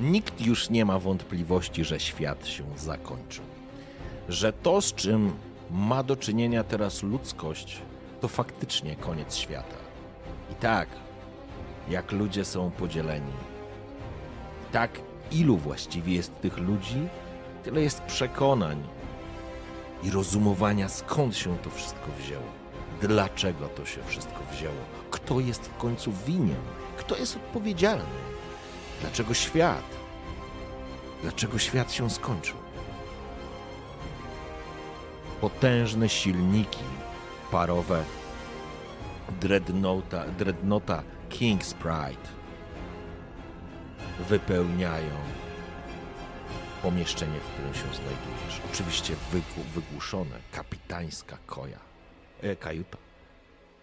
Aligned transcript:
Nikt 0.00 0.40
już 0.40 0.70
nie 0.70 0.84
ma 0.84 0.98
wątpliwości, 0.98 1.84
że 1.84 2.00
świat 2.00 2.46
się 2.46 2.64
zakończył. 2.76 3.44
Że 4.28 4.52
to, 4.52 4.80
z 4.80 4.94
czym 4.94 5.32
ma 5.70 6.02
do 6.02 6.16
czynienia 6.16 6.64
teraz 6.64 7.02
ludzkość, 7.02 7.82
to 8.20 8.28
faktycznie 8.28 8.96
koniec 8.96 9.36
świata. 9.36 9.76
I 10.52 10.54
tak, 10.54 10.88
jak 11.88 12.12
ludzie 12.12 12.44
są 12.44 12.70
podzieleni, 12.70 13.32
tak 14.72 15.00
ilu 15.32 15.56
właściwie 15.56 16.14
jest 16.14 16.40
tych 16.40 16.58
ludzi, 16.58 17.08
tyle 17.64 17.82
jest 17.82 18.00
przekonań 18.00 18.82
i 20.02 20.10
rozumowania, 20.10 20.88
skąd 20.88 21.36
się 21.36 21.58
to 21.58 21.70
wszystko 21.70 22.06
wzięło, 22.18 22.52
dlaczego 23.00 23.68
to 23.68 23.86
się 23.86 24.02
wszystko 24.06 24.40
wzięło, 24.52 24.82
kto 25.10 25.40
jest 25.40 25.62
w 25.66 25.76
końcu 25.76 26.12
winien, 26.26 26.62
kto 26.96 27.16
jest 27.16 27.36
odpowiedzialny, 27.36 28.35
dlaczego 29.00 29.34
świat, 29.34 29.84
dlaczego 31.22 31.58
świat 31.58 31.92
się 31.92 32.10
skończył. 32.10 32.56
Potężne 35.40 36.08
silniki 36.08 36.84
parowe 37.50 38.04
Dreadnoughta, 39.40 40.26
Dreadnoughta 40.26 41.02
King's 41.30 41.74
Pride 41.74 42.28
wypełniają 44.28 45.16
pomieszczenie, 46.82 47.40
w 47.40 47.52
którym 47.52 47.74
się 47.74 47.80
znajdujesz. 47.80 48.60
Oczywiście 48.72 49.14
wygłuszone, 49.74 50.38
kapitańska 50.52 51.38
koja, 51.46 51.80
e, 52.42 52.56
kajuta, 52.56 52.98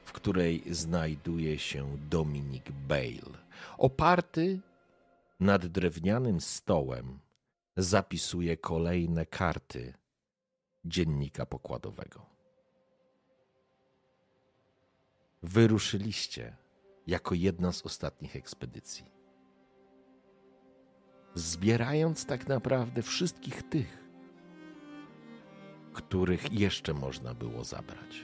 w 0.05 0.11
której 0.11 0.63
znajduje 0.69 1.59
się 1.59 1.97
Dominik 2.09 2.71
Bale. 2.71 3.37
Oparty 3.77 4.59
nad 5.43 5.65
drewnianym 5.65 6.41
stołem 6.41 7.19
zapisuje 7.77 8.57
kolejne 8.57 9.25
karty 9.25 9.93
dziennika 10.85 11.45
pokładowego. 11.45 12.25
Wyruszyliście 15.43 16.55
jako 17.07 17.35
jedna 17.35 17.71
z 17.71 17.85
ostatnich 17.85 18.35
ekspedycji 18.35 19.13
zbierając 21.35 22.25
tak 22.25 22.47
naprawdę 22.47 23.01
wszystkich 23.01 23.69
tych, 23.69 24.03
których 25.93 26.53
jeszcze 26.59 26.93
można 26.93 27.33
było 27.33 27.63
zabrać. 27.63 28.23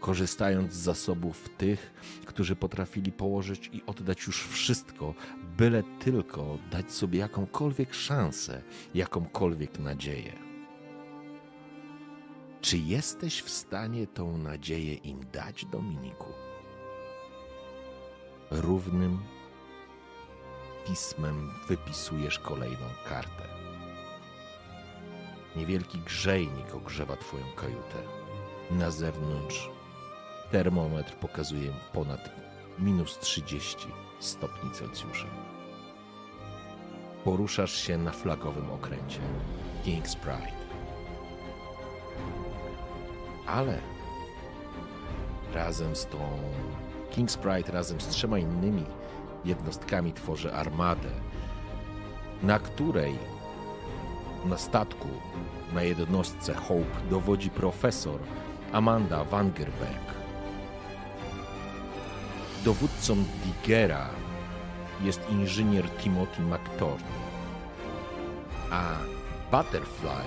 Korzystając 0.00 0.72
z 0.72 0.76
zasobów 0.76 1.48
tych, 1.58 1.92
którzy 2.26 2.56
potrafili 2.56 3.12
położyć 3.12 3.70
i 3.72 3.82
oddać 3.86 4.26
już 4.26 4.46
wszystko, 4.46 5.14
byle 5.56 5.82
tylko 5.82 6.58
dać 6.70 6.92
sobie 6.92 7.18
jakąkolwiek 7.18 7.94
szansę, 7.94 8.62
jakąkolwiek 8.94 9.78
nadzieję. 9.78 10.32
Czy 12.60 12.78
jesteś 12.78 13.42
w 13.42 13.50
stanie 13.50 14.06
tą 14.06 14.38
nadzieję 14.38 14.94
im 14.94 15.20
dać, 15.32 15.64
Dominiku? 15.64 16.26
Równym 18.50 19.18
pismem 20.86 21.50
wypisujesz 21.68 22.38
kolejną 22.38 22.86
kartę. 23.08 23.42
Niewielki 25.56 25.98
grzejnik 25.98 26.74
ogrzewa 26.74 27.16
Twoją 27.16 27.44
kajutę. 27.56 28.02
Na 28.70 28.90
zewnątrz 28.90 29.70
termometr 30.50 31.14
pokazuje 31.14 31.72
ponad 31.92 32.30
minus 32.78 33.18
30 33.18 33.88
stopni 34.20 34.70
Celsjusza. 34.70 35.55
Poruszasz 37.26 37.76
się 37.76 37.98
na 37.98 38.12
flagowym 38.12 38.70
okręcie 38.70 39.20
King's 39.84 40.16
Pride. 40.16 40.56
Ale 43.46 43.78
razem 45.54 45.96
z 45.96 46.06
tą 46.06 46.18
King's 47.12 47.38
Pride, 47.38 47.72
razem 47.72 48.00
z 48.00 48.08
trzema 48.08 48.38
innymi 48.38 48.84
jednostkami 49.44 50.12
tworzy 50.12 50.52
armadę, 50.52 51.08
na 52.42 52.58
której 52.58 53.14
na 54.44 54.58
statku, 54.58 55.08
na 55.74 55.82
jednostce 55.82 56.54
Hope 56.54 57.00
dowodzi 57.10 57.50
profesor 57.50 58.20
Amanda 58.72 59.24
Wangerberg. 59.24 60.14
Dowódcą 62.64 63.16
Digera 63.44 64.25
jest 65.00 65.30
inżynier 65.30 65.90
Timothy 65.90 66.42
McTorn, 66.42 67.04
a 68.70 68.92
Butterfly 69.50 70.24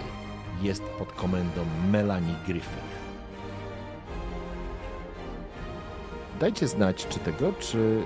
jest 0.62 0.84
pod 0.84 1.12
komendą 1.12 1.66
Melanie 1.92 2.36
Griffith. 2.48 3.00
Dajcie 6.40 6.68
znać, 6.68 7.08
czy 7.08 7.20
tego, 7.20 7.54
czy 7.60 8.04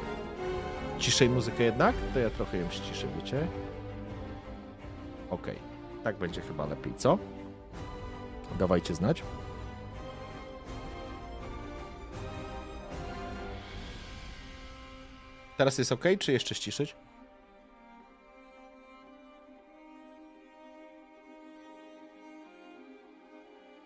Ciszej 0.99 1.29
muzykę 1.29 1.63
jednak? 1.63 1.95
To 2.13 2.19
ja 2.19 2.29
trochę 2.29 2.57
ją 2.57 2.69
ściszę, 2.69 3.07
wiecie? 3.17 3.47
Okej, 5.29 5.55
okay. 5.55 6.03
tak 6.03 6.17
będzie 6.17 6.41
chyba 6.41 6.65
lepiej, 6.65 6.93
co? 6.97 7.17
Dawajcie 8.59 8.95
znać. 8.95 9.23
Teraz 15.63 15.77
jest 15.77 15.91
ok, 15.91 16.03
czy 16.19 16.31
jeszcze 16.31 16.55
ściszyć? 16.55 16.95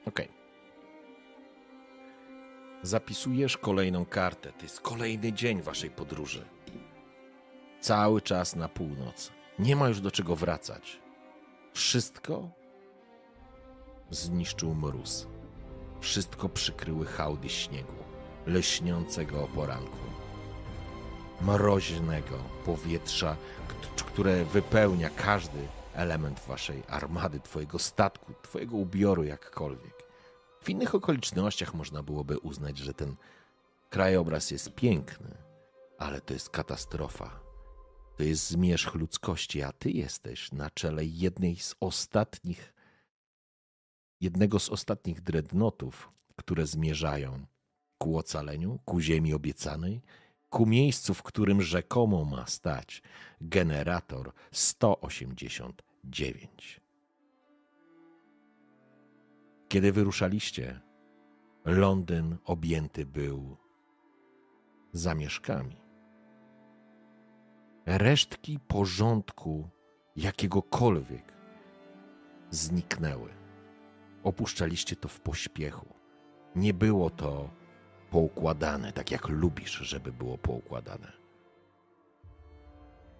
Ok. 0.05 0.21
Zapisujesz 2.81 3.57
kolejną 3.57 4.05
kartę. 4.05 4.51
To 4.51 4.63
jest 4.63 4.81
kolejny 4.81 5.33
dzień 5.33 5.61
waszej 5.61 5.89
podróży. 5.89 6.45
Cały 7.81 8.21
czas 8.21 8.55
na 8.55 8.69
północ. 8.69 9.31
Nie 9.59 9.75
ma 9.75 9.87
już 9.87 10.01
do 10.01 10.11
czego 10.11 10.35
wracać. 10.35 10.99
Wszystko 11.73 12.49
zniszczył 14.09 14.75
mróz. 14.75 15.27
Wszystko 15.99 16.49
przykryły 16.49 17.05
hałdy 17.05 17.49
śniegu, 17.49 17.95
leśniącego 18.45 19.43
o 19.43 19.47
poranku. 19.47 20.06
Mroźnego 21.41 22.37
powietrza, 22.65 23.35
które 23.95 24.45
wypełnia 24.45 25.09
każdy 25.09 25.59
element 25.93 26.39
waszej 26.39 26.83
armady, 26.87 27.39
twojego 27.39 27.79
statku, 27.79 28.33
twojego 28.41 28.77
ubioru, 28.77 29.23
jakkolwiek. 29.23 30.03
W 30.61 30.69
innych 30.69 30.95
okolicznościach 30.95 31.73
można 31.73 32.03
byłoby 32.03 32.39
uznać, 32.39 32.77
że 32.77 32.93
ten 32.93 33.15
krajobraz 33.89 34.51
jest 34.51 34.75
piękny, 34.75 35.37
ale 35.97 36.21
to 36.21 36.33
jest 36.33 36.49
katastrofa 36.49 37.47
to 38.17 38.23
jest 38.23 38.49
zmierzch 38.49 38.95
ludzkości, 38.95 39.61
a 39.61 39.71
ty 39.71 39.91
jesteś 39.91 40.51
na 40.51 40.69
czele 40.69 41.05
jednej 41.05 41.55
z 41.55 41.75
ostatnich, 41.79 42.73
jednego 44.21 44.59
z 44.59 44.69
ostatnich 44.69 45.21
dreadnotów, 45.21 46.11
które 46.35 46.67
zmierzają 46.67 47.45
ku 47.97 48.17
ocaleniu, 48.17 48.79
ku 48.85 48.99
ziemi 48.99 49.33
obiecanej, 49.33 50.01
ku 50.49 50.65
miejscu, 50.65 51.13
w 51.13 51.23
którym 51.23 51.61
rzekomo 51.61 52.25
ma 52.25 52.45
stać 52.45 53.01
generator 53.41 54.31
189. 54.51 56.81
Kiedy 59.67 59.91
wyruszaliście, 59.91 60.81
Londyn 61.65 62.37
objęty 62.45 63.05
był 63.05 63.57
zamieszkami 64.93 65.75
resztki 67.85 68.59
porządku 68.67 69.69
jakiegokolwiek 70.15 71.33
zniknęły. 72.51 73.29
Opuszczaliście 74.23 74.95
to 74.95 75.07
w 75.07 75.19
pośpiechu. 75.19 75.93
Nie 76.55 76.73
było 76.73 77.09
to 77.09 77.49
poukładane, 78.11 78.93
tak 78.93 79.11
jak 79.11 79.27
lubisz, 79.29 79.71
żeby 79.71 80.11
było 80.11 80.37
poukładane. 80.37 81.11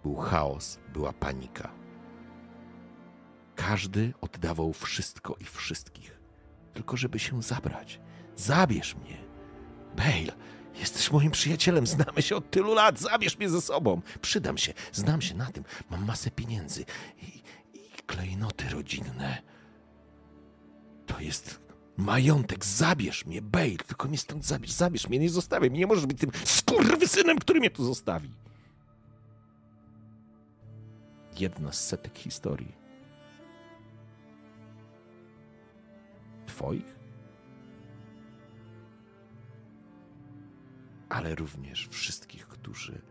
Był 0.02 0.16
chaos, 0.16 0.78
była 0.92 1.12
panika. 1.12 1.70
Każdy 3.56 4.12
oddawał 4.20 4.72
wszystko 4.72 5.36
i 5.40 5.44
wszystkich, 5.44 6.20
tylko 6.74 6.96
żeby 6.96 7.18
się 7.18 7.42
zabrać. 7.42 8.00
Zabierz 8.36 8.94
mnie. 8.94 9.16
Bale, 9.96 10.32
jesteś 10.74 11.10
moim 11.10 11.30
przyjacielem, 11.30 11.86
znamy 11.86 12.22
się 12.22 12.36
od 12.36 12.50
tylu 12.50 12.74
lat, 12.74 12.98
zabierz 12.98 13.38
mnie 13.38 13.48
ze 13.48 13.60
sobą. 13.60 14.00
Przydam 14.20 14.58
się, 14.58 14.72
znam 14.92 15.20
się 15.20 15.34
na 15.34 15.46
tym, 15.46 15.64
mam 15.90 16.04
masę 16.04 16.30
pieniędzy 16.30 16.84
i, 17.22 17.42
i 17.74 17.90
klejnoty 18.06 18.68
rodzinne. 18.68 19.42
To 21.06 21.20
jest 21.20 21.67
majątek, 21.98 22.64
zabierz 22.64 23.26
mnie, 23.26 23.42
Bale, 23.42 23.76
tylko 23.86 24.08
mnie 24.08 24.18
stąd 24.18 24.44
zabierz, 24.44 24.72
zabierz 24.72 25.08
mnie, 25.08 25.18
nie 25.18 25.30
zostawiaj 25.30 25.70
mnie, 25.70 25.78
nie 25.78 25.86
możesz 25.86 26.06
być 26.06 26.18
tym 26.18 26.30
skurwysynem, 26.44 27.38
który 27.38 27.60
mnie 27.60 27.70
tu 27.70 27.84
zostawi. 27.84 28.30
Jedna 31.38 31.72
z 31.72 31.86
setek 31.86 32.18
historii. 32.18 32.72
Twoich? 36.46 36.98
Ale 41.08 41.34
również 41.34 41.88
wszystkich, 41.88 42.46
którzy 42.48 43.02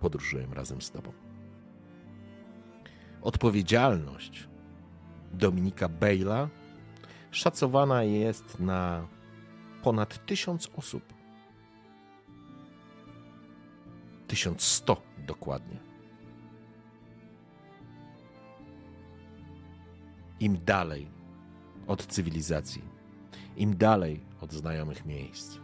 podróżują 0.00 0.54
razem 0.54 0.82
z 0.82 0.90
Tobą. 0.90 1.12
Odpowiedzialność 3.22 4.48
Dominika 5.32 5.88
Bejla 5.88 6.48
szacowana 7.38 8.02
jest 8.02 8.60
na 8.60 9.06
ponad 9.82 10.26
tysiąc 10.26 10.70
osób. 10.76 11.02
1100 14.26 15.02
dokładnie. 15.26 15.78
Im 20.40 20.58
dalej 20.64 21.08
od 21.86 22.06
cywilizacji, 22.06 22.82
im 23.56 23.76
dalej 23.76 24.20
od 24.40 24.52
znajomych 24.52 25.06
miejsc, 25.06 25.58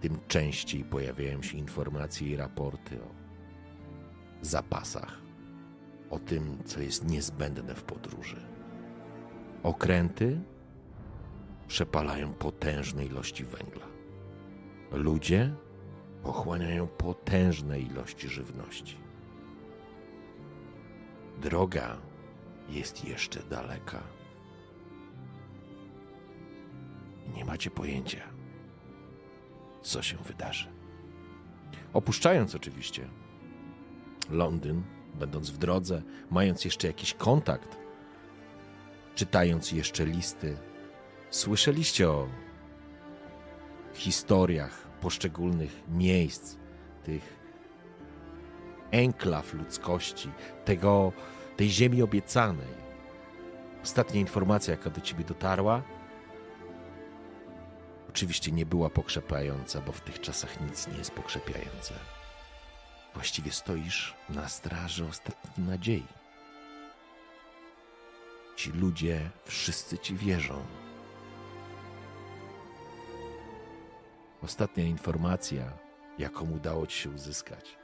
tym 0.00 0.18
częściej 0.28 0.84
pojawiają 0.84 1.42
się 1.42 1.58
informacje 1.58 2.28
i 2.28 2.36
raporty 2.36 3.02
o 3.02 3.08
zapasach, 4.42 5.20
o 6.10 6.18
tym, 6.18 6.58
co 6.64 6.80
jest 6.80 7.08
niezbędne 7.08 7.74
w 7.74 7.82
podróży. 7.82 8.46
Okręty 9.62 10.40
przepalają 11.68 12.34
potężne 12.34 13.04
ilości 13.04 13.44
węgla. 13.44 13.86
Ludzie 14.92 15.54
pochłaniają 16.22 16.86
potężne 16.86 17.80
ilości 17.80 18.28
żywności. 18.28 18.96
Droga 21.42 21.96
jest 22.68 23.04
jeszcze 23.04 23.42
daleka. 23.42 24.02
Nie 27.36 27.44
macie 27.44 27.70
pojęcia, 27.70 28.22
co 29.82 30.02
się 30.02 30.16
wydarzy. 30.16 30.68
Opuszczając 31.92 32.54
oczywiście 32.54 33.08
Londyn, 34.30 34.82
będąc 35.14 35.50
w 35.50 35.58
drodze, 35.58 36.02
mając 36.30 36.64
jeszcze 36.64 36.86
jakiś 36.86 37.14
kontakt, 37.14 37.78
czytając 39.14 39.72
jeszcze 39.72 40.06
listy, 40.06 40.56
słyszeliście 41.34 42.10
o 42.10 42.28
historiach 43.94 44.88
poszczególnych 45.00 45.82
miejsc, 45.88 46.56
tych 47.04 47.38
enklaw 48.90 49.54
ludzkości, 49.54 50.30
tego, 50.64 51.12
tej 51.56 51.70
ziemi 51.70 52.02
obiecanej. 52.02 52.84
Ostatnia 53.82 54.20
informacja, 54.20 54.70
jaka 54.70 54.90
do 54.90 55.00
ciebie 55.00 55.24
dotarła, 55.24 55.82
oczywiście 58.08 58.52
nie 58.52 58.66
była 58.66 58.90
pokrzepiająca, 58.90 59.80
bo 59.80 59.92
w 59.92 60.00
tych 60.00 60.20
czasach 60.20 60.60
nic 60.60 60.88
nie 60.88 60.98
jest 60.98 61.10
pokrzepiające. 61.10 61.94
Właściwie 63.14 63.52
stoisz 63.52 64.14
na 64.28 64.48
straży 64.48 65.06
ostatniej 65.06 65.68
nadziei. 65.68 66.06
Ci 68.56 68.72
ludzie 68.72 69.30
wszyscy 69.44 69.98
ci 69.98 70.16
wierzą. 70.16 70.83
Ostatnia 74.44 74.84
informacja, 74.84 75.72
jaką 76.18 76.50
udało 76.50 76.86
ci 76.86 76.98
się 76.98 77.10
uzyskać, 77.10 77.78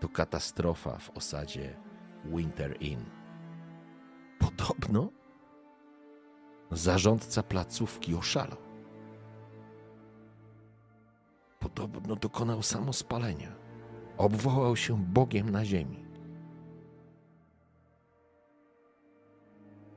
to 0.00 0.08
katastrofa 0.08 0.98
w 0.98 1.10
osadzie 1.10 1.76
Winter 2.24 2.82
Inn. 2.82 3.04
Podobno 4.38 5.10
zarządca 6.70 7.42
placówki 7.42 8.14
oszalał. 8.14 8.58
Podobno 11.58 12.16
dokonał 12.16 12.62
samospalenia. 12.62 13.52
Obwołał 14.18 14.76
się 14.76 14.98
Bogiem 14.98 15.50
na 15.50 15.64
ziemi. 15.64 16.04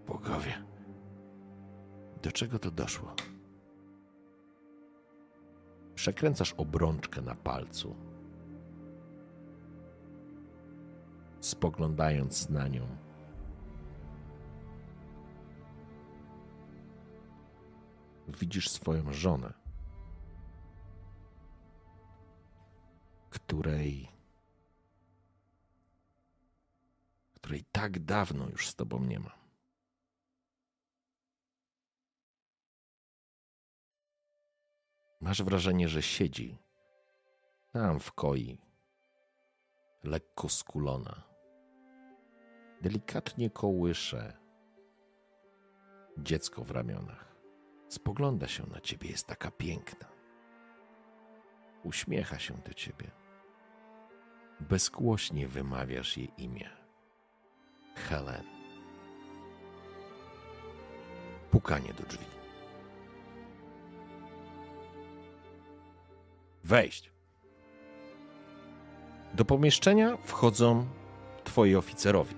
Bogowie, 0.07 0.63
do 2.21 2.31
czego 2.31 2.59
to 2.59 2.71
doszło? 2.71 3.15
Przekręcasz 5.95 6.53
obrączkę 6.53 7.21
na 7.21 7.35
palcu, 7.35 7.95
spoglądając 11.39 12.49
na 12.49 12.67
nią. 12.67 12.87
Widzisz 18.27 18.69
swoją 18.69 19.13
żonę, 19.13 19.53
której, 23.29 24.09
której 27.33 27.65
tak 27.71 27.99
dawno 27.99 28.49
już 28.49 28.67
z 28.67 28.75
tobą 28.75 28.99
nie 28.99 29.19
ma. 29.19 29.42
Masz 35.23 35.43
wrażenie, 35.43 35.89
że 35.89 36.01
siedzi 36.01 36.57
tam 37.71 37.99
w 37.99 38.11
koi, 38.11 38.57
lekko 40.03 40.49
skulona. 40.49 41.23
Delikatnie 42.81 43.49
kołysze 43.49 44.37
dziecko 46.17 46.63
w 46.63 46.71
ramionach. 46.71 47.35
Spogląda 47.89 48.47
się 48.47 48.65
na 48.67 48.79
ciebie, 48.79 49.09
jest 49.09 49.27
taka 49.27 49.51
piękna. 49.51 50.07
Uśmiecha 51.83 52.39
się 52.39 52.53
do 52.53 52.73
ciebie. 52.73 53.11
Bezgłośnie 54.59 55.47
wymawiasz 55.47 56.17
jej 56.17 56.31
imię. 56.37 56.69
Helen. 57.95 58.45
Pukanie 61.51 61.93
do 61.93 62.03
drzwi. 62.03 62.32
Wejść. 66.63 67.11
Do 69.33 69.45
pomieszczenia 69.45 70.17
wchodzą 70.17 70.85
twoi 71.43 71.75
oficerowie. 71.75 72.35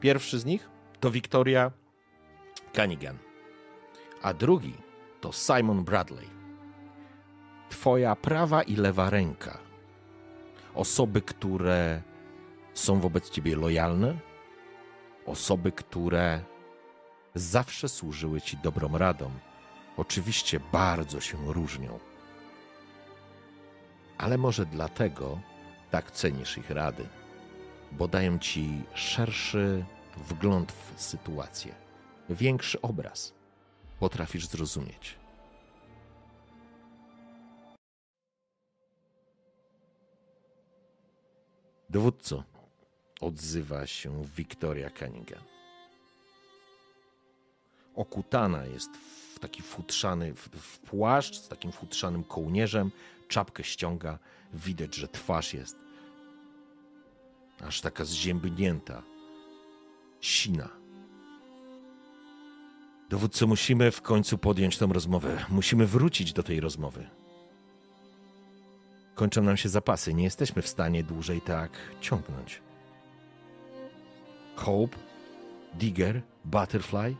Pierwszy 0.00 0.38
z 0.38 0.44
nich 0.44 0.68
to 1.00 1.10
Victoria 1.10 1.70
Cunningham, 2.72 3.18
a 4.22 4.34
drugi 4.34 4.74
to 5.20 5.32
Simon 5.32 5.84
Bradley. 5.84 6.28
Twoja 7.70 8.16
prawa 8.16 8.62
i 8.62 8.76
lewa 8.76 9.10
ręka. 9.10 9.58
Osoby, 10.74 11.22
które 11.22 12.02
są 12.74 13.00
wobec 13.00 13.30
ciebie 13.30 13.56
lojalne, 13.56 14.18
osoby, 15.26 15.72
które 15.72 16.40
zawsze 17.34 17.88
służyły 17.88 18.40
ci 18.40 18.56
dobrą 18.56 18.98
radą. 18.98 19.30
Oczywiście 19.96 20.60
bardzo 20.72 21.20
się 21.20 21.52
różnią 21.52 21.98
ale 24.22 24.38
może 24.38 24.66
dlatego 24.66 25.40
tak 25.90 26.10
cenisz 26.10 26.58
ich 26.58 26.70
rady, 26.70 27.08
bo 27.92 28.08
dają 28.08 28.38
ci 28.38 28.82
szerszy 28.94 29.84
wgląd 30.16 30.72
w 30.72 31.02
sytuację, 31.02 31.74
większy 32.30 32.80
obraz. 32.80 33.34
Potrafisz 34.00 34.46
zrozumieć. 34.46 35.16
Dowódco, 41.90 42.44
odzywa 43.20 43.86
się 43.86 44.24
Wiktoria 44.36 44.90
Cunningham. 44.90 45.42
Okutana 47.94 48.64
jest 48.64 48.90
w 49.34 49.38
taki 49.38 49.62
futrzany, 49.62 50.34
w, 50.34 50.48
w 50.48 50.78
płaszcz 50.78 51.36
z 51.36 51.48
takim 51.48 51.72
futrzanym 51.72 52.24
kołnierzem, 52.24 52.90
czapkę 53.32 53.64
ściąga, 53.64 54.18
widać, 54.54 54.94
że 54.94 55.08
twarz 55.08 55.54
jest 55.54 55.76
aż 57.60 57.80
taka 57.80 58.04
zziębnięta, 58.04 59.02
sina. 60.20 60.68
Dowódco, 63.10 63.46
musimy 63.46 63.90
w 63.90 64.02
końcu 64.02 64.38
podjąć 64.38 64.78
tą 64.78 64.92
rozmowę. 64.92 65.44
Musimy 65.48 65.86
wrócić 65.86 66.32
do 66.32 66.42
tej 66.42 66.60
rozmowy. 66.60 67.08
Kończą 69.14 69.42
nam 69.42 69.56
się 69.56 69.68
zapasy. 69.68 70.14
Nie 70.14 70.24
jesteśmy 70.24 70.62
w 70.62 70.68
stanie 70.68 71.04
dłużej 71.04 71.40
tak 71.40 71.70
ciągnąć. 72.00 72.60
Hope, 74.56 74.96
Digger, 75.74 76.22
Butterfly 76.44 77.16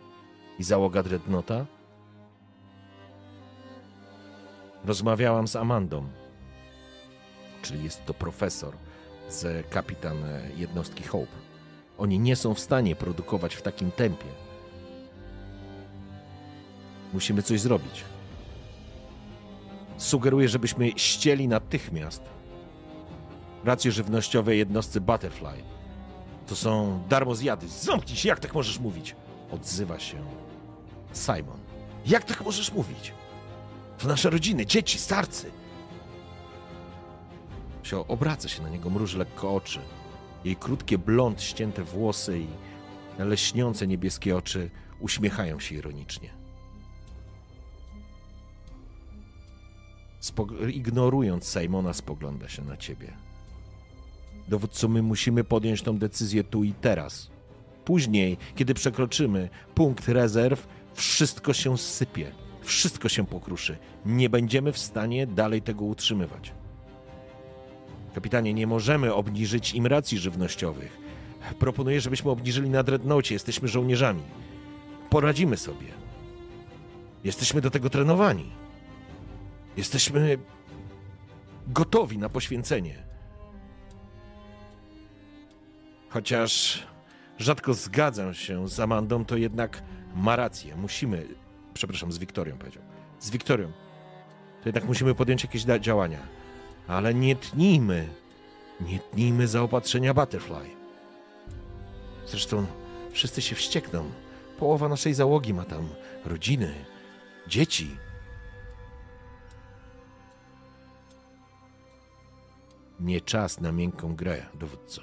i 0.58 0.64
załoga 0.64 1.02
Dreadnota. 1.02 1.66
Rozmawiałam 4.84 5.48
z 5.48 5.56
Amandą, 5.56 6.08
czyli 7.62 7.84
jest 7.84 8.06
to 8.06 8.14
profesor 8.14 8.74
z 9.28 9.66
kapitan 9.70 10.16
jednostki 10.56 11.02
Hope. 11.04 11.32
Oni 11.98 12.18
nie 12.18 12.36
są 12.36 12.54
w 12.54 12.60
stanie 12.60 12.96
produkować 12.96 13.54
w 13.54 13.62
takim 13.62 13.90
tempie. 13.90 14.26
Musimy 17.12 17.42
coś 17.42 17.60
zrobić. 17.60 18.04
Sugeruję, 19.96 20.48
żebyśmy 20.48 20.90
ścieli 20.96 21.48
natychmiast 21.48 22.22
racje 23.64 23.92
żywnościowe 23.92 24.56
jednostce 24.56 25.00
Butterfly. 25.00 25.62
To 26.46 26.56
są 26.56 27.02
darmozjady. 27.08 27.68
Zamknij 27.68 28.16
się, 28.16 28.28
jak 28.28 28.40
tak 28.40 28.54
możesz 28.54 28.78
mówić? 28.78 29.16
Odzywa 29.50 29.98
się 29.98 30.24
Simon. 31.12 31.58
Jak 32.06 32.24
tak 32.24 32.44
możesz 32.44 32.72
mówić? 32.72 33.12
To 34.02 34.08
nasze 34.08 34.30
rodziny, 34.30 34.66
dzieci, 34.66 34.98
starcy. 34.98 35.50
Się 37.82 38.08
obraca 38.08 38.48
się 38.48 38.62
na 38.62 38.68
niego, 38.68 38.90
mruży 38.90 39.18
lekko 39.18 39.54
oczy. 39.54 39.80
Jej 40.44 40.56
krótkie 40.56 40.98
blond, 40.98 41.42
ścięte 41.42 41.84
włosy 41.84 42.38
i 42.38 42.46
leśniące 43.18 43.86
niebieskie 43.86 44.36
oczy 44.36 44.70
uśmiechają 45.00 45.60
się 45.60 45.74
ironicznie. 45.74 46.30
Spog- 50.22 50.70
ignorując 50.70 51.44
Simona, 51.52 51.92
spogląda 51.92 52.48
się 52.48 52.64
na 52.64 52.76
ciebie. 52.76 53.12
Dowódco, 54.48 54.88
my 54.88 55.02
musimy 55.02 55.44
podjąć 55.44 55.82
tą 55.82 55.98
decyzję 55.98 56.44
tu 56.44 56.64
i 56.64 56.72
teraz. 56.72 57.30
Później, 57.84 58.38
kiedy 58.56 58.74
przekroczymy 58.74 59.48
punkt 59.74 60.08
rezerw, 60.08 60.68
wszystko 60.94 61.52
się 61.52 61.78
sypie, 61.78 62.32
wszystko 62.62 63.08
się 63.08 63.26
pokruszy. 63.26 63.78
Nie 64.06 64.30
będziemy 64.30 64.72
w 64.72 64.78
stanie 64.78 65.26
dalej 65.26 65.62
tego 65.62 65.84
utrzymywać. 65.84 66.52
Kapitanie, 68.14 68.54
nie 68.54 68.66
możemy 68.66 69.14
obniżyć 69.14 69.74
im 69.74 69.86
racji 69.86 70.18
żywnościowych. 70.18 70.98
Proponuję, 71.58 72.00
żebyśmy 72.00 72.30
obniżyli 72.30 72.70
na 72.70 72.82
dreadnoughcie. 72.82 73.34
Jesteśmy 73.34 73.68
żołnierzami. 73.68 74.22
Poradzimy 75.10 75.56
sobie. 75.56 75.86
Jesteśmy 77.24 77.60
do 77.60 77.70
tego 77.70 77.90
trenowani. 77.90 78.50
Jesteśmy 79.76 80.38
gotowi 81.66 82.18
na 82.18 82.28
poświęcenie. 82.28 83.02
Chociaż 86.08 86.82
rzadko 87.38 87.74
zgadzam 87.74 88.34
się 88.34 88.68
z 88.68 88.80
Amandą, 88.80 89.24
to 89.24 89.36
jednak 89.36 89.82
ma 90.14 90.36
rację. 90.36 90.76
Musimy, 90.76 91.26
przepraszam, 91.74 92.12
z 92.12 92.18
Wiktorią 92.18 92.58
powiedział. 92.58 92.82
Z 93.20 93.30
Wiktorią. 93.30 93.72
To 94.62 94.68
jednak 94.68 94.84
musimy 94.84 95.14
podjąć 95.14 95.42
jakieś 95.42 95.64
działania. 95.80 96.18
Ale 96.88 97.14
nie 97.14 97.36
tnijmy, 97.36 98.08
nie 98.80 98.98
tnijmy 98.98 99.48
zaopatrzenia 99.48 100.14
Butterfly. 100.14 100.70
Zresztą 102.26 102.66
wszyscy 103.12 103.42
się 103.42 103.54
wściekną. 103.54 104.10
Połowa 104.58 104.88
naszej 104.88 105.14
załogi 105.14 105.54
ma 105.54 105.64
tam 105.64 105.88
rodziny, 106.24 106.74
dzieci. 107.46 107.96
Nie 113.00 113.20
czas 113.20 113.60
na 113.60 113.72
miękką 113.72 114.16
grę, 114.16 114.46
dowódco. 114.54 115.02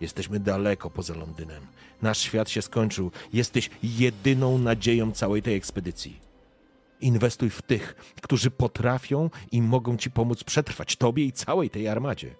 Jesteśmy 0.00 0.40
daleko 0.40 0.90
poza 0.90 1.14
Londynem. 1.14 1.66
Nasz 2.04 2.18
świat 2.18 2.50
się 2.50 2.62
skończył. 2.62 3.10
Jesteś 3.32 3.70
jedyną 3.82 4.58
nadzieją 4.58 5.12
całej 5.12 5.42
tej 5.42 5.54
ekspedycji. 5.54 6.20
Inwestuj 7.00 7.50
w 7.50 7.62
tych, 7.62 8.14
którzy 8.22 8.50
potrafią 8.50 9.30
i 9.52 9.62
mogą 9.62 9.96
ci 9.96 10.10
pomóc 10.10 10.44
przetrwać 10.44 10.96
tobie 10.96 11.24
i 11.24 11.32
całej 11.32 11.70
tej 11.70 11.88
armadzie. 11.88 12.34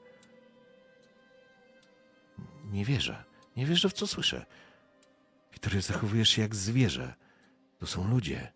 Nie 2.65 2.85
wierzę. 2.85 3.25
Nie 3.57 3.67
wierzę 3.67 3.89
w 3.89 3.93
co 3.93 4.07
słyszę. 4.07 4.47
Wiktoria, 5.53 5.81
zachowujesz 5.81 6.29
się 6.29 6.43
jak 6.43 6.55
zwierzę. 6.55 7.15
To 7.79 7.87
są 7.87 8.09
ludzie. 8.09 8.53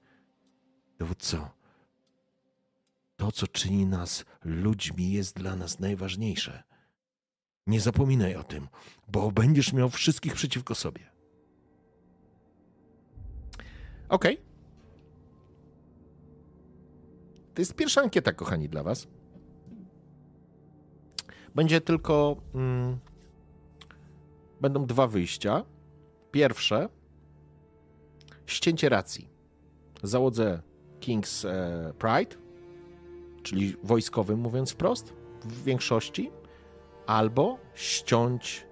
Dowódco, 0.99 1.51
to, 3.17 3.33
co 3.33 3.47
czyni 3.47 3.87
nas 3.87 4.25
ludźmi, 4.45 5.13
jest 5.13 5.37
dla 5.37 5.57
nas 5.57 5.81
najważniejsze. 5.81 6.63
Nie 7.69 7.81
zapominaj 7.81 8.37
o 8.37 8.45
tym, 8.45 8.69
bo 9.09 9.33
będziesz 9.33 9.73
miał 9.73 9.89
wszystkich 9.89 10.35
przeciwko 10.35 10.75
sobie. 10.75 11.01
Okay. 14.09 14.37
To 17.55 17.63
jest 17.63 17.75
pierwsza 17.75 18.01
ankieta, 18.01 18.33
kochani, 18.33 18.69
dla 18.69 18.83
Was. 18.83 19.07
Będzie 21.55 21.81
tylko. 21.81 22.37
Mm, 22.55 22.99
będą 24.61 24.87
dwa 24.87 25.07
wyjścia. 25.07 25.65
Pierwsze 26.31 26.89
ścięcie 28.47 28.89
racji. 28.89 29.29
Załodze 30.03 30.63
King's 31.01 31.49
e, 31.49 31.93
Pride, 31.99 32.37
czyli 33.43 33.77
wojskowym, 33.83 34.41
mówiąc 34.41 34.71
wprost, 34.71 35.13
w 35.45 35.65
większości 35.65 36.31
albo 37.09 37.59
ściąć 37.75 38.67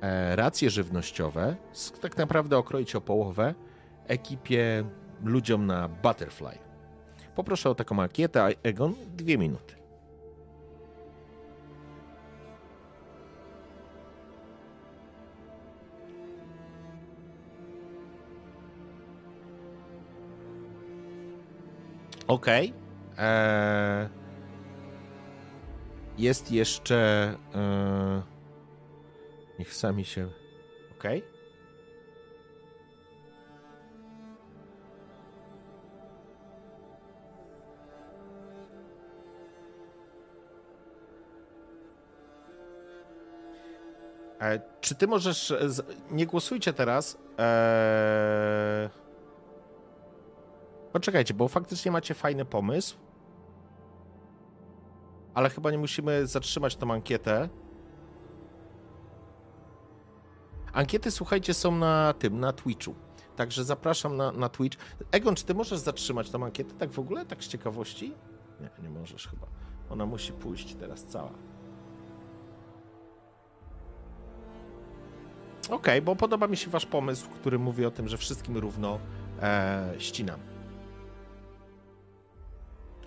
e, 0.00 0.36
racje 0.36 0.70
żywnościowe, 0.70 1.56
tak 2.00 2.16
naprawdę 2.16 2.58
okroić 2.58 2.96
o 2.96 3.00
połowę 3.00 3.54
ekipie 4.06 4.84
ludziom 5.24 5.66
na 5.66 5.88
Butterfly. 5.88 6.58
Poproszę 7.34 7.70
o 7.70 7.74
taką 7.74 8.02
ankietę, 8.02 8.48
Egon, 8.62 8.94
dwie 9.16 9.38
minuty. 9.38 9.76
Okej. 22.28 22.72
Okay. 23.14 23.26
Eee... 23.26 24.25
Jest 26.18 26.52
jeszcze. 26.52 27.34
Yy... 27.54 28.22
Niech 29.58 29.74
sami 29.74 30.04
się. 30.04 30.28
Ok. 30.92 31.04
E, 44.40 44.60
czy 44.80 44.94
ty 44.94 45.06
możesz. 45.06 45.54
Nie 46.10 46.26
głosujcie 46.26 46.72
teraz. 46.72 47.18
Eee... 47.38 48.88
Poczekajcie, 50.92 51.34
bo 51.34 51.48
faktycznie 51.48 51.90
macie 51.90 52.14
fajny 52.14 52.44
pomysł 52.44 53.05
ale 55.36 55.50
chyba 55.50 55.70
nie 55.70 55.78
musimy 55.78 56.26
zatrzymać 56.26 56.76
tą 56.76 56.92
ankietę. 56.92 57.48
Ankiety, 60.72 61.10
słuchajcie, 61.10 61.54
są 61.54 61.72
na 61.72 62.14
tym, 62.18 62.40
na 62.40 62.52
Twitchu. 62.52 62.94
Także 63.36 63.64
zapraszam 63.64 64.16
na, 64.16 64.32
na 64.32 64.48
Twitch. 64.48 64.78
Egon, 65.12 65.34
czy 65.34 65.44
ty 65.44 65.54
możesz 65.54 65.78
zatrzymać 65.78 66.30
tą 66.30 66.44
ankietę 66.44 66.74
tak 66.74 66.90
w 66.90 66.98
ogóle, 66.98 67.26
tak 67.26 67.44
z 67.44 67.48
ciekawości? 67.48 68.14
Nie, 68.60 68.70
nie 68.82 68.90
możesz 68.90 69.28
chyba. 69.28 69.46
Ona 69.90 70.06
musi 70.06 70.32
pójść 70.32 70.74
teraz 70.74 71.04
cała. 71.04 71.30
Okej, 75.64 75.76
okay, 75.76 76.02
bo 76.02 76.16
podoba 76.16 76.46
mi 76.46 76.56
się 76.56 76.70
wasz 76.70 76.86
pomysł, 76.86 77.28
który 77.30 77.58
mówi 77.58 77.86
o 77.86 77.90
tym, 77.90 78.08
że 78.08 78.16
wszystkim 78.16 78.56
równo 78.56 78.98
e, 79.42 79.94
ścinam. 79.98 80.40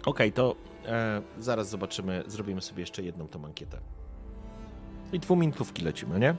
Okej, 0.06 0.30
okay, 0.30 0.32
to 0.32 0.56
E, 0.90 1.22
zaraz 1.40 1.70
zobaczymy, 1.70 2.24
zrobimy 2.28 2.62
sobie 2.62 2.82
jeszcze 2.82 3.04
jedną 3.04 3.28
tą 3.28 3.46
ankietę. 3.46 3.80
I 5.14 5.20
dwuminutówki 5.20 5.84
lecimy, 5.84 6.20
nie? 6.20 6.36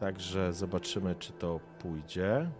Także 0.00 0.52
zobaczymy, 0.52 1.14
czy 1.14 1.32
to 1.32 1.60
pójdzie. 1.78 2.50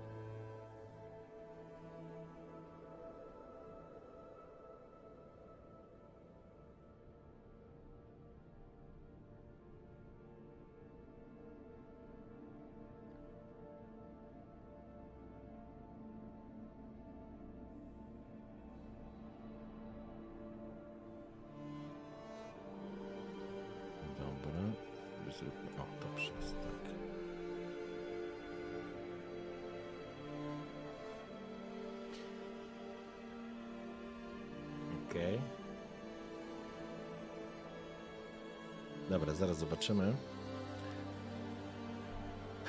Zobaczymy. 39.81 40.13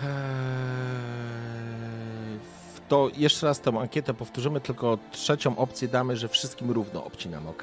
Eee, 0.03 0.11
To 2.89 3.09
jeszcze 3.17 3.47
raz 3.47 3.59
tę 3.61 3.71
ankietę 3.79 4.13
powtórzymy, 4.13 4.61
tylko 4.61 4.97
trzecią 5.11 5.57
opcję 5.57 5.87
damy, 5.87 6.17
że 6.17 6.27
wszystkim 6.27 6.71
równo 6.71 7.05
obcinamy, 7.05 7.49
ok? 7.49 7.61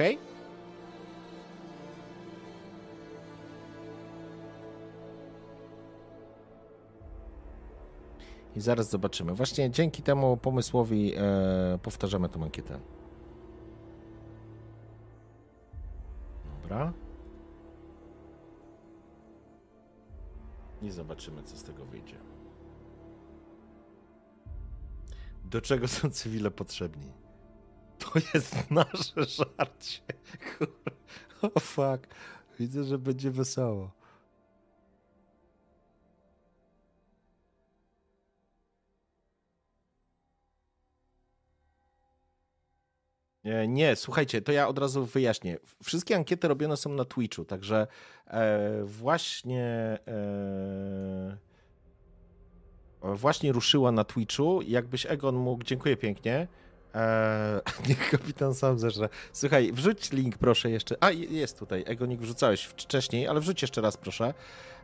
I 8.57 8.61
zaraz 8.61 8.91
zobaczymy. 8.91 9.35
Właśnie 9.35 9.71
dzięki 9.71 10.03
temu 10.03 10.37
pomysłowi 10.37 11.15
e, 11.17 11.79
powtarzamy 11.83 12.29
tę 12.29 12.43
ankietę. 12.43 12.79
I 20.89 20.91
zobaczymy, 20.91 21.43
co 21.43 21.57
z 21.57 21.63
tego 21.63 21.85
wyjdzie. 21.85 22.17
Do 25.45 25.61
czego 25.61 25.89
są 25.89 26.11
cywile 26.11 26.51
potrzebni? 26.51 27.13
To 27.99 28.13
jest 28.35 28.71
nasze 28.71 29.25
żarcie. 29.25 30.01
O 31.43 31.61
fuck. 31.61 32.07
Widzę, 32.59 32.85
że 32.85 32.99
będzie 32.99 33.31
wesoło. 33.31 33.91
Nie, 43.49 43.69
nie, 43.69 43.97
słuchajcie, 43.97 44.43
to 44.43 44.53
ja 44.53 44.69
od 44.69 44.79
razu 44.79 45.07
wyjaśnię. 45.07 45.59
Wszystkie 45.83 46.17
ankiety 46.17 46.49
robione 46.49 46.77
są 46.77 46.91
na 46.91 47.05
Twitchu, 47.05 47.45
także 47.45 47.87
e, 48.27 48.85
właśnie 48.85 49.99
e, 50.09 51.37
właśnie 53.03 53.53
ruszyła 53.53 53.93
na 53.93 54.05
Twitchu. 54.05 54.63
Jakbyś 54.63 55.07
Egon 55.07 55.37
mógł, 55.37 55.65
dziękuję 55.65 55.97
pięknie. 55.97 56.49
E, 56.95 57.61
niech 57.89 58.11
kapitan 58.11 58.55
sam 58.55 58.79
zerze. 58.79 59.09
Słuchaj, 59.33 59.73
wrzuć 59.73 60.13
link 60.13 60.39
proszę 60.39 60.71
jeszcze. 60.71 60.97
A, 61.01 61.11
jest 61.11 61.59
tutaj. 61.59 61.85
Egonik 61.87 62.21
wrzucałeś 62.21 62.65
wcześniej, 62.65 63.29
ale 63.29 63.41
wrzuć 63.41 63.63
jeszcze 63.63 63.81
raz 63.81 63.97
proszę. 63.97 64.35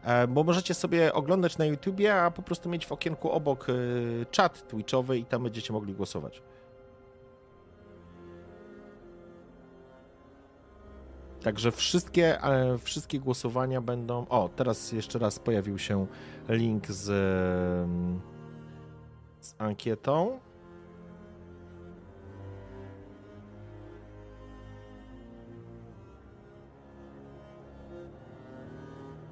E, 0.04 0.26
bo 0.26 0.44
możecie 0.44 0.74
sobie 0.74 1.12
oglądać 1.12 1.58
na 1.58 1.64
YouTubie, 1.64 2.14
a 2.14 2.30
po 2.30 2.42
prostu 2.42 2.68
mieć 2.68 2.86
w 2.86 2.92
okienku 2.92 3.30
obok 3.30 3.66
e, 3.70 3.72
czat 4.30 4.68
Twitchowy 4.68 5.18
i 5.18 5.24
tam 5.24 5.42
będziecie 5.42 5.72
mogli 5.72 5.94
głosować. 5.94 6.42
Także 11.44 11.72
wszystkie, 11.72 12.42
e, 12.42 12.78
wszystkie 12.78 13.20
głosowania 13.20 13.80
będą. 13.80 14.26
O, 14.28 14.50
teraz 14.56 14.92
jeszcze 14.92 15.18
raz 15.18 15.38
pojawił 15.38 15.78
się 15.78 16.06
link 16.48 16.86
z, 16.86 17.10
em, 17.84 18.20
z 19.40 19.54
ankietą. 19.58 20.40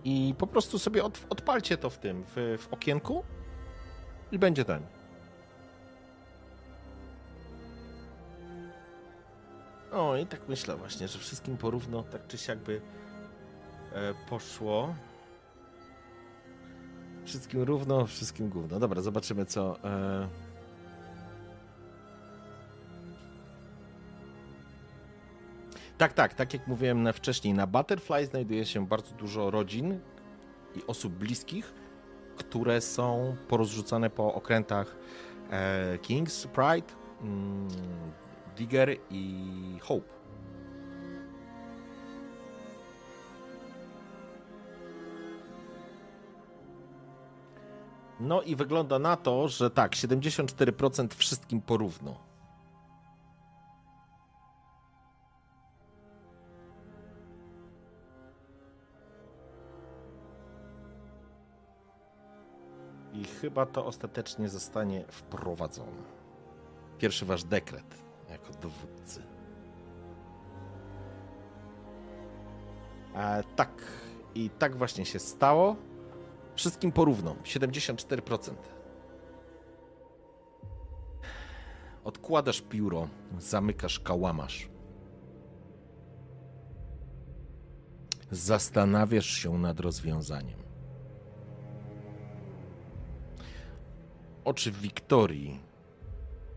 I 0.05 0.35
po 0.39 0.47
prostu 0.47 0.79
sobie 0.79 1.05
od, 1.05 1.27
odpalcie 1.31 1.77
to 1.77 1.91
w 1.91 1.99
tym, 1.99 2.25
w, 2.37 2.59
w 2.59 2.73
okienku 2.73 3.25
i 4.33 4.39
będzie 4.39 4.65
ten. 4.65 5.02
O, 9.93 10.17
i 10.17 10.27
tak 10.27 10.41
myślę 10.49 10.77
właśnie, 10.77 11.09
że 11.09 11.19
wszystkim 11.19 11.57
porówno, 11.57 12.03
tak 12.03 12.27
czy 12.27 12.39
siak 12.39 12.59
by 12.59 12.81
e, 13.93 14.15
poszło. 14.29 14.95
Wszystkim 17.25 17.63
równo, 17.63 18.07
wszystkim 18.07 18.49
gówno. 18.49 18.81
Dobra, 18.81 19.03
zobaczymy 19.03 19.45
co. 19.47 19.85
E... 19.85 20.29
Tak, 25.99 26.13
tak, 26.13 26.35
tak 26.35 26.55
jak 26.55 26.67
mówiłem 26.67 27.03
na 27.03 27.13
wcześniej, 27.13 27.55
na 27.55 27.67
Butterfly 27.67 28.27
znajduje 28.27 28.65
się 28.67 28.87
bardzo 28.87 29.15
dużo 29.15 29.51
rodzin 29.51 30.01
i 30.77 30.87
osób 30.87 31.13
bliskich, 31.13 31.75
które 32.37 32.81
są 32.81 33.37
porozrzucane 33.49 34.11
po 34.11 34.35
okrętach 34.35 34.97
e, 35.51 35.99
King's 35.99 36.47
Pride, 36.47 36.93
mm, 37.23 37.69
Digger 38.57 38.97
i 39.11 39.79
Hope. 39.83 40.23
No 48.21 48.43
i 48.43 48.57
wygląda 48.57 48.99
na 48.99 49.17
to, 49.17 49.49
że 49.49 49.71
tak, 49.71 49.93
74% 49.93 51.15
wszystkim 51.15 51.61
porówno. 51.61 52.33
I 63.13 63.25
chyba 63.25 63.67
to 63.67 63.87
ostatecznie 63.87 64.49
zostanie 64.49 65.05
wprowadzone. 65.09 66.03
Pierwszy 66.99 67.27
wasz 67.27 67.45
dekret 67.45 68.02
jako 68.33 68.53
dowódcy. 68.53 69.23
E, 73.15 73.43
tak, 73.57 73.71
i 74.35 74.51
tak 74.51 74.77
właśnie 74.77 75.07
się 75.07 75.19
stało. 75.19 75.77
Wszystkim 76.55 76.93
porówno 76.93 77.35
74%. 77.45 78.55
Odkładasz 82.05 82.61
pióro, 82.61 83.09
zamykasz 83.39 84.01
kałamarz. 84.01 84.69
Zastanawiasz 88.31 89.27
się 89.27 89.59
nad 89.59 89.81
rozwiązaniem. 89.81 90.59
Oczy 94.45 94.73
Wiktorii 94.73 95.61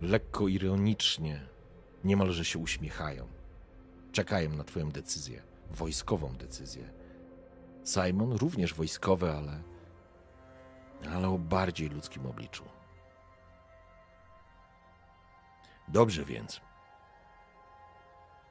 lekko 0.01 0.47
ironicznie, 0.47 1.41
niemalże 2.05 2.45
się 2.45 2.59
uśmiechają. 2.59 3.27
Czekają 4.11 4.49
na 4.49 4.63
Twoją 4.63 4.89
decyzję, 4.89 5.43
wojskową 5.71 6.35
decyzję. 6.35 6.93
Simon 7.85 8.31
również 8.31 8.73
wojskowy, 8.73 9.31
ale, 9.31 9.61
ale 11.15 11.29
o 11.29 11.37
bardziej 11.37 11.89
ludzkim 11.89 12.25
obliczu. 12.25 12.63
Dobrze 15.87 16.25
więc. 16.25 16.61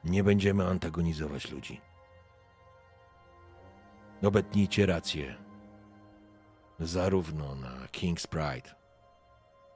Nie 0.03 0.23
będziemy 0.23 0.67
antagonizować 0.67 1.51
ludzi. 1.51 1.81
Obetnijcie 4.23 4.85
rację. 4.85 5.35
Zarówno 6.79 7.55
na 7.55 7.87
King's 7.87 8.27
Pride, 8.27 8.75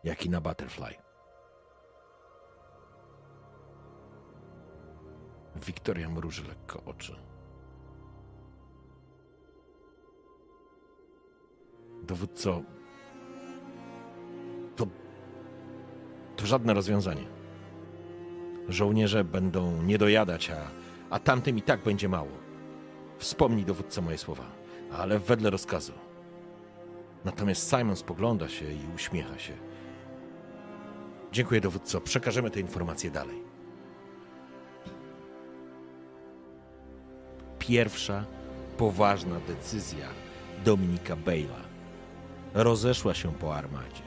jak 0.04 0.26
i 0.26 0.30
na 0.30 0.42
Butterfly. 0.42 1.09
Wiktoria 5.56 6.10
mruży 6.10 6.44
lekko 6.48 6.82
oczy. 6.86 7.16
Dowódco, 12.04 12.62
to, 14.76 14.88
to 16.36 16.46
żadne 16.46 16.74
rozwiązanie. 16.74 17.26
Żołnierze 18.70 19.24
będą 19.24 19.82
nie 19.82 19.98
dojadać, 19.98 20.50
a, 20.50 20.58
a 21.10 21.20
tamtym 21.20 21.58
i 21.58 21.62
tak 21.62 21.84
będzie 21.84 22.10
mało. 22.10 22.32
Wspomnij 23.18 23.66
dowódco 23.66 24.02
moje 24.02 24.18
słowa, 24.18 24.44
ale 24.92 25.20
wedle 25.20 25.50
rozkazu. 25.50 25.94
Natomiast 27.26 27.70
Simon 27.70 27.96
spogląda 27.96 28.50
się 28.50 28.72
i 28.72 28.80
uśmiecha 28.96 29.40
się. 29.40 29.54
Dziękuję, 31.32 31.62
dowódco. 31.62 32.02
Przekażemy 32.02 32.52
te 32.52 32.60
informacje 32.60 33.12
dalej. 33.12 33.49
Pierwsza 37.70 38.26
poważna 38.78 39.40
decyzja 39.48 40.08
Dominika 40.66 41.16
Bale'a 41.16 41.62
rozeszła 42.54 43.14
się 43.14 43.34
po 43.34 43.56
armadzie. 43.56 44.04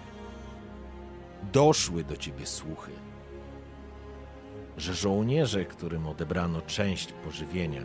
Doszły 1.53 2.05
do 2.05 2.17
ciebie 2.17 2.47
słuchy, 2.47 2.93
że 4.77 4.95
żołnierze, 4.95 5.65
którym 5.65 6.07
odebrano 6.07 6.61
część 6.61 7.13
pożywienia, 7.13 7.83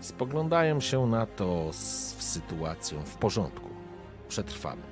spoglądają 0.00 0.80
się 0.80 1.06
na 1.06 1.26
to 1.26 1.72
z 1.72 2.14
sytuacją 2.18 3.04
w 3.04 3.16
porządku. 3.16 3.70
Przetrwamy. 4.28 4.82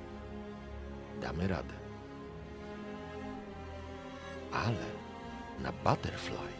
Damy 1.21 1.47
radę. 1.47 1.73
Ale 4.51 4.85
na 5.59 5.71
Butterfly 5.71 6.56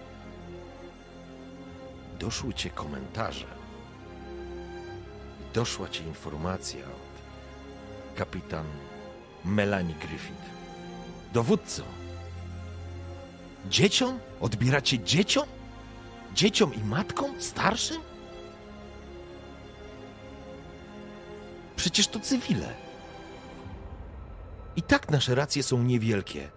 doszły 2.20 2.54
cię 2.54 2.70
komentarze. 2.70 3.46
Doszła 5.54 5.90
ci 5.90 6.04
informacja 6.04 6.86
od 6.86 8.18
kapitan 8.18 8.66
Melanie 9.46 9.94
Griffith. 9.94 10.48
Dowódco, 11.34 11.84
dzieciom? 13.70 14.20
Odbieracie 14.40 15.00
dzieciom? 15.00 15.48
Dzieciom 16.34 16.74
i 16.76 16.84
matkom? 16.84 17.42
Starszym? 17.42 18.02
Przecież 21.76 22.08
to 22.08 22.20
cywile. 22.20 22.74
I 24.76 24.82
tak 24.82 25.12
nasze 25.12 25.36
racje 25.36 25.64
są 25.64 25.84
niewielkie. 25.84 26.50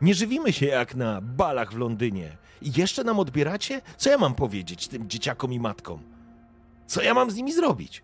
Nie 0.00 0.14
żywimy 0.14 0.52
się 0.52 0.66
jak 0.66 0.94
na 0.94 1.20
balach 1.20 1.72
w 1.72 1.76
Londynie. 1.76 2.36
I 2.60 2.72
jeszcze 2.76 3.04
nam 3.04 3.18
odbieracie? 3.18 3.80
Co 3.96 4.10
ja 4.10 4.18
mam 4.18 4.34
powiedzieć 4.34 4.88
tym 4.88 5.08
dzieciakom 5.10 5.52
i 5.52 5.60
matkom? 5.60 6.02
Co 6.86 7.02
ja 7.02 7.14
mam 7.14 7.30
z 7.30 7.34
nimi 7.34 7.52
zrobić? 7.52 8.02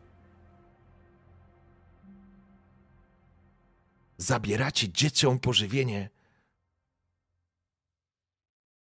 Zabieracie 4.16 4.88
dzieciom 4.88 5.38
pożywienie. 5.38 6.10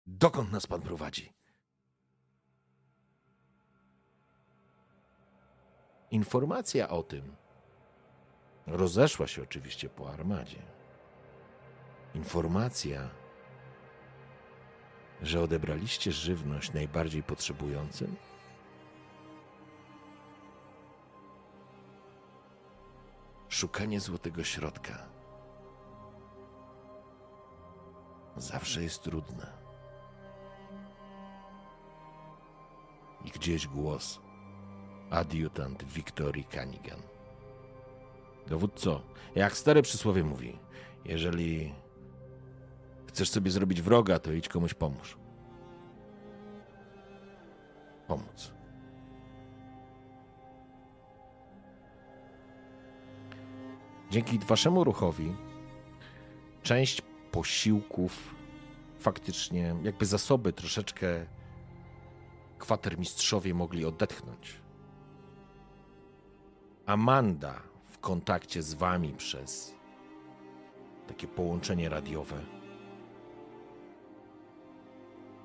Dokąd 0.08 0.52
nas 0.52 0.68
pan 0.68 0.82
prowadzi? 0.82 1.34
Informacja 6.12 6.90
o 6.90 7.04
tym 7.04 7.36
rozeszła 8.68 9.28
się 9.28 9.44
oczywiście 9.44 9.90
po 9.90 10.14
armadzie. 10.14 10.62
Informacja, 12.16 13.10
że 15.22 15.42
odebraliście 15.42 16.12
żywność 16.12 16.74
najbardziej 16.74 17.24
potrzebującym? 17.24 18.16
Szukanie 23.50 24.00
złotego 24.00 24.44
środka 24.44 25.12
zawsze 28.38 28.84
jest 28.84 29.04
trudne. 29.04 29.48
I 33.26 33.30
gdzieś 33.32 33.68
głos 33.68 34.20
adiutant 35.10 35.84
Wiktorii 35.84 36.46
Canigan. 36.46 37.00
Dowódco, 38.48 39.02
jak 39.36 39.58
stare 39.58 39.82
przysłowie 39.82 40.24
mówi, 40.24 40.60
jeżeli 41.06 41.74
chcesz 43.12 43.30
sobie 43.30 43.52
zrobić 43.52 43.82
wroga, 43.82 44.20
to 44.20 44.32
idź 44.32 44.50
komuś 44.50 44.74
pomóż. 44.74 45.18
Pomóc. 48.08 48.54
Dzięki 54.12 54.40
waszemu 54.40 54.84
ruchowi 54.84 55.36
część 56.64 57.02
posiłków 57.32 58.36
faktycznie, 59.00 59.76
jakby 59.84 60.06
zasoby 60.06 60.54
troszeczkę 60.54 61.26
kwatermistrzowie 62.60 63.54
mogli 63.54 63.86
odetchnąć. 63.86 64.62
Amanda 66.86 67.62
w 67.90 68.00
kontakcie 68.00 68.62
z 68.62 68.74
wami 68.74 69.14
przez 69.14 69.76
takie 71.08 71.28
połączenie 71.28 71.90
radiowe. 71.90 72.61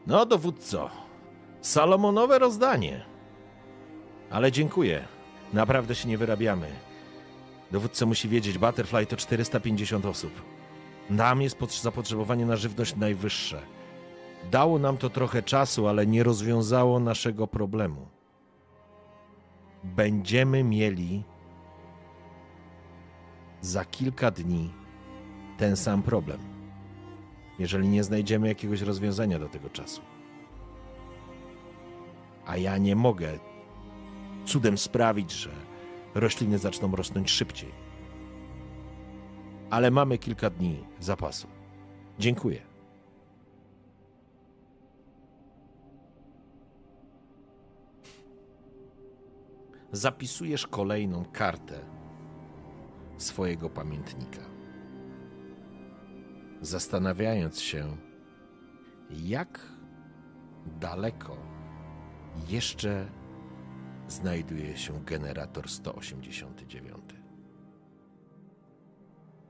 No, 0.06 0.26
dowódco, 0.26 0.90
Salomonowe 1.60 2.38
rozdanie. 2.38 3.04
Ale 4.30 4.52
dziękuję. 4.52 5.04
Naprawdę 5.52 5.94
się 5.94 6.08
nie 6.08 6.18
wyrabiamy. 6.18 6.68
Dowódca 7.70 8.06
musi 8.06 8.28
wiedzieć, 8.28 8.58
Butterfly 8.58 9.06
to 9.06 9.16
450 9.16 10.06
osób. 10.06 10.42
Nam 11.10 11.42
jest 11.42 11.82
zapotrzebowanie 11.82 12.46
na 12.46 12.56
żywność 12.56 12.96
najwyższe. 12.96 13.62
Dało 14.50 14.78
nam 14.78 14.96
to 14.96 15.10
trochę 15.10 15.42
czasu, 15.42 15.88
ale 15.88 16.06
nie 16.06 16.22
rozwiązało 16.22 17.00
naszego 17.00 17.46
problemu. 17.46 18.08
Będziemy 19.84 20.64
mieli 20.64 21.22
za 23.60 23.84
kilka 23.84 24.30
dni 24.30 24.72
ten 25.58 25.76
sam 25.76 26.02
problem, 26.02 26.38
jeżeli 27.58 27.88
nie 27.88 28.04
znajdziemy 28.04 28.48
jakiegoś 28.48 28.80
rozwiązania 28.80 29.38
do 29.38 29.48
tego 29.48 29.70
czasu. 29.70 30.00
A 32.46 32.56
ja 32.56 32.78
nie 32.78 32.96
mogę 32.96 33.38
cudem 34.44 34.78
sprawić, 34.78 35.32
że 35.32 35.50
rośliny 36.14 36.58
zaczną 36.58 36.96
rosnąć 36.96 37.30
szybciej. 37.30 37.72
Ale 39.70 39.90
mamy 39.90 40.18
kilka 40.18 40.50
dni 40.50 40.84
zapasu. 41.00 41.48
Dziękuję. 42.18 42.62
Zapisujesz 49.92 50.66
kolejną 50.66 51.24
kartę 51.32 51.80
swojego 53.18 53.70
pamiętnika. 53.70 54.55
Zastanawiając 56.60 57.60
się, 57.60 57.96
jak 59.10 59.60
daleko 60.66 61.36
jeszcze 62.48 63.10
znajduje 64.08 64.76
się 64.76 65.04
generator 65.04 65.68
189. 65.68 66.98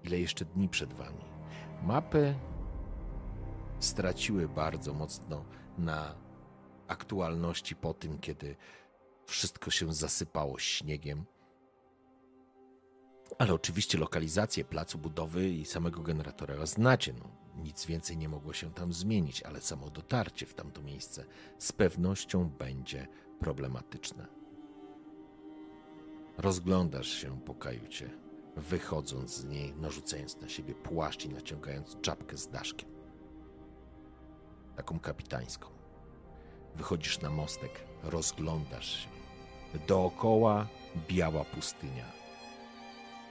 Ile 0.05 0.19
jeszcze 0.21 0.45
dni 0.45 0.69
przed 0.69 0.93
wami? 0.93 1.25
Mapy 1.83 2.35
straciły 3.79 4.49
bardzo 4.49 4.95
mocno 4.95 5.45
na 5.79 6.15
aktualności 6.89 7.77
po 7.77 7.95
tym, 7.95 8.19
kiedy 8.19 8.57
wszystko 9.27 9.71
się 9.71 9.95
zasypało 9.95 10.59
śniegiem. 10.59 11.25
Ale 13.39 13.55
oczywiście 13.55 13.99
lokalizację 13.99 14.65
placu 14.65 14.99
budowy 14.99 15.49
i 15.49 15.65
samego 15.65 16.03
generatora 16.03 16.67
znacie. 16.67 17.13
No, 17.13 17.29
nic 17.63 17.87
więcej 17.87 18.17
nie 18.17 18.29
mogło 18.29 18.53
się 18.53 18.75
tam 18.75 18.93
zmienić, 18.93 19.43
ale 19.43 19.61
samo 19.61 19.91
dotarcie 19.91 20.47
w 20.47 20.55
tamto 20.55 20.83
miejsce 20.83 21.25
z 21.59 21.73
pewnością 21.73 22.49
będzie 22.49 23.07
problematyczne. 23.41 24.27
Rozglądasz 26.39 27.09
się 27.09 27.41
po 27.41 27.55
kajucie, 27.55 28.11
wychodząc 28.57 29.37
z 29.37 29.45
niej, 29.45 29.75
narzucając 29.75 30.41
na 30.41 30.49
siebie 30.49 30.75
płaszcz 30.75 31.25
i 31.25 31.29
naciągając 31.29 32.01
czapkę 32.01 32.37
z 32.37 32.49
daszkiem. 32.49 32.89
Taką 34.77 35.01
kapitańską. 35.01 35.69
Wychodzisz 36.75 37.21
na 37.21 37.31
mostek, 37.31 37.85
rozglądasz 38.03 39.01
się. 39.01 39.09
Dookoła 39.87 40.67
biała 41.09 41.45
pustynia. 41.45 42.26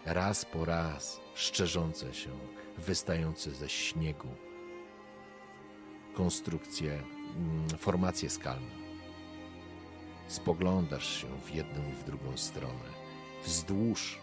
Raz 0.06 0.46
po 0.46 0.66
raz 0.66 1.22
szczerzące 1.36 2.14
się, 2.14 2.30
wystające 2.78 3.52
ze 3.52 3.70
śniegu 3.70 4.28
konstrukcje, 6.14 6.94
mm, 6.94 7.70
formacje 7.70 8.30
skalne. 8.30 8.76
Spoglądasz 10.28 11.22
się 11.22 11.28
w 11.42 11.56
jedną 11.56 11.90
i 11.90 11.92
w 11.92 12.04
drugą 12.04 12.38
stronę 12.38 12.90
wzdłuż 13.44 14.20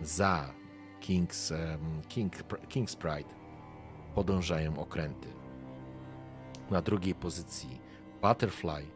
za 0.00 0.54
King's, 1.00 1.54
King, 2.08 2.32
King's 2.68 2.96
Pride 2.96 3.34
podążają 4.14 4.78
okręty. 4.78 5.28
Na 6.70 6.82
drugiej 6.82 7.14
pozycji 7.14 7.80
Butterfly, 8.22 8.86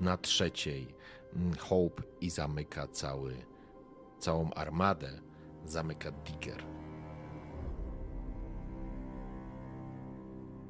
na 0.00 0.16
trzeciej 0.16 0.94
mm, 1.36 1.54
Hope 1.54 2.02
i 2.20 2.30
zamyka 2.30 2.86
cały 2.86 3.47
Całą 4.18 4.50
armadę 4.50 5.20
zamyka 5.64 6.10
Digger. 6.12 6.64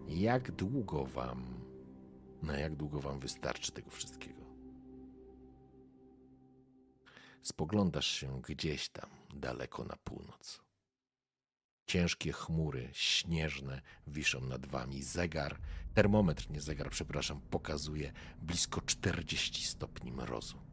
Jak 0.08 0.52
długo 0.52 1.04
wam, 1.04 1.44
na 2.42 2.58
jak 2.58 2.76
długo 2.76 3.00
wam 3.00 3.20
wystarczy 3.20 3.72
tego 3.72 3.90
wszystkiego? 3.90 4.42
Spoglądasz 7.42 8.06
się 8.06 8.42
gdzieś 8.42 8.88
tam, 8.88 9.10
daleko 9.34 9.84
na 9.84 9.96
północ. 9.96 10.60
Ciężkie 11.86 12.32
chmury 12.32 12.88
śnieżne 12.92 13.82
wiszą 14.06 14.40
nad 14.40 14.66
wami. 14.66 15.02
Zegar, 15.02 15.60
termometr, 15.94 16.50
nie 16.50 16.60
zegar, 16.60 16.90
przepraszam, 16.90 17.40
pokazuje 17.40 18.12
blisko 18.42 18.80
40 18.80 19.64
stopni 19.66 20.12
mrozu. 20.12 20.67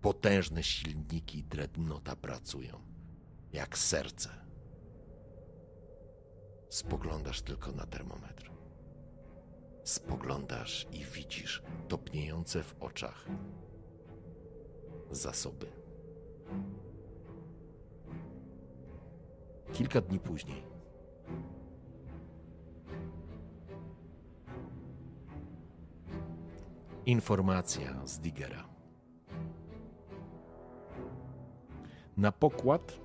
Potężne 0.00 0.62
silniki 0.62 1.44
dreadnota 1.44 2.16
pracują, 2.16 2.80
jak 3.52 3.78
serce. 3.78 4.28
Spoglądasz 6.68 7.42
tylko 7.42 7.72
na 7.72 7.86
termometr. 7.86 8.50
Spoglądasz 9.84 10.86
i 10.92 11.04
widzisz 11.04 11.62
topniejące 11.88 12.62
w 12.62 12.74
oczach 12.80 13.26
zasoby. 15.10 15.66
Kilka 19.72 20.00
dni 20.00 20.20
później. 20.20 20.62
Informacja 27.06 28.06
z 28.06 28.18
Digera. 28.18 28.69
Na 32.20 32.32
pokład, 32.32 32.98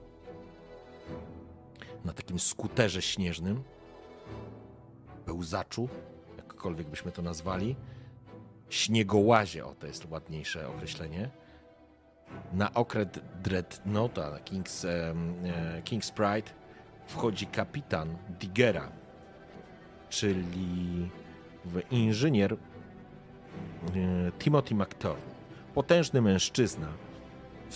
na 2.05 2.13
takim 2.13 2.39
skuterze 2.39 3.01
śnieżnym, 3.01 3.63
pełzaczu, 5.25 5.89
jakkolwiek 6.37 6.87
byśmy 6.87 7.11
to 7.11 7.21
nazwali, 7.21 7.75
śniegołazie, 8.69 9.65
o 9.65 9.75
to 9.75 9.87
jest 9.87 10.11
ładniejsze 10.11 10.67
określenie, 10.67 11.29
na 12.53 12.73
okręt 12.73 13.19
Dreadnoughta, 13.43 14.39
King's, 14.45 14.87
e, 14.87 15.13
King's 15.81 16.13
Pride, 16.13 16.51
wchodzi 17.07 17.47
kapitan 17.47 18.17
Digera, 18.39 18.91
czyli 20.09 21.09
inżynier 21.91 22.53
e, 22.53 22.57
Timothy 24.39 24.75
McTurn. 24.75 25.21
Potężny 25.73 26.21
mężczyzna, 26.21 27.04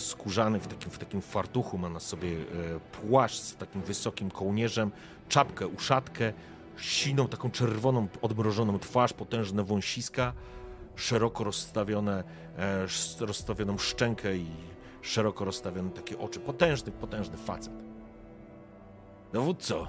skórzany 0.00 0.60
w 0.60 0.66
takim, 0.66 0.90
w 0.90 0.98
takim 0.98 1.20
fartuchu, 1.20 1.78
ma 1.78 1.88
na 1.88 2.00
sobie 2.00 2.28
e, 2.28 2.36
płaszcz 2.80 3.36
z 3.36 3.56
takim 3.56 3.82
wysokim 3.82 4.30
kołnierzem, 4.30 4.92
czapkę, 5.28 5.66
uszatkę, 5.66 6.32
siną, 6.76 7.28
taką 7.28 7.50
czerwoną, 7.50 8.08
odmrożoną 8.22 8.78
twarz, 8.78 9.12
potężne 9.12 9.64
wąsiska, 9.64 10.32
szeroko 10.96 11.44
rozstawione, 11.44 12.24
e, 12.58 12.86
rozstawioną 13.26 13.78
szczękę 13.78 14.36
i 14.36 14.46
szeroko 15.02 15.44
rozstawione 15.44 15.90
takie 15.90 16.18
oczy. 16.18 16.40
Potężny, 16.40 16.92
potężny 16.92 17.36
facet. 17.36 17.72
Dowódco, 19.32 19.88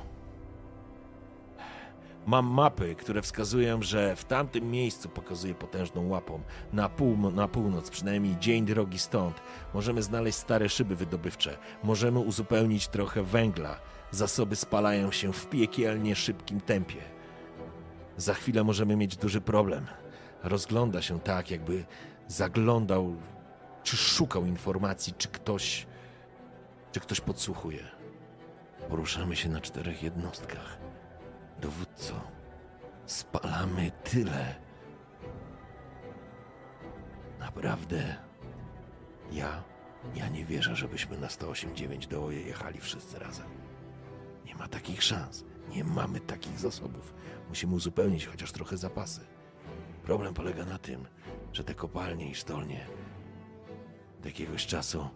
mam 2.26 2.46
mapy, 2.46 2.96
które 2.96 3.22
wskazują, 3.22 3.82
że 3.82 4.16
w 4.16 4.26
tamtym 4.26 4.72
miejscu 4.72 5.10
pokazuje 5.10 5.56
potężną 5.56 6.10
łapą. 6.10 6.42
Na, 6.74 6.90
pół, 6.90 7.32
na 7.32 7.48
północ, 7.48 7.90
przynajmniej 7.90 8.38
dzień 8.38 8.66
drogi 8.66 9.00
stąd, 9.00 9.42
możemy 9.74 10.04
znaleźć 10.04 10.38
stare 10.38 10.70
szyby 10.70 10.96
wydobywcze. 10.96 11.58
Możemy 11.84 12.20
uzupełnić 12.20 12.88
trochę 12.88 13.24
węgla. 13.24 13.80
Zasoby 14.12 14.56
spalają 14.56 15.12
się 15.12 15.34
w 15.34 15.50
piekielnie 15.50 16.16
szybkim 16.16 16.62
tempie. 16.62 17.02
Za 18.18 18.34
chwilę 18.34 18.64
możemy 18.64 18.96
mieć 18.96 19.18
duży 19.18 19.42
problem. 19.42 19.86
Rozgląda 20.44 21.02
się 21.02 21.20
tak, 21.20 21.52
jakby 21.52 21.86
zaglądał, 22.28 23.16
czy 23.84 23.98
szukał 23.98 24.46
informacji, 24.46 25.14
czy 25.18 25.28
ktoś, 25.28 25.88
czy 26.92 27.00
ktoś 27.00 27.22
podsłuchuje. 27.22 27.84
Poruszamy 28.90 29.36
się 29.36 29.50
na 29.50 29.62
czterech 29.62 30.04
jednostkach. 30.04 30.81
Dowódco, 31.62 32.22
spalamy 33.06 33.92
tyle. 34.04 34.56
Naprawdę. 37.40 38.16
Ja, 39.32 39.64
ja 40.16 40.30
nie 40.30 40.46
wierzę, 40.46 40.76
żebyśmy 40.76 41.18
na 41.18 41.28
108.9 41.28 42.08
do 42.08 42.32
jechali 42.32 42.80
wszyscy 42.80 43.20
razem. 43.20 43.48
Nie 44.46 44.56
ma 44.56 44.68
takich 44.68 45.04
szans. 45.04 45.44
Nie 45.70 45.84
mamy 45.84 46.20
takich 46.20 46.60
zasobów. 46.60 47.14
Musimy 47.50 47.76
uzupełnić 47.76 48.26
chociaż 48.26 48.52
trochę 48.52 48.78
zapasy. 48.78 49.22
Problem 50.04 50.34
polega 50.34 50.66
na 50.66 50.78
tym, 50.78 51.08
że 51.54 51.64
te 51.64 51.76
kopalnie 51.76 52.30
i 52.30 52.36
sztolnie 52.36 52.88
od 54.20 54.26
jakiegoś 54.26 54.66
czasu 54.66 55.10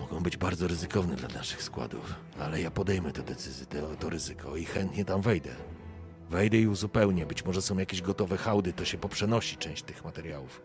mogą 0.00 0.20
być 0.20 0.36
bardzo 0.36 0.68
ryzykowne 0.68 1.16
dla 1.16 1.28
naszych 1.28 1.62
składów, 1.62 2.14
ale 2.38 2.60
ja 2.60 2.70
podejmę 2.70 3.12
tę 3.12 3.22
decyzję, 3.22 3.66
to, 3.66 3.96
to 3.96 4.10
ryzyko 4.10 4.56
i 4.56 4.64
chętnie 4.64 5.04
tam 5.04 5.20
wejdę. 5.20 5.50
Wejdę 6.30 6.58
i 6.58 6.66
uzupełnię. 6.66 7.26
Być 7.26 7.44
może 7.44 7.62
są 7.62 7.78
jakieś 7.78 8.02
gotowe 8.02 8.36
hałdy, 8.36 8.72
to 8.72 8.84
się 8.84 8.98
poprzenosi 8.98 9.56
część 9.56 9.82
tych 9.82 10.04
materiałów. 10.04 10.62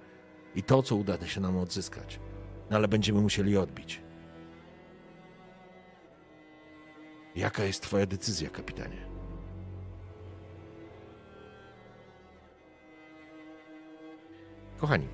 I 0.55 0.63
to, 0.63 0.83
co 0.83 0.95
uda 0.95 1.27
się 1.27 1.41
nam 1.41 1.57
odzyskać. 1.57 2.19
No 2.69 2.77
ale 2.77 2.87
będziemy 2.87 3.21
musieli 3.21 3.57
odbić. 3.57 4.01
Jaka 7.35 7.63
jest 7.63 7.81
Twoja 7.81 8.05
decyzja, 8.05 8.49
kapitanie? 8.49 9.07
Kochani, 14.77 15.07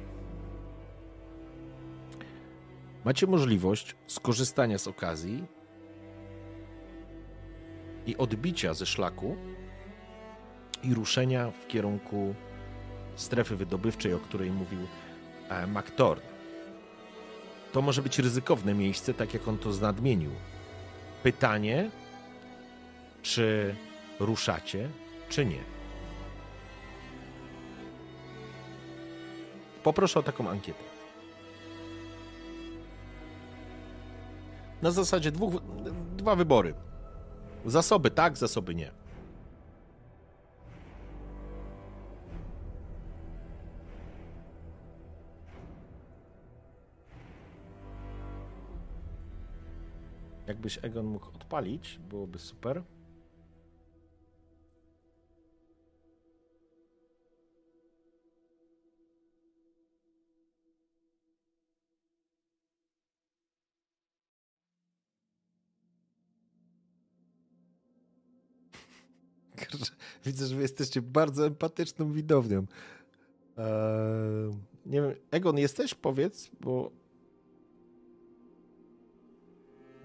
macie 3.05 3.27
możliwość 3.27 3.95
skorzystania 4.07 4.77
z 4.77 4.87
okazji 4.87 5.43
i 8.05 8.17
odbicia 8.17 8.73
ze 8.73 8.85
szlaku 8.85 9.35
i 10.83 10.93
ruszenia 10.93 11.51
w 11.51 11.67
kierunku 11.67 12.35
strefy 13.15 13.55
wydobywczej, 13.55 14.13
o 14.13 14.19
której 14.19 14.51
mówił 14.51 14.79
e, 15.49 15.67
McTorn. 15.67 16.21
To 17.71 17.81
może 17.81 18.01
być 18.01 18.19
ryzykowne 18.19 18.73
miejsce, 18.73 19.13
tak 19.13 19.33
jak 19.33 19.47
on 19.47 19.57
to 19.57 19.73
znadmienił. 19.73 20.31
Pytanie, 21.23 21.89
czy 23.21 23.75
ruszacie, 24.19 24.89
czy 25.29 25.45
nie. 25.45 25.63
Poproszę 29.83 30.19
o 30.19 30.23
taką 30.23 30.49
ankietę. 30.49 30.90
Na 34.82 34.91
zasadzie 34.91 35.32
dwóch, 35.32 35.54
dwa 36.17 36.36
wybory. 36.36 36.74
Zasoby 37.65 38.12
tak, 38.12 38.38
zasoby 38.38 38.76
nie. 38.76 38.91
Jakbyś 50.48 50.80
Egon 50.82 51.06
mógł 51.06 51.28
odpalić, 51.28 52.00
byłoby 52.10 52.39
super. 52.39 52.84
Widzę, 70.26 70.47
że 70.47 70.56
wy 70.56 70.62
jesteście 70.62 71.02
bardzo 71.02 71.47
empatyczną 71.47 72.12
widownią. 72.12 72.65
Eee, 73.58 73.65
nie 74.86 75.02
wiem, 75.02 75.15
Egon, 75.32 75.58
jesteś? 75.58 75.93
Powiedz, 75.93 76.52
bo. 76.62 76.91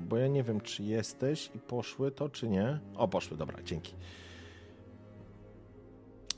Bo 0.01 0.16
ja 0.16 0.29
nie 0.29 0.42
wiem, 0.42 0.61
czy 0.61 0.83
jesteś 0.83 1.51
i 1.55 1.59
poszły 1.59 2.11
to, 2.11 2.29
czy 2.29 2.49
nie. 2.49 2.81
O, 2.97 3.09
poszły, 3.09 3.37
dobra, 3.37 3.62
dzięki. 3.62 3.95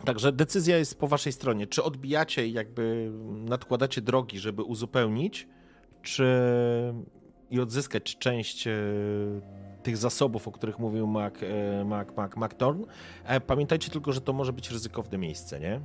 Także 0.05 0.33
decyzja 0.33 0.79
jest 0.79 0.99
po 0.99 1.09
waszej 1.09 1.33
stronie. 1.33 1.67
Czy 1.67 1.83
odbijacie 1.83 2.47
i 2.47 2.53
jakby 2.53 3.13
nadkładacie 3.29 4.01
drogi, 4.01 4.39
żeby 4.39 4.63
uzupełnić, 4.63 5.49
czy 6.03 6.25
i 7.51 7.61
odzyskać 7.61 8.19
część 8.19 8.67
e, 8.67 8.73
tych 9.89 9.97
zasobów, 9.97 10.49
o 10.49 10.53
których 10.53 10.79
mówił 10.79 11.07
Mac, 11.07 11.35
e, 11.43 11.85
Mac, 11.85 12.09
Mac, 12.17 12.37
Mac 12.37 12.55
Thorn. 12.55 12.85
E, 13.25 13.41
pamiętajcie 13.41 13.91
tylko, 13.91 14.13
że 14.13 14.21
to 14.21 14.33
może 14.33 14.53
być 14.53 14.71
ryzykowne 14.71 15.19
miejsce, 15.19 15.61
nie? 15.61 15.81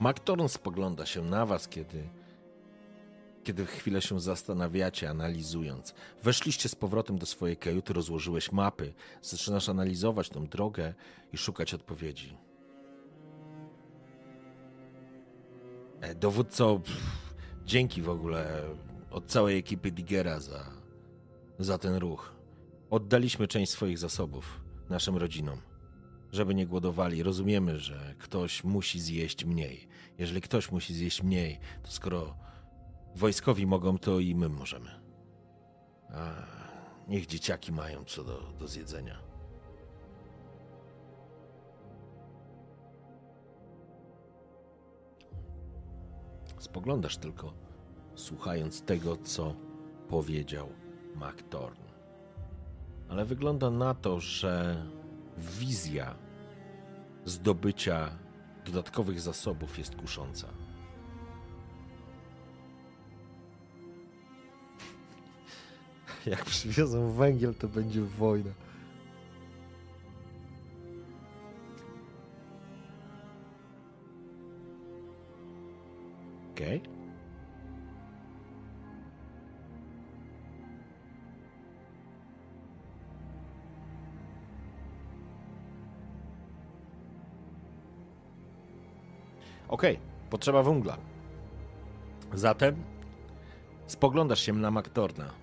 Mac 0.00 0.16
Thorn 0.24 0.48
spogląda 0.48 1.06
się 1.06 1.22
na 1.22 1.46
was, 1.46 1.68
kiedy 1.68 2.19
kiedy 3.44 3.66
chwilę 3.66 4.02
się 4.02 4.20
zastanawiacie, 4.20 5.10
analizując. 5.10 5.94
Weszliście 6.22 6.68
z 6.68 6.74
powrotem 6.74 7.18
do 7.18 7.26
swojej 7.26 7.56
kajuty, 7.56 7.92
rozłożyłeś 7.92 8.52
mapy, 8.52 8.92
zaczynasz 9.22 9.68
analizować 9.68 10.28
tą 10.28 10.46
drogę 10.46 10.94
i 11.32 11.36
szukać 11.38 11.74
odpowiedzi. 11.74 12.36
E, 16.00 16.14
Dowódco, 16.14 16.78
pff, 16.78 17.00
dzięki 17.64 18.02
w 18.02 18.08
ogóle 18.08 18.62
od 19.10 19.26
całej 19.26 19.58
ekipy 19.58 19.90
Digera 19.90 20.40
za, 20.40 20.70
za 21.58 21.78
ten 21.78 21.94
ruch. 21.94 22.32
Oddaliśmy 22.90 23.48
część 23.48 23.72
swoich 23.72 23.98
zasobów 23.98 24.60
naszym 24.90 25.16
rodzinom, 25.16 25.58
żeby 26.32 26.54
nie 26.54 26.66
głodowali. 26.66 27.22
Rozumiemy, 27.22 27.78
że 27.78 28.14
ktoś 28.18 28.64
musi 28.64 29.00
zjeść 29.00 29.44
mniej. 29.44 29.88
Jeżeli 30.18 30.40
ktoś 30.40 30.70
musi 30.70 30.94
zjeść 30.94 31.22
mniej, 31.22 31.58
to 31.82 31.90
skoro 31.90 32.36
wojskowi 33.16 33.66
mogą, 33.66 33.98
to 33.98 34.18
i 34.18 34.34
my 34.34 34.48
możemy. 34.48 34.90
A 36.14 36.32
niech 37.08 37.26
dzieciaki 37.26 37.72
mają 37.72 38.04
co 38.04 38.24
do, 38.24 38.40
do 38.58 38.68
zjedzenia. 38.68 39.30
Spoglądasz 46.58 47.16
tylko, 47.16 47.52
słuchając 48.14 48.82
tego, 48.82 49.16
co 49.16 49.54
powiedział 50.08 50.68
MacTorn. 51.14 51.82
Ale 53.08 53.24
wygląda 53.24 53.70
na 53.70 53.94
to, 53.94 54.20
że 54.20 54.86
wizja 55.38 56.14
zdobycia 57.24 58.18
dodatkowych 58.64 59.20
zasobów 59.20 59.78
jest 59.78 59.96
kusząca. 59.96 60.48
Jak 66.26 66.44
przywiozą 66.44 67.12
węgiel, 67.12 67.54
to 67.54 67.68
będzie 67.68 68.02
wojna. 68.02 68.50
Okej. 76.52 76.78
Okay. 76.78 77.00
Okej, 89.68 89.96
okay. 89.96 90.30
potrzeba 90.30 90.62
węgla. 90.62 90.96
Zatem 92.34 92.76
spoglądasz 93.86 94.40
się 94.40 94.52
na 94.52 94.70
Maktorna. 94.70 95.39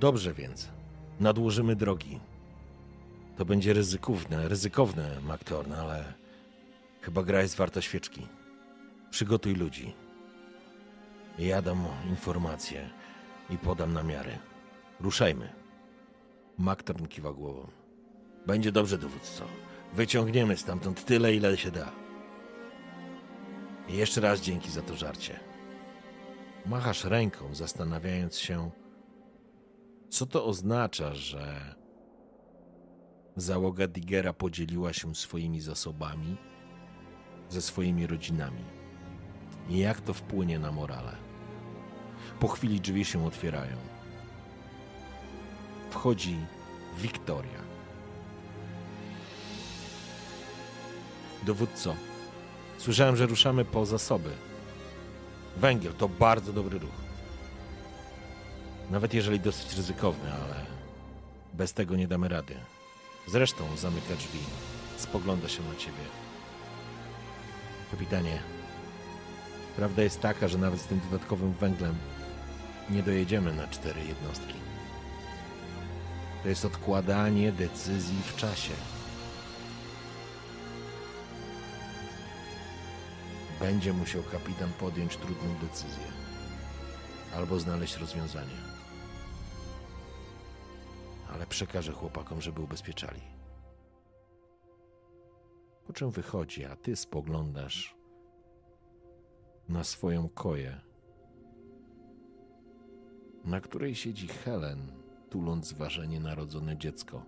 Dobrze 0.00 0.34
więc, 0.34 0.68
nadłożymy 1.20 1.76
drogi. 1.76 2.20
To 3.36 3.44
będzie 3.44 3.72
ryzykowne, 3.72 4.48
ryzykowne, 4.48 5.20
Maktorn, 5.22 5.72
ale 5.72 6.12
chyba 7.00 7.22
gra 7.22 7.42
jest 7.42 7.56
warta 7.56 7.82
świeczki. 7.82 8.26
Przygotuj 9.10 9.54
ludzi. 9.54 9.94
Ja 11.38 11.62
dam 11.62 11.84
informacje 12.08 12.90
i 13.50 13.58
podam 13.58 13.92
namiary. 13.92 14.38
Ruszajmy. 15.00 15.52
Maktorn 16.58 17.06
kiwa 17.06 17.32
głową. 17.32 17.66
Będzie 18.46 18.72
dobrze, 18.72 18.98
dowódco. 18.98 19.44
Wyciągniemy 19.94 20.56
stamtąd 20.56 21.04
tyle, 21.04 21.34
ile 21.34 21.56
się 21.56 21.70
da. 21.70 21.92
I 23.88 23.96
jeszcze 23.96 24.20
raz 24.20 24.40
dzięki 24.40 24.70
za 24.70 24.82
to 24.82 24.96
żarcie. 24.96 25.40
Machasz 26.66 27.04
ręką, 27.04 27.54
zastanawiając 27.54 28.38
się, 28.38 28.70
co 30.10 30.26
to 30.26 30.44
oznacza, 30.44 31.14
że 31.14 31.74
załoga 33.36 33.86
Digera 33.86 34.32
podzieliła 34.32 34.92
się 34.92 35.14
swoimi 35.14 35.60
zasobami 35.60 36.36
ze 37.48 37.62
swoimi 37.62 38.06
rodzinami. 38.06 38.64
I 39.68 39.78
jak 39.78 40.00
to 40.00 40.14
wpłynie 40.14 40.58
na 40.58 40.72
morale? 40.72 41.16
Po 42.40 42.48
chwili 42.48 42.80
drzwi 42.80 43.04
się 43.04 43.26
otwierają. 43.26 43.76
Wchodzi 45.90 46.36
Wiktoria. 46.98 47.66
Dowódco, 51.46 51.94
Słyszałem, 52.78 53.16
że 53.16 53.26
ruszamy 53.26 53.64
po 53.64 53.86
zasoby. 53.86 54.30
Węgiel 55.56 55.92
to 55.92 56.08
bardzo 56.08 56.52
dobry 56.52 56.78
ruch. 56.78 57.05
Nawet 58.90 59.14
jeżeli 59.14 59.40
dosyć 59.40 59.76
ryzykowny, 59.76 60.32
ale 60.32 60.66
bez 61.54 61.72
tego 61.72 61.96
nie 61.96 62.08
damy 62.08 62.28
rady. 62.28 62.54
Zresztą 63.26 63.76
zamyka 63.76 64.14
drzwi, 64.14 64.38
spogląda 64.96 65.48
się 65.48 65.62
na 65.62 65.76
ciebie. 65.76 66.04
Kapitanie, 67.90 68.38
prawda 69.76 70.02
jest 70.02 70.20
taka, 70.20 70.48
że 70.48 70.58
nawet 70.58 70.80
z 70.80 70.86
tym 70.86 71.00
dodatkowym 71.10 71.52
węglem 71.52 71.94
nie 72.90 73.02
dojedziemy 73.02 73.52
na 73.52 73.68
cztery 73.68 74.00
jednostki. 74.04 74.54
To 76.42 76.48
jest 76.48 76.64
odkładanie 76.64 77.52
decyzji 77.52 78.18
w 78.22 78.36
czasie. 78.36 78.72
Będzie 83.60 83.92
musiał 83.92 84.22
kapitan 84.22 84.72
podjąć 84.78 85.16
trudną 85.16 85.54
decyzję 85.62 86.06
albo 87.36 87.60
znaleźć 87.60 87.96
rozwiązanie. 87.96 88.75
Ale 91.36 91.46
przekażę 91.46 91.92
chłopakom, 91.92 92.40
żeby 92.40 92.60
ubezpieczali. 92.60 93.20
Po 95.86 95.92
czym 95.92 96.10
wychodzi, 96.10 96.64
a 96.64 96.76
ty 96.76 96.96
spoglądasz 96.96 97.96
na 99.68 99.84
swoją 99.84 100.28
koję, 100.28 100.80
na 103.44 103.60
której 103.60 103.94
siedzi 103.94 104.28
Helen, 104.28 104.92
tuląc 105.30 105.66
zważenie 105.66 106.20
narodzone 106.20 106.76
dziecko. 106.76 107.22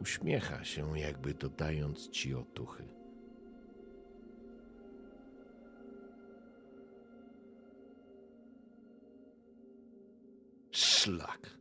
Uśmiecha 0.00 0.64
się, 0.64 0.98
jakby 0.98 1.34
dodając 1.34 2.08
ci 2.08 2.34
otuchy. 2.34 2.93
Szlak. 11.04 11.58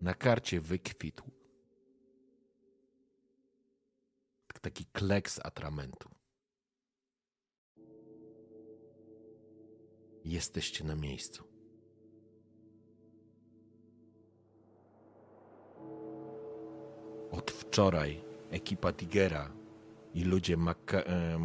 Na 0.00 0.14
karcie 0.14 0.60
wykwitł. 0.60 1.30
Taki 4.60 4.84
kleks 4.84 5.40
atramentu. 5.44 6.08
Jesteście 10.24 10.84
na 10.84 10.96
miejscu. 10.96 11.44
Od 17.30 17.50
wczoraj 17.50 18.24
ekipa 18.50 18.92
Tigera 18.92 19.52
i 20.14 20.24
ludzie 20.24 20.56
Mac, 20.56 20.78
e, 20.92 21.38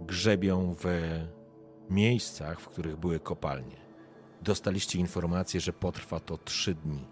grzebią 0.00 0.74
w 0.74 0.84
miejscach, 1.90 2.60
w 2.60 2.68
których 2.68 2.96
były 2.96 3.20
kopalnie. 3.20 3.87
Dostaliście 4.42 4.98
informację, 4.98 5.60
że 5.60 5.72
potrwa 5.72 6.20
to 6.20 6.38
trzy 6.38 6.74
dni. 6.74 7.04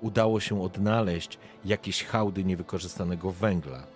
Udało 0.00 0.40
się 0.40 0.62
odnaleźć 0.62 1.38
jakieś 1.64 2.04
hałdy 2.04 2.44
niewykorzystanego 2.44 3.30
węgla. 3.30 3.86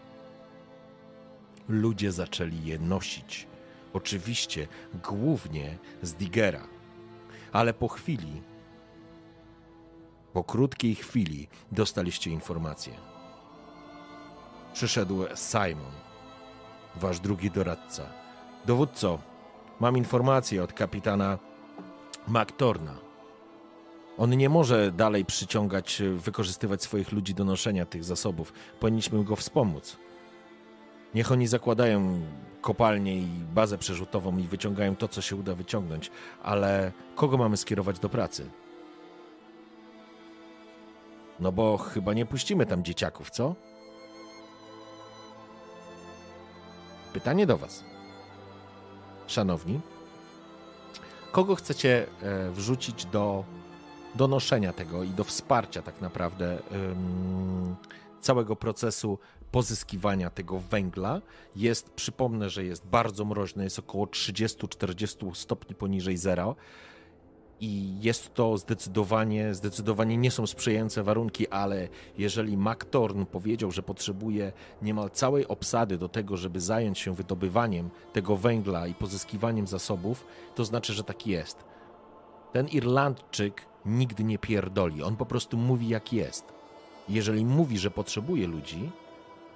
Ludzie 1.69 2.13
zaczęli 2.13 2.65
je 2.65 2.79
nosić. 2.79 3.47
Oczywiście 3.93 4.69
głównie 5.03 5.79
z 6.03 6.15
Digera. 6.15 6.69
Ale 7.53 7.75
po 7.75 7.89
chwili 7.89 8.43
po 10.33 10.45
krótkiej 10.45 10.95
chwili 10.95 11.49
dostaliście 11.73 12.31
informację. 12.31 12.93
Przyszedł 14.73 15.25
Simon, 15.35 15.93
wasz 16.97 17.21
drugi 17.21 17.51
doradca. 17.51 18.03
Dowódco, 18.67 19.19
mam 19.81 19.97
informację 19.97 20.63
od 20.63 20.73
kapitana 20.73 21.39
McTorna. 22.29 22.95
On 24.19 24.31
nie 24.31 24.49
może 24.49 24.93
dalej 24.93 25.25
przyciągać, 25.25 26.03
wykorzystywać 26.17 26.83
swoich 26.83 27.13
ludzi 27.13 27.35
do 27.35 27.45
noszenia 27.45 27.87
tych 27.87 28.05
zasobów. 28.05 28.53
Powinniśmy 28.81 29.25
go 29.25 29.37
wspomóc. 29.37 29.97
Niech 31.15 31.33
oni 31.33 31.47
zakładają 31.47 32.21
kopalnię 32.61 33.17
i 33.17 33.27
bazę 33.55 33.79
przerzutową 33.79 34.39
i 34.39 34.43
wyciągają 34.43 34.97
to, 34.97 35.09
co 35.09 35.23
się 35.23 35.37
uda 35.37 35.55
wyciągnąć, 35.55 36.11
ale 36.43 36.93
kogo 37.15 37.37
mamy 37.37 37.57
skierować 37.57 37.99
do 37.99 38.09
pracy? 38.09 38.51
No 41.41 41.53
bo 41.53 41.79
chyba 41.79 42.15
nie 42.15 42.27
puścimy 42.27 42.67
tam 42.67 42.85
dzieciaków, 42.85 43.31
co? 43.31 43.55
Pytanie 47.13 47.47
do 47.47 47.59
Was. 47.59 47.85
Szanowni, 49.27 49.81
kogo 51.33 51.55
chcecie 51.55 52.07
e, 52.23 52.51
wrzucić 52.51 53.05
do, 53.05 53.45
do 54.15 54.29
noszenia 54.29 54.73
tego 54.73 55.03
i 55.03 55.11
do 55.11 55.25
wsparcia 55.25 55.83
tak 55.83 56.01
naprawdę 56.01 56.59
całego 58.21 58.57
procesu 58.57 59.19
pozyskiwania 59.51 60.31
tego 60.31 60.59
węgla? 60.59 61.21
Jest, 61.57 61.91
przypomnę, 61.91 62.51
że 62.51 62.65
jest 62.65 62.87
bardzo 62.87 63.25
mroźny, 63.25 63.65
jest 63.65 63.79
około 63.79 64.05
30-40 64.07 65.35
stopni 65.35 65.75
poniżej 65.75 66.17
zera 66.17 66.55
i 67.61 67.97
jest 68.01 68.35
to 68.35 68.59
zdecydowanie, 68.59 69.55
zdecydowanie 69.55 70.17
nie 70.17 70.31
są 70.31 70.47
sprzyjające 70.47 71.03
warunki, 71.03 71.49
ale 71.49 71.89
jeżeli 72.19 72.57
MacTorn 72.57 73.25
powiedział, 73.25 73.71
że 73.71 73.83
potrzebuje 73.83 74.53
niemal 74.83 75.11
całej 75.11 75.49
obsady 75.49 75.99
do 75.99 76.09
tego, 76.09 76.37
żeby 76.37 76.61
zająć 76.61 76.99
się 76.99 77.15
wydobywaniem 77.15 77.91
tego 78.13 78.37
węgla 78.37 78.87
i 78.87 78.95
pozyskiwaniem 78.95 79.67
zasobów, 79.67 80.27
to 80.55 80.65
znaczy, 80.65 80.93
że 80.93 81.05
tak 81.05 81.27
jest. 81.27 81.65
Ten 82.53 82.69
Irlandczyk 82.69 83.67
nigdy 83.87 84.25
nie 84.25 84.39
pierdoli, 84.39 85.03
on 85.03 85.17
po 85.17 85.27
prostu 85.27 85.57
mówi 85.57 85.89
jak 85.89 86.13
jest. 86.13 86.45
Jeżeli 87.09 87.45
mówi, 87.45 87.79
że 87.79 87.91
potrzebuje 87.91 88.47
ludzi, 88.47 88.91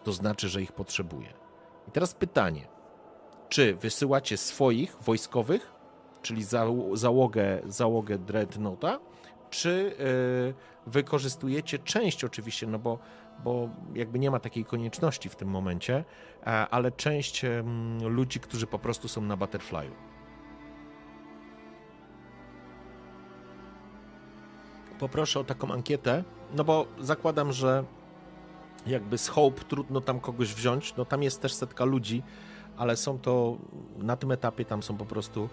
to 0.05 0.13
znaczy, 0.13 0.49
że 0.49 0.63
ich 0.63 0.73
potrzebuje. 0.73 1.29
I 1.89 1.91
teraz 1.91 2.15
pytanie: 2.15 2.69
czy 3.49 3.75
wysyłacie 3.75 4.37
swoich 4.37 4.97
wojskowych 5.01 5.72
czyli 6.23 6.45
załogę, 6.93 7.61
załogę 7.67 8.19
Dreadnoughta, 8.19 9.01
czy 9.51 9.97
y, 10.89 10.91
wykorzystujecie 10.91 11.79
część 11.79 12.25
oczywiście, 12.25 12.67
no 12.67 12.79
bo, 12.79 12.99
bo 13.45 13.69
jakby 13.95 14.19
nie 14.19 14.31
ma 14.31 14.41
takiej 14.41 14.65
konieczności 14.65 15.29
w 15.29 15.37
tym 15.37 15.49
momencie, 15.49 16.05
ale 16.71 16.93
część 16.93 17.43
ludzi, 18.05 18.41
którzy 18.41 18.67
po 18.67 18.79
prostu 18.79 19.09
są 19.09 19.21
na 19.21 19.37
Butterfly'u. 19.37 19.91
Poproszę 24.99 25.41
o 25.41 25.45
taką 25.45 25.73
ankietę, 25.73 26.25
no 26.55 26.65
bo 26.65 26.87
zakładam, 26.99 27.53
że 27.53 27.85
jakby 28.87 29.19
z 29.19 29.29
Hope 29.29 29.65
trudno 29.65 30.01
tam 30.01 30.21
kogoś 30.21 30.55
wziąć, 30.55 30.97
no 30.97 31.05
tam 31.05 31.23
jest 31.23 31.43
też 31.43 31.55
setka 31.55 31.85
ludzi, 31.85 32.23
ale 32.77 32.97
są 32.97 33.19
to, 33.19 33.57
na 33.99 34.17
tym 34.17 34.33
etapie 34.33 34.65
tam 34.65 34.83
są 34.83 34.97
po 34.97 35.07
prostu 35.07 35.49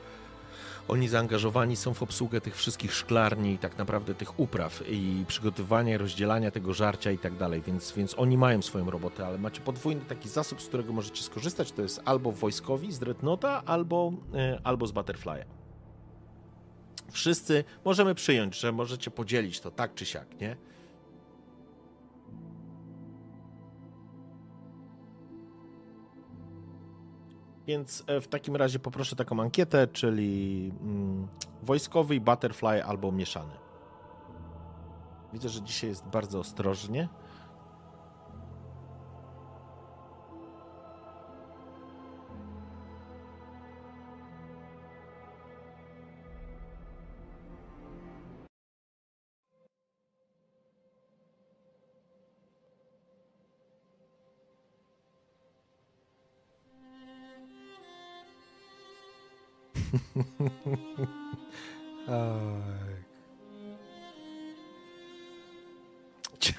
oni 0.90 1.08
zaangażowani 1.08 1.76
są 1.76 1.94
w 1.94 2.04
obsługę 2.04 2.42
tych 2.42 2.56
wszystkich 2.56 2.94
szklarni, 2.94 3.58
tak 3.58 3.78
naprawdę 3.78 4.16
tych 4.16 4.40
upraw 4.40 4.84
i 4.90 5.26
przygotowanie, 5.28 5.98
rozdzielania 5.98 6.52
tego 6.52 6.74
żarcia 6.74 7.12
i 7.12 7.18
tak 7.18 7.38
dalej, 7.38 7.62
więc, 7.62 7.92
więc 7.92 8.16
oni 8.18 8.38
mają 8.38 8.62
swoją 8.62 8.90
robotę, 8.90 9.28
ale 9.28 9.38
macie 9.38 9.62
podwójny 9.62 10.02
taki 10.02 10.30
zasób, 10.30 10.62
z 10.62 10.68
którego 10.68 10.94
możecie 10.94 11.24
skorzystać, 11.24 11.72
to 11.72 11.82
jest 11.82 12.02
albo 12.06 12.32
wojskowi 12.32 12.92
z 12.92 13.00
Dreadnoughta, 13.00 13.64
albo, 13.66 14.14
e, 14.34 14.60
albo 14.64 14.88
z 14.88 14.92
Butterfly'a. 14.92 15.44
Wszyscy 17.12 17.64
możemy 17.86 18.16
przyjąć, 18.16 18.60
że 18.60 18.72
możecie 18.72 19.12
podzielić 19.12 19.60
to 19.60 19.72
tak 19.72 19.94
czy 19.94 20.06
siak, 20.06 20.40
nie? 20.42 20.56
Więc 27.70 28.04
e, 28.08 28.22
w 28.22 28.28
takim 28.28 28.56
razie 28.56 28.80
poproszę 28.80 29.16
taką 29.16 29.42
ankietę, 29.42 29.88
czyli 29.88 30.72
mm, 30.82 31.28
wojskowy, 31.64 32.22
butterfly 32.22 32.84
albo 32.84 33.12
mieszany. 33.12 33.54
Widzę, 35.34 35.50
że 35.50 35.62
dzisiaj 35.62 35.90
jest 35.90 36.06
bardzo 36.06 36.40
ostrożnie. 36.40 37.10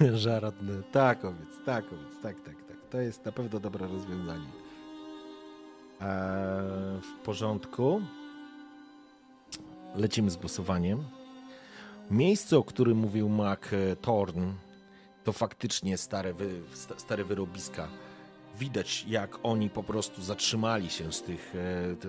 Ciężarodny. 0.05 0.83
Tak, 0.91 1.25
owiec, 1.25 1.49
tak, 1.65 1.85
owiec, 1.85 2.21
tak, 2.23 2.35
tak, 2.41 2.55
tak. 2.67 2.77
To 2.89 3.01
jest 3.01 3.25
na 3.25 3.31
pewno 3.31 3.59
dobre 3.59 3.87
rozwiązanie. 3.87 4.47
Eee, 6.01 7.01
w 7.01 7.25
porządku. 7.25 8.01
Lecimy 9.95 10.31
z 10.31 10.35
głosowaniem. 10.35 11.03
Miejsce, 12.11 12.57
o 12.57 12.63
którym 12.63 12.97
mówił 12.97 13.29
Mac 13.29 13.59
Thorn, 14.01 14.51
to 15.23 15.33
faktycznie 15.33 15.97
stare, 15.97 16.33
wy, 16.33 16.61
stare 16.97 17.23
wyrobiska 17.23 17.87
widać, 18.59 19.05
jak 19.07 19.39
oni 19.43 19.69
po 19.69 19.83
prostu 19.83 20.21
zatrzymali 20.21 20.89
się 20.89 21.13
z 21.13 21.21
tych, 21.21 21.53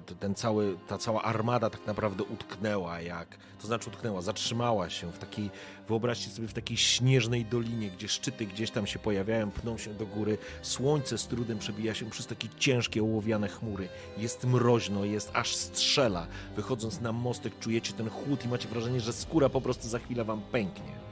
e, 0.08 0.14
ten 0.14 0.34
cały, 0.34 0.76
ta 0.88 0.98
cała 0.98 1.22
armada 1.22 1.70
tak 1.70 1.86
naprawdę 1.86 2.24
utknęła, 2.24 3.00
jak, 3.00 3.36
to 3.60 3.66
znaczy 3.66 3.90
utknęła, 3.90 4.22
zatrzymała 4.22 4.90
się 4.90 5.12
w 5.12 5.18
takiej, 5.18 5.50
wyobraźcie 5.88 6.30
sobie, 6.30 6.48
w 6.48 6.52
takiej 6.52 6.76
śnieżnej 6.76 7.44
dolinie, 7.44 7.90
gdzie 7.90 8.08
szczyty 8.08 8.46
gdzieś 8.46 8.70
tam 8.70 8.86
się 8.86 8.98
pojawiają, 8.98 9.50
pną 9.50 9.78
się 9.78 9.94
do 9.94 10.06
góry, 10.06 10.38
słońce 10.62 11.18
z 11.18 11.26
trudem 11.26 11.58
przebija 11.58 11.94
się 11.94 12.10
przez 12.10 12.26
takie 12.26 12.48
ciężkie, 12.58 13.02
ołowiane 13.02 13.48
chmury, 13.48 13.88
jest 14.18 14.44
mroźno, 14.44 15.04
jest 15.04 15.30
aż 15.34 15.54
strzela, 15.54 16.26
wychodząc 16.56 17.00
na 17.00 17.12
mostek 17.12 17.58
czujecie 17.58 17.92
ten 17.92 18.10
chłód 18.10 18.44
i 18.44 18.48
macie 18.48 18.68
wrażenie, 18.68 19.00
że 19.00 19.12
skóra 19.12 19.48
po 19.48 19.60
prostu 19.60 19.88
za 19.88 19.98
chwilę 19.98 20.24
wam 20.24 20.42
pęknie 20.42 21.11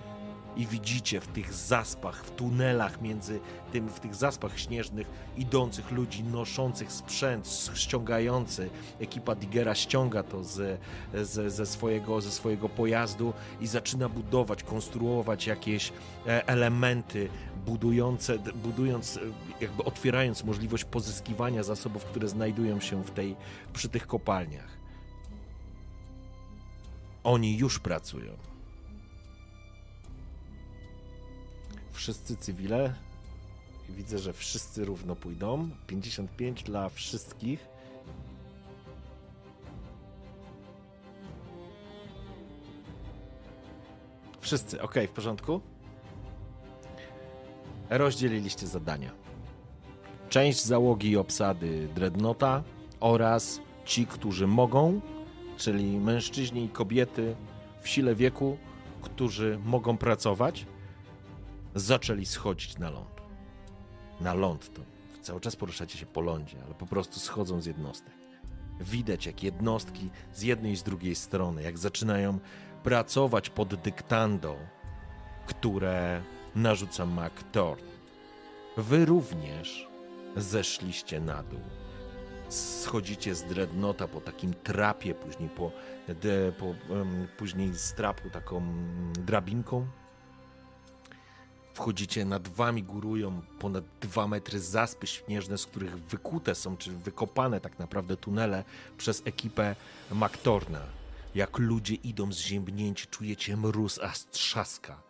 i 0.57 0.67
widzicie 0.67 1.21
w 1.21 1.27
tych 1.27 1.55
zaspach, 1.55 2.25
w 2.25 2.31
tunelach 2.31 3.03
między 3.03 3.41
tym, 3.73 3.89
w 3.89 4.01
tych 4.01 4.15
zaspach 4.15 4.59
śnieżnych 4.59 5.07
idących 5.37 5.91
ludzi, 5.91 6.25
noszących 6.25 6.93
sprzęt, 6.93 7.71
ściągający. 7.75 8.71
Ekipa 9.01 9.35
Digera 9.35 9.75
ściąga 9.75 10.23
to 10.23 10.45
z, 10.45 10.81
z, 11.15 11.53
ze, 11.53 11.67
swojego, 11.67 12.21
ze 12.21 12.31
swojego 12.31 12.69
pojazdu 12.69 13.33
i 13.61 13.67
zaczyna 13.67 14.09
budować, 14.09 14.63
konstruować 14.63 15.47
jakieś 15.47 15.93
e, 16.27 16.49
elementy 16.49 17.29
budujące, 17.67 18.39
budując, 18.39 19.19
jakby 19.61 19.85
otwierając 19.85 20.45
możliwość 20.45 20.85
pozyskiwania 20.85 21.63
zasobów, 21.63 22.05
które 22.05 22.29
znajdują 22.29 22.81
się 22.81 23.05
w 23.05 23.11
tej, 23.11 23.37
przy 23.73 23.89
tych 23.89 24.07
kopalniach. 24.07 24.81
Oni 27.25 27.57
już 27.59 27.79
pracują 27.79 28.50
wszyscy 32.01 32.37
cywile. 32.37 32.95
Widzę, 33.89 34.19
że 34.19 34.33
wszyscy 34.33 34.85
równo 34.85 35.17
pójdą. 35.17 35.71
55 35.87 36.63
dla 36.63 36.89
wszystkich. 36.89 37.69
Wszyscy, 44.41 44.83
ok, 44.83 44.95
w 45.09 45.11
porządku. 45.11 45.61
Rozdzieliliście 47.91 48.67
zadania. 48.67 49.13
Część 50.29 50.65
załogi 50.65 51.11
i 51.11 51.17
obsady 51.17 51.89
Dreadnota 51.95 52.63
oraz 53.01 53.61
ci, 53.85 54.07
którzy 54.07 54.47
mogą, 54.47 55.01
czyli 55.57 55.99
mężczyźni 55.99 56.65
i 56.65 56.69
kobiety 56.69 57.37
w 57.81 57.89
sile 57.89 58.15
wieku, 58.15 58.59
którzy 59.03 59.59
mogą 59.65 59.97
pracować, 59.97 60.67
zaczęli 61.75 62.27
schodzić 62.27 62.79
na 62.79 62.91
ląd. 62.91 63.21
Na 64.21 64.35
ląd 64.35 64.75
to 64.75 64.83
cały 65.23 65.41
czas 65.41 65.57
poruszacie 65.57 65.99
się 65.99 66.07
po 66.07 66.21
lądzie, 66.21 66.57
ale 66.67 66.75
po 66.75 66.87
prostu 66.87 67.21
schodzą 67.21 67.61
z 67.61 67.67
jednostek. 67.67 68.15
Widać, 68.81 69.27
jak 69.27 69.43
jednostki 69.43 70.11
z 70.33 70.43
jednej 70.43 70.73
i 70.73 70.77
z 70.77 70.83
drugiej 70.83 71.15
strony, 71.15 71.63
jak 71.63 71.79
zaczynają 71.79 72.39
pracować 72.83 73.51
pod 73.51 73.75
dyktando, 73.75 74.57
które 75.47 76.23
narzuca 76.55 77.07
MacTorn. 77.07 77.85
Wy 78.77 79.05
również 79.05 79.89
zeszliście 80.37 81.21
na 81.21 81.43
dół. 81.43 81.61
Schodzicie 82.49 83.35
z 83.35 83.45
dreadnota 83.45 84.09
po 84.09 84.21
takim 84.21 84.55
trapie, 84.55 85.15
później 85.15 85.49
po, 85.49 85.71
po 86.59 86.93
um, 86.95 87.29
później 87.39 87.75
z 87.75 87.95
trapu 87.95 88.31
taką 88.31 88.63
drabinką 89.13 89.87
Wchodzicie, 91.81 92.25
nad 92.25 92.49
wami 92.49 92.83
górują 92.83 93.43
ponad 93.59 93.85
dwa 94.01 94.29
metry 94.29 94.61
zaspy 94.61 95.07
śnieżne, 95.07 95.59
z 95.59 95.67
których 95.67 95.99
wykute 95.99 96.55
są, 96.55 96.77
czy 96.77 96.93
wykopane 96.93 97.61
tak 97.61 97.79
naprawdę 97.79 98.17
tunele 98.17 98.65
przez 98.99 99.23
ekipę 99.25 99.77
Maktorna. 100.11 100.81
Jak 101.35 101.59
ludzie 101.59 101.95
idą 101.95 102.33
zziębnięci, 102.33 103.07
czujecie 103.07 103.57
mróz, 103.57 103.99
a 103.99 104.13
strzaska. 104.13 105.03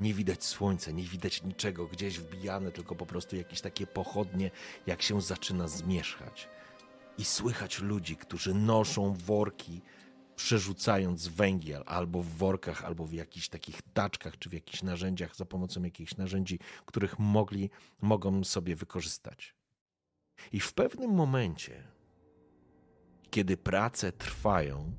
Nie 0.00 0.14
widać 0.14 0.44
słońca, 0.44 0.90
nie 0.90 1.02
widać 1.02 1.42
niczego, 1.42 1.86
gdzieś 1.86 2.18
wbijane, 2.18 2.72
tylko 2.72 2.94
po 2.94 3.06
prostu 3.06 3.36
jakieś 3.36 3.60
takie 3.60 3.86
pochodnie, 3.86 4.50
jak 4.86 5.02
się 5.02 5.20
zaczyna 5.20 5.68
zmierzchać. 5.68 6.48
I 7.18 7.24
słychać 7.24 7.80
ludzi, 7.80 8.16
którzy 8.16 8.54
noszą 8.54 9.14
worki, 9.14 9.80
przerzucając 10.42 11.28
węgiel 11.28 11.82
albo 11.86 12.22
w 12.22 12.26
workach, 12.26 12.84
albo 12.84 13.06
w 13.06 13.12
jakichś 13.12 13.48
takich 13.48 13.82
taczkach, 13.82 14.38
czy 14.38 14.48
w 14.48 14.52
jakichś 14.52 14.82
narzędziach, 14.82 15.36
za 15.36 15.44
pomocą 15.44 15.82
jakichś 15.82 16.16
narzędzi, 16.16 16.58
których 16.86 17.18
mogli, 17.18 17.70
mogą 18.00 18.44
sobie 18.44 18.76
wykorzystać. 18.76 19.54
I 20.52 20.60
w 20.60 20.72
pewnym 20.72 21.10
momencie, 21.10 21.84
kiedy 23.30 23.56
prace 23.56 24.12
trwają, 24.12 24.92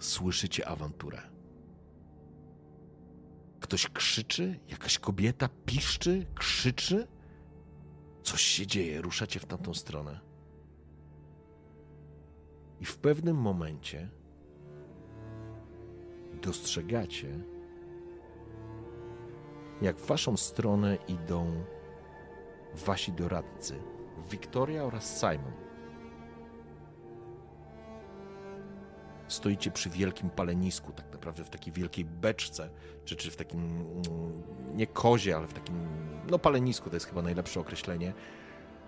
słyszycie 0.00 0.68
awanturę. 0.68 1.22
Ktoś 3.60 3.88
krzyczy, 3.88 4.60
jakaś 4.68 4.98
kobieta 4.98 5.48
piszczy, 5.66 6.26
krzyczy. 6.34 7.06
Coś 8.22 8.42
się 8.42 8.66
dzieje, 8.66 9.02
ruszacie 9.02 9.40
w 9.40 9.46
tamtą 9.46 9.74
stronę. 9.74 10.20
I 12.80 12.84
w 12.84 12.96
pewnym 12.96 13.36
momencie 13.36 14.08
dostrzegacie, 16.42 17.40
jak 19.82 19.96
w 19.96 20.06
waszą 20.06 20.36
stronę 20.36 20.98
idą 21.08 21.64
wasi 22.74 23.12
doradcy, 23.12 23.82
Wiktoria 24.30 24.84
oraz 24.84 25.20
Simon. 25.20 25.64
stoicie 29.28 29.70
przy 29.70 29.90
wielkim 29.90 30.30
palenisku, 30.30 30.92
tak 30.92 31.12
naprawdę 31.12 31.44
w 31.44 31.50
takiej 31.50 31.72
wielkiej 31.72 32.04
beczce, 32.04 32.70
czy, 33.04 33.16
czy 33.16 33.30
w 33.30 33.36
takim, 33.36 33.60
mm, 33.60 34.42
nie 34.74 34.86
kozie, 34.86 35.36
ale 35.36 35.46
w 35.46 35.52
takim, 35.52 35.74
no 36.30 36.38
palenisku 36.38 36.90
to 36.90 36.96
jest 36.96 37.06
chyba 37.06 37.22
najlepsze 37.22 37.60
określenie. 37.60 38.12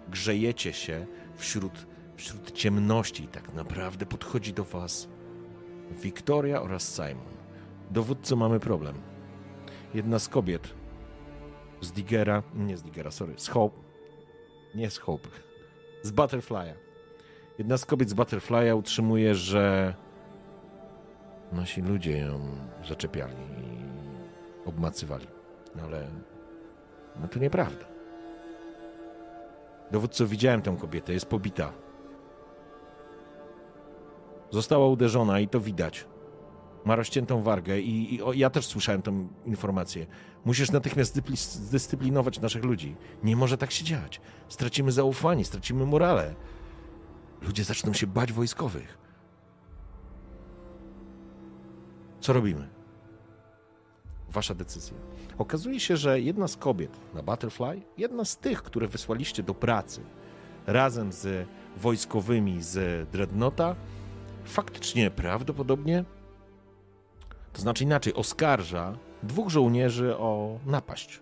Grzejecie 0.08 0.72
się 0.72 1.06
wśród, 1.36 1.86
wśród 2.16 2.52
ciemności 2.52 3.28
tak 3.28 3.54
naprawdę 3.54 4.06
podchodzi 4.06 4.52
do 4.52 4.64
was 4.64 5.08
Wiktoria 5.90 6.62
oraz 6.62 6.94
Simon. 6.94 7.36
Dowódco, 7.90 8.36
mamy 8.36 8.60
problem. 8.60 8.94
Jedna 9.94 10.18
z 10.18 10.28
kobiet 10.28 10.74
z 11.80 11.92
Digera, 11.92 12.42
nie 12.54 12.76
z 12.76 12.82
Digera, 12.82 13.10
sorry, 13.10 13.34
z 13.36 13.48
Hope, 13.48 13.78
nie 14.74 14.90
z 14.90 14.98
Hope, 14.98 15.28
z 16.02 16.12
Butterfly'a. 16.12 16.74
Jedna 17.58 17.78
z 17.78 17.84
kobiet 17.84 18.10
z 18.10 18.14
Butterfly'a 18.14 18.76
utrzymuje, 18.76 19.34
że 19.34 19.94
nasi 21.52 21.82
ludzie 21.82 22.18
ją 22.18 22.40
zaczepiali 22.88 23.34
i 23.34 24.68
obmacywali. 24.68 25.26
No 25.76 25.82
ale 25.82 26.08
no 27.20 27.28
to 27.28 27.38
nieprawda. 27.38 27.86
Dowódco, 29.90 30.26
widziałem 30.26 30.62
tę 30.62 30.76
kobietę, 30.80 31.12
jest 31.12 31.26
pobita. 31.26 31.72
Została 34.56 34.86
uderzona 34.88 35.40
i 35.40 35.48
to 35.48 35.60
widać. 35.60 36.04
Ma 36.84 36.96
rozciętą 36.96 37.42
wargę 37.42 37.80
i, 37.80 38.14
i 38.14 38.22
o, 38.22 38.32
ja 38.32 38.50
też 38.50 38.66
słyszałem 38.66 39.02
tę 39.02 39.28
informację. 39.46 40.06
Musisz 40.44 40.70
natychmiast 40.70 41.20
zdyscyplinować 41.36 42.40
naszych 42.40 42.64
ludzi. 42.64 42.96
Nie 43.22 43.36
może 43.36 43.58
tak 43.58 43.70
się 43.70 43.84
dziać. 43.84 44.20
Stracimy 44.48 44.92
zaufanie, 44.92 45.44
stracimy 45.44 45.86
morale. 45.86 46.34
Ludzie 47.42 47.64
zaczną 47.64 47.92
się 47.92 48.06
bać 48.06 48.32
wojskowych. 48.32 48.98
Co 52.20 52.32
robimy? 52.32 52.68
Wasza 54.28 54.54
decyzja. 54.54 54.96
Okazuje 55.38 55.80
się, 55.80 55.96
że 55.96 56.20
jedna 56.20 56.48
z 56.48 56.56
kobiet 56.56 57.00
na 57.14 57.22
Butterfly, 57.22 57.82
jedna 57.98 58.24
z 58.24 58.38
tych, 58.38 58.62
które 58.62 58.88
wysłaliście 58.88 59.42
do 59.42 59.54
pracy 59.54 60.00
razem 60.66 61.12
z 61.12 61.48
wojskowymi 61.76 62.62
z 62.62 63.08
Dreadnota, 63.10 63.76
faktycznie 64.46 65.10
prawdopodobnie, 65.10 66.04
to 67.52 67.60
znaczy 67.60 67.84
inaczej, 67.84 68.14
oskarża 68.14 68.96
dwóch 69.22 69.48
żołnierzy 69.48 70.16
o 70.16 70.58
napaść, 70.66 71.20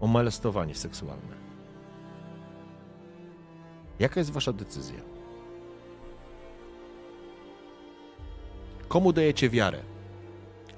o 0.00 0.06
molestowanie 0.06 0.74
seksualne. 0.74 1.42
Jaka 3.98 4.20
jest 4.20 4.32
wasza 4.32 4.52
decyzja? 4.52 5.00
Komu 8.88 9.12
dajecie 9.12 9.50
wiarę? 9.50 9.78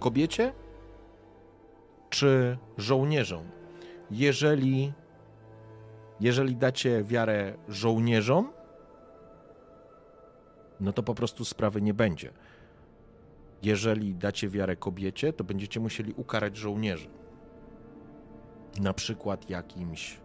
kobiecie 0.04 0.52
czy 2.10 2.58
żołnierzom? 2.78 3.44
Jeżeli, 4.10 4.92
jeżeli 6.20 6.56
dacie 6.56 7.04
wiarę 7.04 7.54
żołnierzom, 7.68 8.52
no 10.84 10.92
to 10.92 11.02
po 11.02 11.14
prostu 11.14 11.44
sprawy 11.44 11.82
nie 11.82 11.94
będzie. 11.94 12.32
Jeżeli 13.62 14.14
dacie 14.14 14.48
wiarę 14.48 14.76
kobiecie, 14.76 15.32
to 15.32 15.44
będziecie 15.44 15.80
musieli 15.80 16.12
ukarać 16.12 16.56
żołnierzy. 16.56 17.08
Na 18.80 18.92
przykład 18.92 19.50
jakimś 19.50 20.20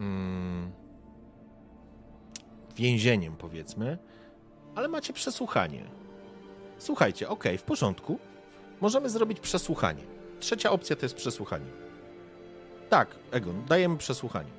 mm, 0.00 0.72
więzieniem, 2.76 3.36
powiedzmy, 3.36 3.98
ale 4.74 4.88
macie 4.88 5.12
przesłuchanie. 5.12 5.84
Słuchajcie, 6.78 7.28
ok, 7.28 7.44
w 7.58 7.62
porządku. 7.62 8.18
Możemy 8.80 9.10
zrobić 9.10 9.40
przesłuchanie. 9.40 10.02
Trzecia 10.40 10.70
opcja 10.70 10.96
to 10.96 11.04
jest 11.04 11.14
przesłuchanie. 11.14 11.70
Tak, 12.90 13.16
Egon, 13.30 13.64
dajemy 13.64 13.96
przesłuchanie. 13.96 14.57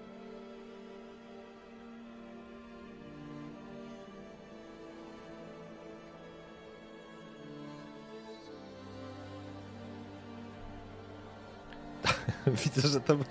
Widzę, 12.63 12.87
że 12.87 13.01
tam 13.01 13.23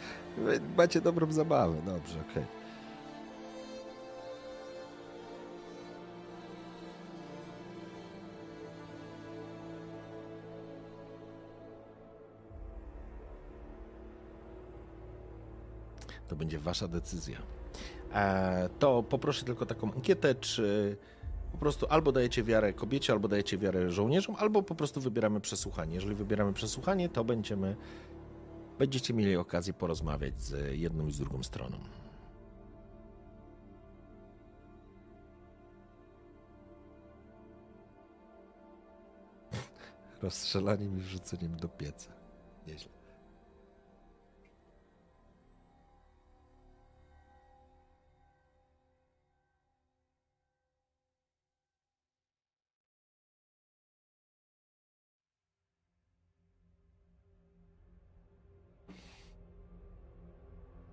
macie 0.76 1.00
dobrą 1.00 1.32
zabawę. 1.32 1.76
Dobrze, 1.86 2.20
okej. 2.20 2.30
Okay. 2.30 2.58
To 16.28 16.36
będzie 16.36 16.58
wasza 16.58 16.88
decyzja. 16.88 17.38
E, 18.14 18.68
to 18.78 19.02
poproszę 19.02 19.44
tylko 19.44 19.66
taką 19.66 19.92
ankietę, 19.92 20.34
czy 20.34 20.96
po 21.52 21.58
prostu 21.58 21.86
albo 21.90 22.12
dajecie 22.12 22.42
wiarę 22.42 22.72
kobiecie, 22.72 23.12
albo 23.12 23.28
dajecie 23.28 23.58
wiarę 23.58 23.90
żołnierzom, 23.90 24.36
albo 24.38 24.62
po 24.62 24.74
prostu 24.74 25.00
wybieramy 25.00 25.40
przesłuchanie. 25.40 25.94
Jeżeli 25.94 26.14
wybieramy 26.14 26.52
przesłuchanie, 26.52 27.08
to 27.08 27.24
będziemy, 27.24 27.76
będziecie 28.78 29.14
mieli 29.14 29.36
okazję 29.36 29.72
porozmawiać 29.72 30.42
z 30.42 30.78
jedną 30.78 31.06
i 31.06 31.12
z 31.12 31.18
drugą 31.18 31.42
stroną. 31.42 31.78
Rozstrzelaniem 40.22 40.98
i 40.98 41.00
wrzuceniem 41.00 41.56
do 41.56 41.68
pieca. 41.68 42.12
Nieźle. 42.66 42.97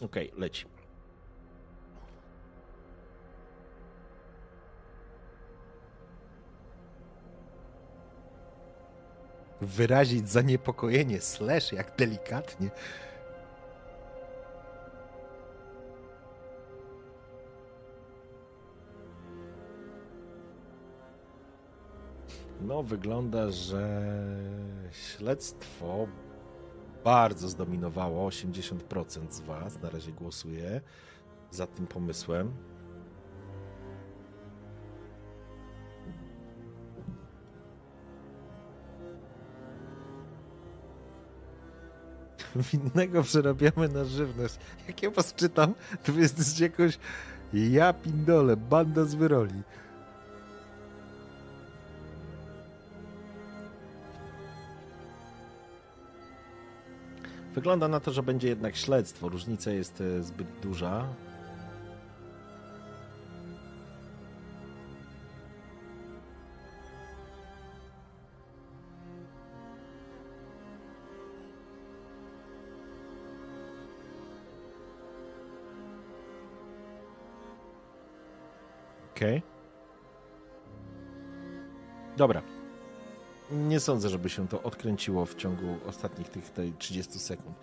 Okej, 0.02 0.28
okay, 0.28 0.40
leci. 0.40 0.66
Wyrazić 9.62 10.30
zaniepokojenie, 10.30 11.22
slash, 11.22 11.72
jak 11.72 11.96
delikatnie. 11.98 12.70
No, 22.62 22.84
wygląda, 22.84 23.52
że 23.52 24.02
śledztwo 24.92 26.08
bardzo 27.06 27.50
zdominowało. 27.50 28.30
80% 28.30 29.32
z 29.32 29.40
Was 29.40 29.82
na 29.82 29.90
razie 29.90 30.12
głosuje 30.12 30.82
za 31.52 31.68
tym 31.68 31.88
pomysłem. 31.88 32.54
Winnego 42.72 43.24
przerabiamy 43.24 43.90
na 43.90 44.06
żywność. 44.06 44.56
Jak 44.88 45.04
ja 45.04 45.12
was 45.12 45.34
czytam, 45.34 45.74
to 46.04 46.12
jest 46.12 46.60
jakąś 46.60 47.00
ja 47.54 47.94
pindole, 47.94 48.58
banda 48.58 49.06
z 49.06 49.16
wyroli. 49.16 49.62
Wygląda 57.56 57.88
na 57.88 58.00
to, 58.00 58.12
że 58.12 58.24
będzie 58.24 58.48
jednak 58.48 58.76
śledztwo. 58.76 59.30
Różnica 59.30 59.72
jest 59.72 60.02
e, 60.02 60.24
zbyt 60.24 60.48
duża. 60.62 61.08
Okej. 79.16 79.38
Okay. 79.38 79.42
Dobra. 82.18 82.55
Nie 83.52 83.80
sądzę, 83.80 84.10
żeby 84.10 84.30
się 84.30 84.48
to 84.48 84.64
odkręciło 84.64 85.26
w 85.26 85.36
ciągu 85.36 85.78
ostatnich 85.86 86.30
tych 86.30 86.50
tej 86.50 86.74
30 86.74 87.20
sekund. 87.20 87.56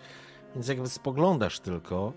Więc 0.55 0.67
jakby 0.67 0.89
spoglądasz 0.89 1.59
tylko, 1.59 2.13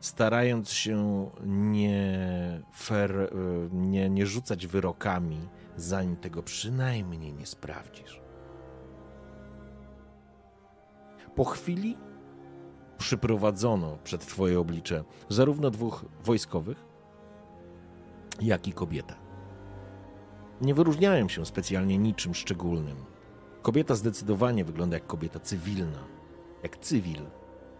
starając 0.00 0.70
się 0.70 1.30
nie, 1.46 2.62
fair, 2.74 3.30
nie, 3.72 4.10
nie 4.10 4.26
rzucać 4.26 4.66
wyrokami, 4.66 5.48
zanim 5.76 6.16
tego 6.16 6.42
przynajmniej 6.42 7.32
nie 7.32 7.46
sprawdzisz. 7.46 8.20
Po 11.34 11.44
chwili 11.44 11.96
przyprowadzono 12.98 13.98
przed 14.04 14.26
Twoje 14.26 14.60
oblicze 14.60 15.04
zarówno 15.28 15.70
dwóch 15.70 16.04
wojskowych, 16.24 16.84
jak 18.40 18.68
i 18.68 18.72
kobieta. 18.72 19.19
Nie 20.60 20.74
wyróżniają 20.74 21.28
się 21.28 21.46
specjalnie 21.46 21.98
niczym 21.98 22.34
szczególnym. 22.34 22.96
Kobieta 23.62 23.94
zdecydowanie 23.94 24.64
wygląda 24.64 24.96
jak 24.96 25.06
kobieta 25.06 25.40
cywilna, 25.40 26.04
jak 26.62 26.78
cywil. 26.78 27.22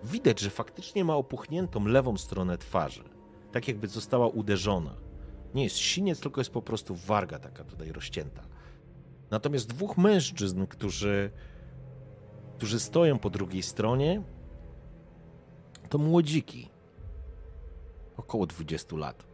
Widać, 0.05 0.41
że 0.41 0.51
faktycznie 0.51 1.05
ma 1.05 1.17
opuchniętą 1.17 1.87
lewą 1.87 2.17
stronę 2.17 2.59
twarzy, 2.59 3.05
tak 3.53 3.69
jakby 3.69 3.89
została 3.89 4.29
uderzona. 4.29 4.95
Nie 5.55 5.65
jest 5.65 5.77
siniec, 5.77 6.21
tylko 6.21 6.41
jest 6.41 6.51
po 6.51 6.63
prostu 6.63 6.95
warga 6.95 7.39
taka 7.39 7.65
tutaj 7.65 7.93
rozcięta. 7.93 8.43
Natomiast 9.31 9.69
dwóch 9.69 9.99
mężczyzn, 9.99 10.67
którzy, 10.67 11.31
którzy 12.57 12.81
stoją 12.81 13.19
po 13.19 13.31
drugiej 13.31 13.63
stronie, 13.63 14.23
to 15.89 15.99
młodziki, 15.99 16.71
około 18.17 18.47
20 18.47 18.97
lat. 18.97 19.30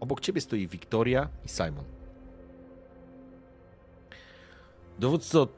Obok 0.00 0.20
ciebie 0.20 0.40
stoi 0.40 0.68
Wiktoria 0.68 1.28
i 1.44 1.48
Simon. 1.48 1.84
Dowódco 4.98 5.48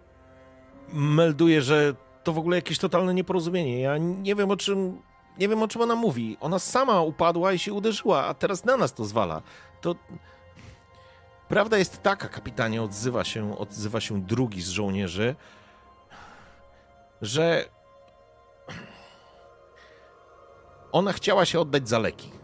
melduje, 0.92 1.62
że 1.62 1.94
to 2.24 2.32
w 2.32 2.38
ogóle 2.38 2.56
jakieś 2.56 2.78
totalne 2.78 3.14
nieporozumienie. 3.14 3.80
Ja 3.80 3.98
nie 3.98 4.34
wiem 4.34 4.50
o 4.50 4.56
czym. 4.56 5.02
Nie 5.38 5.48
wiem 5.48 5.62
o 5.62 5.68
czym 5.68 5.82
ona 5.82 5.94
mówi. 5.94 6.36
Ona 6.40 6.58
sama 6.58 7.00
upadła 7.00 7.52
i 7.52 7.58
się 7.58 7.72
uderzyła, 7.72 8.24
a 8.24 8.34
teraz 8.34 8.64
na 8.64 8.76
nas 8.76 8.94
to 8.94 9.04
zwala. 9.04 9.42
To. 9.80 9.94
Prawda 11.48 11.78
jest 11.78 12.02
taka, 12.02 12.28
kapitanie, 12.28 12.82
odzywa 12.82 13.24
się, 13.24 13.58
odzywa 13.58 14.00
się 14.00 14.22
drugi 14.22 14.62
z 14.62 14.68
żołnierzy, 14.68 15.34
że 17.22 17.64
ona 20.92 21.12
chciała 21.12 21.44
się 21.44 21.60
oddać 21.60 21.88
za 21.88 21.98
leki 21.98 22.37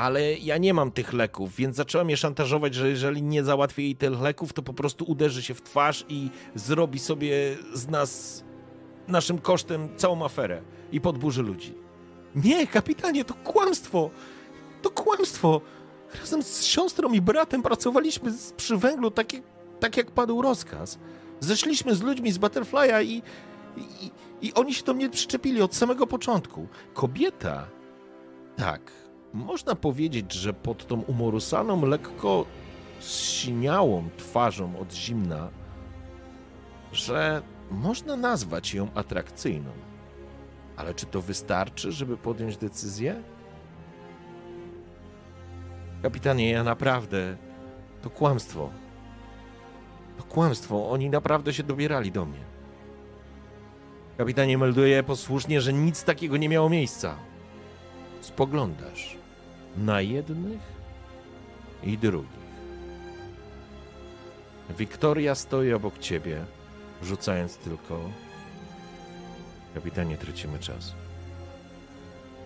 ale 0.00 0.34
ja 0.34 0.58
nie 0.58 0.74
mam 0.74 0.90
tych 0.90 1.12
leków, 1.12 1.56
więc 1.56 1.76
zacząłem 1.76 2.10
je 2.10 2.16
szantażować, 2.16 2.74
że 2.74 2.88
jeżeli 2.88 3.22
nie 3.22 3.44
załatwię 3.44 3.82
jej 3.82 3.96
tych 3.96 4.20
leków, 4.20 4.52
to 4.52 4.62
po 4.62 4.74
prostu 4.74 5.04
uderzy 5.04 5.42
się 5.42 5.54
w 5.54 5.62
twarz 5.62 6.04
i 6.08 6.30
zrobi 6.54 6.98
sobie 6.98 7.56
z 7.74 7.88
nas 7.88 8.44
naszym 9.08 9.38
kosztem 9.38 9.88
całą 9.96 10.24
aferę 10.24 10.62
i 10.92 11.00
podburzy 11.00 11.42
ludzi. 11.42 11.74
Nie, 12.34 12.66
kapitanie, 12.66 13.24
to 13.24 13.34
kłamstwo! 13.34 14.10
To 14.82 14.90
kłamstwo! 14.90 15.60
Razem 16.20 16.42
z 16.42 16.64
siostrą 16.64 17.12
i 17.12 17.20
bratem 17.20 17.62
pracowaliśmy 17.62 18.32
przy 18.56 18.76
węglu 18.76 19.10
tak 19.10 19.32
tak 19.80 19.96
jak 19.96 20.10
padł 20.10 20.42
rozkaz. 20.42 20.98
Zeszliśmy 21.40 21.94
z 21.94 22.02
ludźmi 22.02 22.32
z 22.32 22.38
Butterfly'a 22.38 23.04
i, 23.04 23.22
i, 23.76 24.10
i 24.42 24.54
oni 24.54 24.74
się 24.74 24.84
do 24.84 24.94
mnie 24.94 25.10
przyczepili 25.10 25.62
od 25.62 25.74
samego 25.74 26.06
początku. 26.06 26.66
Kobieta, 26.94 27.66
tak, 28.56 28.92
można 29.32 29.74
powiedzieć, 29.74 30.32
że 30.32 30.52
pod 30.52 30.86
tą 30.86 31.00
umorusaną, 31.00 31.86
lekko 31.86 32.46
zsiniałą 33.00 34.08
twarzą 34.16 34.78
od 34.78 34.92
zimna, 34.92 35.48
że 36.92 37.42
można 37.70 38.16
nazwać 38.16 38.74
ją 38.74 38.88
atrakcyjną. 38.94 39.70
Ale 40.76 40.94
czy 40.94 41.06
to 41.06 41.22
wystarczy, 41.22 41.92
żeby 41.92 42.16
podjąć 42.16 42.56
decyzję? 42.56 43.22
Kapitanie, 46.02 46.50
ja 46.50 46.64
naprawdę. 46.64 47.36
To 48.02 48.10
kłamstwo. 48.10 48.70
To 50.18 50.24
kłamstwo. 50.24 50.90
Oni 50.90 51.10
naprawdę 51.10 51.52
się 51.52 51.62
dobierali 51.62 52.12
do 52.12 52.24
mnie. 52.26 52.40
Kapitanie 54.18 54.58
melduje 54.58 55.02
posłusznie, 55.02 55.60
że 55.60 55.72
nic 55.72 56.04
takiego 56.04 56.36
nie 56.36 56.48
miało 56.48 56.70
miejsca. 56.70 57.16
Spoglądasz 58.20 59.19
na 59.76 60.00
jednych 60.00 60.60
i 61.82 61.98
drugich. 61.98 62.40
Wiktoria 64.78 65.34
stoi 65.34 65.72
obok 65.72 65.98
ciebie, 65.98 66.44
rzucając 67.02 67.56
tylko: 67.56 68.00
Kapitanie, 69.74 70.16
tracimy 70.16 70.58
czas. 70.58 70.94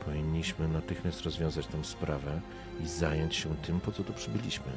Powinniśmy 0.04 0.68
natychmiast 0.68 1.22
rozwiązać 1.22 1.66
tę 1.66 1.84
sprawę 1.84 2.40
i 2.80 2.86
zająć 2.86 3.36
się 3.36 3.56
tym, 3.56 3.80
po 3.80 3.92
co 3.92 4.04
tu 4.04 4.12
przybyliśmy. 4.12 4.72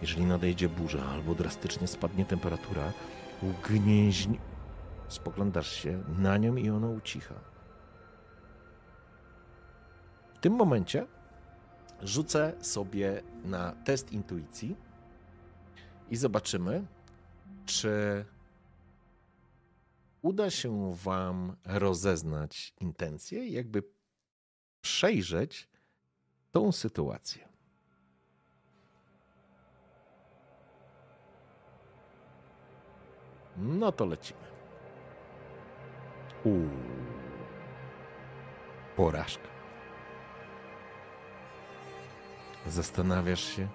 Jeżeli 0.00 0.24
nadejdzie 0.24 0.68
burza 0.68 1.04
albo 1.04 1.34
drastycznie 1.34 1.86
spadnie 1.86 2.24
temperatura, 2.24 2.92
ugnieźń... 3.42 4.34
Spoglądasz 5.08 5.72
się 5.72 6.02
na 6.18 6.36
nią 6.36 6.56
i 6.56 6.70
ona 6.70 6.88
ucicha. 6.88 7.34
W 10.34 10.38
tym 10.38 10.52
momencie 10.52 11.06
rzucę 12.02 12.52
sobie 12.60 13.22
na 13.44 13.72
test 13.72 14.12
intuicji 14.12 14.76
i 16.10 16.16
zobaczymy, 16.16 16.86
czy 17.66 18.24
uda 20.22 20.50
się 20.50 20.94
Wam 20.94 21.56
rozeznać 21.64 22.74
intencje, 22.80 23.48
jakby 23.48 23.82
przejrzeć 24.80 25.68
tą 26.50 26.72
sytuację. 26.72 27.48
No 33.56 33.92
to 33.92 34.06
lecimy. 34.06 34.40
Uuu. 36.44 36.68
Porażka. 38.96 39.57
Zastanawiasz 42.68 43.44
się, 43.44 43.68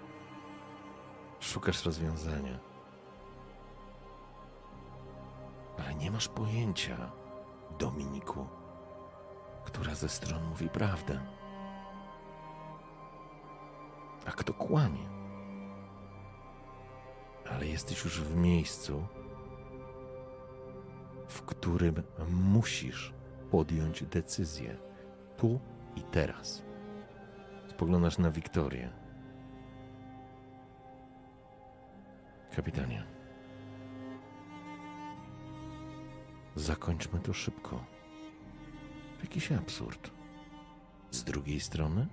szukasz 1.39 1.85
rozwiązania, 1.85 2.59
ale 5.79 5.95
nie 5.95 6.11
masz 6.11 6.27
pojęcia, 6.27 7.11
Dominiku, 7.79 8.47
która 9.65 9.95
ze 9.95 10.09
stron 10.09 10.43
mówi 10.43 10.69
prawdę, 10.69 11.19
a 14.25 14.31
kto 14.31 14.53
kłamie. 14.53 15.09
Ale 17.51 17.67
jesteś 17.67 18.03
już 18.03 18.21
w 18.21 18.35
miejscu, 18.35 19.07
w 21.27 21.41
którym 21.41 22.03
musisz 22.29 23.13
podjąć 23.51 24.03
decyzję 24.03 24.77
tu 25.37 25.59
i 25.95 26.01
teraz. 26.01 26.72
Spoglądasz 27.83 28.17
na 28.17 28.31
Wiktorię. 28.31 28.89
Kapitanie. 32.55 33.03
Zakończmy 36.55 37.19
to 37.19 37.33
szybko. 37.33 37.85
Jakiś 39.21 39.51
absurd. 39.51 40.11
Z 41.11 41.23
drugiej 41.23 41.59
strony 41.59 42.07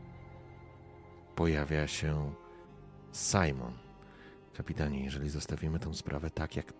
pojawia 1.34 1.86
się 1.86 2.32
Simon 3.12 3.72
Kapitanie, 4.54 5.04
jeżeli 5.04 5.30
zostawimy 5.30 5.78
tę 5.78 5.94
sprawę 5.94 6.30
tak 6.30 6.56
jak 6.56 6.72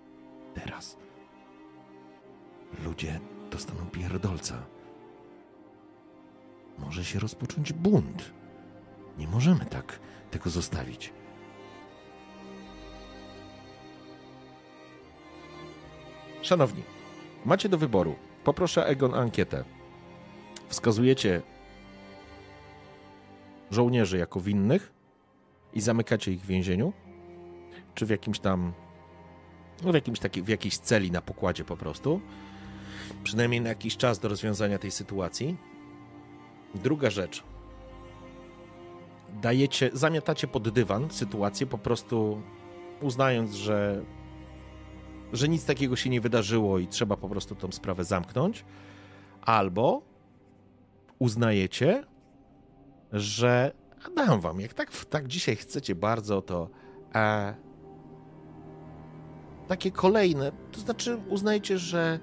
teraz, 0.55 0.97
ludzie 2.85 3.21
dostaną 3.51 3.87
pierdolca. 3.87 4.67
Może 6.79 7.05
się 7.05 7.19
rozpocząć 7.19 7.73
bunt. 7.73 8.41
Nie 9.19 9.29
możemy 9.29 9.67
tak 9.67 10.01
tego 10.31 10.51
zostawić. 10.51 11.13
Szanowni, 16.43 16.83
macie 17.45 17.69
do 17.69 17.79
wyboru. 17.79 18.15
Poproszę 18.45 18.87
Egon 18.87 19.15
ankietę. 19.15 19.65
Wskazujecie 20.69 21.43
żołnierzy 23.71 24.19
jako 24.19 24.41
winnych 24.41 24.93
i 25.75 25.81
zamykacie 25.81 26.33
ich 26.33 26.41
w 26.41 26.47
więzieniu, 26.47 26.93
czy 27.95 28.07
w 28.07 28.11
jakimś 28.11 28.39
tam, 28.39 28.73
no 29.85 29.91
w 29.91 29.95
jakimś 29.95 30.19
taki, 30.19 30.43
w 30.43 30.49
jakiejś 30.49 30.79
celi 30.79 31.11
na 31.11 31.23
pokładzie 31.23 31.65
po 31.65 31.77
prostu, 31.77 32.21
przynajmniej 33.25 33.61
na 33.61 33.69
jakiś 33.69 33.97
czas 33.97 34.19
do 34.19 34.29
rozwiązania 34.29 34.79
tej 34.79 34.91
sytuacji. 34.91 35.57
Druga 36.75 37.11
rzecz. 37.11 37.50
Dajecie, 39.43 39.91
zamiatacie 39.93 40.47
pod 40.47 40.69
dywan 40.69 41.11
sytuację, 41.11 41.67
po 41.67 41.79
prostu 41.79 42.43
uznając, 43.01 43.55
że 43.55 44.05
że 45.33 45.49
nic 45.49 45.65
takiego 45.65 45.97
się 45.97 46.11
nie 46.11 46.21
wydarzyło 46.21 46.79
i 46.79 46.87
trzeba 46.87 47.17
po 47.17 47.29
prostu 47.29 47.55
tą 47.55 47.73
sprawę 47.73 48.05
zamknąć, 48.05 48.65
albo 49.43 50.03
uznajecie, 51.19 52.05
że 53.13 53.73
dam 54.17 54.41
wam, 54.41 54.61
jak 54.61 54.75
tak, 54.75 55.05
tak 55.11 55.27
dzisiaj 55.27 55.57
chcecie 55.57 55.95
bardzo, 55.95 56.43
to 56.43 56.69
e, 57.15 57.55
takie 59.69 59.91
kolejne, 59.91 60.53
to 60.73 60.81
znaczy 60.81 61.17
uznajecie, 61.29 61.79
że 61.79 62.21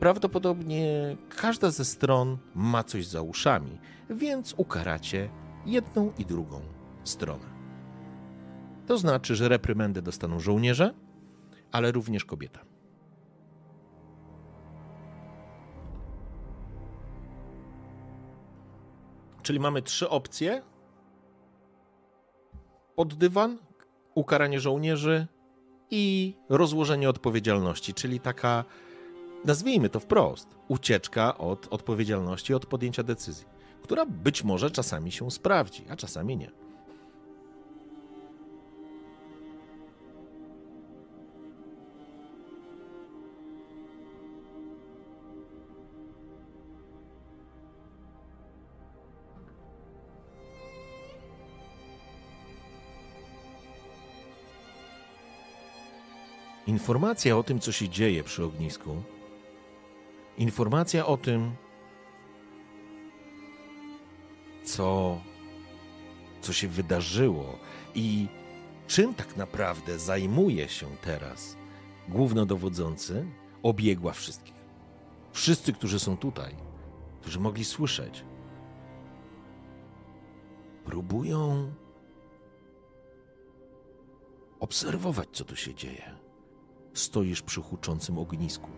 prawdopodobnie 0.00 1.16
każda 1.36 1.70
ze 1.70 1.84
stron 1.84 2.38
ma 2.54 2.84
coś 2.84 3.06
za 3.06 3.22
uszami, 3.22 3.78
więc 4.10 4.54
ukaracie 4.56 5.30
jedną 5.66 6.12
i 6.18 6.24
drugą 6.24 6.60
stronę. 7.04 7.44
To 8.86 8.98
znaczy, 8.98 9.36
że 9.36 9.48
reprymendę 9.48 10.02
dostaną 10.02 10.40
żołnierze, 10.40 10.94
ale 11.72 11.92
również 11.92 12.24
kobieta. 12.24 12.60
Czyli 19.42 19.60
mamy 19.60 19.82
trzy 19.82 20.08
opcje: 20.08 20.62
pod 22.96 23.14
dywan, 23.14 23.58
ukaranie 24.14 24.60
żołnierzy 24.60 25.26
i 25.90 26.34
rozłożenie 26.48 27.08
odpowiedzialności, 27.08 27.94
czyli 27.94 28.20
taka, 28.20 28.64
nazwijmy 29.44 29.88
to 29.88 30.00
wprost, 30.00 30.56
ucieczka 30.68 31.38
od 31.38 31.68
odpowiedzialności, 31.70 32.54
od 32.54 32.66
podjęcia 32.66 33.02
decyzji, 33.02 33.46
która 33.82 34.06
być 34.06 34.44
może 34.44 34.70
czasami 34.70 35.12
się 35.12 35.30
sprawdzi, 35.30 35.84
a 35.90 35.96
czasami 35.96 36.36
nie. 36.36 36.50
Informacja 56.66 57.36
o 57.36 57.42
tym, 57.42 57.60
co 57.60 57.72
się 57.72 57.88
dzieje 57.88 58.24
przy 58.24 58.44
ognisku, 58.44 59.02
informacja 60.38 61.06
o 61.06 61.16
tym, 61.16 61.52
co, 64.70 65.20
co 66.40 66.52
się 66.52 66.68
wydarzyło 66.68 67.58
i 67.94 68.28
czym 68.86 69.14
tak 69.14 69.36
naprawdę 69.36 69.98
zajmuje 69.98 70.68
się 70.68 70.86
teraz 71.02 71.56
głównodowodzący, 72.08 73.26
obiegła 73.62 74.12
wszystkich. 74.12 74.54
Wszyscy, 75.32 75.72
którzy 75.72 75.98
są 75.98 76.16
tutaj, 76.16 76.56
którzy 77.20 77.40
mogli 77.40 77.64
słyszeć, 77.64 78.24
próbują 80.84 81.72
obserwować, 84.60 85.28
co 85.32 85.44
tu 85.44 85.56
się 85.56 85.74
dzieje. 85.74 86.16
Stoisz 86.94 87.42
przy 87.42 87.62
huczącym 87.62 88.18
ognisku. 88.18 88.70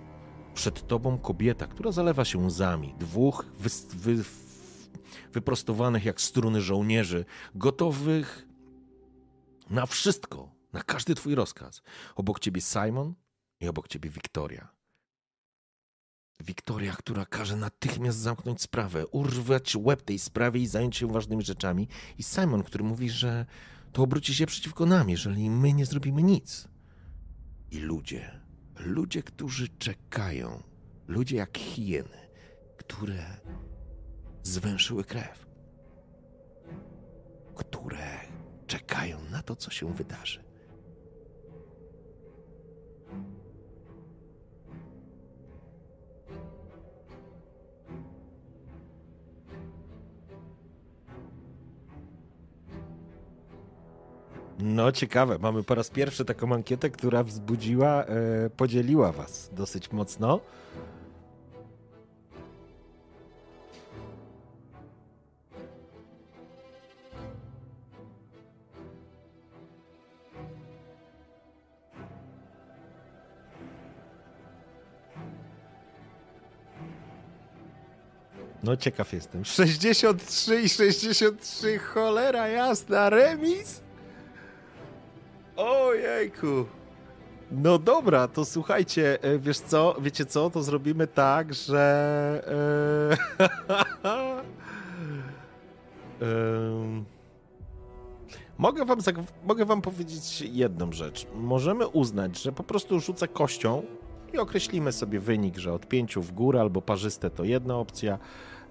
Przed 0.54 0.86
tobą 0.86 1.18
kobieta, 1.18 1.66
która 1.66 1.92
zalewa 1.92 2.24
się 2.24 2.38
łzami. 2.38 2.94
Dwóch 2.98 3.44
wy, 3.58 3.70
wy, 3.96 4.24
wyprostowanych 5.32 6.04
jak 6.04 6.20
struny 6.20 6.60
żołnierzy, 6.60 7.24
gotowych 7.54 8.46
na 9.70 9.86
wszystko, 9.86 10.54
na 10.72 10.82
każdy 10.82 11.14
twój 11.14 11.34
rozkaz. 11.34 11.82
Obok 12.16 12.40
ciebie 12.40 12.60
Simon 12.60 13.14
i 13.60 13.68
obok 13.68 13.88
ciebie 13.88 14.10
Wiktoria. 14.10 14.68
Wiktoria, 16.40 16.92
która 16.92 17.26
każe 17.26 17.56
natychmiast 17.56 18.18
zamknąć 18.18 18.62
sprawę, 18.62 19.06
urwać 19.06 19.76
łeb 19.76 20.02
tej 20.02 20.18
sprawie 20.18 20.60
i 20.60 20.66
zająć 20.66 20.96
się 20.96 21.06
ważnymi 21.06 21.44
rzeczami. 21.44 21.88
I 22.18 22.22
Simon, 22.22 22.62
który 22.62 22.84
mówi, 22.84 23.10
że 23.10 23.46
to 23.92 24.02
obróci 24.02 24.34
się 24.34 24.46
przeciwko 24.46 24.86
nam, 24.86 25.10
jeżeli 25.10 25.50
my 25.50 25.72
nie 25.72 25.86
zrobimy 25.86 26.22
nic. 26.22 26.68
I 27.70 27.78
ludzie, 27.78 28.40
ludzie, 28.78 29.22
którzy 29.22 29.68
czekają, 29.68 30.62
ludzie 31.08 31.36
jak 31.36 31.58
hieny, 31.58 32.28
które 32.76 33.40
zwęszyły 34.42 35.04
krew, 35.04 35.46
które 37.54 38.20
czekają 38.66 39.18
na 39.30 39.42
to, 39.42 39.56
co 39.56 39.70
się 39.70 39.94
wydarzy. 39.94 40.52
No, 54.62 54.92
ciekawe. 54.92 55.38
Mamy 55.38 55.62
po 55.62 55.74
raz 55.74 55.90
pierwszy 55.90 56.24
taką 56.24 56.54
ankietę, 56.54 56.90
która 56.90 57.24
wzbudziła, 57.24 58.04
e, 58.04 58.50
podzieliła 58.50 59.12
was 59.12 59.50
dosyć 59.52 59.92
mocno. 59.92 60.40
No 78.62 78.76
ciekaw 78.76 79.12
jestem. 79.12 79.44
63 79.44 80.60
i 80.62 80.68
63, 80.68 81.78
cholera 81.78 82.48
jasna, 82.48 83.10
remis? 83.10 83.82
Ojejku. 85.56 86.66
No 87.50 87.78
dobra, 87.78 88.28
to 88.28 88.44
słuchajcie, 88.44 89.22
e, 89.22 89.38
wiesz 89.38 89.60
co, 89.60 89.96
wiecie 90.00 90.26
co, 90.26 90.50
to 90.50 90.62
zrobimy 90.62 91.06
tak, 91.06 91.54
że... 91.54 93.16
E, 93.40 93.52
mogę, 98.58 98.84
wam, 98.84 98.98
mogę 99.44 99.64
wam 99.64 99.82
powiedzieć 99.82 100.40
jedną 100.40 100.92
rzecz. 100.92 101.26
Możemy 101.34 101.88
uznać, 101.88 102.42
że 102.42 102.52
po 102.52 102.62
prostu 102.62 103.00
rzucę 103.00 103.28
kością 103.28 103.82
i 104.32 104.38
określimy 104.38 104.92
sobie 104.92 105.20
wynik, 105.20 105.58
że 105.58 105.72
od 105.72 105.86
pięciu 105.86 106.22
w 106.22 106.32
górę 106.32 106.60
albo 106.60 106.82
parzyste 106.82 107.30
to 107.30 107.44
jedna 107.44 107.76
opcja, 107.76 108.18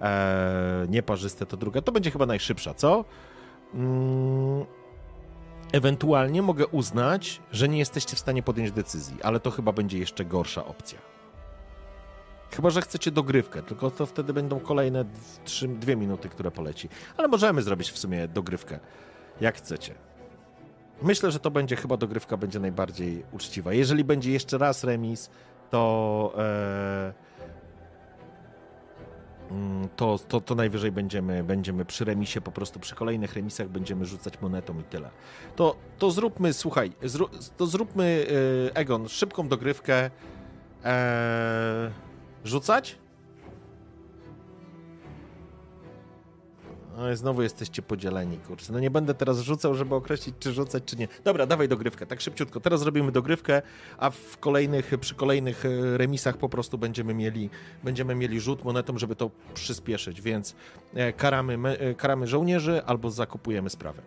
e, 0.02 0.86
nieparzyste 0.90 1.46
to 1.46 1.58
druga. 1.58 1.82
To 1.82 1.92
będzie 1.92 2.12
chyba 2.12 2.26
najszybsza, 2.26 2.74
co? 2.74 3.06
Mm, 3.74 4.66
Ewentualnie 5.72 6.42
mogę 6.42 6.68
uznać, 6.68 7.42
że 7.52 7.70
nie 7.70 7.78
jesteście 7.78 8.16
w 8.16 8.20
stanie 8.20 8.44
podjąć 8.44 8.72
decyzji, 8.72 9.18
ale 9.24 9.40
to 9.40 9.52
chyba 9.52 9.72
będzie 9.72 9.98
jeszcze 9.98 10.26
gorsza 10.26 10.66
opcja. 10.66 11.00
Chyba, 12.56 12.70
że 12.70 12.82
chcecie 12.82 13.12
dogrywkę, 13.12 13.64
tylko 13.64 13.92
to 13.92 14.06
wtedy 14.06 14.34
będą 14.34 14.60
kolejne 14.60 15.06
trzy, 15.46 15.68
dwie 15.68 15.96
minuty, 15.96 16.30
które 16.30 16.52
poleci. 16.52 16.90
Ale 17.18 17.28
możemy 17.28 17.62
zrobić 17.62 17.92
w 17.92 17.98
sumie 17.98 18.28
dogrywkę, 18.28 18.80
jak 19.42 19.58
chcecie. 19.58 19.96
Myślę, 21.02 21.32
że 21.32 21.40
to 21.40 21.52
będzie 21.52 21.76
chyba 21.76 21.98
dogrywka 21.98 22.38
będzie 22.38 22.60
najbardziej 22.60 23.24
uczciwa. 23.32 23.74
Jeżeli 23.74 24.04
będzie 24.04 24.32
jeszcze 24.32 24.58
raz 24.58 24.84
remis, 24.84 25.30
to. 25.70 26.34
E, 26.38 27.31
to, 29.96 30.20
to, 30.28 30.42
to 30.42 30.56
najwyżej 30.56 30.92
będziemy, 30.92 31.44
będziemy 31.44 31.86
przy 31.86 32.06
remisie, 32.06 32.42
po 32.42 32.52
prostu 32.52 32.80
przy 32.80 32.96
kolejnych 32.96 33.34
remisach 33.34 33.70
będziemy 33.70 34.06
rzucać 34.06 34.42
monetą 34.42 34.80
i 34.80 34.84
tyle. 34.84 35.10
To, 35.56 35.76
to 35.98 36.12
zróbmy, 36.12 36.54
słuchaj, 36.54 36.92
zró, 37.04 37.30
to 37.58 37.66
zróbmy, 37.66 38.26
yy, 38.66 38.74
Egon, 38.74 39.10
szybką 39.10 39.48
dogrywkę. 39.48 40.10
Eee, 40.84 41.92
rzucać? 42.44 42.98
No 46.98 47.16
znowu 47.16 47.42
jesteście 47.42 47.82
podzieleni, 47.82 48.38
kurczę. 48.38 48.74
No 48.74 48.80
nie 48.80 48.92
będę 48.92 49.14
teraz 49.14 49.40
rzucał, 49.40 49.76
żeby 49.76 49.96
określić, 49.96 50.36
czy 50.40 50.54
rzucać, 50.54 50.84
czy 50.86 50.96
nie. 50.96 51.08
Dobra, 51.24 51.46
dawaj 51.46 51.68
dogrywkę, 51.68 52.06
tak 52.06 52.22
szybciutko. 52.22 52.60
Teraz 52.60 52.82
robimy 52.84 53.12
dogrywkę, 53.12 53.62
a 53.98 54.10
w 54.10 54.38
kolejnych, 54.40 54.92
przy 55.00 55.16
kolejnych 55.16 55.66
e, 55.66 55.98
remisach 55.98 56.38
po 56.38 56.50
prostu 56.50 56.78
będziemy 56.78 57.14
mieli, 57.14 57.50
będziemy 57.84 58.16
mieli 58.16 58.40
rzut 58.40 58.64
monetą, 58.64 58.98
żeby 58.98 59.16
to 59.16 59.32
przyspieszyć, 59.54 60.22
więc 60.22 60.56
e, 60.94 61.14
karamy, 61.14 61.78
e, 61.80 61.94
karamy 61.94 62.28
żołnierzy 62.28 62.86
albo 62.86 63.12
zakupujemy 63.12 63.70
sprawę. 63.70 64.02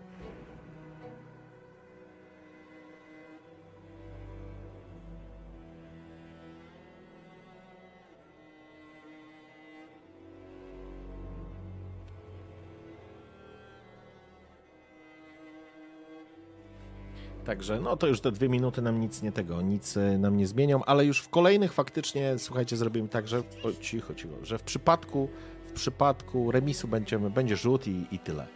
Także 17.44 17.80
no 17.80 17.96
to 17.96 18.06
już 18.06 18.20
te 18.20 18.32
dwie 18.32 18.48
minuty 18.48 18.82
nam 18.82 19.00
nic 19.00 19.22
nie 19.22 19.32
tego, 19.32 19.62
nic 19.62 19.96
e, 19.96 20.18
nam 20.18 20.36
nie 20.36 20.46
zmienią, 20.46 20.84
ale 20.84 21.04
już 21.04 21.20
w 21.20 21.28
kolejnych 21.28 21.72
faktycznie, 21.72 22.38
słuchajcie, 22.38 22.76
zrobimy 22.76 23.08
tak, 23.08 23.28
że 23.28 23.38
o, 23.38 23.72
cicho, 23.80 24.14
cicho, 24.14 24.34
że 24.42 24.58
w 24.58 24.62
przypadku, 24.62 25.28
w 25.66 25.72
przypadku 25.72 26.50
remisu 26.50 26.88
będziemy, 26.88 27.30
będzie 27.30 27.56
rzut 27.56 27.86
i, 27.86 28.06
i 28.10 28.18
tyle. 28.18 28.46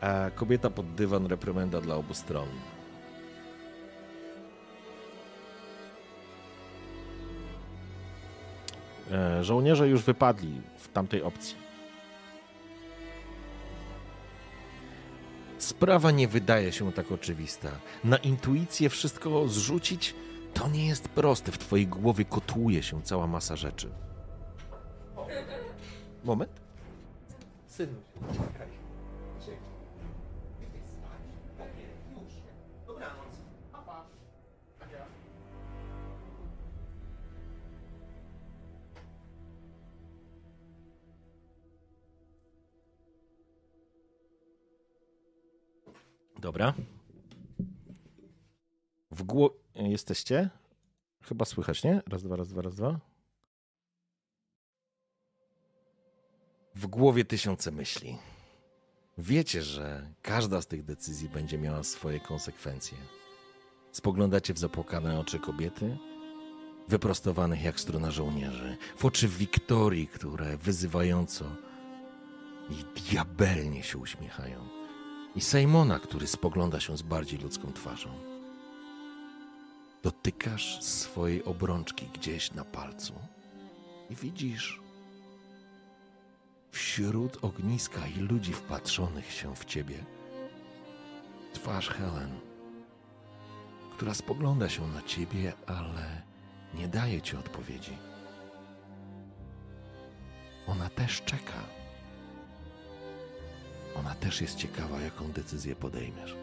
E, 0.00 0.30
kobieta 0.30 0.70
pod 0.70 0.94
dywan, 0.94 1.26
reprymenda 1.26 1.80
dla 1.80 1.96
obu 1.96 2.14
stron. 2.14 2.48
E, 9.10 9.44
żołnierze 9.44 9.88
już 9.88 10.02
wypadli 10.02 10.60
w 10.76 10.88
tamtej 10.88 11.22
opcji. 11.22 11.61
Sprawa 15.62 16.10
nie 16.10 16.28
wydaje 16.28 16.72
się 16.72 16.92
tak 16.92 17.12
oczywista. 17.12 17.68
Na 18.04 18.16
intuicję 18.16 18.88
wszystko 18.88 19.48
zrzucić 19.48 20.14
to 20.54 20.68
nie 20.68 20.86
jest 20.86 21.08
proste. 21.08 21.52
W 21.52 21.58
twojej 21.58 21.86
głowie 21.86 22.24
kotłuje 22.24 22.82
się 22.82 23.02
cała 23.02 23.26
masa 23.26 23.56
rzeczy. 23.56 23.90
Moment. 26.24 26.60
Synu, 27.66 27.94
czekaj. 28.32 28.81
Dobra. 46.42 46.74
W 49.10 49.22
głowie 49.22 49.54
jesteście? 49.74 50.50
Chyba 51.20 51.44
słychać, 51.44 51.84
nie? 51.84 52.02
Raz, 52.06 52.22
dwa, 52.22 52.36
raz, 52.36 52.48
dwa, 52.48 52.62
raz, 52.62 52.74
dwa. 52.74 53.00
W 56.74 56.86
głowie 56.86 57.24
tysiące 57.24 57.70
myśli. 57.70 58.18
Wiecie, 59.18 59.62
że 59.62 60.08
każda 60.22 60.62
z 60.62 60.66
tych 60.66 60.84
decyzji 60.84 61.28
będzie 61.28 61.58
miała 61.58 61.82
swoje 61.82 62.20
konsekwencje. 62.20 62.98
Spoglądacie 63.92 64.54
w 64.54 64.58
zapłakane 64.58 65.20
oczy 65.20 65.38
kobiety, 65.38 65.96
wyprostowanych 66.88 67.62
jak 67.62 67.80
struna 67.80 68.10
żołnierzy, 68.10 68.76
w 68.96 69.04
oczy 69.04 69.28
Wiktorii, 69.28 70.06
które 70.06 70.56
wyzywająco 70.56 71.44
i 72.70 73.00
diabelnie 73.00 73.82
się 73.82 73.98
uśmiechają, 73.98 74.81
i 75.34 75.40
Simona, 75.40 75.98
który 75.98 76.26
spogląda 76.26 76.80
się 76.80 76.96
z 76.96 77.02
bardziej 77.02 77.38
ludzką 77.38 77.72
twarzą. 77.72 78.10
Dotykasz 80.02 80.82
swojej 80.82 81.44
obrączki 81.44 82.06
gdzieś 82.14 82.52
na 82.52 82.64
palcu 82.64 83.14
i 84.10 84.14
widzisz 84.14 84.80
wśród 86.70 87.44
ogniska 87.44 88.06
i 88.06 88.20
ludzi 88.20 88.52
wpatrzonych 88.52 89.32
się 89.32 89.56
w 89.56 89.64
ciebie 89.64 90.04
twarz 91.52 91.88
Helen, 91.88 92.40
która 93.96 94.14
spogląda 94.14 94.68
się 94.68 94.88
na 94.88 95.02
ciebie, 95.02 95.52
ale 95.66 96.22
nie 96.74 96.88
daje 96.88 97.20
ci 97.22 97.36
odpowiedzi. 97.36 97.98
Ona 100.66 100.88
też 100.88 101.22
czeka. 101.22 101.81
Ona 103.98 104.14
też 104.14 104.40
jest 104.40 104.56
ciekawa, 104.56 105.00
jaką 105.00 105.32
decyzję 105.32 105.76
podejmiesz. 105.76 106.34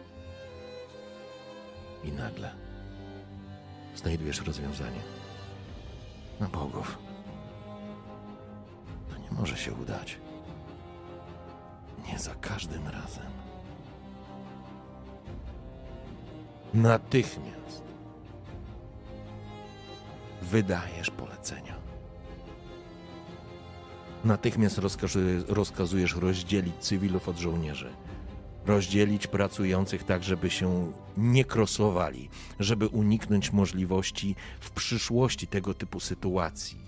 I 2.04 2.12
nagle 2.12 2.54
znajdujesz 3.96 4.40
rozwiązanie. 4.40 5.00
Na 6.40 6.48
bogów. 6.48 6.98
To 9.10 9.16
nie 9.16 9.30
może 9.30 9.56
się 9.56 9.72
udać. 9.72 10.18
Nie 12.06 12.18
za 12.18 12.34
każdym 12.34 12.88
razem. 12.88 13.26
Natychmiast 16.74 17.82
wydajesz 20.42 21.10
polecenia. 21.10 21.79
Natychmiast 24.24 24.78
rozkazu- 24.78 25.44
rozkazujesz 25.48 26.16
rozdzielić 26.16 26.74
cywilów 26.76 27.28
od 27.28 27.38
żołnierzy. 27.38 27.90
Rozdzielić 28.66 29.26
pracujących 29.26 30.04
tak, 30.04 30.24
żeby 30.24 30.50
się 30.50 30.92
nie 31.16 31.44
krosowali, 31.44 32.28
żeby 32.58 32.88
uniknąć 32.88 33.52
możliwości 33.52 34.36
w 34.60 34.70
przyszłości 34.70 35.46
tego 35.46 35.74
typu 35.74 36.00
sytuacji. 36.00 36.78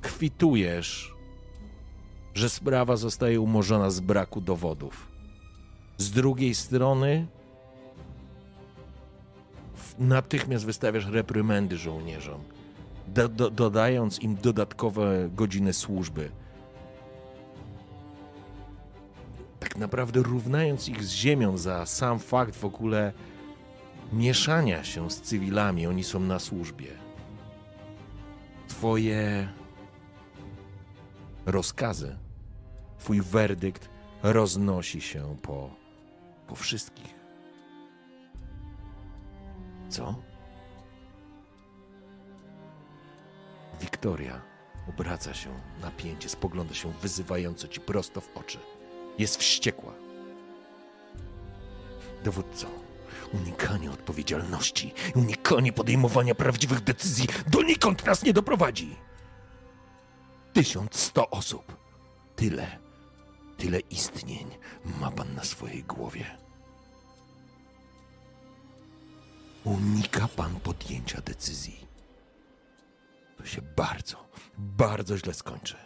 Kwitujesz, 0.00 1.14
że 2.34 2.48
sprawa 2.48 2.96
zostaje 2.96 3.40
umorzona 3.40 3.90
z 3.90 4.00
braku 4.00 4.40
dowodów. 4.40 5.08
Z 5.96 6.10
drugiej 6.10 6.54
strony, 6.54 7.26
natychmiast 9.98 10.66
wystawiasz 10.66 11.06
reprymendy 11.06 11.76
żołnierzom, 11.78 12.40
do, 13.14 13.28
do, 13.28 13.50
dodając 13.50 14.18
im 14.18 14.36
dodatkowe 14.36 15.28
godziny 15.32 15.72
służby. 15.72 16.30
Tak 19.60 19.76
naprawdę 19.76 20.22
równając 20.22 20.88
ich 20.88 21.04
z 21.04 21.10
ziemią 21.10 21.56
za 21.58 21.86
sam 21.86 22.18
fakt 22.18 22.56
w 22.56 22.64
ogóle 22.64 23.12
mieszania 24.12 24.84
się 24.84 25.10
z 25.10 25.20
cywilami, 25.20 25.86
oni 25.86 26.04
są 26.04 26.20
na 26.20 26.38
służbie. 26.38 26.88
Twoje 28.68 29.48
rozkazy, 31.46 32.18
twój 32.98 33.20
werdykt 33.20 33.88
roznosi 34.22 35.00
się 35.00 35.36
po, 35.42 35.70
po 36.46 36.54
wszystkich. 36.54 37.14
Co? 39.88 40.29
Wiktoria 43.80 44.40
obraca 44.88 45.34
się 45.34 45.60
napięcie, 45.80 46.28
spogląda 46.28 46.74
się 46.74 46.92
wyzywająco 46.92 47.68
ci 47.68 47.80
prosto 47.80 48.20
w 48.20 48.36
oczy. 48.36 48.58
Jest 49.18 49.36
wściekła. 49.36 49.92
Dowódco, 52.24 52.66
unikanie 53.32 53.90
odpowiedzialności, 53.90 54.92
unikanie 55.14 55.72
podejmowania 55.72 56.34
prawdziwych 56.34 56.80
decyzji 56.80 57.28
donikąd 57.46 58.06
nas 58.06 58.22
nie 58.22 58.32
doprowadzi. 58.32 58.96
Tysiąc 60.52 60.96
sto 60.96 61.30
osób. 61.30 61.76
Tyle, 62.36 62.78
tyle 63.56 63.80
istnień 63.80 64.46
ma 65.00 65.10
pan 65.10 65.34
na 65.34 65.44
swojej 65.44 65.84
głowie. 65.84 66.38
Unika 69.64 70.28
pan 70.28 70.60
podjęcia 70.60 71.20
decyzji. 71.20 71.89
To 73.40 73.46
się 73.46 73.62
bardzo, 73.62 74.28
bardzo 74.58 75.18
źle 75.18 75.34
skończy. 75.34 75.76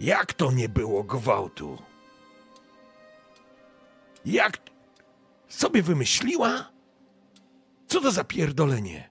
Jak 0.00 0.34
to 0.34 0.52
nie 0.52 0.68
było 0.68 1.04
gwałtu? 1.04 1.78
Jak 4.24 4.58
sobie 5.48 5.82
wymyśliła? 5.82 6.72
Co 7.86 8.00
to 8.00 8.10
za 8.10 8.24
pierdolenie? 8.24 9.10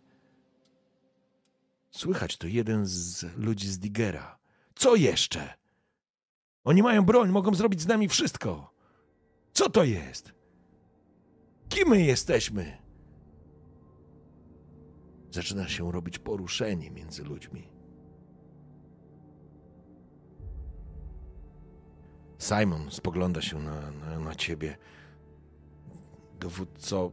Słychać 1.92 2.38
to 2.38 2.48
jeden 2.48 2.86
z 2.86 3.38
ludzi 3.38 3.68
z 3.68 3.80
Digera. 3.80 4.40
Co 4.76 4.96
jeszcze? 4.96 5.54
Oni 6.64 6.84
mają 6.84 7.06
broń, 7.06 7.30
mogą 7.30 7.56
zrobić 7.56 7.82
z 7.82 7.88
nami 7.88 8.08
wszystko. 8.08 8.74
Co 9.54 9.70
to 9.70 9.84
jest? 9.84 10.32
Kim 11.70 11.88
my 11.90 12.02
jesteśmy? 12.02 12.87
Zaczyna 15.32 15.68
się 15.68 15.92
robić 15.92 16.20
poruszenie 16.20 16.92
między 16.92 17.24
ludźmi. 17.24 17.70
Simon 22.40 22.92
spogląda 22.92 23.42
się 23.42 23.60
na, 23.60 23.92
na, 23.92 24.20
na 24.20 24.36
ciebie. 24.36 24.78
Dowódco. 26.40 27.12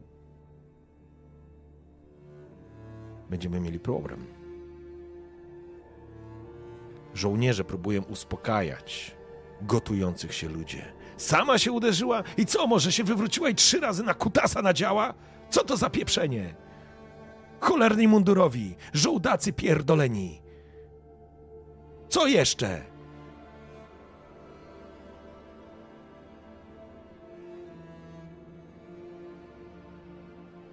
Będziemy 3.29 3.59
mieli 3.59 3.79
problem. 3.79 4.27
Żołnierze 7.13 7.63
próbują 7.63 8.03
uspokajać 8.03 9.15
gotujących 9.61 10.33
się 10.33 10.49
ludzie. 10.49 10.93
Sama 11.17 11.57
się 11.57 11.71
uderzyła 11.71 12.23
i 12.37 12.45
co, 12.45 12.67
może 12.67 12.91
się 12.91 13.03
wywróciła 13.03 13.49
i 13.49 13.55
trzy 13.55 13.79
razy 13.79 14.03
na 14.03 14.13
kutasa 14.13 14.61
nadziała? 14.61 15.13
Co 15.49 15.63
to 15.63 15.77
za 15.77 15.89
pieprzenie? 15.89 16.55
Cholerni 17.59 18.07
mundurowi, 18.07 18.75
żołdacy 18.93 19.53
pierdoleni. 19.53 20.41
Co 22.09 22.27
jeszcze? 22.27 22.81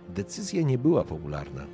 Decyzja 0.09 0.63
nie 0.63 0.79
była 0.79 1.05
popularna. 1.05 1.67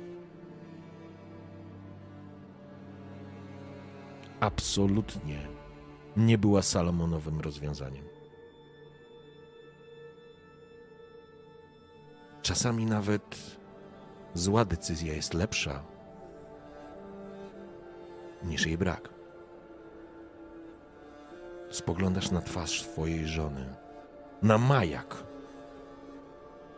Absolutnie 4.39 5.47
nie 6.17 6.37
była 6.37 6.61
Salomonowym 6.61 7.39
rozwiązaniem. 7.39 8.05
Czasami 12.41 12.85
nawet 12.85 13.58
zła 14.33 14.65
decyzja 14.65 15.13
jest 15.13 15.33
lepsza 15.33 15.83
niż 18.43 18.65
jej 18.65 18.77
brak. 18.77 19.09
Spoglądasz 21.69 22.31
na 22.31 22.41
twarz 22.41 22.81
swojej 22.81 23.27
żony, 23.27 23.75
na 24.41 24.57
majak. 24.57 25.23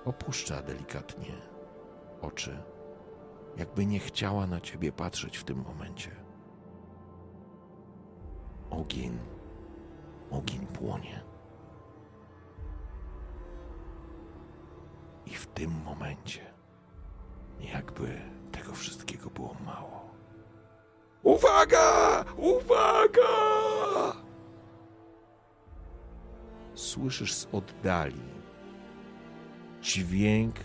Opuszcza 0.06 0.62
delikatnie 0.62 1.34
oczy, 2.22 2.64
jakby 3.58 3.86
nie 3.86 4.00
chciała 4.00 4.48
na 4.48 4.62
ciebie 4.62 4.92
patrzeć 4.92 5.38
w 5.38 5.44
tym 5.44 5.58
momencie. 5.58 6.12
Ogień, 8.70 9.20
ogień 10.32 10.68
płonie. 10.68 11.24
I 15.26 15.30
w 15.30 15.48
tym 15.48 15.72
momencie, 15.72 16.51
jakby 17.74 18.22
tego 18.52 18.74
wszystkiego 18.74 19.30
było 19.30 19.56
mało. 19.66 20.12
Uwaga! 21.24 22.26
Uwaga! 22.38 23.32
Słyszysz 26.74 27.34
z 27.34 27.48
oddali 27.52 28.22
dźwięk 29.82 30.56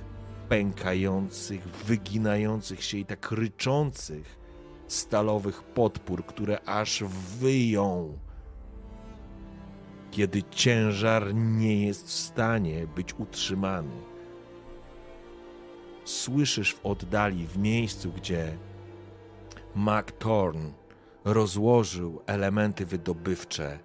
pękających, 0.49 1.69
wyginających 1.69 2.85
się 2.85 2.99
i 2.99 3.05
tak 3.05 3.33
ryczących 3.33 4.39
stalowych 4.87 5.63
podpór, 5.63 6.27
które 6.27 6.61
aż 6.65 7.05
wyją, 7.41 8.19
kiedy 10.11 10.43
ciężar 10.43 11.35
nie 11.35 11.87
jest 11.87 12.07
w 12.07 12.13
stanie 12.13 12.87
być 12.87 13.15
utrzymany. 13.19 14.16
Słyszysz 16.07 16.75
w 16.75 16.87
oddali, 16.87 17.47
w 17.47 17.59
miejscu, 17.59 18.13
gdzie 18.13 18.59
Mac 19.75 20.07
Thorn 20.19 20.71
rozłożył 21.25 22.23
elementy 22.27 22.87
wydobywcze, 22.87 23.79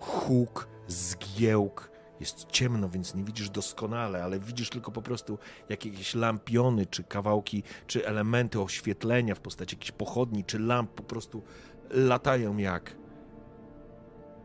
huk, 0.00 0.68
zgiełk, 0.88 1.90
jest 2.20 2.46
ciemno, 2.46 2.88
więc 2.88 3.14
nie 3.14 3.24
widzisz 3.24 3.50
doskonale, 3.50 4.24
ale 4.24 4.40
widzisz 4.40 4.70
tylko 4.70 4.92
po 4.92 5.02
prostu 5.02 5.38
jakieś 5.68 6.14
lampiony, 6.14 6.86
czy 6.86 7.04
kawałki, 7.04 7.62
czy 7.86 8.06
elementy 8.06 8.60
oświetlenia 8.60 9.34
w 9.34 9.40
postaci 9.40 9.76
jakichś 9.76 9.92
pochodni, 9.92 10.44
czy 10.44 10.58
lamp. 10.58 10.90
Po 10.90 11.02
prostu 11.02 11.42
latają 11.90 12.56
jak 12.56 12.96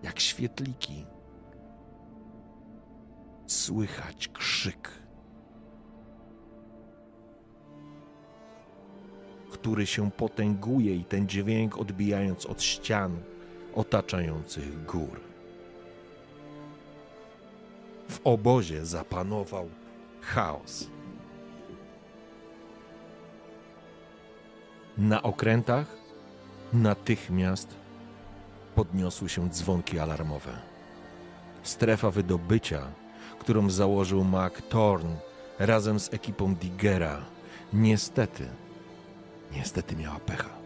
jak 0.03 0.19
świetliki. 0.19 1.05
Słychać 3.47 4.27
krzyk, 4.27 4.89
który 9.61 9.85
się 9.85 10.11
potęguje 10.11 10.95
i 10.95 11.03
ten 11.03 11.27
dźwięk 11.27 11.77
odbijając 11.77 12.45
od 12.45 12.63
ścian 12.63 13.17
otaczających 13.75 14.85
gór. 14.85 15.19
W 18.09 18.19
obozie 18.23 18.85
zapanował 18.85 19.69
chaos. 20.21 20.87
Na 24.97 25.23
okrętach 25.23 25.87
natychmiast 26.73 27.75
podniosły 28.75 29.29
się 29.29 29.49
dzwonki 29.49 29.99
alarmowe. 29.99 30.51
Strefa 31.63 32.11
wydobycia, 32.11 32.81
którą 33.39 33.69
założył 33.69 34.23
Mac 34.23 34.53
Thorn 34.69 35.07
razem 35.59 35.99
z 35.99 36.13
ekipą 36.13 36.55
Digera, 36.55 37.21
niestety, 37.73 38.47
niestety 39.51 39.95
miała 39.95 40.19
pecha. 40.19 40.61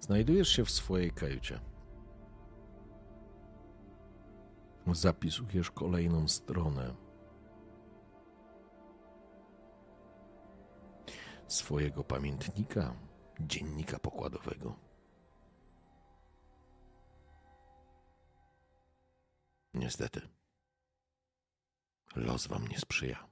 Znajdujesz 0.00 0.48
się 0.48 0.64
w 0.64 0.70
swojej 0.70 1.10
kajucie. 1.10 1.60
Zapisujesz 4.92 5.70
kolejną 5.70 6.28
stronę 6.28 7.03
swojego 11.54 12.04
pamiętnika, 12.04 12.94
dziennika 13.40 13.98
pokładowego. 13.98 14.76
Niestety, 19.74 20.20
los 22.16 22.46
wam 22.46 22.68
nie 22.68 22.78
sprzyja. 22.78 23.28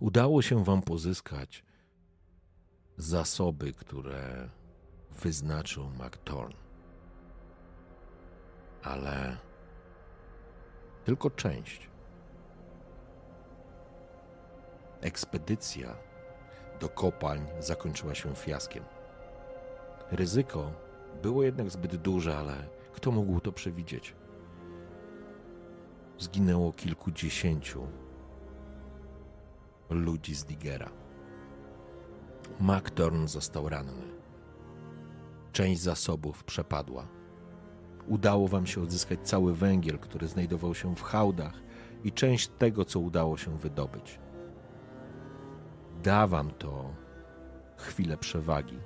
Udało 0.00 0.42
się 0.42 0.64
wam 0.64 0.82
pozyskać 0.82 1.64
zasoby, 2.96 3.72
które 3.72 4.50
wyznaczył 5.10 5.90
McTorn. 5.90 6.54
Ale 8.82 9.38
tylko 11.04 11.30
część. 11.30 11.88
Ekspedycja 15.00 15.96
do 16.80 16.88
kopalń 16.88 17.46
zakończyła 17.58 18.14
się 18.14 18.34
fiaskiem. 18.34 18.84
Ryzyko 20.10 20.72
było 21.22 21.42
jednak 21.42 21.70
zbyt 21.70 21.96
duże, 21.96 22.38
ale 22.38 22.68
kto 22.92 23.10
mógł 23.10 23.40
to 23.40 23.52
przewidzieć? 23.52 24.16
Zginęło 26.18 26.72
kilkudziesięciu 26.72 27.86
ludzi 29.90 30.34
z 30.34 30.44
Digera. 30.44 30.90
Mactorn 32.60 33.26
został 33.26 33.68
ranny. 33.68 34.06
Część 35.52 35.80
zasobów 35.80 36.44
przepadła. 36.44 37.08
Udało 38.06 38.48
wam 38.48 38.66
się 38.66 38.82
odzyskać 38.82 39.18
cały 39.22 39.54
węgiel, 39.54 39.98
który 39.98 40.28
znajdował 40.28 40.74
się 40.74 40.96
w 40.96 41.02
hałdach 41.02 41.54
i 42.04 42.12
część 42.12 42.48
tego, 42.48 42.84
co 42.84 43.00
udało 43.00 43.36
się 43.36 43.58
wydobyć 43.58 44.18
da 46.02 46.26
wam 46.26 46.50
to 46.50 46.94
chwilę 47.76 48.16
przewagi. 48.16 48.78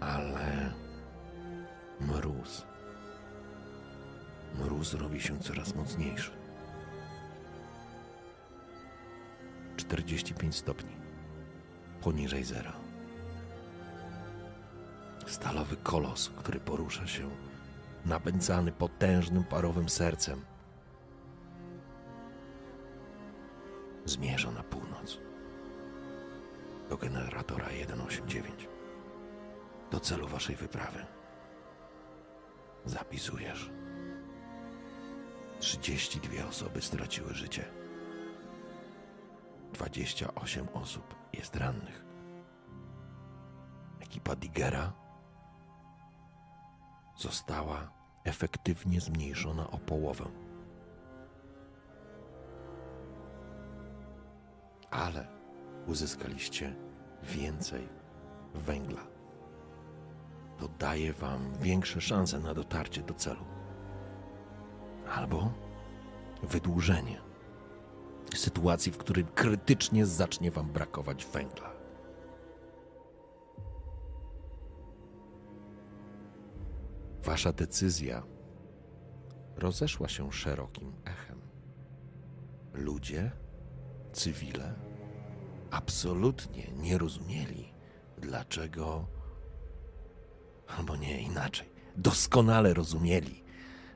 Ale 0.00 0.72
mróz. 2.00 2.66
Mróz 4.54 4.94
robi 4.94 5.20
się 5.20 5.38
coraz 5.38 5.74
mocniejszy. 5.74 6.30
45 9.76 10.56
stopni 10.56 10.96
poniżej 12.00 12.44
zera. 12.44 12.72
Stalowy 15.26 15.76
kolos, 15.76 16.30
który 16.36 16.60
porusza 16.60 17.06
się, 17.06 17.30
napędzany 18.06 18.72
potężnym 18.72 19.44
parowym 19.44 19.88
sercem 19.88 20.42
zmierza 24.08 24.50
na 24.50 24.62
północ 24.62 25.18
do 26.88 26.96
generatora 26.96 27.66
189 27.66 28.68
do 29.90 30.00
celu 30.00 30.28
waszej 30.28 30.56
wyprawy. 30.56 31.06
Zapisujesz. 32.84 33.70
32 35.60 36.48
osoby 36.48 36.82
straciły 36.82 37.34
życie. 37.34 37.64
28 39.72 40.68
osób 40.68 41.14
jest 41.32 41.56
rannych. 41.56 42.04
Ekipa 44.00 44.36
Digera 44.36 44.92
została 47.16 47.90
efektywnie 48.24 49.00
zmniejszona 49.00 49.70
o 49.70 49.78
połowę. 49.78 50.47
Ale 54.90 55.26
uzyskaliście 55.86 56.74
więcej 57.22 57.88
węgla. 58.54 59.06
To 60.58 60.68
daje 60.68 61.12
wam 61.12 61.52
większe 61.60 62.00
szanse 62.00 62.38
na 62.38 62.54
dotarcie 62.54 63.02
do 63.02 63.14
celu. 63.14 63.44
Albo 65.10 65.52
wydłużenie 66.42 67.20
sytuacji, 68.36 68.92
w 68.92 68.98
której 68.98 69.24
krytycznie 69.24 70.06
zacznie 70.06 70.50
wam 70.50 70.72
brakować 70.72 71.26
węgla. 71.26 71.70
Wasza 77.22 77.52
decyzja 77.52 78.22
rozeszła 79.56 80.08
się 80.08 80.32
szerokim 80.32 80.92
echem. 81.04 81.40
Ludzie, 82.72 83.30
cywile, 84.12 84.74
absolutnie 85.70 86.66
nie 86.76 86.98
rozumieli, 86.98 87.72
dlaczego, 88.18 89.06
albo 90.68 90.96
nie 90.96 91.22
inaczej, 91.22 91.68
doskonale 91.96 92.74
rozumieli, 92.74 93.44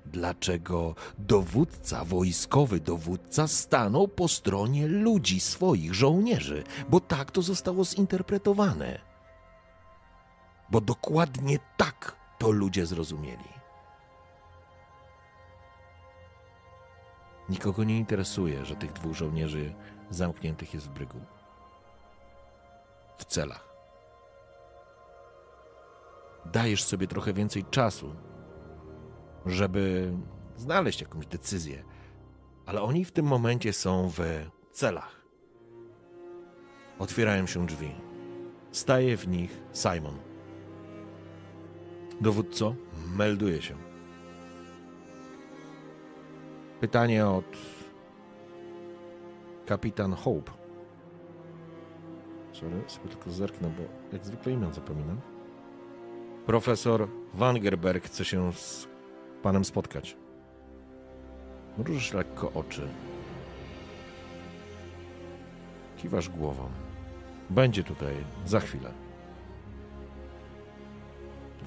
dlaczego 0.07 0.95
dowódca, 1.19 2.05
wojskowy 2.05 2.81
dowódca 2.81 3.49
stanął 3.49 4.09
po 4.09 4.29
stronie 4.29 4.89
ludzi, 4.89 5.41
swoich 5.41 5.95
żołnierzy, 5.95 6.65
bo 6.89 7.01
tak 7.01 7.31
to 7.31 7.43
zostało 7.43 7.85
zinterpretowane. 7.85 9.01
Bo 10.71 10.81
dokładnie 10.81 11.59
tak 11.77 12.17
to 12.39 12.51
ludzie 12.51 12.87
zrozumieli. 12.87 13.63
Nikogo 17.49 17.85
nie 17.85 17.99
interesuje, 17.99 18.65
że 18.65 18.77
tych 18.77 18.93
dwóch 18.93 19.15
żołnierzy 19.15 19.75
zamkniętych 20.15 20.75
jest 20.75 20.87
w 20.87 20.91
brygu. 20.91 21.21
W 23.19 23.25
celach. 23.25 23.69
Dajesz 26.47 26.85
sobie 26.85 27.07
trochę 27.07 27.33
więcej 27.33 27.65
czasu, 27.65 28.15
żeby 29.47 30.13
znaleźć 30.57 31.01
jakąś 31.01 31.27
decyzję, 31.27 31.85
ale 32.67 32.83
oni 32.83 33.05
w 33.05 33.13
tym 33.13 33.27
momencie 33.27 33.73
są 33.73 34.11
w 34.11 34.21
celach. 34.73 35.23
Otwierają 36.99 37.47
się 37.47 37.67
drzwi. 37.67 37.95
Staje 38.73 39.17
w 39.17 39.29
nich 39.29 39.61
Simon. 39.73 40.19
Dowódco, 42.21 42.75
melduje 43.17 43.63
się. 43.63 43.75
Pytanie 46.81 47.27
od 47.27 47.45
kapitan 49.67 50.13
Hope. 50.13 50.53
Sorry, 52.53 52.83
sobie 52.87 53.09
tylko 53.09 53.31
zerknę, 53.31 53.71
bo 53.71 53.83
jak 54.13 54.27
zwykle 54.27 54.53
imię 54.53 54.69
zapominam. 54.73 55.21
Profesor 56.47 57.09
Wangerberg 57.35 58.05
chce 58.05 58.25
się 58.25 58.53
z 58.53 58.89
panem 59.43 59.65
spotkać. 59.65 60.17
Mrużysz 61.79 62.13
lekko 62.13 62.53
oczy. 62.53 62.89
Kiwasz 65.97 66.29
głową. 66.29 66.69
Będzie 67.51 67.85
tutaj 67.85 68.15
za 68.47 68.61
chwilę. 68.61 68.91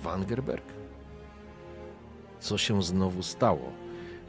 Wangerberg? 0.03 0.65
Co 2.39 2.57
się 2.57 2.83
znowu 2.83 3.23
stało, 3.23 3.71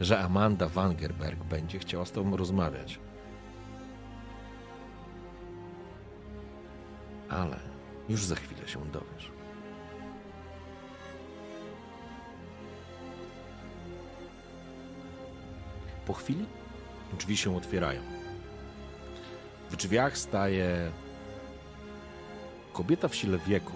że 0.00 0.18
Amanda 0.18 0.68
Wangerberg 0.68 1.44
będzie 1.44 1.78
chciała 1.78 2.04
z 2.04 2.12
tobą 2.12 2.36
rozmawiać? 2.36 3.00
Ale 7.28 7.60
już 8.08 8.24
za 8.24 8.34
chwilę 8.34 8.68
się 8.68 8.86
dowiesz. 8.92 9.30
Po 16.06 16.12
chwili 16.12 16.46
drzwi 17.18 17.36
się 17.36 17.56
otwierają. 17.56 18.00
W 19.70 19.76
drzwiach 19.76 20.18
staje 20.18 20.92
kobieta 22.72 23.08
w 23.08 23.14
sile 23.14 23.38
wieku, 23.38 23.72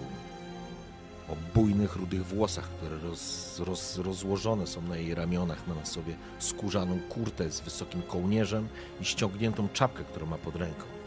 o 1.29 1.35
bujnych, 1.55 1.95
rudych 1.95 2.25
włosach, 2.25 2.69
które 2.69 2.99
roz, 2.99 3.59
roz, 3.59 3.97
rozłożone 3.97 4.67
są 4.67 4.81
na 4.81 4.97
jej 4.97 5.15
ramionach, 5.15 5.67
ma 5.67 5.75
na 5.75 5.85
sobie 5.85 6.15
skórzaną 6.39 6.99
kurtę 7.09 7.51
z 7.51 7.59
wysokim 7.59 8.01
kołnierzem 8.01 8.67
i 9.01 9.05
ściągniętą 9.05 9.69
czapkę, 9.73 10.03
którą 10.03 10.25
ma 10.25 10.37
pod 10.37 10.55
ręką. 10.55 11.00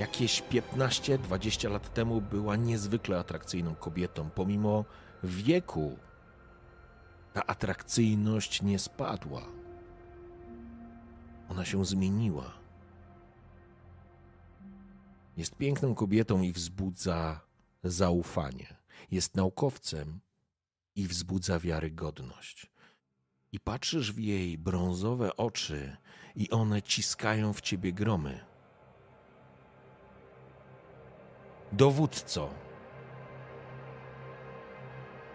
Jakieś 0.00 0.42
15-20 0.42 1.70
lat 1.70 1.94
temu 1.94 2.20
była 2.20 2.56
niezwykle 2.56 3.18
atrakcyjną 3.18 3.74
kobietą. 3.74 4.30
Pomimo 4.30 4.84
wieku, 5.22 5.98
ta 7.32 7.46
atrakcyjność 7.46 8.62
nie 8.62 8.78
spadła. 8.78 9.42
Ona 11.48 11.64
się 11.64 11.84
zmieniła. 11.84 12.52
Jest 15.36 15.56
piękną 15.56 15.94
kobietą 15.94 16.42
i 16.42 16.52
wzbudza 16.52 17.40
zaufanie. 17.84 18.76
Jest 19.10 19.34
naukowcem 19.36 20.20
i 20.96 21.08
wzbudza 21.08 21.58
wiarygodność. 21.58 22.72
I 23.52 23.60
patrzysz 23.60 24.12
w 24.12 24.18
jej 24.18 24.58
brązowe 24.58 25.36
oczy, 25.36 25.96
i 26.36 26.50
one 26.50 26.82
ciskają 26.82 27.52
w 27.52 27.60
ciebie 27.60 27.92
gromy. 27.92 28.51
Dowódco. 31.72 32.48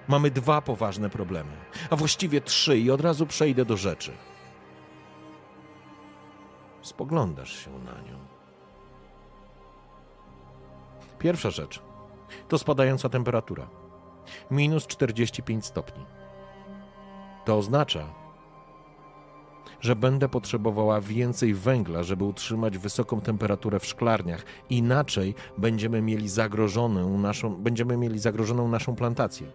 Mamy 0.07 0.31
dwa 0.31 0.61
poważne 0.61 1.09
problemy, 1.09 1.51
a 1.89 1.95
właściwie 1.95 2.41
trzy, 2.41 2.77
i 2.77 2.91
od 2.91 3.01
razu 3.01 3.25
przejdę 3.25 3.65
do 3.65 3.77
rzeczy. 3.77 4.11
Spoglądasz 6.81 7.65
się 7.65 7.71
na 7.71 8.01
nią. 8.01 8.17
Pierwsza 11.19 11.49
rzecz 11.49 11.81
to 12.47 12.57
spadająca 12.57 13.09
temperatura. 13.09 13.67
Minus 14.51 14.87
45 14.87 15.65
stopni. 15.65 16.05
To 17.45 17.57
oznacza, 17.57 18.13
że 19.79 19.95
będę 19.95 20.29
potrzebowała 20.29 21.01
więcej 21.01 21.53
węgla, 21.53 22.03
żeby 22.03 22.23
utrzymać 22.23 22.77
wysoką 22.77 23.21
temperaturę 23.21 23.79
w 23.79 23.85
szklarniach. 23.85 24.45
Inaczej 24.69 25.35
będziemy 25.57 26.01
mieli 26.01 26.29
zagrożoną 26.29 27.17
naszą, 27.17 27.55
będziemy 27.55 27.97
mieli 27.97 28.19
zagrożoną 28.19 28.67
naszą 28.67 28.95
plantację. 28.95 29.47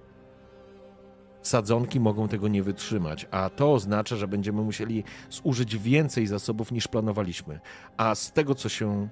Sadzonki 1.42 2.00
mogą 2.00 2.28
tego 2.28 2.48
nie 2.48 2.62
wytrzymać, 2.62 3.26
a 3.30 3.50
to 3.50 3.72
oznacza, 3.72 4.16
że 4.16 4.28
będziemy 4.28 4.62
musieli 4.62 5.04
zużyć 5.30 5.76
więcej 5.76 6.26
zasobów 6.26 6.72
niż 6.72 6.88
planowaliśmy. 6.88 7.60
A 7.96 8.14
z 8.14 8.32
tego, 8.32 8.54
co 8.54 8.68
się, 8.68 9.08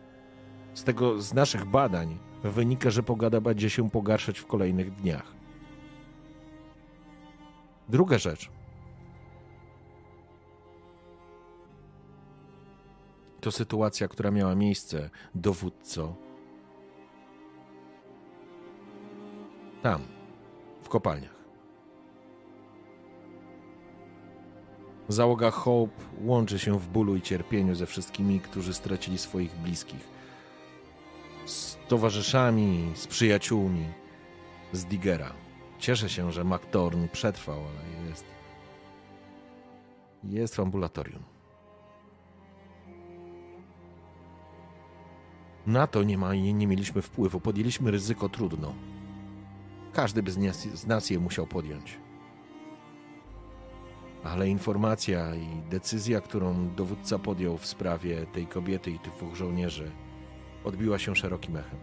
z 0.74 0.84
tego, 0.84 1.22
z 1.22 1.34
naszych 1.34 1.64
badań 1.64 2.18
wynika, 2.44 2.90
że 2.90 3.02
pogoda 3.02 3.40
będzie 3.40 3.70
się 3.70 3.90
pogarszać 3.90 4.38
w 4.38 4.46
kolejnych 4.46 4.94
dniach. 4.94 5.32
Druga 7.88 8.18
rzecz. 8.18 8.59
To 13.40 13.52
sytuacja, 13.52 14.08
która 14.08 14.30
miała 14.30 14.54
miejsce, 14.54 15.10
dowódco. 15.34 16.14
Tam, 19.82 20.02
w 20.82 20.88
kopalniach. 20.88 21.40
Załoga 25.08 25.50
Hope 25.50 26.02
łączy 26.20 26.58
się 26.58 26.78
w 26.78 26.88
bólu 26.88 27.16
i 27.16 27.22
cierpieniu 27.22 27.74
ze 27.74 27.86
wszystkimi, 27.86 28.40
którzy 28.40 28.74
stracili 28.74 29.18
swoich 29.18 29.56
bliskich. 29.56 30.08
Z 31.46 31.76
towarzyszami, 31.88 32.92
z 32.94 33.06
przyjaciółmi, 33.06 33.86
z 34.72 34.84
Digera. 34.84 35.32
Cieszę 35.78 36.08
się, 36.08 36.32
że 36.32 36.44
McTorn 36.44 37.08
przetrwał, 37.12 37.58
ale 37.58 38.08
jest. 38.08 38.24
Jest 40.24 40.56
w 40.56 40.60
ambulatorium. 40.60 41.39
Na 45.70 45.86
to 45.86 46.02
nie, 46.02 46.18
ma, 46.18 46.34
nie 46.34 46.66
mieliśmy 46.66 47.02
wpływu. 47.02 47.40
Podjęliśmy 47.40 47.90
ryzyko 47.90 48.28
trudno. 48.28 48.74
Każdy 49.92 50.22
by 50.22 50.30
z 50.30 50.38
nas, 50.38 50.60
z 50.60 50.86
nas 50.86 51.10
je 51.10 51.18
musiał 51.18 51.46
podjąć. 51.46 51.98
Ale 54.24 54.48
informacja 54.48 55.34
i 55.34 55.62
decyzja, 55.70 56.20
którą 56.20 56.74
dowódca 56.74 57.18
podjął 57.18 57.58
w 57.58 57.66
sprawie 57.66 58.26
tej 58.26 58.46
kobiety 58.46 58.90
i 58.90 58.98
tych 58.98 59.12
dwóch 59.12 59.34
żołnierzy, 59.34 59.90
odbiła 60.64 60.98
się 60.98 61.16
szerokim 61.16 61.56
echem. 61.56 61.78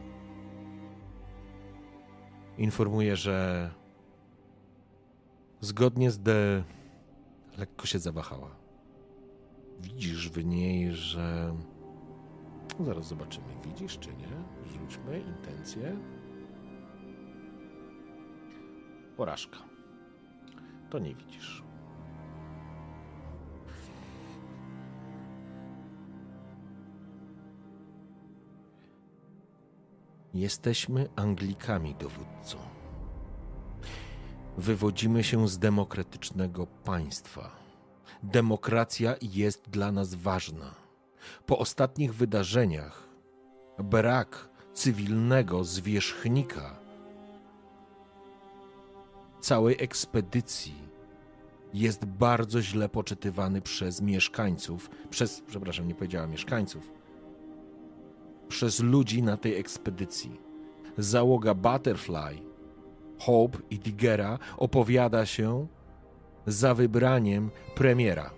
Informuję, 2.58 3.16
że 3.16 3.70
zgodnie 5.62 6.12
z 6.12 6.20
D. 6.20 6.64
lekko 7.58 7.86
się 7.86 8.00
zawahała. 8.00 8.56
Widzisz 9.82 10.30
w 10.30 10.46
niej, 10.46 10.94
że. 10.94 11.56
Zaraz 12.80 13.08
zobaczymy, 13.08 13.48
widzisz 13.64 14.00
czy 14.00 14.10
nie? 14.10 14.28
Rzućmy 14.72 15.20
intencję. 15.20 15.98
Porażka. 19.18 19.58
To 20.90 21.00
nie 21.00 21.16
widzisz. 21.16 21.64
Jesteśmy 30.34 31.10
Anglikami, 31.16 31.96
dowódco. 31.96 32.58
Wywodzimy 34.58 35.24
się 35.24 35.48
z 35.48 35.60
demokratycznego 35.60 36.68
państwa. 36.68 37.52
Demokracja 38.24 39.16
jest 39.22 39.70
dla 39.70 39.92
nas 39.92 40.16
ważna. 40.16 40.87
Po 41.46 41.60
ostatnich 41.60 42.16
wydarzeniach 42.16 43.08
brak 43.80 44.50
cywilnego 44.74 45.64
zwierzchnika 45.64 46.80
całej 49.40 49.76
ekspedycji 49.80 50.88
jest 51.74 52.06
bardzo 52.06 52.62
źle 52.62 52.90
poczytywany 52.90 53.62
przez 53.62 54.02
mieszkańców, 54.02 54.90
przez, 55.10 55.42
przepraszam, 55.48 55.88
nie 55.88 55.96
powiedziała 55.96 56.28
mieszkańców, 56.28 56.92
przez 58.48 58.80
ludzi 58.80 59.24
na 59.24 59.38
tej 59.38 59.56
ekspedycji. 59.56 60.40
Załoga 60.98 61.54
Butterfly, 61.54 62.42
Hope 63.20 63.58
i 63.70 63.80
Digera 63.80 64.40
opowiada 64.58 65.26
się 65.26 65.68
za 66.48 66.74
wybraniem 66.74 67.50
premiera, 67.76 68.32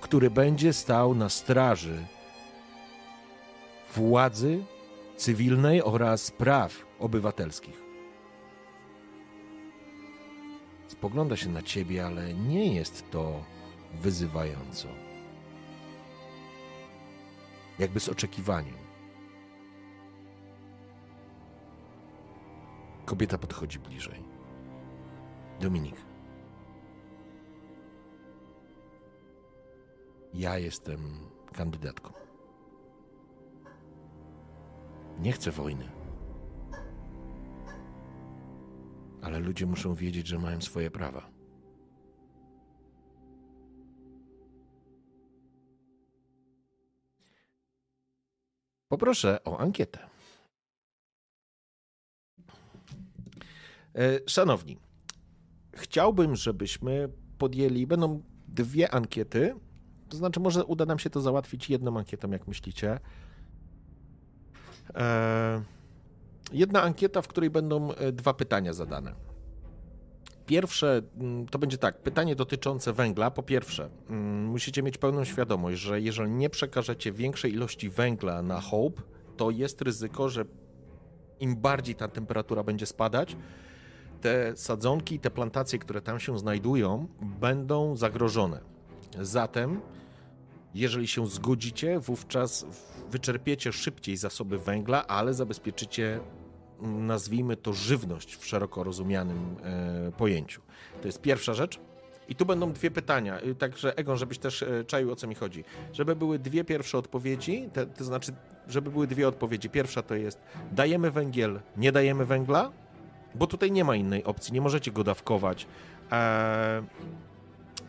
który 0.00 0.30
będzie 0.30 0.72
stał 0.72 1.14
na 1.14 1.28
straży 1.28 2.06
władzy 3.94 4.64
cywilnej 5.16 5.82
oraz 5.82 6.30
praw 6.30 6.86
obywatelskich. 6.98 7.82
Spogląda 10.88 11.36
się 11.36 11.48
na 11.48 11.62
ciebie, 11.62 12.06
ale 12.06 12.34
nie 12.34 12.74
jest 12.74 13.10
to 13.10 13.44
wyzywająco 13.94 14.88
jakby 17.80 18.00
z 18.00 18.08
oczekiwaniem. 18.08 18.74
Kobieta 23.04 23.38
podchodzi 23.38 23.78
bliżej. 23.78 24.22
Dominik. 25.60 26.09
Ja 30.34 30.58
jestem 30.58 31.30
kandydatką. 31.52 32.12
Nie 35.18 35.32
chcę 35.32 35.50
wojny. 35.50 35.88
Ale 39.22 39.38
ludzie 39.38 39.66
muszą 39.66 39.94
wiedzieć, 39.94 40.26
że 40.26 40.38
mają 40.38 40.60
swoje 40.60 40.90
prawa. 40.90 41.30
Poproszę 48.88 49.44
o 49.44 49.58
ankietę. 49.58 50.08
E, 53.94 54.20
szanowni, 54.26 54.78
chciałbym, 55.74 56.36
żebyśmy 56.36 57.08
podjęli, 57.38 57.86
będą 57.86 58.22
dwie 58.48 58.90
ankiety, 58.90 59.54
to 60.10 60.16
znaczy 60.16 60.40
może 60.40 60.64
uda 60.64 60.86
nam 60.86 60.98
się 60.98 61.10
to 61.10 61.20
załatwić 61.20 61.70
jedną 61.70 61.98
ankietą, 61.98 62.30
jak 62.30 62.48
myślicie. 62.48 63.00
E, 64.94 65.62
jedna 66.52 66.82
ankieta, 66.82 67.22
w 67.22 67.28
której 67.28 67.50
będą 67.50 67.92
e, 67.92 68.12
dwa 68.12 68.34
pytania 68.34 68.72
zadane. 68.72 69.14
Pierwsze 70.46 71.02
mm, 71.18 71.46
to 71.46 71.58
będzie 71.58 71.78
tak, 71.78 72.02
pytanie 72.02 72.36
dotyczące 72.36 72.92
węgla. 72.92 73.30
Po 73.30 73.42
pierwsze, 73.42 73.88
mm, 74.08 74.44
musicie 74.46 74.82
mieć 74.82 74.98
pełną 74.98 75.24
świadomość, 75.24 75.80
że 75.80 76.00
jeżeli 76.00 76.30
nie 76.30 76.50
przekażecie 76.50 77.12
większej 77.12 77.52
ilości 77.52 77.90
węgla 77.90 78.42
na 78.42 78.60
Hope, 78.60 79.02
to 79.36 79.50
jest 79.50 79.82
ryzyko, 79.82 80.28
że 80.28 80.44
im 81.40 81.56
bardziej 81.56 81.94
ta 81.94 82.08
temperatura 82.08 82.62
będzie 82.62 82.86
spadać, 82.86 83.36
te 84.20 84.56
sadzonki, 84.56 85.20
te 85.20 85.30
plantacje, 85.30 85.78
które 85.78 86.02
tam 86.02 86.20
się 86.20 86.38
znajdują, 86.38 87.06
będą 87.40 87.96
zagrożone. 87.96 88.60
Zatem, 89.20 89.80
jeżeli 90.74 91.08
się 91.08 91.26
zgodzicie, 91.26 92.00
wówczas 92.00 92.66
wyczerpiecie 93.10 93.72
szybciej 93.72 94.16
zasoby 94.16 94.58
węgla, 94.58 95.06
ale 95.06 95.34
zabezpieczycie 95.34 96.20
nazwijmy 96.82 97.56
to 97.56 97.72
żywność 97.72 98.36
w 98.36 98.46
szeroko 98.46 98.84
rozumianym 98.84 99.56
e, 99.62 100.12
pojęciu. 100.12 100.60
To 101.00 101.08
jest 101.08 101.20
pierwsza 101.20 101.54
rzecz. 101.54 101.80
I 102.28 102.34
tu 102.34 102.46
będą 102.46 102.72
dwie 102.72 102.90
pytania, 102.90 103.42
y, 103.42 103.54
także 103.54 103.96
Egon, 103.96 104.16
żebyś 104.16 104.38
też 104.38 104.62
e, 104.62 104.84
czaił 104.84 105.12
o 105.12 105.16
co 105.16 105.26
mi 105.26 105.34
chodzi. 105.34 105.64
Żeby 105.92 106.16
były 106.16 106.38
dwie 106.38 106.64
pierwsze 106.64 106.98
odpowiedzi, 106.98 107.68
te, 107.72 107.86
to 107.86 108.04
znaczy, 108.04 108.32
żeby 108.68 108.90
były 108.90 109.06
dwie 109.06 109.28
odpowiedzi. 109.28 109.70
Pierwsza 109.70 110.02
to 110.02 110.14
jest 110.14 110.38
dajemy 110.72 111.10
węgiel, 111.10 111.60
nie 111.76 111.92
dajemy 111.92 112.26
węgla, 112.26 112.72
bo 113.34 113.46
tutaj 113.46 113.72
nie 113.72 113.84
ma 113.84 113.96
innej 113.96 114.24
opcji, 114.24 114.52
nie 114.52 114.60
możecie 114.60 114.92
go 114.92 115.04
dawkować. 115.04 115.66
Eee... 116.10 116.82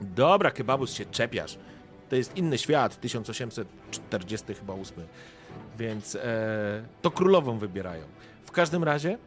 Dobra, 0.01 0.51
kebabus 0.51 0.93
się 0.93 1.05
czepiasz. 1.05 1.57
To 2.11 2.15
jest 2.15 2.37
inny 2.37 2.57
świat, 2.57 3.01
1840 3.01 4.53
chyba 4.53 4.73
8. 4.73 5.07
Więc 5.77 6.15
e, 6.15 6.19
to 7.01 7.11
królową 7.11 7.57
wybierają. 7.57 8.03
W 8.45 8.51
każdym 8.51 8.83
razie, 8.83 9.17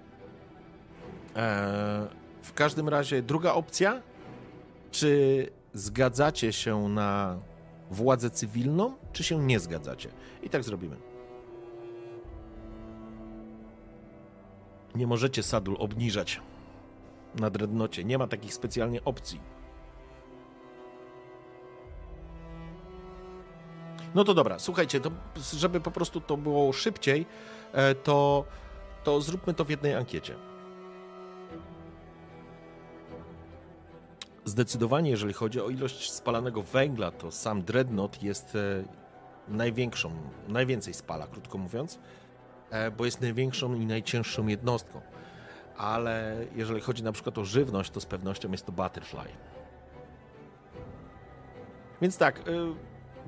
e, 1.37 2.07
w 2.43 2.53
każdym 2.53 2.89
razie 2.89 3.23
druga 3.23 3.53
opcja, 3.53 4.03
czy 4.91 5.51
zgadzacie 5.75 6.53
się 6.53 6.89
na 6.89 7.39
władzę 7.91 8.31
cywilną, 8.31 8.95
czy 9.13 9.25
się 9.25 9.39
nie 9.39 9.61
zgadzacie? 9.61 10.09
I 10.43 10.51
tak 10.51 10.65
zrobimy. 10.65 10.97
Nie 14.95 15.07
możecie 15.07 15.43
sadul 15.43 15.77
obniżać 15.79 16.41
na 17.35 17.51
dreadnocie. 17.51 18.05
Nie 18.05 18.19
ma 18.19 18.27
takich 18.27 18.55
specjalnie 18.55 19.05
opcji. 19.05 19.54
No 24.15 24.25
to 24.25 24.35
dobra, 24.35 24.59
słuchajcie, 24.59 25.01
to 25.01 25.11
żeby 25.53 25.81
po 25.81 25.91
prostu 25.91 26.21
to 26.21 26.37
było 26.37 26.73
szybciej, 26.73 27.27
e, 27.73 27.95
to 27.95 28.45
to 29.05 29.21
zróbmy 29.21 29.55
to 29.55 29.65
w 29.65 29.71
jednej 29.71 29.95
ankiecie. 29.95 30.35
Zdecydowanie, 34.45 35.11
jeżeli 35.11 35.33
chodzi 35.33 35.61
o 35.61 35.69
ilość 35.69 36.13
spalanego 36.13 36.63
węgla, 36.63 37.11
to 37.11 37.31
sam 37.31 37.63
Dreadnought 37.63 38.23
jest 38.23 38.57
e, 38.57 38.85
największą, 39.49 40.11
najwięcej 40.49 40.95
spala, 40.95 41.27
krótko 41.27 41.59
mówiąc, 41.59 41.99
e, 42.71 42.91
bo 42.91 43.05
jest 43.05 43.21
największą 43.21 43.75
i 43.75 43.87
najcięższą 43.87 44.47
jednostką. 44.47 45.01
Ale 45.77 46.37
jeżeli 46.55 46.81
chodzi 46.81 47.03
na 47.03 47.13
przykład 47.13 47.39
o 47.39 47.45
żywność, 47.45 47.91
to 47.91 48.01
z 48.01 48.07
pewnością 48.07 48.53
jest 48.53 48.67
to 48.67 48.73
Butterfly. 48.73 49.29
Więc 52.03 52.19
tak, 52.19 52.43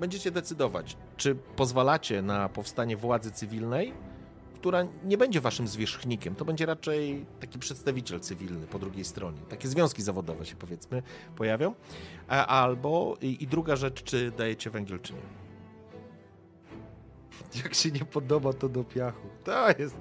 będziecie 0.00 0.30
decydować, 0.30 0.96
czy 1.16 1.34
pozwalacie 1.34 2.22
na 2.22 2.48
powstanie 2.48 2.96
władzy 2.96 3.30
cywilnej, 3.30 3.92
która 4.54 4.86
nie 5.04 5.18
będzie 5.18 5.40
waszym 5.40 5.68
zwierzchnikiem. 5.68 6.34
To 6.34 6.44
będzie 6.44 6.66
raczej 6.66 7.26
taki 7.40 7.58
przedstawiciel 7.58 8.20
cywilny 8.20 8.66
po 8.66 8.78
drugiej 8.78 9.04
stronie. 9.04 9.38
Takie 9.48 9.68
związki 9.68 10.02
zawodowe 10.02 10.46
się 10.46 10.56
powiedzmy 10.56 11.02
pojawią. 11.36 11.74
A, 12.28 12.46
albo 12.46 13.16
i, 13.20 13.42
i 13.42 13.46
druga 13.46 13.76
rzecz, 13.76 14.02
czy 14.02 14.30
dajecie 14.30 14.70
węgiel, 14.70 15.00
czy 15.00 15.12
nie. 15.12 15.20
Jak 17.62 17.74
się 17.74 17.90
nie 17.90 18.04
podoba, 18.04 18.52
to 18.52 18.68
do 18.68 18.84
piachu. 18.84 19.28
To 19.44 19.68
jest. 19.78 19.96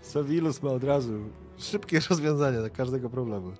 Sawilus 0.00 0.62
ma 0.62 0.70
od 0.70 0.84
razu 0.84 1.20
szybkie 1.58 2.00
rozwiązanie 2.10 2.58
do 2.58 2.70
każdego 2.70 3.10
problemu. 3.10 3.52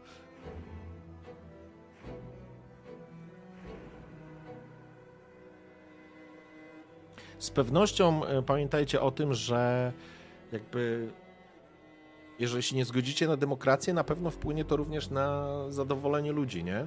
Z 7.48 7.50
pewnością 7.50 8.24
e, 8.24 8.42
pamiętajcie 8.42 9.00
o 9.00 9.10
tym, 9.10 9.34
że 9.34 9.92
jakby 10.52 11.08
jeżeli 12.38 12.62
się 12.62 12.76
nie 12.76 12.84
zgodzicie 12.84 13.28
na 13.28 13.36
demokrację, 13.36 13.94
na 13.94 14.04
pewno 14.04 14.30
wpłynie 14.30 14.64
to 14.64 14.76
również 14.76 15.10
na 15.10 15.48
zadowolenie 15.68 16.32
ludzi, 16.32 16.64
nie? 16.64 16.86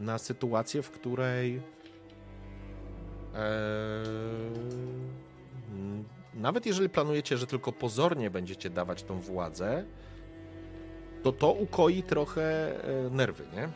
Na 0.00 0.18
sytuację, 0.18 0.82
w 0.82 0.90
której 0.90 1.62
e, 3.34 3.40
nawet 6.34 6.66
jeżeli 6.66 6.88
planujecie, 6.88 7.36
że 7.36 7.46
tylko 7.46 7.72
pozornie 7.72 8.30
będziecie 8.30 8.70
dawać 8.70 9.02
tą 9.02 9.20
władzę, 9.20 9.84
to 11.22 11.32
to 11.32 11.52
ukoi 11.52 12.02
trochę 12.02 12.42
e, 12.84 13.10
nerwy, 13.10 13.44
nie? 13.56 13.68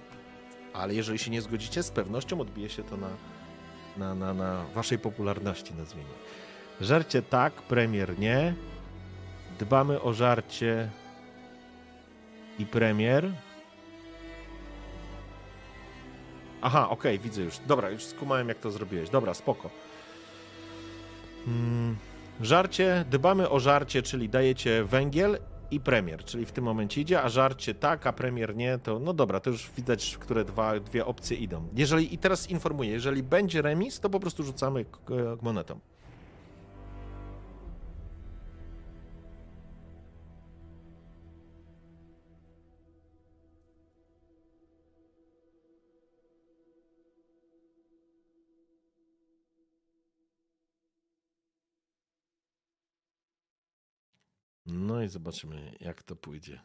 Ale 0.72 0.94
jeżeli 0.94 1.18
się 1.18 1.30
nie 1.30 1.42
zgodzicie, 1.42 1.82
z 1.82 1.90
pewnością 1.90 2.40
odbije 2.40 2.68
się 2.68 2.82
to 2.82 2.96
na, 2.96 3.09
na, 3.96 4.14
na, 4.14 4.34
na 4.34 4.64
waszej 4.74 4.98
popularności, 4.98 5.74
nazwijmy. 5.74 6.10
Żarcie 6.80 7.22
tak, 7.22 7.52
premier 7.52 8.18
nie. 8.18 8.54
Dbamy 9.58 10.02
o 10.02 10.12
żarcie 10.12 10.90
i 12.58 12.66
premier. 12.66 13.32
Aha, 16.62 16.90
okej, 16.90 17.16
okay, 17.16 17.24
widzę 17.24 17.42
już. 17.42 17.58
Dobra, 17.58 17.90
już 17.90 18.04
skumałem, 18.04 18.48
jak 18.48 18.58
to 18.58 18.70
zrobiłeś. 18.70 19.10
Dobra, 19.10 19.34
spoko. 19.34 19.70
Hmm. 21.44 21.96
Żarcie, 22.40 23.04
dbamy 23.10 23.50
o 23.50 23.60
żarcie, 23.60 24.02
czyli 24.02 24.28
dajecie 24.28 24.84
węgiel 24.84 25.38
i 25.74 25.80
premier, 25.80 26.24
czyli 26.24 26.46
w 26.46 26.52
tym 26.52 26.64
momencie 26.64 27.01
idzie, 27.01 27.22
a 27.22 27.28
żarcie 27.28 27.74
tak, 27.74 28.06
a 28.06 28.12
premier 28.12 28.56
nie, 28.56 28.78
to 28.78 28.98
no 28.98 29.12
dobra, 29.12 29.40
to 29.40 29.51
już 29.51 29.70
widać, 29.76 30.16
które 30.20 30.44
dwa, 30.44 30.80
dwie 30.80 31.06
opcje 31.06 31.36
idą. 31.36 31.68
Jeżeli, 31.74 32.14
i 32.14 32.18
teraz 32.18 32.51
informuję, 32.51 32.90
jeżeli 32.90 33.22
będzie 33.22 33.62
remis, 33.62 34.01
to 34.01 34.10
po 34.10 34.20
prostu 34.20 34.42
rzucamy 34.42 34.84
monetą. 35.42 35.80
No 54.66 55.02
i 55.02 55.08
zobaczymy, 55.08 55.76
jak 55.80 56.02
to 56.02 56.16
pójdzie. 56.16 56.60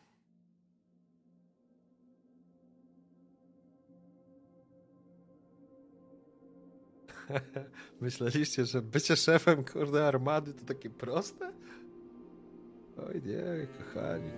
Myśleliście, 8.01 8.65
że 8.65 8.81
bycie 8.81 9.15
szefem 9.15 9.63
kurde 9.63 10.07
armady 10.07 10.53
to 10.53 10.65
takie 10.65 10.89
proste? 10.89 11.51
Oj 13.07 13.21
nie, 13.26 13.67
kochani. 13.67 14.31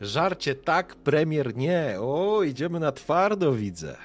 Żarcie 0.00 0.54
tak, 0.54 0.94
premier 0.94 1.56
nie. 1.56 1.96
O, 2.00 2.42
idziemy 2.42 2.80
na 2.80 2.92
twardo, 2.92 3.52
widzę. 3.52 3.96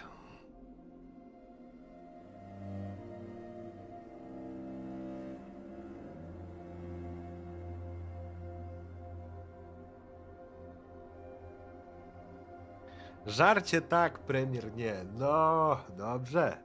Żarcie 13.32 13.82
tak, 13.82 14.20
premier 14.20 14.76
nie. 14.76 15.06
No, 15.14 15.78
dobrze. 15.98 16.58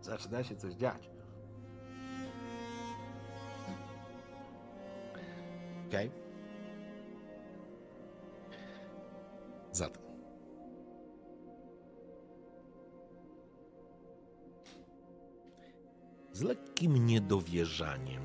Zaczyna 0.00 0.44
się 0.44 0.56
coś 0.56 0.74
dziać. 0.74 1.10
Okej. 5.88 6.08
Okay. 6.08 6.20
Zatem. 9.72 10.02
Z 16.32 16.42
lekkim 16.42 17.06
niedowierzaniem 17.06 18.22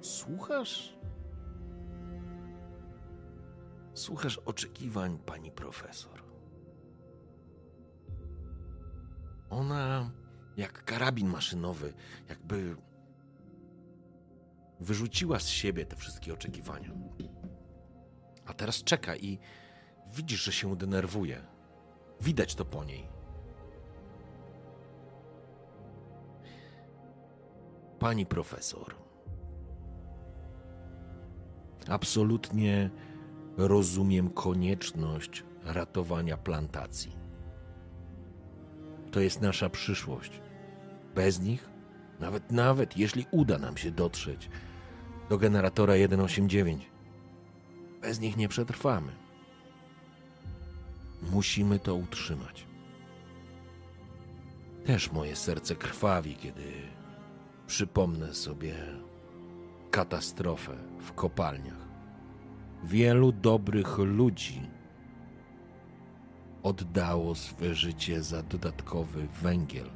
słuchasz? 0.00 0.98
Słuchasz 3.94 4.38
oczekiwań 4.38 5.18
pani 5.26 5.50
profesor. 5.50 6.27
Ona, 9.50 10.10
jak 10.56 10.84
karabin 10.84 11.28
maszynowy, 11.28 11.92
jakby 12.28 12.76
wyrzuciła 14.80 15.38
z 15.38 15.48
siebie 15.48 15.86
te 15.86 15.96
wszystkie 15.96 16.34
oczekiwania. 16.34 16.90
A 18.46 18.54
teraz 18.54 18.84
czeka 18.84 19.16
i 19.16 19.38
widzisz, 20.14 20.44
że 20.44 20.52
się 20.52 20.76
denerwuje. 20.76 21.44
Widać 22.20 22.54
to 22.54 22.64
po 22.64 22.84
niej. 22.84 23.08
Pani 27.98 28.26
profesor, 28.26 28.94
absolutnie 31.88 32.90
rozumiem 33.56 34.30
konieczność 34.30 35.44
ratowania 35.64 36.36
plantacji. 36.36 37.27
To 39.10 39.20
jest 39.20 39.40
nasza 39.40 39.70
przyszłość. 39.70 40.40
Bez 41.14 41.40
nich, 41.40 41.68
nawet 42.20 42.52
nawet 42.52 42.96
jeśli 42.96 43.26
uda 43.30 43.58
nam 43.58 43.76
się 43.76 43.90
dotrzeć 43.90 44.50
do 45.28 45.38
generatora 45.38 45.94
189, 46.06 46.90
bez 48.00 48.20
nich 48.20 48.36
nie 48.36 48.48
przetrwamy. 48.48 49.12
Musimy 51.32 51.78
to 51.78 51.94
utrzymać. 51.94 52.66
Też 54.84 55.12
moje 55.12 55.36
serce 55.36 55.76
krwawi, 55.76 56.36
kiedy 56.36 56.72
przypomnę 57.66 58.34
sobie 58.34 58.74
katastrofę 59.90 60.76
w 61.00 61.12
kopalniach. 61.12 61.88
Wielu 62.84 63.32
dobrych 63.32 63.98
ludzi 63.98 64.62
oddało 66.68 67.34
swe 67.34 67.74
życie 67.74 68.22
za 68.22 68.42
dodatkowy 68.42 69.28
węgiel. 69.42 69.90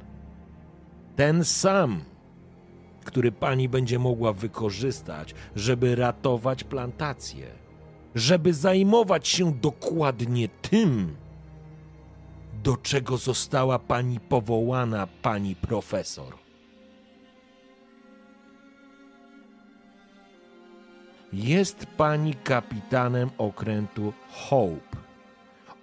Ten 1.15 1.43
sam, 1.43 2.01
który 3.05 3.31
pani 3.31 3.69
będzie 3.69 3.99
mogła 3.99 4.33
wykorzystać, 4.33 5.35
żeby 5.55 5.95
ratować 5.95 6.63
plantację, 6.63 7.47
żeby 8.15 8.53
zajmować 8.53 9.27
się 9.27 9.51
dokładnie 9.51 10.47
tym, 10.47 11.15
do 12.63 12.77
czego 12.77 13.17
została 13.17 13.79
pani 13.79 14.19
powołana, 14.19 15.07
pani 15.21 15.55
profesor. 15.55 16.33
Jest 21.33 21.85
pani 21.85 22.33
kapitanem 22.33 23.29
okrętu 23.37 24.13
Hope 24.29 25.02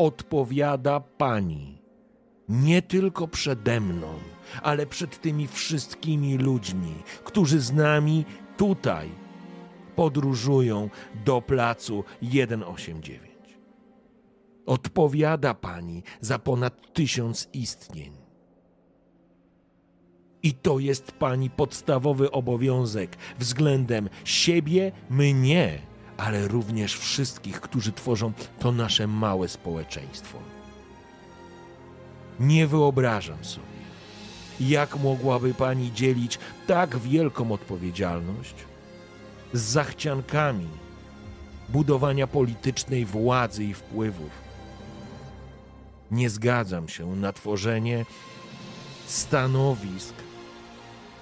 odpowiada 0.00 1.00
Pani 1.00 1.78
nie 2.48 2.82
tylko 2.82 3.28
przede 3.28 3.80
mną, 3.80 4.08
ale 4.62 4.86
przed 4.86 5.20
tymi 5.20 5.46
wszystkimi 5.46 6.38
ludźmi, 6.38 6.94
którzy 7.24 7.60
z 7.60 7.72
nami 7.72 8.24
tutaj 8.56 9.08
podróżują 9.96 10.90
do 11.24 11.42
placu 11.42 12.04
189. 12.22 13.20
Odpowiada 14.66 15.54
Pani 15.54 16.02
za 16.20 16.38
ponad 16.38 16.92
tysiąc 16.92 17.48
istnień. 17.52 18.12
I 20.42 20.54
to 20.54 20.78
jest 20.78 21.12
Pani 21.12 21.50
podstawowy 21.50 22.30
obowiązek 22.30 23.16
względem 23.38 24.08
siebie, 24.24 24.92
mnie 25.10 25.89
ale 26.20 26.48
również 26.48 26.96
wszystkich, 26.96 27.60
którzy 27.60 27.92
tworzą 27.92 28.32
to 28.58 28.72
nasze 28.72 29.06
małe 29.06 29.48
społeczeństwo. 29.48 30.38
Nie 32.40 32.66
wyobrażam 32.66 33.44
sobie, 33.44 33.66
jak 34.60 34.96
mogłaby 34.96 35.54
pani 35.54 35.92
dzielić 35.92 36.38
tak 36.66 36.98
wielką 36.98 37.52
odpowiedzialność 37.52 38.54
z 39.52 39.60
zachciankami 39.60 40.68
budowania 41.68 42.26
politycznej 42.26 43.04
władzy 43.04 43.64
i 43.64 43.74
wpływów. 43.74 44.30
Nie 46.10 46.30
zgadzam 46.30 46.88
się 46.88 47.16
na 47.16 47.32
tworzenie 47.32 48.06
stanowisk 49.06 50.14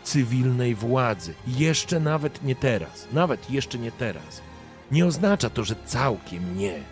cywilnej 0.05 0.75
władzy. 0.75 1.35
Jeszcze 1.47 2.01
nawet 2.01 2.43
nie 2.43 2.57
teraz. 2.57 3.09
Nawet 3.13 3.51
jeszcze 3.51 3.79
nie 3.79 3.93
teraz. 3.93 4.48
Nie 4.91 5.07
oznacza 5.07 5.51
to, 5.51 5.65
że 5.65 5.75
całkiem 5.87 6.59
nie. 6.59 6.83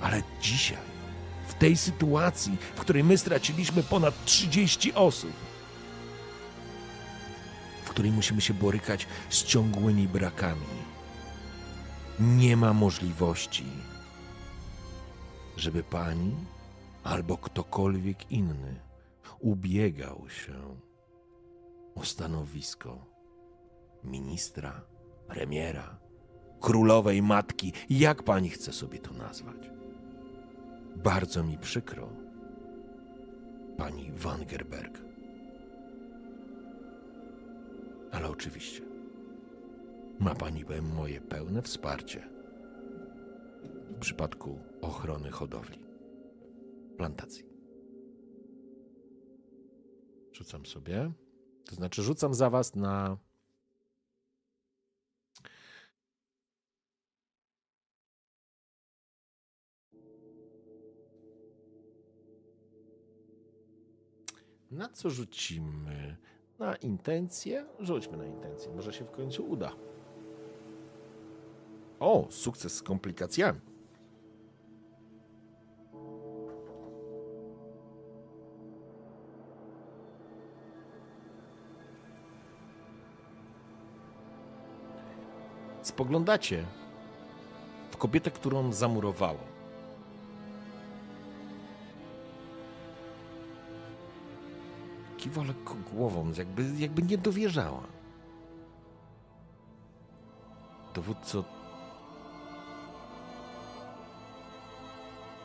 Ale 0.00 0.22
dzisiaj, 0.40 0.78
w 1.48 1.54
tej 1.54 1.76
sytuacji, 1.76 2.56
w 2.74 2.80
której 2.80 3.04
my 3.04 3.18
straciliśmy 3.18 3.82
ponad 3.82 4.24
30 4.24 4.92
osób, 4.92 5.32
w 7.84 7.90
której 7.90 8.12
musimy 8.12 8.40
się 8.40 8.54
borykać 8.54 9.06
z 9.30 9.44
ciągłymi 9.44 10.08
brakami, 10.08 10.66
nie 12.20 12.56
ma 12.56 12.72
możliwości, 12.72 13.64
żeby 15.56 15.82
pani 15.82 16.34
albo 17.04 17.38
ktokolwiek 17.38 18.32
inny 18.32 18.80
ubiegał 19.40 20.26
się 20.28 20.76
o 21.94 22.04
stanowisko 22.04 23.06
ministra, 24.04 24.82
premiera, 25.28 25.98
królowej 26.66 27.22
matki, 27.22 27.72
jak 27.90 28.22
pani 28.22 28.50
chce 28.50 28.72
sobie 28.72 28.98
to 28.98 29.14
nazwać. 29.14 29.70
Bardzo 30.96 31.42
mi 31.42 31.58
przykro, 31.58 32.08
pani 33.76 34.12
Wangerberg. 34.12 35.02
Ale 38.12 38.28
oczywiście 38.28 38.82
ma 40.18 40.34
pani 40.34 40.64
moje 40.94 41.20
pełne 41.20 41.62
wsparcie 41.62 42.28
w 43.96 43.98
przypadku 43.98 44.58
ochrony 44.80 45.30
hodowli, 45.30 45.78
plantacji. 46.96 47.44
Rzucam 50.32 50.66
sobie. 50.66 51.12
To 51.64 51.74
znaczy, 51.74 52.02
rzucam 52.02 52.34
za 52.34 52.50
was 52.50 52.74
na. 52.74 53.16
Na 64.70 64.88
co 64.88 65.10
rzucimy? 65.10 66.16
Na 66.58 66.76
intencję? 66.76 67.66
Rzućmy 67.80 68.16
na 68.16 68.26
intencję. 68.26 68.72
Może 68.74 68.92
się 68.92 69.04
w 69.04 69.10
końcu 69.10 69.50
uda. 69.50 69.72
O, 72.00 72.26
sukces 72.30 72.74
z 72.74 72.82
komplikacjami. 72.82 73.60
spoglądacie 85.96 86.64
w 87.90 87.96
kobietę, 87.96 88.30
którą 88.30 88.72
zamurowało. 88.72 89.55
Kiwa 95.26 95.42
głową, 95.92 96.32
jakby, 96.38 96.64
jakby 96.78 97.02
nie 97.02 97.18
dowierzała. 97.18 97.82
Dowódco. 100.94 101.44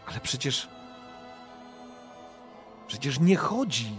Ale 0.06 0.20
przecież. 0.20 0.70
Przecież 2.88 3.20
nie 3.20 3.36
chodzi. 3.36 3.96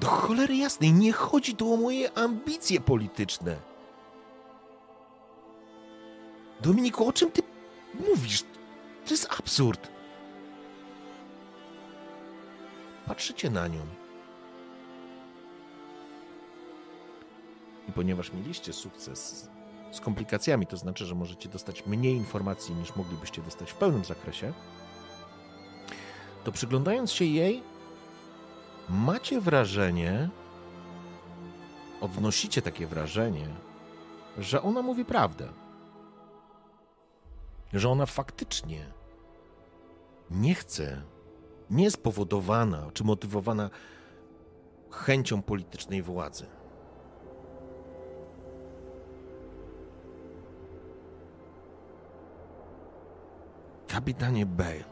Do 0.00 0.06
cholery 0.06 0.56
jasnej, 0.56 0.92
nie 0.92 1.12
chodzi 1.12 1.56
tu 1.56 1.74
o 1.74 1.76
moje 1.76 2.18
ambicje 2.18 2.80
polityczne. 2.80 3.56
Dominiku, 6.60 7.08
o 7.08 7.12
czym 7.12 7.30
ty 7.30 7.42
mówisz? 8.08 8.42
To 9.04 9.10
jest 9.10 9.32
absurd. 9.38 9.88
Patrzycie 13.06 13.50
na 13.50 13.68
nią. 13.68 14.07
I 17.88 17.92
ponieważ 17.92 18.32
mieliście 18.32 18.72
sukces 18.72 19.50
z 19.92 20.00
komplikacjami, 20.00 20.66
to 20.66 20.76
znaczy, 20.76 21.06
że 21.06 21.14
możecie 21.14 21.48
dostać 21.48 21.86
mniej 21.86 22.14
informacji 22.14 22.74
niż 22.74 22.96
moglibyście 22.96 23.42
dostać 23.42 23.72
w 23.72 23.74
pełnym 23.74 24.04
zakresie, 24.04 24.52
to 26.44 26.52
przyglądając 26.52 27.12
się 27.12 27.24
jej, 27.24 27.62
macie 28.88 29.40
wrażenie, 29.40 30.28
odnosicie 32.00 32.62
takie 32.62 32.86
wrażenie, 32.86 33.48
że 34.38 34.62
ona 34.62 34.82
mówi 34.82 35.04
prawdę 35.04 35.48
że 37.72 37.88
ona 37.88 38.06
faktycznie 38.06 38.92
nie 40.30 40.54
chce, 40.54 41.02
nie 41.70 41.84
jest 41.84 42.02
powodowana 42.02 42.90
czy 42.94 43.04
motywowana 43.04 43.70
chęcią 44.90 45.42
politycznej 45.42 46.02
władzy. 46.02 46.46
Kapitanie 53.98 54.46
Bale, 54.46 54.84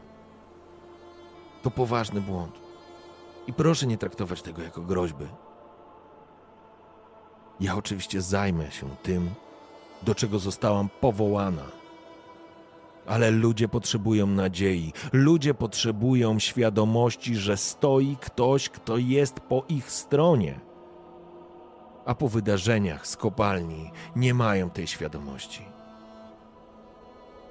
to 1.63 1.71
poważny 1.71 2.21
błąd. 2.21 2.59
I 3.47 3.53
proszę 3.53 3.87
nie 3.87 3.97
traktować 3.97 4.41
tego 4.41 4.61
jako 4.61 4.81
groźby. 4.81 5.25
Ja 7.59 7.75
oczywiście 7.75 8.21
zajmę 8.21 8.71
się 8.71 8.89
tym, 9.03 9.29
do 10.03 10.15
czego 10.15 10.39
zostałam 10.39 10.89
powołana 11.01 11.63
ale 13.05 13.31
ludzie 13.31 13.67
potrzebują 13.67 14.27
nadziei. 14.27 14.93
Ludzie 15.13 15.53
potrzebują 15.53 16.39
świadomości, 16.39 17.35
że 17.35 17.57
stoi 17.57 18.17
ktoś, 18.21 18.69
kto 18.69 18.97
jest 18.97 19.39
po 19.39 19.63
ich 19.69 19.91
stronie. 19.91 20.59
A 22.05 22.15
po 22.15 22.27
wydarzeniach 22.27 23.07
z 23.07 23.17
kopalni 23.17 23.91
nie 24.15 24.33
mają 24.33 24.69
tej 24.69 24.87
świadomości. 24.87 25.65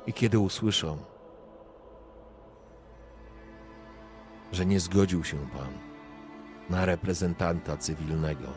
I 0.07 0.13
kiedy 0.13 0.39
usłyszą, 0.39 0.99
że 4.53 4.67
nie 4.67 4.81
zgodził 4.81 5.25
się 5.25 5.37
pan 5.37 5.73
na 6.71 6.87
reprezentanta 6.87 7.77
cywilnego, 7.77 8.53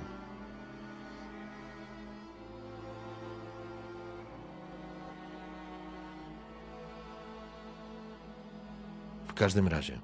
każdym 9.39 9.67
razie. 9.67 9.99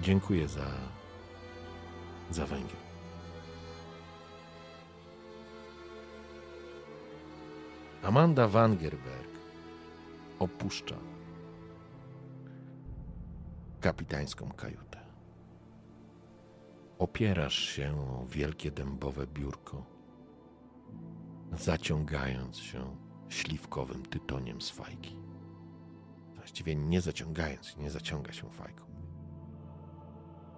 Dziękuję 0.00 0.48
za, 0.48 0.66
za 2.30 2.46
węgiel. 2.46 2.76
Amanda 8.02 8.48
Wangerberg 8.48 9.30
opuszcza 10.38 10.96
kapitańską 13.80 14.50
kajutę. 14.52 15.00
Opierasz 16.98 17.58
się 17.58 17.96
o 18.00 18.26
wielkie 18.26 18.70
dębowe 18.70 19.26
biurko, 19.26 19.84
zaciągając 21.52 22.56
się 22.56 22.96
śliwkowym 23.28 24.02
tytoniem 24.02 24.60
z 24.60 24.70
fajki. 24.70 25.16
Właściwie 26.34 26.76
nie 26.76 27.00
zaciągając, 27.00 27.76
nie 27.76 27.90
zaciąga 27.90 28.32
się 28.32 28.50
fajką. 28.50 28.84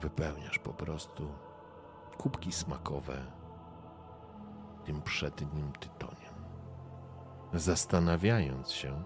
Wypełniasz 0.00 0.58
po 0.58 0.74
prostu 0.74 1.32
kubki 2.18 2.52
smakowe 2.52 3.26
tym 4.84 5.02
przednim 5.02 5.72
tytoniem. 5.72 6.34
Zastanawiając 7.54 8.70
się, 8.70 9.04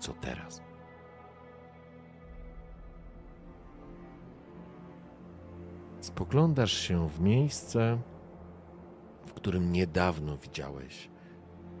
co 0.00 0.12
teraz. 0.12 0.65
Spoglądasz 6.00 6.72
się 6.72 7.08
w 7.08 7.20
miejsce, 7.20 7.98
w 9.26 9.32
którym 9.34 9.72
niedawno 9.72 10.36
widziałeś 10.36 11.10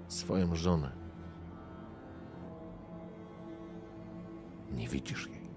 swoją 0.08 0.54
żonę 0.54 1.06
Nie 4.72 4.88
widzisz 4.88 5.28
jej. 5.28 5.50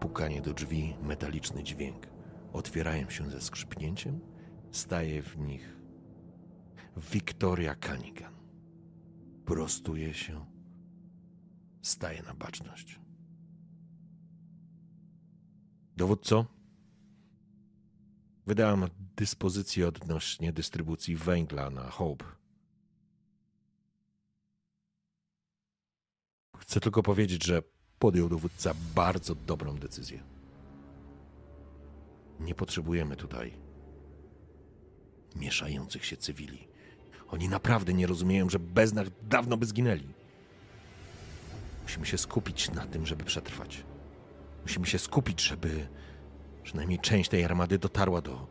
Pukanie 0.00 0.42
do 0.42 0.54
drzwi, 0.54 0.96
metaliczny 1.02 1.62
dźwięk. 1.62 2.06
Otwierają 2.52 3.10
się 3.10 3.30
ze 3.30 3.40
skrzypnięciem. 3.40 4.20
Staje 4.70 5.22
w 5.22 5.38
nich 5.38 5.76
Victoria 7.12 7.74
Cunningham. 7.74 8.34
Prostuje 9.44 10.14
się. 10.14 10.46
Staje 11.82 12.22
na 12.22 12.34
baczność. 12.34 13.00
Dowódco, 15.96 16.46
wydałem 18.46 18.84
dyspozycję 19.16 19.88
odnośnie 19.88 20.52
dystrybucji 20.52 21.16
węgla 21.16 21.70
na 21.70 21.90
Hope. 21.90 22.24
Chcę 26.58 26.80
tylko 26.80 27.02
powiedzieć, 27.02 27.44
że 27.44 27.62
podjął 27.98 28.28
dowódca 28.28 28.74
bardzo 28.94 29.34
dobrą 29.34 29.76
decyzję. 29.76 30.22
Nie 32.40 32.54
potrzebujemy 32.54 33.16
tutaj 33.16 33.52
mieszających 35.36 36.04
się 36.04 36.16
cywili. 36.16 36.68
Oni 37.28 37.48
naprawdę 37.48 37.94
nie 37.94 38.06
rozumieją, 38.06 38.50
że 38.50 38.58
bez 38.58 38.92
nas 38.92 39.08
dawno 39.22 39.56
by 39.56 39.66
zginęli. 39.66 40.14
Musimy 41.82 42.06
się 42.06 42.18
skupić 42.18 42.70
na 42.70 42.86
tym, 42.86 43.06
żeby 43.06 43.24
przetrwać. 43.24 43.84
Musimy 44.62 44.86
się 44.86 44.98
skupić, 44.98 45.40
żeby 45.42 45.88
przynajmniej 46.66 46.98
część 46.98 47.30
tej 47.30 47.44
armady 47.44 47.78
dotarła 47.78 48.20
do 48.20 48.46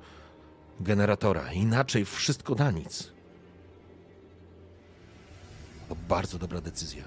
generatora. 0.80 1.54
Inaczej 1.54 2.06
wszystko 2.06 2.56
na 2.56 2.72
nic. 2.72 3.12
To 5.90 5.96
bardzo 6.10 6.38
dobra 6.40 6.62
decyzja. 6.62 7.04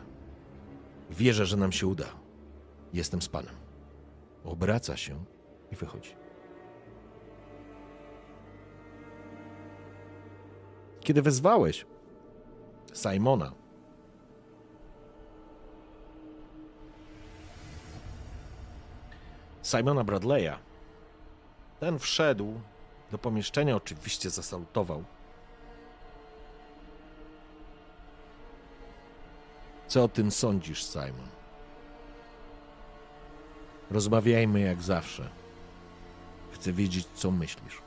Wierzę, 1.10 1.46
że 1.46 1.56
nam 1.56 1.72
się 1.72 1.86
uda. 1.86 2.06
Jestem 2.92 3.22
z 3.22 3.28
panem. 3.28 3.54
Obraca 4.44 4.96
się 4.96 5.24
i 5.72 5.76
wychodzi. 5.76 6.10
Kiedy 11.00 11.22
wezwałeś 11.22 11.86
Simona, 12.94 13.52
Simona 19.62 20.04
Bradley'a, 20.04 20.67
ten 21.80 21.98
wszedł 21.98 22.60
do 23.10 23.18
pomieszczenia, 23.18 23.76
oczywiście 23.76 24.30
zasalutował. 24.30 25.04
Co 29.86 30.04
o 30.04 30.08
tym 30.08 30.30
sądzisz, 30.30 30.84
Simon? 30.84 31.28
Rozmawiajmy 33.90 34.60
jak 34.60 34.82
zawsze. 34.82 35.28
Chcę 36.52 36.72
wiedzieć, 36.72 37.06
co 37.14 37.30
myślisz. 37.30 37.82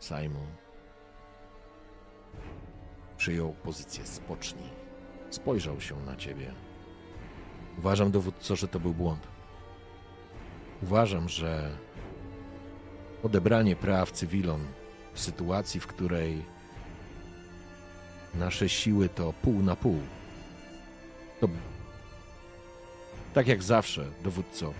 Simon 0.00 0.46
przyjął 3.16 3.52
pozycję 3.52 4.06
spocznij. 4.06 4.68
Spojrzał 5.30 5.80
się 5.80 5.96
na 5.96 6.16
ciebie. 6.16 6.54
Uważam, 7.78 8.10
dowódco, 8.10 8.56
że 8.56 8.68
to 8.68 8.80
był 8.80 8.94
błąd. 8.94 9.31
Uważam, 10.82 11.28
że 11.28 11.70
odebranie 13.22 13.76
praw 13.76 14.12
cywilom 14.12 14.66
w 15.14 15.20
sytuacji, 15.20 15.80
w 15.80 15.86
której 15.86 16.42
nasze 18.34 18.68
siły 18.68 19.08
to 19.08 19.32
pół 19.42 19.62
na 19.62 19.76
pół, 19.76 19.98
to 21.40 21.48
tak 23.34 23.46
jak 23.46 23.62
zawsze, 23.62 24.04
dowódco. 24.24 24.72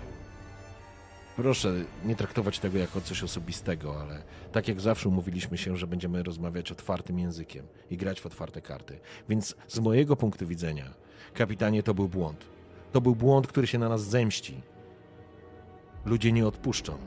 Proszę 1.35 1.73
nie 2.05 2.15
traktować 2.15 2.59
tego 2.59 2.77
jako 2.77 3.01
coś 3.01 3.23
osobistego, 3.23 4.01
ale 4.01 4.23
tak 4.51 4.67
jak 4.67 4.81
zawsze 4.81 5.09
umówiliśmy 5.09 5.57
się, 5.57 5.77
że 5.77 5.87
będziemy 5.87 6.23
rozmawiać 6.23 6.71
otwartym 6.71 7.19
językiem 7.19 7.67
i 7.91 7.97
grać 7.97 8.21
w 8.21 8.25
otwarte 8.25 8.61
karty. 8.61 8.99
Więc 9.29 9.55
z 9.67 9.79
mojego 9.79 10.15
punktu 10.15 10.47
widzenia, 10.47 10.93
kapitanie, 11.33 11.83
to 11.83 11.93
był 11.93 12.07
błąd. 12.07 12.45
To 12.91 13.01
był 13.01 13.15
błąd, 13.15 13.47
który 13.47 13.67
się 13.67 13.79
na 13.79 13.89
nas 13.89 14.03
zemści. 14.03 14.61
Ludzie 16.05 16.31
nie 16.31 16.47
odpuszczą. 16.47 16.97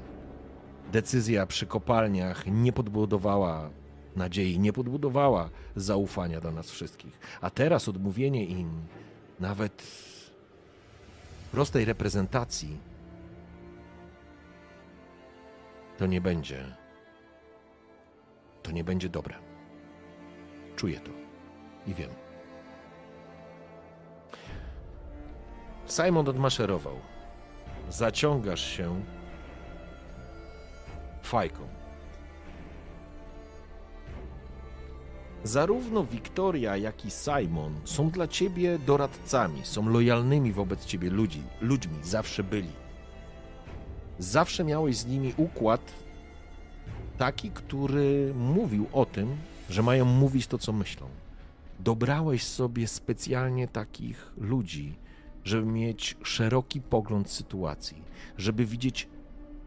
Decyzja 0.93 1.47
przy 1.47 1.67
kopalniach 1.67 2.47
nie 2.47 2.73
podbudowała 2.73 3.71
nadziei, 4.17 4.59
nie 4.59 4.73
podbudowała 4.73 5.51
zaufania 5.77 6.41
do 6.41 6.53
nas 6.53 6.71
wszystkich. 6.71 7.21
A 7.41 7.51
teraz 7.51 7.89
odmówienie 7.89 8.45
im 8.45 8.71
nawet 9.41 9.87
prostej 11.53 11.85
reprezentacji 11.85 12.79
to 15.99 16.07
nie 16.07 16.21
będzie. 16.21 16.77
To 18.63 18.71
nie 18.71 18.85
będzie 18.85 19.09
dobre. 19.09 19.35
Czuję 20.77 21.01
to 21.01 21.11
i 21.87 21.95
wiem. 21.95 22.11
Simon 25.87 26.29
odmaszerował. 26.29 27.16
Zaciągasz 27.91 28.65
się 28.77 29.03
fajką. 31.23 31.77
Zarówno 35.45 36.05
Wiktoria, 36.05 36.77
jak 36.77 37.05
i 37.05 37.11
Simon 37.11 37.75
są 37.85 38.11
dla 38.11 38.29
ciebie 38.29 38.79
doradcami, 38.79 39.61
są 39.65 39.89
lojalnymi 39.89 40.53
wobec 40.53 40.85
ciebie 40.85 41.11
ludzi, 41.11 41.43
ludźmi, 41.61 41.97
zawsze 42.03 42.43
byli. 42.43 42.71
Zawsze 44.19 44.65
miałeś 44.65 44.97
z 44.97 45.07
nimi 45.07 45.35
układ 45.37 45.93
taki, 47.19 47.51
który 47.51 48.35
mówił 48.35 48.87
o 48.93 49.07
tym, 49.07 49.37
że 49.71 49.83
mają 49.83 50.05
mówić 50.05 50.47
to, 50.47 50.59
co 50.59 50.73
myślą. 50.73 51.07
Dobrałeś 51.81 52.43
sobie 52.43 52.89
specjalnie 52.89 53.69
takich 53.69 54.33
ludzi, 54.39 54.95
żeby 55.47 55.67
mieć 55.67 56.17
szeroki 56.23 56.81
pogląd 56.81 57.31
sytuacji, 57.31 58.03
żeby 58.39 58.65
widzieć 58.65 59.09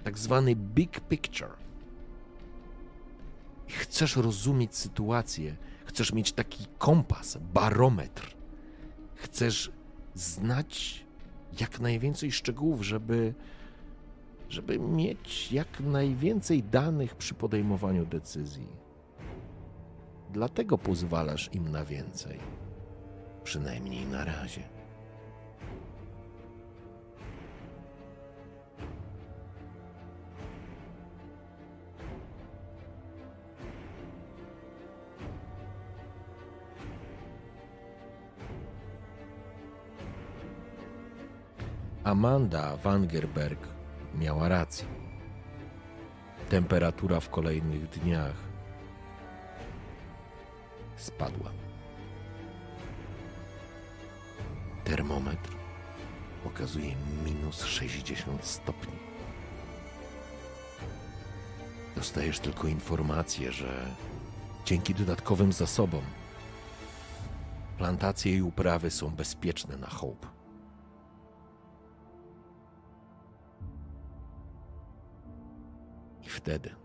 tak 0.03 0.17
zwany 0.17 0.55
big 0.55 0.99
picture. 0.99 1.53
Chcesz 3.67 4.15
rozumieć 4.15 4.75
sytuację, 4.75 5.55
chcesz 5.85 6.13
mieć 6.13 6.31
taki 6.31 6.65
kompas, 6.77 7.37
barometr. 7.53 8.35
Chcesz 9.15 9.71
znać 10.13 11.05
jak 11.59 11.79
najwięcej 11.79 12.31
szczegółów, 12.31 12.85
żeby, 12.85 13.33
żeby 14.49 14.79
mieć 14.79 15.51
jak 15.51 15.79
najwięcej 15.79 16.63
danych 16.63 17.15
przy 17.15 17.33
podejmowaniu 17.33 18.05
decyzji. 18.05 18.67
Dlatego 20.33 20.77
pozwalasz 20.77 21.49
im 21.53 21.69
na 21.69 21.85
więcej. 21.85 22.39
Przynajmniej 23.43 24.05
na 24.05 24.25
razie. 24.25 24.78
Amanda 42.09 42.77
Wangerberg 42.77 43.67
miała 44.15 44.49
rację. 44.49 44.87
Temperatura 46.49 47.19
w 47.19 47.29
kolejnych 47.29 47.89
dniach 47.89 48.35
spadła. 50.95 51.51
Termometr 54.83 55.49
pokazuje 56.43 56.95
minus 57.25 57.63
60 57.63 58.45
stopni. 58.45 58.99
Dostajesz 61.95 62.39
tylko 62.39 62.67
informację, 62.67 63.51
że 63.51 63.85
dzięki 64.65 64.95
dodatkowym 64.95 65.53
zasobom 65.53 66.01
plantacje 67.77 68.35
i 68.35 68.41
uprawy 68.41 68.91
są 68.91 69.09
bezpieczne 69.09 69.77
na 69.77 69.87
Hope. 69.87 70.38
I 76.29 76.31
wtedy, 76.31 76.75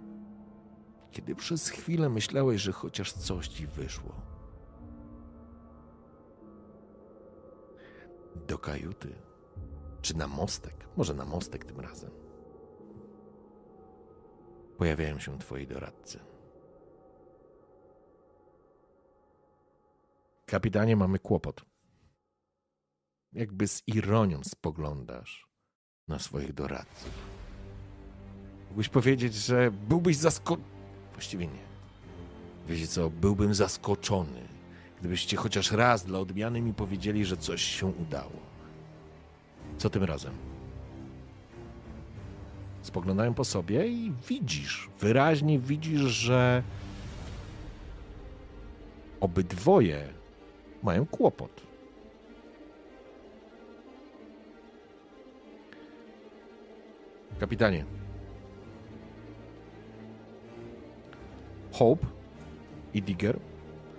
kiedy 1.11 1.35
przez 1.35 1.69
chwilę 1.69 2.09
myślałeś, 2.09 2.63
że 2.63 2.73
chociaż 2.73 3.13
coś 3.13 3.49
ci 3.49 3.67
wyszło, 3.67 4.13
do 8.47 8.59
kajuty, 8.59 9.15
czy 10.03 10.17
na 10.17 10.27
mostek, 10.27 10.89
może 10.97 11.15
na 11.15 11.25
mostek 11.25 11.65
tym 11.65 11.81
razem, 11.81 12.11
pojawiają 14.79 15.19
się 15.19 15.39
twoi 15.39 15.67
doradcy. 15.67 16.19
Kapitanie, 20.47 20.97
mamy 20.97 21.19
kłopot. 21.19 21.65
jakby 23.33 23.69
z 23.69 23.83
ironią 23.87 24.41
spoglądasz 24.45 25.49
na 26.09 26.19
swoich 26.19 26.53
doradców. 26.53 27.34
Mógłbyś 28.75 28.89
powiedzieć, 28.89 29.35
że 29.35 29.71
byłbyś 29.89 30.17
zaskoczony. 30.17 30.67
Właściwie 31.13 31.47
nie. 31.47 31.65
Wiecie 32.69 32.87
co, 32.87 33.11
byłbym 33.11 33.55
zaskoczony, 33.55 34.41
gdybyście 35.01 35.37
chociaż 35.37 35.73
raz 35.73 36.05
dla 36.05 36.19
odmiany 36.19 36.61
mi 36.61 36.75
powiedzieli, 36.75 37.25
że 37.25 37.37
coś 37.37 37.63
się 37.63 37.87
udało. 37.87 38.41
Co 39.79 39.91
tym 39.91 40.05
razem? 40.05 40.33
Spoglądają 42.83 43.35
po 43.35 43.45
sobie 43.45 43.89
i 43.89 44.13
widzisz, 44.29 44.91
wyraźnie 45.01 45.59
widzisz, 45.59 46.01
że 46.01 46.63
obydwoje 49.21 50.09
mają 50.83 51.07
kłopot. 51.07 51.63
Kapitanie. 57.41 58.04
Hope 61.79 62.07
i 62.95 63.03
Digger 63.03 63.39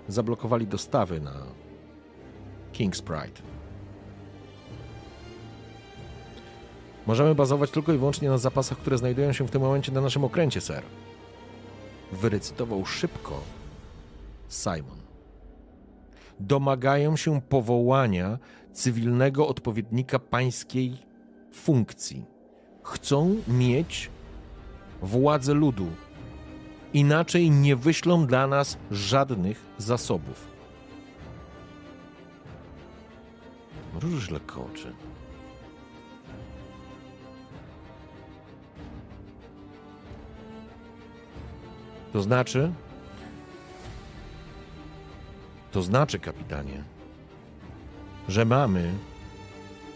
zablokowali 0.07 0.67
dostawy 0.67 1.19
na 1.19 1.33
King's 2.73 3.01
Pride. 3.01 3.41
Możemy 7.07 7.35
bazować 7.35 7.71
tylko 7.71 7.93
i 7.93 7.97
wyłącznie 7.97 8.29
na 8.29 8.37
zapasach, 8.37 8.77
które 8.77 8.97
znajdują 8.97 9.33
się 9.33 9.47
w 9.47 9.51
tym 9.51 9.61
momencie 9.61 9.91
na 9.91 10.01
naszym 10.01 10.23
okręcie, 10.23 10.61
sir. 10.61 10.81
Wyrecytował 12.11 12.85
szybko 12.85 13.41
Simon. 14.49 14.99
Domagają 16.39 17.15
się 17.15 17.41
powołania 17.41 18.39
cywilnego 18.73 19.47
odpowiednika 19.47 20.19
pańskiej 20.19 20.97
funkcji. 21.53 22.25
Chcą 22.83 23.35
mieć 23.47 24.09
władzę 25.01 25.53
ludu. 25.53 25.87
Inaczej 26.95 27.51
nie 27.51 27.75
wyślą 27.75 28.25
dla 28.25 28.47
nas 28.47 28.77
żadnych 28.91 29.65
zasobów. 29.77 30.47
Mrużysz 33.93 34.29
lekko 34.29 34.65
oczy. 34.65 34.93
To 42.13 42.21
znaczy, 42.21 42.71
to 45.71 45.81
znaczy, 45.81 46.19
kapitanie, 46.19 46.83
że 48.29 48.45
mamy 48.45 48.93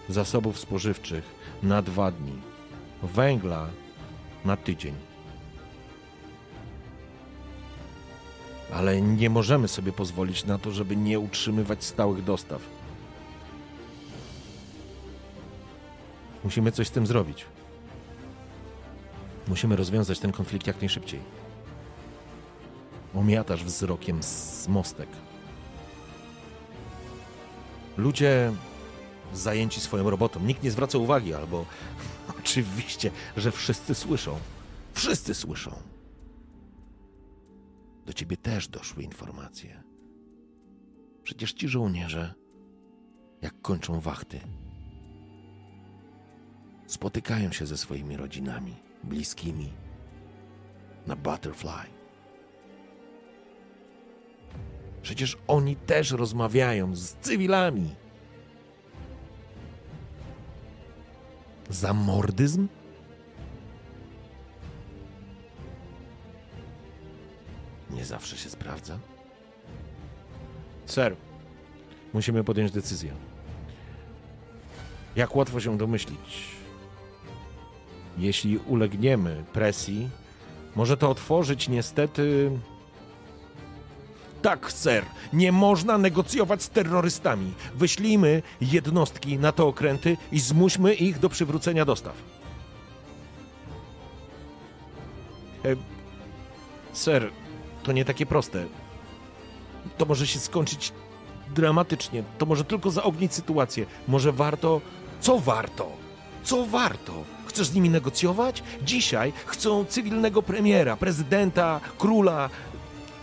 zasobów 0.10 0.60
spożywczych 0.60 1.24
na 1.64 1.82
dwa 1.82 2.12
dni, 2.12 2.42
węgla 3.04 3.68
na 4.46 4.58
tydzień. 4.58 5.09
Ale 8.74 9.02
nie 9.02 9.30
możemy 9.30 9.68
sobie 9.68 9.92
pozwolić 9.92 10.46
na 10.46 10.58
to, 10.58 10.72
żeby 10.72 10.96
nie 10.96 11.20
utrzymywać 11.20 11.84
stałych 11.84 12.24
dostaw. 12.24 12.62
Musimy 16.44 16.72
coś 16.72 16.88
z 16.88 16.92
tym 16.92 17.08
zrobić. 17.08 17.46
Musimy 19.48 19.76
rozwiązać 19.76 20.20
ten 20.20 20.32
konflikt 20.32 20.68
jak 20.68 20.82
najszybciej. 20.82 21.20
Omiatasz 23.16 23.64
wzrokiem 23.64 24.24
z 24.24 24.68
mostek. 24.68 25.10
Ludzie 27.98 28.52
zajęci 29.34 29.82
swoją 29.82 30.10
robotą. 30.10 30.40
Nikt 30.40 30.64
nie 30.64 30.72
zwraca 30.72 30.98
uwagi, 30.98 31.34
albo 31.34 31.66
oczywiście, 32.40 33.12
że 33.38 33.52
wszyscy 33.52 33.96
słyszą. 33.96 34.40
Wszyscy 34.94 35.34
słyszą. 35.34 35.89
Do 38.10 38.14
ciebie 38.14 38.38
też 38.38 38.68
doszły 38.68 39.04
informacje. 39.04 39.84
Przecież 41.24 41.54
ci 41.54 41.68
żołnierze, 41.68 42.34
jak 43.42 43.62
kończą 43.62 44.00
wachty, 44.00 44.40
spotykają 46.88 47.52
się 47.52 47.66
ze 47.66 47.78
swoimi 47.78 48.18
rodzinami, 48.18 48.76
bliskimi 49.04 49.74
na 51.08 51.16
Butterfly. 51.16 51.90
Przecież 55.02 55.38
oni 55.48 55.76
też 55.76 56.12
rozmawiają 56.12 56.96
z 56.96 57.16
cywilami. 57.16 57.96
Zamordyzm? 61.70 62.68
Nie 67.90 68.06
zawsze 68.06 68.38
się 68.38 68.50
sprawdza. 68.50 69.00
Sir, 70.86 71.16
musimy 72.14 72.44
podjąć 72.44 72.72
decyzję. 72.72 73.14
Jak 75.16 75.36
łatwo 75.36 75.60
się 75.60 75.78
domyślić, 75.78 76.46
jeśli 78.18 78.58
ulegniemy 78.58 79.44
presji, 79.54 80.10
może 80.76 80.98
to 80.98 81.10
otworzyć 81.10 81.70
niestety 81.70 82.52
tak, 84.42 84.72
ser, 84.72 85.06
nie 85.34 85.52
można 85.52 85.98
negocjować 85.98 86.64
z 86.64 86.70
terrorystami. 86.70 87.54
Wyślijmy 87.76 88.42
jednostki 88.62 89.38
na 89.38 89.52
te 89.52 89.64
okręty 89.64 90.18
i 90.32 90.40
zmuśmy 90.40 90.94
ich 90.94 91.20
do 91.20 91.30
przywrócenia 91.30 91.86
dostaw. 91.86 92.14
E, 95.66 95.76
ser, 96.94 97.32
to 97.84 97.92
nie 97.92 98.06
takie 98.06 98.26
proste. 98.26 98.66
To 99.98 100.06
może 100.06 100.28
się 100.28 100.40
skończyć 100.40 100.94
dramatycznie. 101.56 102.24
To 102.38 102.46
może 102.46 102.64
tylko 102.64 102.92
zaognić 102.92 103.34
sytuację. 103.34 103.86
Może 104.08 104.32
warto. 104.32 104.82
Co 105.22 105.40
warto? 105.40 105.92
Co 106.44 106.66
warto? 106.66 107.14
Chcesz 107.46 107.68
z 107.68 107.74
nimi 107.74 107.90
negocjować? 107.90 108.64
Dzisiaj 108.82 109.34
chcą 109.46 109.86
cywilnego 109.86 110.42
premiera, 110.42 110.98
prezydenta, 110.98 111.80
króla, 111.98 112.50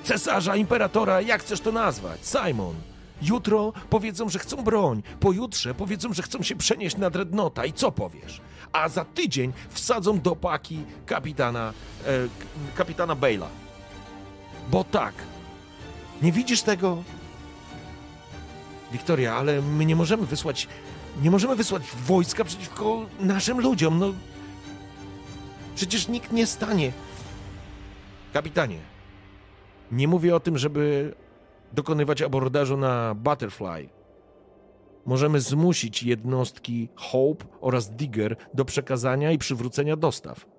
cesarza, 0.04 0.56
imperatora, 0.56 1.20
jak 1.20 1.40
chcesz 1.40 1.60
to 1.60 1.72
nazwać, 1.72 2.20
Simon. 2.26 2.74
Jutro 3.22 3.72
powiedzą, 3.90 4.28
że 4.28 4.38
chcą 4.38 4.56
broń, 4.56 5.02
pojutrze 5.20 5.74
powiedzą, 5.74 6.12
że 6.12 6.22
chcą 6.22 6.42
się 6.42 6.56
przenieść 6.56 6.96
na 6.96 7.10
Dreadnota 7.10 7.64
i 7.64 7.72
co 7.72 7.92
powiesz? 7.92 8.40
A 8.72 8.88
za 8.88 9.04
tydzień 9.04 9.52
wsadzą 9.70 10.20
do 10.20 10.36
paki 10.36 10.78
kapitana, 11.06 11.72
e, 12.06 12.10
kapitana 12.74 13.16
Bale'a. 13.16 13.65
Bo 14.70 14.84
tak, 14.84 15.14
nie 16.22 16.32
widzisz 16.32 16.62
tego? 16.62 17.02
Wiktoria, 18.93 19.34
ale 19.34 19.62
my 19.62 19.84
nie 19.86 19.97
możemy 19.97 20.26
wysłać, 20.26 20.68
nie 21.22 21.30
możemy 21.30 21.56
wysłać 21.56 21.82
wojska 22.06 22.44
przeciwko 22.44 23.06
naszym 23.20 23.60
ludziom, 23.60 23.98
no. 23.98 24.12
Przecież 25.74 26.09
nikt 26.09 26.32
nie 26.32 26.47
stanie. 26.47 26.93
Kapitanie, 28.32 28.78
nie 29.93 30.09
mówię 30.09 30.36
o 30.36 30.40
tym, 30.40 30.59
żeby 30.59 31.14
dokonywać 31.72 32.22
abordażu 32.22 32.76
na 32.76 33.14
Butterfly. 33.14 33.88
Możemy 35.06 35.40
zmusić 35.40 36.02
jednostki 36.02 36.88
Hope 36.94 37.44
oraz 37.60 37.90
Digger 37.90 38.36
do 38.55 38.64
przekazania 38.64 39.32
i 39.32 39.38
przywrócenia 39.38 39.97
dostaw. 39.97 40.55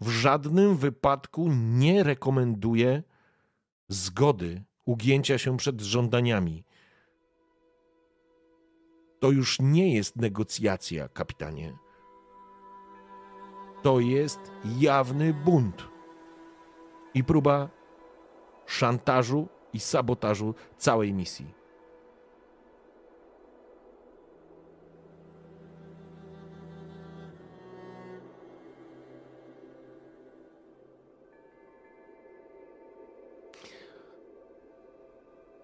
W 0.00 0.08
żadnym 0.08 0.76
wypadku 0.76 1.48
nie 1.52 2.02
rekomenduję 2.02 3.02
zgody 3.88 4.62
ugięcia 4.84 5.38
się 5.38 5.56
przed 5.56 5.80
żądaniami. 5.80 6.64
To 9.20 9.30
już 9.30 9.60
nie 9.60 9.94
jest 9.94 10.16
negocjacja, 10.16 11.08
kapitanie 11.08 11.72
to 13.82 14.00
jest 14.00 14.40
jawny 14.78 15.34
bunt 15.34 15.88
i 17.14 17.24
próba 17.24 17.68
szantażu 18.66 19.48
i 19.72 19.80
sabotażu 19.80 20.54
całej 20.78 21.12
misji. 21.12 21.59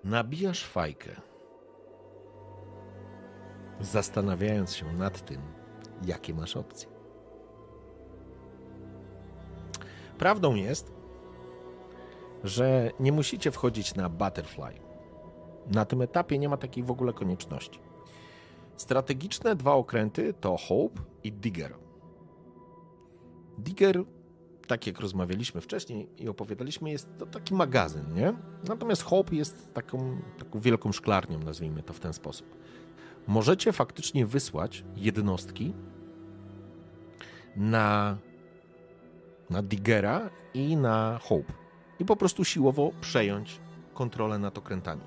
Nabijasz 0.07 0.65
fajkę, 0.65 1.11
zastanawiając 3.81 4.75
się 4.75 4.93
nad 4.93 5.25
tym, 5.25 5.41
jakie 6.05 6.35
masz 6.35 6.57
opcje. 6.57 6.89
Prawdą 10.19 10.55
jest, 10.55 10.93
że 12.45 12.91
nie 13.01 13.13
musicie 13.13 13.51
wchodzić 13.51 13.95
na 13.95 14.09
Butterfly. 14.09 14.81
Na 15.75 15.85
tym 15.85 16.03
etapie 16.03 16.39
nie 16.39 16.49
ma 16.49 16.57
takiej 16.57 16.85
w 16.85 16.91
ogóle 16.91 17.13
konieczności. 17.13 17.81
Strategiczne 18.77 19.57
dwa 19.57 19.73
okręty 19.73 20.35
to 20.35 20.57
Hope 20.57 21.03
i 21.25 21.33
Digger. 21.33 21.75
Digger, 23.59 24.05
tak 24.67 24.87
jak 24.87 25.01
rozmawialiśmy 25.01 25.61
wcześniej 25.61 26.09
i 26.19 26.29
opowiadaliśmy, 26.29 26.91
jest 26.91 27.09
to 27.19 27.27
taki 27.27 27.55
magazyn, 27.55 28.15
nie? 28.15 28.33
Natomiast 28.69 29.03
Hope 29.03 29.35
jest 29.35 29.75
taką, 29.75 30.21
taką 30.39 30.61
wielką 30.61 30.93
szklarnią, 30.93 31.39
nazwijmy 31.39 31.83
to 31.83 31.93
w 31.93 32.01
ten 32.01 32.13
sposób. 32.13 32.57
Możecie 33.27 33.73
faktycznie 33.73 34.27
wysłać 34.27 34.85
jednostki 34.97 35.73
na, 37.57 38.19
na 39.51 39.63
Diggera 39.63 40.31
i 40.55 40.77
na 40.77 41.19
Hope 41.23 41.53
i 42.01 42.05
po 42.05 42.17
prostu 42.17 42.45
siłowo 42.45 42.93
przejąć 43.01 43.61
kontrolę 43.95 44.39
nad 44.39 44.59
okrętami. 44.59 45.03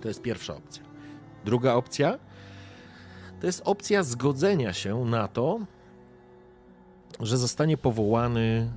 To 0.00 0.08
jest 0.08 0.22
pierwsza 0.22 0.56
opcja. 0.56 0.82
Druga 1.44 1.74
opcja 1.74 2.18
to 3.40 3.46
jest 3.46 3.62
opcja 3.64 4.02
zgodzenia 4.02 4.72
się 4.72 5.04
na 5.04 5.28
to, 5.28 5.60
że 7.20 7.36
zostanie 7.36 7.76
powołany 7.76 8.72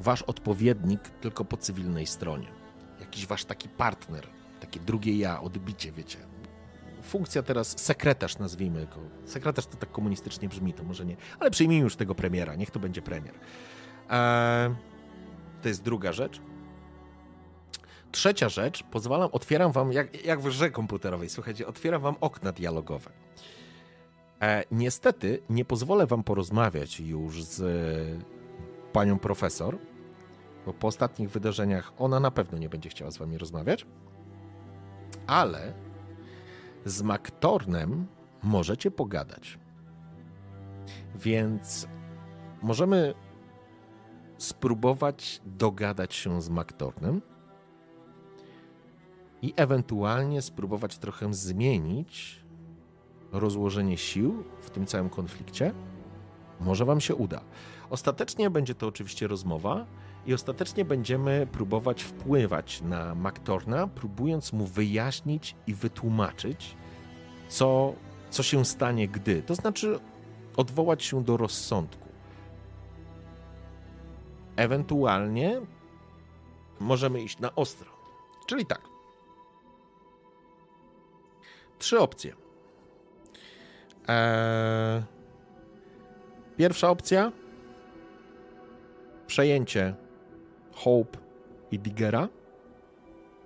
wasz 0.00 0.22
odpowiednik 0.22 1.00
tylko 1.00 1.44
po 1.44 1.56
cywilnej 1.56 2.06
stronie. 2.06 2.48
Jakiś 3.00 3.26
wasz 3.26 3.44
taki 3.44 3.68
partner, 3.68 4.26
takie 4.60 4.80
drugie 4.80 5.16
ja, 5.18 5.40
odbicie, 5.40 5.92
wiecie. 5.92 6.18
Funkcja 7.02 7.42
teraz 7.42 7.78
sekretarz, 7.78 8.38
nazwijmy 8.38 8.86
go. 8.86 8.96
Sekretarz 9.24 9.66
to 9.66 9.76
tak 9.76 9.92
komunistycznie 9.92 10.48
brzmi, 10.48 10.72
to 10.72 10.84
może 10.84 11.06
nie, 11.06 11.16
ale 11.40 11.50
przyjmijmy 11.50 11.84
już 11.84 11.96
tego 11.96 12.14
premiera, 12.14 12.54
niech 12.54 12.70
to 12.70 12.80
będzie 12.80 13.02
premier. 13.02 13.34
Eee, 14.10 14.74
to 15.62 15.68
jest 15.68 15.82
druga 15.82 16.12
rzecz. 16.12 16.40
Trzecia 18.12 18.48
rzecz, 18.48 18.82
pozwalam, 18.82 19.28
otwieram 19.32 19.72
wam, 19.72 19.92
jak, 19.92 20.24
jak 20.24 20.40
w 20.40 20.44
grze 20.44 20.70
komputerowej, 20.70 21.28
słuchajcie, 21.28 21.66
otwieram 21.66 22.02
wam 22.02 22.16
okna 22.20 22.52
dialogowe. 22.52 23.10
E, 24.42 24.64
niestety 24.70 25.42
nie 25.50 25.64
pozwolę 25.64 26.06
wam 26.06 26.22
porozmawiać 26.22 27.00
już 27.00 27.44
z 27.44 27.60
e, 27.60 28.92
panią 28.92 29.18
profesor, 29.18 29.78
bo 30.66 30.72
po 30.72 30.86
ostatnich 30.88 31.30
wydarzeniach 31.30 31.92
ona 31.98 32.20
na 32.20 32.30
pewno 32.30 32.58
nie 32.58 32.68
będzie 32.68 32.90
chciała 32.90 33.10
z 33.10 33.18
wami 33.18 33.38
rozmawiać, 33.38 33.86
ale 35.26 35.72
z 36.84 37.02
Maktornem 37.02 38.06
możecie 38.42 38.90
pogadać. 38.90 39.58
Więc 41.14 41.88
możemy 42.62 43.14
spróbować 44.38 45.40
dogadać 45.46 46.14
się 46.14 46.42
z 46.42 46.48
Maktornem 46.48 47.22
i 49.42 49.54
ewentualnie 49.56 50.42
spróbować 50.42 50.98
trochę 50.98 51.34
zmienić 51.34 52.45
rozłożenie 53.32 53.98
sił 53.98 54.44
w 54.60 54.70
tym 54.70 54.86
całym 54.86 55.10
konflikcie. 55.10 55.72
Może 56.60 56.84
Wam 56.84 57.00
się 57.00 57.14
uda. 57.14 57.40
Ostatecznie 57.90 58.50
będzie 58.50 58.74
to 58.74 58.86
oczywiście 58.86 59.26
rozmowa 59.26 59.86
i 60.26 60.34
ostatecznie 60.34 60.84
będziemy 60.84 61.48
próbować 61.52 62.02
wpływać 62.02 62.82
na 62.82 63.14
Maktorna, 63.14 63.86
próbując 63.86 64.52
mu 64.52 64.66
wyjaśnić 64.66 65.56
i 65.66 65.74
wytłumaczyć, 65.74 66.76
co, 67.48 67.94
co 68.30 68.42
się 68.42 68.64
stanie, 68.64 69.08
gdy. 69.08 69.42
To 69.42 69.54
znaczy 69.54 69.98
odwołać 70.56 71.04
się 71.04 71.24
do 71.24 71.36
rozsądku. 71.36 72.08
Ewentualnie 74.56 75.60
możemy 76.80 77.22
iść 77.22 77.38
na 77.38 77.54
ostro. 77.54 77.90
Czyli 78.46 78.66
tak. 78.66 78.80
Trzy 81.78 82.00
opcje. 82.00 82.45
Eee, 84.08 85.02
pierwsza 86.56 86.90
opcja 86.90 87.32
przejęcie 89.26 89.94
Hope 90.72 91.18
i 91.70 91.78
Diggera. 91.78 92.28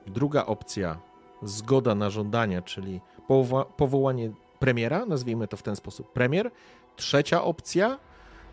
Druga 0.06 0.46
opcja 0.46 1.00
zgoda 1.42 1.94
na 1.94 2.10
żądania, 2.10 2.62
czyli 2.62 3.00
powoła 3.28 3.64
powołanie 3.64 4.32
premiera, 4.58 5.06
nazwijmy 5.06 5.48
to 5.48 5.56
w 5.56 5.62
ten 5.62 5.76
sposób 5.76 6.12
premier. 6.12 6.50
Trzecia 6.96 7.42
opcja 7.42 7.98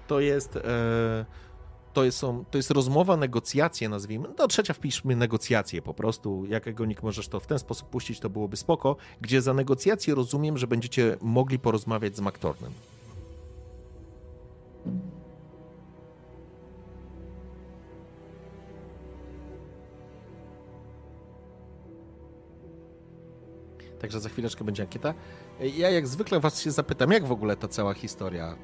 to 0.07 0.19
jest 0.19 0.55
e, 0.55 0.61
to 1.97 2.03
jest, 2.03 2.21
to 2.51 2.57
jest 2.57 2.71
rozmowa, 2.71 3.17
negocjacje, 3.17 3.89
nazwijmy. 3.89 4.29
No 4.37 4.47
trzecia 4.47 4.73
wpiszmy 4.73 5.15
negocjacje 5.15 5.81
po 5.81 5.93
prostu. 5.93 6.45
Jakiego 6.45 6.85
nikt 6.85 7.03
możesz 7.03 7.27
to 7.27 7.39
w 7.39 7.47
ten 7.47 7.59
sposób 7.59 7.89
puścić, 7.89 8.19
to 8.19 8.29
byłoby 8.29 8.57
spoko. 8.57 8.95
Gdzie 9.21 9.41
za 9.41 9.53
negocjacje 9.53 10.15
rozumiem, 10.15 10.57
że 10.57 10.67
będziecie 10.67 11.17
mogli 11.21 11.59
porozmawiać 11.59 12.15
z 12.15 12.19
Maktornem. 12.19 12.71
Także 23.99 24.19
za 24.19 24.29
chwileczkę 24.29 24.63
będzie 24.63 24.83
ankieta. 24.83 25.13
Ja 25.59 25.89
jak 25.89 26.07
zwykle 26.07 26.39
was 26.39 26.61
się 26.61 26.71
zapytam, 26.71 27.11
jak 27.11 27.25
w 27.25 27.31
ogóle 27.31 27.57
ta 27.57 27.67
cała 27.67 27.93
historia 27.93 28.57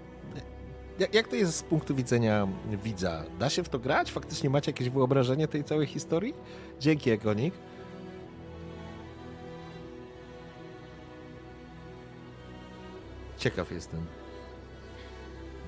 jak, 1.14 1.28
to 1.28 1.36
jest 1.36 1.56
z 1.56 1.64
punktu 1.64 1.96
widzenia 1.96 2.48
widza? 2.84 3.24
Da 3.40 3.50
się 3.50 3.64
w 3.64 3.70
to 3.70 3.80
grać? 3.80 4.12
Faktycznie 4.12 4.50
macie 4.50 4.72
jakieś 4.72 4.90
wyobrażenie 4.90 5.48
tej 5.48 5.64
całej 5.64 5.88
historii? 5.88 6.34
Dzięki, 6.80 7.12
Egonik. 7.12 7.54
Ciekaw 13.38 13.72
jestem. 13.72 14.06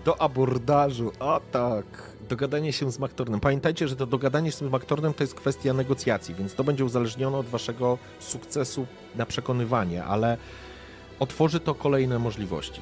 Do 0.06 0.22
abordażu, 0.22 1.12
a 1.20 1.40
tak. 1.52 1.86
Dogadanie 2.30 2.74
się 2.74 2.92
z 2.92 3.00
Maktornem. 3.00 3.40
Pamiętajcie, 3.40 3.88
że 3.88 3.96
to 3.96 4.06
dogadanie 4.06 4.52
się 4.52 4.58
z 4.58 4.62
Maktornem 4.62 5.14
to 5.14 5.24
jest 5.24 5.36
kwestia 5.36 5.74
negocjacji, 5.74 6.36
więc 6.36 6.56
to 6.56 6.64
będzie 6.64 6.86
uzależnione 6.86 7.38
od 7.38 7.46
waszego 7.46 7.98
sukcesu 8.20 8.86
na 9.16 9.26
przekonywanie, 9.26 10.04
ale 10.04 10.38
otworzy 11.20 11.60
to 11.60 11.76
kolejne 11.76 12.20
możliwości. 12.20 12.82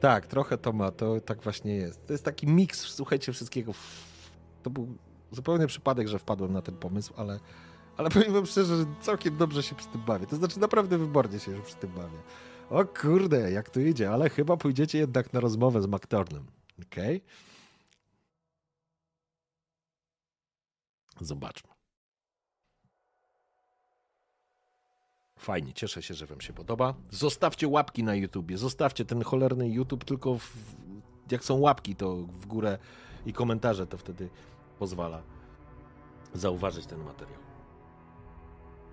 Tak, 0.00 0.26
trochę 0.26 0.58
to 0.58 0.72
ma, 0.72 0.90
to 0.90 1.20
tak 1.20 1.42
właśnie 1.42 1.74
jest. 1.74 2.06
To 2.06 2.12
jest 2.12 2.24
taki 2.24 2.46
miks, 2.46 2.80
słuchajcie, 2.80 3.32
wszystkiego. 3.32 3.72
To 4.62 4.70
był 4.70 4.96
zupełny 5.32 5.66
przypadek, 5.66 6.08
że 6.08 6.18
wpadłem 6.18 6.52
na 6.52 6.62
ten 6.62 6.76
pomysł, 6.76 7.14
ale, 7.16 7.40
ale 7.96 8.10
powiem 8.14 8.32
wam 8.32 8.46
szczerze, 8.46 8.76
że 8.76 8.84
całkiem 9.00 9.36
dobrze 9.36 9.62
się 9.62 9.74
przy 9.76 9.88
tym 9.88 10.00
bawię. 10.00 10.26
To 10.26 10.36
znaczy 10.36 10.60
naprawdę 10.60 10.98
wybornie 10.98 11.40
się 11.40 11.62
przy 11.62 11.76
tym 11.76 11.90
bawię. 11.90 12.18
O 12.70 12.84
kurde, 12.84 13.52
jak 13.52 13.70
to 13.70 13.80
idzie, 13.80 14.10
ale 14.10 14.30
chyba 14.30 14.56
pójdziecie 14.56 14.98
jednak 14.98 15.32
na 15.32 15.40
rozmowę 15.40 15.82
z 15.82 15.86
McTornem. 15.86 16.46
Okej? 16.82 17.16
Okay? 17.16 17.28
Zobaczmy. 21.20 21.77
Fajnie, 25.38 25.72
cieszę 25.72 26.02
się, 26.02 26.14
że 26.14 26.26
Wam 26.26 26.40
się 26.40 26.52
podoba. 26.52 26.94
Zostawcie 27.10 27.68
łapki 27.68 28.04
na 28.04 28.14
YouTubie, 28.14 28.58
zostawcie 28.58 29.04
ten 29.04 29.22
cholerny 29.22 29.68
YouTube, 29.68 30.04
tylko 30.04 30.38
w, 30.38 30.56
jak 31.30 31.44
są 31.44 31.54
łapki, 31.54 31.96
to 31.96 32.16
w 32.16 32.46
górę 32.46 32.78
i 33.26 33.32
komentarze, 33.32 33.86
to 33.86 33.98
wtedy 33.98 34.28
pozwala 34.78 35.22
zauważyć 36.34 36.86
ten 36.86 37.04
materiał. 37.04 37.40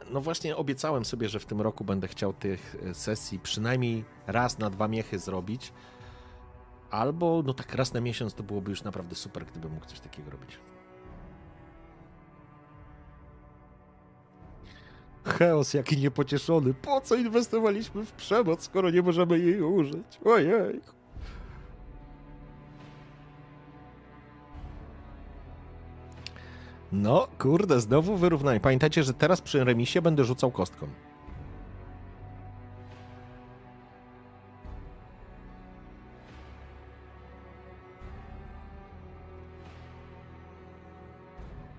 No 0.10 0.22
właśnie 0.22 0.56
obiecałem 0.56 1.06
sobie, 1.06 1.30
że 1.30 1.40
w 1.40 1.46
tym 1.46 1.62
roku 1.62 1.84
będę 1.84 2.08
chciał 2.08 2.34
tych 2.34 2.76
e, 2.84 2.94
sesji 2.94 3.40
przynajmniej 3.40 4.06
raz 4.28 4.60
na 4.60 4.70
dwa 4.70 4.88
miechy 4.88 5.20
zrobić. 5.20 5.74
Albo 6.90 7.44
no 7.46 7.54
tak 7.54 7.76
raz 7.76 7.94
na 7.94 8.02
miesiąc 8.02 8.34
to 8.34 8.44
byłoby 8.44 8.70
już 8.70 8.84
naprawdę 8.84 9.16
super, 9.16 9.46
gdybym 9.46 9.74
mógł 9.74 9.86
coś 9.86 10.00
takiego 10.00 10.32
robić. 10.32 10.60
Chaos 15.26 15.74
jaki 15.74 15.98
niepocieszony. 15.98 16.74
Po 16.74 17.02
co 17.02 17.16
inwestowaliśmy 17.16 18.06
w 18.06 18.12
przemoc, 18.12 18.64
skoro 18.64 18.90
nie 18.90 19.02
możemy 19.02 19.40
jej 19.40 19.62
użyć? 19.62 20.20
Ojej. 20.26 20.82
No, 26.92 27.28
kurde, 27.40 27.80
znowu 27.80 28.18
wyrównanie. 28.18 28.60
Pamiętajcie, 28.60 29.04
że 29.04 29.14
teraz 29.14 29.42
przy 29.42 29.64
remisie 29.64 30.02
będę 30.02 30.24
rzucał 30.24 30.52
kostką. 30.52 30.88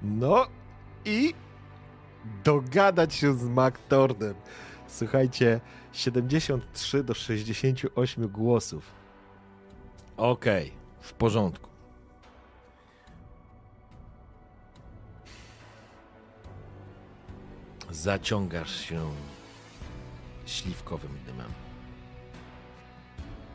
No 0.03 0.47
i 1.05 1.35
dogadać 2.47 3.15
się 3.15 3.35
z 3.35 3.45
McTornem. 3.45 4.35
Słuchajcie, 4.89 5.61
73 5.93 7.05
do 7.05 7.15
68 7.15 8.29
głosów. 8.29 8.93
Okej, 10.17 10.73
w 11.01 11.13
porządku. 11.13 11.71
Zaciągasz 17.91 18.81
się 18.81 19.11
śliwkowym 20.47 21.19
dymem. 21.27 21.53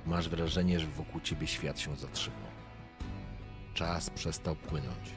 Masz 0.06 0.30
wrażenie, 0.30 0.80
że 0.80 0.88
wokół 0.88 1.22
ciebie 1.22 1.48
świat 1.48 1.80
się 1.80 1.96
zatrzymał. 1.96 2.52
Czas 3.74 4.10
przestał 4.10 4.56
płynąć. 4.56 5.16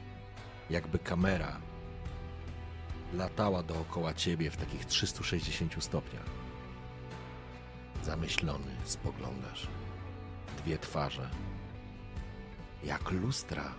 Jakby 0.69 0.99
kamera 0.99 1.57
latała 3.13 3.63
dookoła 3.63 4.13
ciebie 4.13 4.51
w 4.51 4.57
takich 4.57 4.85
360 4.85 5.83
stopniach. 5.83 6.25
Zamyślony 8.03 8.75
spoglądasz. 8.85 9.67
Dwie 10.57 10.77
twarze. 10.77 11.29
Jak 12.83 13.11
lustra. 13.11 13.73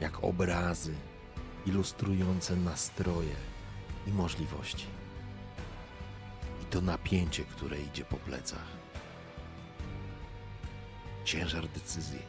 Jak 0.00 0.24
obrazy 0.24 0.94
ilustrujące 1.66 2.56
nastroje 2.56 3.34
i 4.06 4.10
możliwości. 4.10 4.86
I 6.62 6.64
to 6.64 6.80
napięcie, 6.80 7.44
które 7.44 7.80
idzie 7.80 8.04
po 8.04 8.16
plecach. 8.16 8.66
Ciężar 11.24 11.68
decyzji. 11.68 12.22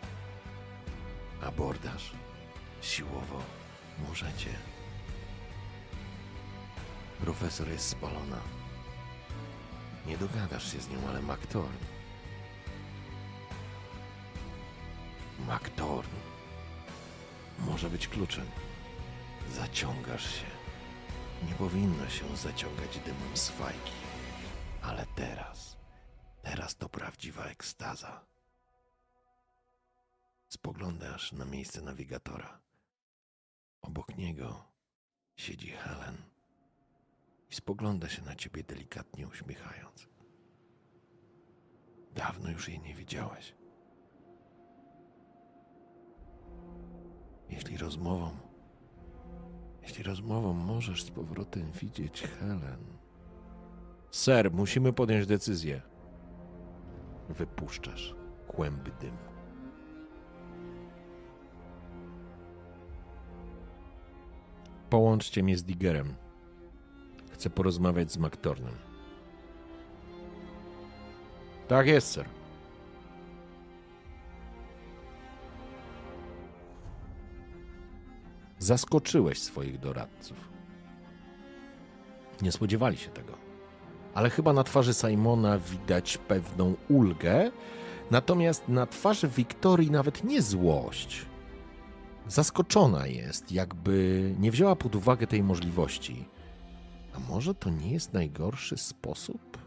Abordaż. 1.41 2.11
Siłowo. 2.81 3.41
Możecie. 4.09 4.49
Profesor 7.19 7.67
jest 7.69 7.89
spalona. 7.89 8.41
Nie 10.05 10.17
dogadasz 10.17 10.71
się 10.71 10.79
z 10.79 10.89
nią, 10.89 11.07
ale 11.09 11.21
Maktorn. 11.21 11.77
Maktorn. 15.39 16.09
Może 17.59 17.89
być 17.89 18.07
kluczem. 18.07 18.45
Zaciągasz 19.51 20.35
się. 20.35 20.45
Nie 21.47 21.53
powinno 21.53 22.09
się 22.09 22.37
zaciągać 22.37 22.99
dymem 22.99 23.37
z 23.37 23.49
fajki. 23.49 23.91
Ale 24.81 25.05
teraz, 25.15 25.77
teraz 26.41 26.75
to 26.75 26.89
prawdziwa 26.89 27.43
ekstaza. 27.43 28.25
Spoglądasz 30.49 31.31
na 31.31 31.45
miejsce 31.45 31.81
nawigatora. 31.81 32.59
Obok 33.81 34.17
niego 34.17 34.63
siedzi 35.35 35.71
Helen 35.71 36.34
i 37.51 37.55
spogląda 37.55 38.09
się 38.09 38.21
na 38.21 38.35
ciebie 38.35 38.63
delikatnie 38.63 39.27
uśmiechając. 39.27 40.09
Dawno 42.15 42.49
już 42.49 42.69
jej 42.69 42.79
nie 42.79 42.93
widziałeś. 42.93 43.55
Jeśli 47.49 47.77
rozmową, 47.77 48.29
jeśli 49.81 50.03
rozmową 50.03 50.53
możesz 50.53 51.03
z 51.03 51.11
powrotem 51.11 51.71
widzieć 51.71 52.21
Helen. 52.21 52.85
Ser, 54.11 54.51
musimy 54.51 54.93
podjąć 54.93 55.25
decyzję. 55.27 55.81
Wypuszczasz 57.29 58.15
kłęby 58.47 58.91
dymu. 59.01 59.17
Połączcie 64.89 65.43
mnie 65.43 65.57
z 65.57 65.63
Digerem. 65.63 66.24
Chcę 67.35 67.49
porozmawiać 67.49 68.11
z 68.11 68.17
Maktornem. 68.17 68.73
Tak 71.67 71.87
jest, 71.87 72.13
sir. 72.13 72.25
Zaskoczyłeś 78.59 79.41
swoich 79.41 79.79
doradców. 79.79 80.37
Nie 82.41 82.51
spodziewali 82.51 82.97
się 82.97 83.09
tego. 83.09 83.33
Ale 84.13 84.29
chyba 84.29 84.53
na 84.53 84.63
twarzy 84.63 84.93
Simona 84.93 85.59
widać 85.59 86.17
pewną 86.17 86.75
ulgę, 86.89 87.51
natomiast 88.11 88.69
na 88.69 88.85
twarzy 88.85 89.27
Wiktorii 89.27 89.91
nawet 89.91 90.23
nie 90.23 90.41
złość. 90.41 91.25
Zaskoczona 92.27 93.07
jest, 93.07 93.51
jakby 93.51 94.33
nie 94.39 94.51
wzięła 94.51 94.75
pod 94.75 94.95
uwagę 94.95 95.27
tej 95.27 95.43
możliwości. 95.43 96.25
A 97.15 97.19
może 97.19 97.55
to 97.55 97.69
nie 97.69 97.91
jest 97.91 98.13
najgorszy 98.13 98.77
sposób? 98.77 99.57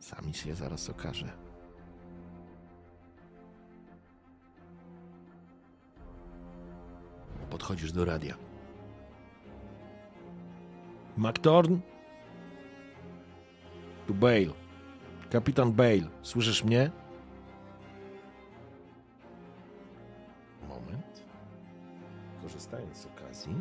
Sami 0.00 0.34
się 0.34 0.54
zaraz 0.54 0.90
okaże. 0.90 1.32
Podchodzisz 7.50 7.92
do 7.92 8.04
radia. 8.04 8.36
McTorn? 11.16 11.78
Tu 14.06 14.14
Bale. 14.14 14.52
Kapitan 15.30 15.72
Bale. 15.72 16.08
Słyszysz 16.22 16.64
mnie? 16.64 16.90
Moment. 20.68 21.24
Korzystając 22.42 22.96
z 22.96 23.06
okazji. 23.06 23.54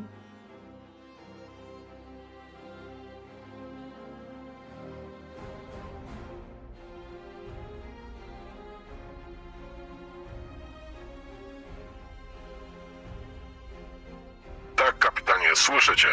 Słyszę 15.65 15.95
cię. 15.95 16.07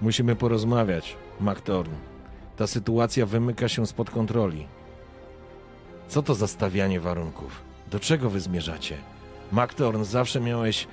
Musimy 0.00 0.36
porozmawiać, 0.36 1.16
McTorn. 1.40 1.90
Ta 2.56 2.66
sytuacja 2.66 3.26
wymyka 3.26 3.68
się 3.68 3.86
spod 3.86 4.10
kontroli. 4.10 4.66
Co 6.08 6.22
to 6.22 6.34
za 6.34 6.46
stawianie 6.46 7.00
warunków? 7.00 7.60
Do 7.90 8.00
czego 8.00 8.30
wy 8.30 8.40
zmierzacie? 8.40 8.96
McTorn, 9.52 10.04
zawsze 10.04 10.40
miałeś. 10.40 10.86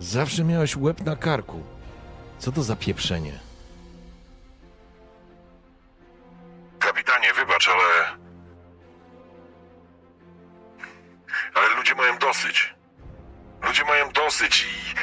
Zawsze 0.00 0.44
miałeś 0.44 0.76
łeb 0.76 1.04
na 1.04 1.16
karku. 1.16 1.60
Co 2.38 2.52
to 2.52 2.62
za 2.62 2.76
pieprzenie? 2.76 3.49
Dosyć. 12.40 12.74
Ludzie 13.62 13.84
mają 13.84 14.12
dosyć 14.12 14.64
i. 14.64 14.94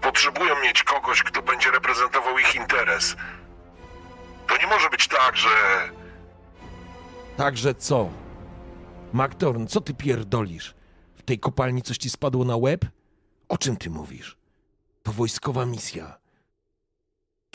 Potrzebują 0.00 0.62
mieć 0.62 0.82
kogoś, 0.82 1.22
kto 1.22 1.42
będzie 1.42 1.70
reprezentował 1.70 2.38
ich 2.38 2.54
interes. 2.54 3.16
To 4.48 4.56
nie 4.56 4.66
może 4.66 4.90
być 4.90 5.08
tak, 5.08 5.36
że. 5.36 5.48
Także 7.36 7.74
co? 7.74 8.10
McTorn, 9.12 9.66
co 9.66 9.80
ty 9.80 9.94
pierdolisz? 9.94 10.74
W 11.16 11.22
tej 11.22 11.38
kopalni 11.38 11.82
coś 11.82 11.98
ci 11.98 12.10
spadło 12.10 12.44
na 12.44 12.56
łeb? 12.56 12.84
O 13.48 13.58
czym 13.58 13.76
ty 13.76 13.90
mówisz? 13.90 14.36
To 15.02 15.12
wojskowa 15.12 15.66
misja. 15.66 16.18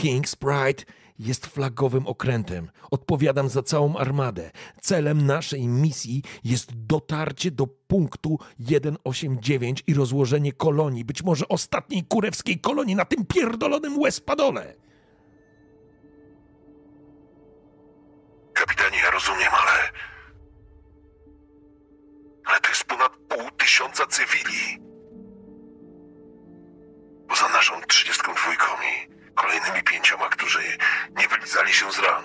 King's 0.01 0.35
Pride 0.35 0.83
jest 1.21 1.45
flagowym 1.45 2.07
okrętem. 2.07 2.71
Odpowiadam 2.91 3.49
za 3.49 3.63
całą 3.63 3.97
armadę. 3.97 4.51
Celem 4.81 5.25
naszej 5.25 5.67
misji 5.67 6.23
jest 6.43 6.85
dotarcie 6.85 7.51
do 7.51 7.67
punktu 7.67 8.39
189 8.59 9.83
i 9.87 9.93
rozłożenie 9.93 10.53
kolonii, 10.53 11.05
być 11.05 11.23
może 11.23 11.47
ostatniej 11.47 12.03
kurewskiej 12.03 12.59
kolonii 12.59 12.95
na 12.95 13.05
tym 13.05 13.25
pierdolonym 13.25 14.03
Westpadole. 14.03 14.73
Kapitanie, 18.53 18.97
ja 18.97 19.11
rozumiem, 19.11 19.49
ale. 19.51 19.91
Ale 22.45 22.59
to 22.59 22.69
jest 22.69 22.83
ponad 22.83 23.11
pół 23.11 23.51
tysiąca 23.57 24.07
cywili. 24.07 24.81
Poza 27.27 27.49
naszą 27.49 27.73
32 27.87 28.53
i 28.53 28.57
kolejnymi 29.41 29.83
pięcioma, 29.83 30.29
którzy 30.29 30.59
nie 31.17 31.27
wylizali 31.27 31.73
się 31.73 31.91
z 31.91 31.99
ran. 31.99 32.23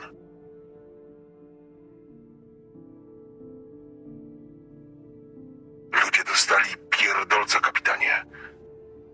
Ludzie 6.04 6.24
dostali 6.24 6.70
pierdolca, 6.90 7.60
kapitanie. 7.60 8.24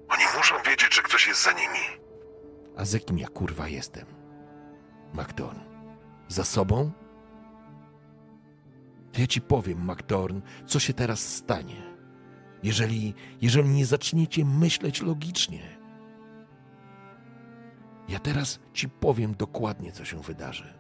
Oni 0.09 0.25
muszą 0.37 0.55
wiedzieć, 0.67 0.95
że 0.95 1.03
ktoś 1.03 1.27
jest 1.27 1.43
za 1.43 1.53
nimi. 1.53 2.03
A 2.77 2.85
za 2.85 2.99
kim 2.99 3.19
ja 3.19 3.29
kurwa 3.29 3.69
jestem? 3.69 4.07
McDorn. 5.15 5.61
Za 6.29 6.45
sobą? 6.45 6.93
To 9.13 9.21
ja 9.21 9.27
ci 9.27 9.41
powiem, 9.41 9.91
McDorn, 9.91 10.41
co 10.67 10.81
się 10.81 10.95
teraz 10.95 11.21
stanie. 11.37 11.83
Jeżeli, 12.63 13.15
jeżeli 13.41 13.69
nie 13.69 13.87
zaczniecie 13.87 14.45
myśleć 14.45 15.03
logicznie. 15.03 15.82
Ja 18.13 18.19
teraz 18.19 18.61
ci 18.73 18.89
powiem 18.89 19.35
dokładnie, 19.35 19.93
co 19.93 20.05
się 20.05 20.21
wydarzy. 20.21 20.75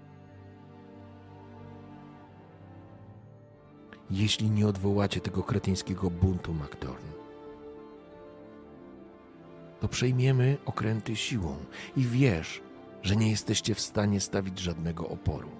Jeśli 4.10 4.50
nie 4.50 4.66
odwołacie 4.66 5.20
tego 5.20 5.42
kretyńskiego 5.42 6.10
buntu, 6.10 6.54
MacTorn, 6.54 7.06
to 9.80 9.88
przejmiemy 9.88 10.58
okręty 10.64 11.16
siłą 11.16 11.56
i 11.96 12.04
wiesz, 12.04 12.60
że 13.02 13.16
nie 13.16 13.30
jesteście 13.30 13.74
w 13.74 13.80
stanie 13.80 14.20
stawić 14.20 14.58
żadnego 14.58 15.08
oporu. 15.08 15.50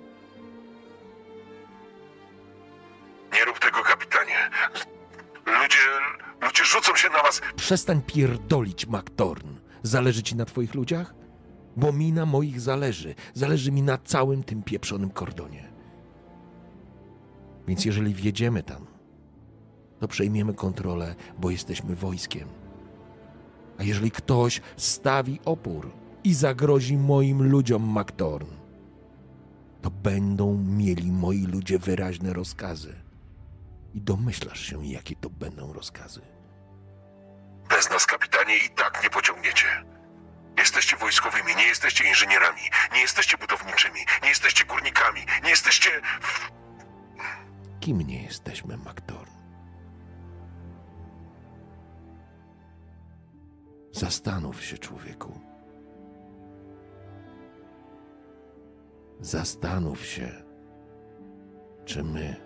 Nie 3.33 3.45
rób 3.45 3.59
tego, 3.59 3.83
kapitanie. 3.83 4.51
Ludzie, 5.47 5.79
ludzie 6.43 6.65
rzucą 6.65 6.97
się 6.97 7.09
na 7.09 7.23
was. 7.23 7.41
Przestań 7.57 8.03
pierdolić, 8.03 8.87
MacTorn. 8.87 9.49
Zależy 9.83 10.23
ci 10.23 10.37
na 10.37 10.45
twoich 10.45 10.75
ludziach? 10.75 11.22
Bo 11.77 11.93
mi 11.93 12.13
na 12.13 12.27
moich 12.27 12.61
zależy. 12.61 13.15
Zależy 13.35 13.73
mi 13.73 13.83
na 13.83 13.99
całym 13.99 14.43
tym 14.43 14.63
pieprzonym 14.63 15.11
kordonie. 15.11 15.73
Więc 17.69 17.85
jeżeli 17.85 18.15
wjedziemy 18.15 18.63
tam, 18.63 18.87
to 20.01 20.09
przejmiemy 20.09 20.55
kontrolę, 20.55 21.15
bo 21.39 21.51
jesteśmy 21.51 21.95
wojskiem. 21.95 22.49
A 23.79 23.83
jeżeli 23.83 24.11
ktoś 24.11 24.61
stawi 24.77 25.41
opór 25.45 25.91
i 26.25 26.35
zagrozi 26.35 26.97
moim 26.97 27.51
ludziom, 27.51 27.83
Mactorn, 27.83 28.47
to 29.83 29.91
będą 29.91 30.59
mieli 30.59 31.13
moi 31.13 31.47
ludzie 31.47 31.79
wyraźne 31.79 32.33
rozkazy. 32.33 32.95
I 33.95 34.01
domyślasz 34.01 34.61
się, 34.61 34.87
jakie 34.87 35.17
to 35.17 35.31
będą 35.31 35.73
rozkazy. 35.73 36.21
Bez 37.69 37.91
nas, 37.91 38.07
kapitanie, 38.07 38.57
i 38.57 38.71
tak 38.77 39.01
nie 39.05 39.11
pociągniecie. 39.11 39.67
Jesteście 40.59 40.97
wojskowymi, 40.97 41.57
nie 41.57 41.67
jesteście 41.67 42.05
inżynierami, 42.09 42.61
nie 42.93 43.01
jesteście 43.01 43.39
budowniczymi, 43.39 44.01
nie 44.23 44.29
jesteście 44.29 44.65
górnikami, 44.65 45.21
nie 45.45 45.51
jesteście. 45.51 45.91
Kim 47.81 48.01
nie 48.01 48.23
jesteśmy, 48.23 48.77
Mactorn? 48.77 49.31
Zastanów 53.93 54.65
się, 54.65 54.79
człowieku. 54.79 55.41
Zastanów 59.21 60.07
się, 60.07 60.43
czy 61.85 62.05
my, 62.05 62.37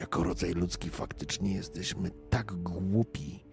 jako 0.00 0.22
rodzaj 0.22 0.52
ludzki, 0.52 0.90
faktycznie 0.90 1.54
jesteśmy 1.54 2.10
tak 2.10 2.52
głupi, 2.52 3.44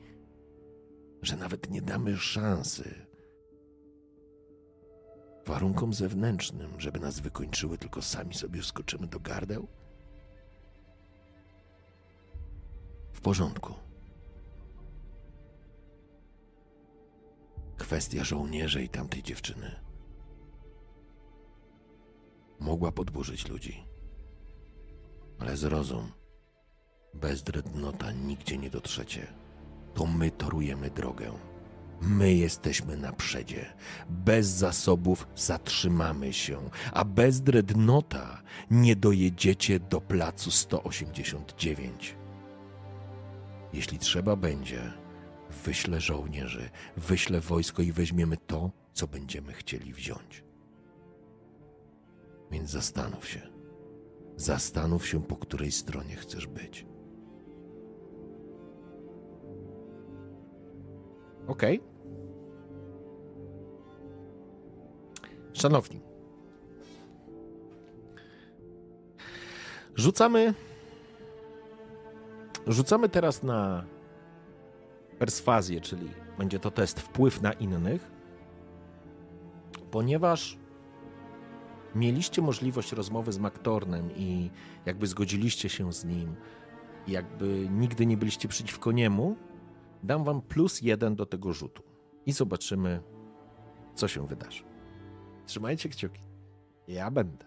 że 1.21 1.37
nawet 1.37 1.69
nie 1.69 1.81
damy 1.81 2.17
szansy 2.17 3.06
warunkom 5.47 5.93
zewnętrznym, 5.93 6.79
żeby 6.79 6.99
nas 6.99 7.19
wykończyły, 7.19 7.77
tylko 7.77 8.01
sami 8.01 8.33
sobie 8.33 8.63
skoczymy 8.63 9.07
do 9.07 9.19
gardeł? 9.19 9.67
W 13.13 13.21
porządku. 13.21 13.73
Kwestia 17.77 18.23
żołnierzy 18.23 18.83
i 18.83 18.89
tamtej 18.89 19.23
dziewczyny. 19.23 19.75
Mogła 22.59 22.91
podburzyć 22.91 23.47
ludzi. 23.47 23.83
Ale 25.39 25.57
zrozum, 25.57 26.11
bez 27.13 27.43
dreadnota 27.43 28.11
nigdzie 28.11 28.57
nie 28.57 28.69
dotrzecie. 28.69 29.27
To 29.93 30.05
my 30.05 30.31
torujemy 30.31 30.89
drogę. 30.89 31.46
My 32.01 32.33
jesteśmy 32.33 32.97
na 32.97 33.13
przedzie. 33.13 33.65
Bez 34.09 34.47
zasobów 34.47 35.27
zatrzymamy 35.35 36.33
się, 36.33 36.69
a 36.93 37.05
bez 37.05 37.41
dreadnota 37.41 38.41
nie 38.71 38.95
dojedziecie 38.95 39.79
do 39.79 40.01
placu 40.01 40.51
189. 40.51 42.15
Jeśli 43.73 43.99
trzeba 43.99 44.35
będzie, 44.35 44.93
wyślę 45.65 46.01
żołnierzy, 46.01 46.69
wyślę 46.97 47.41
wojsko 47.41 47.81
i 47.81 47.91
weźmiemy 47.91 48.37
to, 48.37 48.71
co 48.93 49.07
będziemy 49.07 49.53
chcieli 49.53 49.93
wziąć. 49.93 50.43
Więc 52.51 52.69
zastanów 52.69 53.27
się. 53.27 53.41
Zastanów 54.35 55.07
się, 55.07 55.23
po 55.23 55.35
której 55.35 55.71
stronie 55.71 56.15
chcesz 56.15 56.47
być. 56.47 56.85
Okej. 61.47 61.81
Szanowni. 65.53 66.01
Rzucamy. 69.95 70.53
Rzucamy 72.67 73.09
teraz 73.09 73.43
na 73.43 73.85
perswazję, 75.19 75.81
czyli 75.81 76.09
będzie 76.37 76.59
to 76.59 76.71
test 76.71 76.99
wpływ 76.99 77.41
na 77.41 77.53
innych, 77.53 78.11
ponieważ 79.91 80.57
mieliście 81.95 82.41
możliwość 82.41 82.91
rozmowy 82.91 83.31
z 83.31 83.39
Maktornem 83.39 84.11
i 84.15 84.49
jakby 84.85 85.07
zgodziliście 85.07 85.69
się 85.69 85.93
z 85.93 86.05
nim, 86.05 86.35
jakby 87.07 87.69
nigdy 87.71 88.05
nie 88.05 88.17
byliście 88.17 88.47
przeciwko 88.47 88.91
niemu, 88.91 89.35
dam 90.03 90.23
wam 90.23 90.41
plus 90.41 90.81
jeden 90.81 91.15
do 91.15 91.25
tego 91.25 91.53
rzutu 91.53 91.83
i 92.25 92.31
zobaczymy, 92.31 93.01
co 93.95 94.07
się 94.07 94.27
wydarzy. 94.27 94.63
Trzymajcie 95.45 95.89
kciuki. 95.89 96.21
Ja 96.87 97.11
będę. 97.11 97.45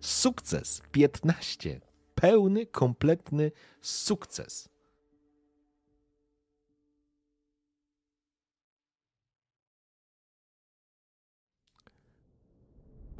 Sukces 0.00 0.82
15. 0.92 1.80
Pełny, 2.14 2.66
kompletny 2.66 3.52
sukces. 3.80 4.69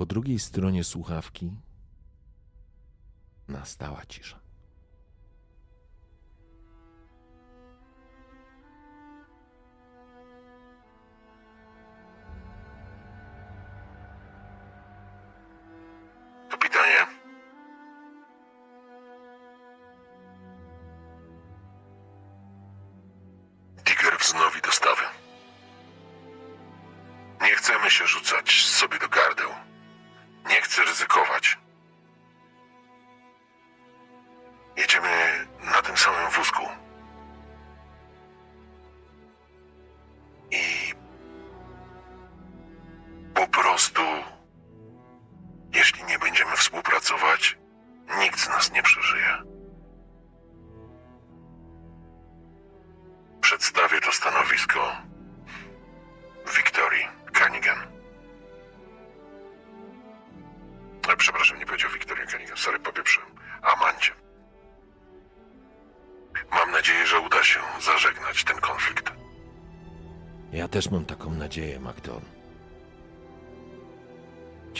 Po 0.00 0.06
drugiej 0.06 0.38
stronie 0.38 0.84
słuchawki 0.84 1.52
nastała 3.48 4.02
cisza. 4.06 4.40
Kapitanie, 16.50 17.06
wznowi 24.20 24.60
dostawy. 24.62 25.02
Nie 27.40 27.56
chcemy 27.56 27.90
się 27.90 28.06
rzucać 28.06 28.66
sobie 28.66 28.98
do 28.98 29.08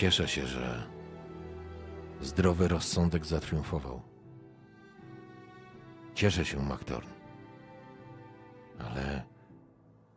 Cieszę 0.00 0.28
się, 0.28 0.46
że 0.46 0.82
zdrowy 2.20 2.68
rozsądek 2.68 3.26
zatriumfował. 3.26 4.02
Cieszę 6.14 6.44
się, 6.44 6.62
Maktor. 6.62 7.04
Ale 8.78 9.22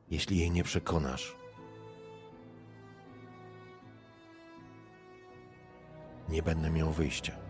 jeśli 0.09 0.37
jej 0.39 0.51
nie 0.51 0.63
przekonasz, 0.63 1.35
nie 6.29 6.43
będę 6.43 6.69
miał 6.69 6.91
wyjścia. 6.91 7.42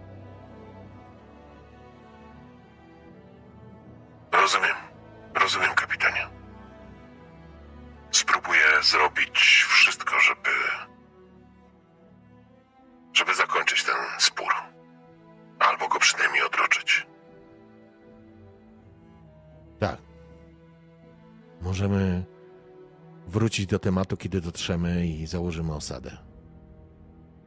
Tematu, 23.93 24.17
kiedy 24.17 24.41
dotrzemy 24.41 25.07
i 25.07 25.27
założymy 25.27 25.73
osadę. 25.73 26.17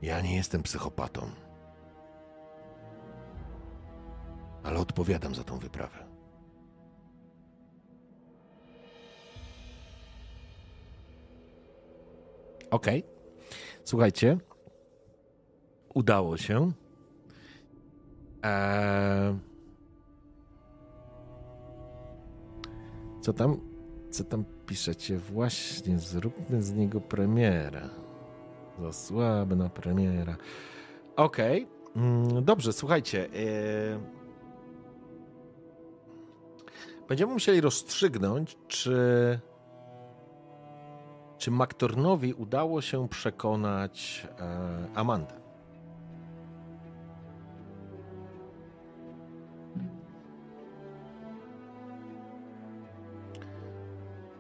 Ja 0.03 0.21
nie 0.21 0.37
jestem 0.37 0.63
psychopatą. 0.63 1.31
Ale 4.63 4.79
odpowiadam 4.79 5.35
za 5.35 5.45
tą 5.45 5.59
wyprawę. 5.59 5.99
Okej. 12.71 13.05
Słuchajcie. 13.85 14.39
Udało 15.95 16.37
się. 16.37 16.73
Eee... 18.43 19.39
Co 23.21 23.33
tam? 23.33 23.66
Co 24.17 24.25
tam 24.25 24.45
piszecie? 24.67 25.19
Właśnie, 25.19 25.99
zróbmy 25.99 26.63
z 26.63 26.73
niego 26.73 27.01
premiera. 27.01 27.89
Za 28.81 28.93
słaby 28.93 29.57
na 29.57 29.69
premiera. 29.69 30.37
Okej. 31.17 31.67
Mm, 31.97 32.45
Dobrze, 32.45 32.73
słuchajcie. 32.73 33.29
eee, 33.35 33.99
Będziemy 37.09 37.33
musieli 37.33 37.61
rozstrzygnąć, 37.61 38.57
czy 38.69 39.39
czy 41.39 41.51
Maktornowi 41.51 42.35
udało 42.35 42.81
się 42.83 43.09
przekonać 43.09 44.27
e, 44.41 44.89
Amandę? 44.95 45.35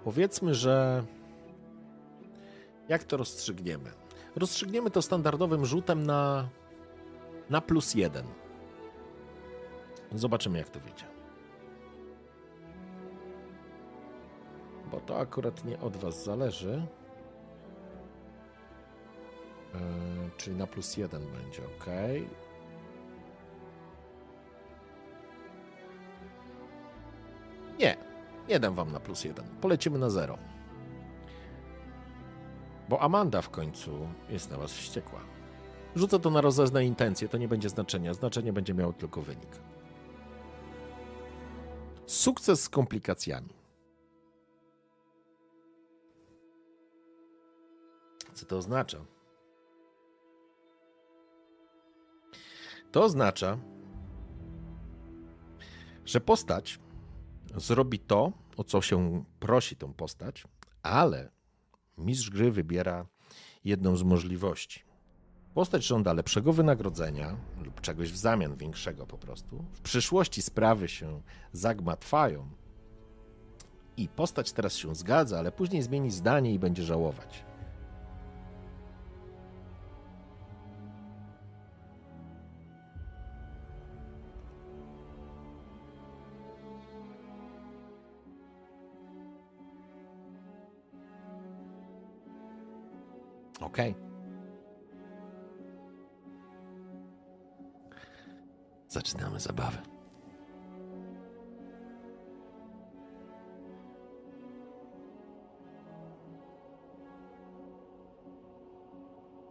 Powiedzmy, 0.07 0.55
że 0.55 1.05
jak 2.89 3.05
to 3.05 3.17
rozstrzygniemy? 3.17 3.91
Rozstrzygniemy 4.37 4.91
to 4.91 5.03
standardowym 5.03 5.65
rzutem 5.65 6.07
na, 6.07 6.49
na 7.51 7.61
plus 7.61 7.95
jeden. 7.95 8.27
Zobaczymy, 10.15 10.59
jak 10.59 10.69
to 10.69 10.81
wyjdzie. 10.81 11.05
Bo 14.91 15.01
to 15.01 15.19
akurat 15.19 15.65
nie 15.65 15.81
od 15.81 15.97
Was 15.97 16.25
zależy. 16.25 16.87
Yy, 19.75 19.81
czyli 20.37 20.57
na 20.57 20.67
plus 20.67 20.97
jeden 20.97 21.23
będzie 21.33 21.63
ok. 21.63 21.87
Nie, 28.49 28.61
dam 28.61 28.75
Wam 28.75 28.93
na 28.93 29.01
plus 29.01 29.25
jeden. 29.25 29.45
Polecimy 29.61 29.99
na 29.99 30.11
zero. 30.11 30.39
Bo 32.89 33.01
Amanda 33.01 33.43
w 33.43 33.51
końcu 33.51 34.09
jest 34.29 34.51
na 34.51 34.57
Was 34.59 34.73
wściekła. 34.73 35.21
Rzucę 35.97 36.21
to 36.21 36.31
na 36.31 36.41
rozezne 36.41 36.85
intencje, 36.85 37.29
to 37.29 37.39
nie 37.39 37.49
będzie 37.49 37.69
znaczenia. 37.69 38.15
Znaczenie 38.15 38.53
będzie 38.53 38.75
miało 38.75 38.93
tylko 38.93 39.23
wynik. 39.23 39.59
Sukces 42.07 42.63
z 42.63 42.69
komplikacjami. 42.69 43.55
Co 48.35 48.47
to 48.47 48.57
oznacza? 48.57 48.99
To 52.93 53.03
oznacza, 53.03 53.59
że 56.05 56.21
postać 56.21 56.79
zrobi 57.57 57.99
to, 57.99 58.33
o 58.57 58.65
co 58.65 58.83
się 58.83 59.25
prosi 59.41 59.77
tą 59.77 59.93
postać, 59.93 60.45
ale 60.83 61.31
mistrz 61.99 62.31
gry 62.31 62.51
wybiera 62.51 63.07
jedną 63.65 63.97
z 63.97 64.03
możliwości. 64.03 64.87
Postać 65.55 65.85
żąda 65.85 66.13
lepszego 66.13 66.53
wynagrodzenia 66.53 67.37
lub 67.65 67.81
czegoś 67.81 68.13
w 68.13 68.17
zamian 68.17 68.57
większego 68.57 69.07
po 69.07 69.19
prostu. 69.19 69.65
W 69.73 69.81
przyszłości 69.81 70.43
sprawy 70.43 70.89
się 70.89 71.23
zagmatwają 71.53 72.49
i 73.97 74.09
postać 74.09 74.53
teraz 74.53 74.77
się 74.77 74.95
zgadza, 74.95 75.39
ale 75.39 75.53
później 75.53 75.83
zmieni 75.83 76.11
zdanie 76.11 76.55
i 76.55 76.59
będzie 76.59 76.83
żałować. 76.83 77.45
Okej. 93.61 93.95
Zaczynamy 98.89 99.41
zabawę. 99.41 99.79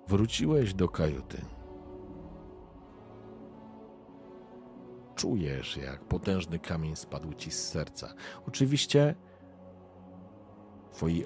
Wróciłeś 0.07 0.73
do 0.73 0.89
kajuty. 0.89 1.41
Czujesz, 5.15 5.77
jak 5.77 6.03
potężny 6.05 6.59
kamień 6.59 6.95
spadł 6.95 7.33
ci 7.33 7.51
z 7.51 7.67
serca. 7.69 8.13
Oczywiście 8.47 9.15
twoi 10.91 11.25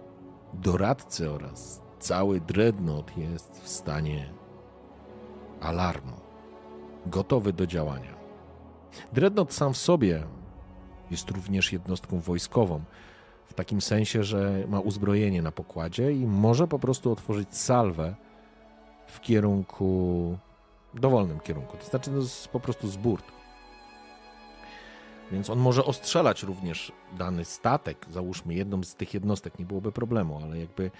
doradcy 0.53 1.31
oraz 1.31 1.88
cały 1.99 2.41
dreadnought 2.41 3.17
jest 3.17 3.61
w 3.63 3.69
stanie 3.69 4.29
alarmu, 5.61 6.13
gotowy 7.05 7.53
do 7.53 7.67
działania. 7.67 8.15
Dreadnought 9.13 9.53
sam 9.53 9.73
w 9.73 9.77
sobie 9.77 10.23
jest 11.11 11.31
również 11.31 11.73
jednostką 11.73 12.19
wojskową, 12.19 12.81
w 13.45 13.53
takim 13.53 13.81
sensie, 13.81 14.23
że 14.23 14.63
ma 14.67 14.79
uzbrojenie 14.79 15.41
na 15.41 15.51
pokładzie 15.51 16.11
i 16.11 16.25
może 16.25 16.67
po 16.67 16.79
prostu 16.79 17.11
otworzyć 17.11 17.57
salwę 17.57 18.15
w 19.07 19.21
kierunku, 19.21 20.37
dowolnym 20.93 21.39
kierunku, 21.39 21.77
to 21.77 21.85
znaczy 21.85 22.11
jest 22.11 22.47
po 22.47 22.59
prostu 22.59 22.87
z 22.87 22.97
burt. 22.97 23.25
Więc 25.31 25.49
on 25.49 25.59
może 25.59 25.85
ostrzelać 25.85 26.43
również 26.43 26.91
dany 27.17 27.45
statek, 27.45 28.05
załóżmy 28.09 28.53
jedną 28.53 28.83
z 28.83 28.95
tych 28.95 29.13
jednostek, 29.13 29.59
nie 29.59 29.65
byłoby 29.65 29.91
problemu, 29.91 30.39
ale 30.43 30.59
jakby 30.59 30.91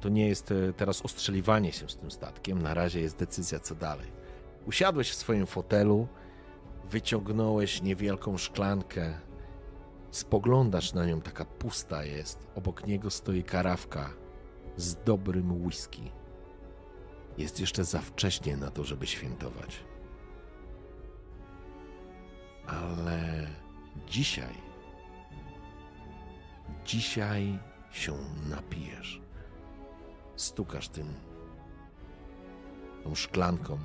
to 0.00 0.08
nie 0.08 0.28
jest 0.28 0.50
e, 0.50 0.72
teraz 0.72 1.02
ostrzeliwanie 1.02 1.72
się 1.72 1.88
z 1.88 1.96
tym 1.96 2.10
statkiem, 2.10 2.62
na 2.62 2.74
razie 2.74 3.00
jest 3.00 3.16
decyzja 3.16 3.60
co 3.60 3.74
dalej. 3.74 4.06
Usiadłeś 4.66 5.10
w 5.10 5.14
swoim 5.14 5.46
fotelu, 5.46 6.08
wyciągnąłeś 6.84 7.82
niewielką 7.82 8.38
szklankę, 8.38 9.14
spoglądasz 10.10 10.92
na 10.92 11.06
nią, 11.06 11.20
taka 11.20 11.44
pusta 11.44 12.04
jest. 12.04 12.46
Obok 12.54 12.86
niego 12.86 13.10
stoi 13.10 13.42
karawka 13.42 14.10
z 14.76 14.94
dobrym 15.04 15.64
whisky. 15.64 16.10
Jest 17.38 17.60
jeszcze 17.60 17.84
za 17.84 17.98
wcześnie 17.98 18.56
na 18.56 18.70
to, 18.70 18.84
żeby 18.84 19.06
świętować. 19.06 19.84
Ale 22.66 23.46
dzisiaj, 24.06 24.54
dzisiaj 26.84 27.58
się 27.90 28.12
napijesz. 28.50 29.23
Stukasz 30.36 30.88
tym, 30.88 31.14
tą 33.04 33.14
szklanką 33.14 33.78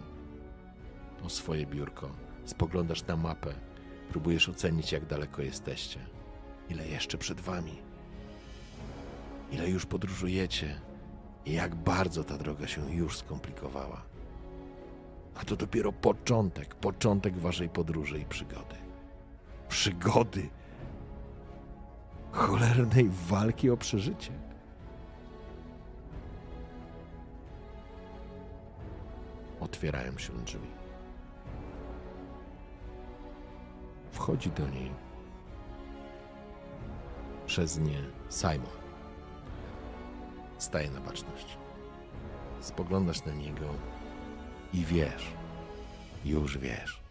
o 1.25 1.29
swoje 1.29 1.65
biurko. 1.65 2.09
Spoglądasz 2.45 3.07
na 3.07 3.17
mapę, 3.17 3.53
próbujesz 4.09 4.49
ocenić, 4.49 4.91
jak 4.91 5.05
daleko 5.05 5.41
jesteście, 5.41 5.99
ile 6.69 6.87
jeszcze 6.87 7.17
przed 7.17 7.41
wami, 7.41 7.77
ile 9.51 9.69
już 9.69 9.85
podróżujecie 9.85 10.81
i 11.45 11.53
jak 11.53 11.75
bardzo 11.75 12.23
ta 12.23 12.37
droga 12.37 12.67
się 12.67 12.95
już 12.95 13.17
skomplikowała. 13.17 14.01
A 15.35 15.45
to 15.45 15.55
dopiero 15.55 15.91
początek, 15.91 16.75
początek 16.75 17.37
waszej 17.37 17.69
podróży 17.69 18.19
i 18.19 18.25
przygody. 18.25 18.75
Przygody 19.69 20.49
cholernej 22.31 23.09
walki 23.09 23.69
o 23.69 23.77
przeżycie. 23.77 24.31
Otwierają 29.59 30.17
się 30.17 30.33
drzwi. 30.33 30.67
Wchodzi 34.11 34.51
do 34.51 34.67
niej 34.67 34.91
przez 37.45 37.77
nie 37.77 38.03
Simon. 38.29 38.79
staje 40.57 40.91
na 40.91 41.01
baczność. 41.01 41.57
Spoglądasz 42.61 43.25
na 43.25 43.33
niego 43.33 43.65
i 44.73 44.85
wiesz, 44.85 45.33
już 46.25 46.57
wiesz, 46.57 47.01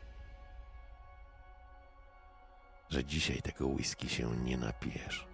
że 2.88 3.04
dzisiaj 3.04 3.42
tego 3.42 3.66
whisky 3.66 4.08
się 4.08 4.36
nie 4.36 4.56
napijesz. 4.56 5.27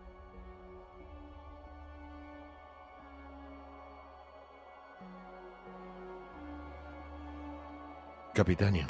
Kapitanie, 8.35 8.87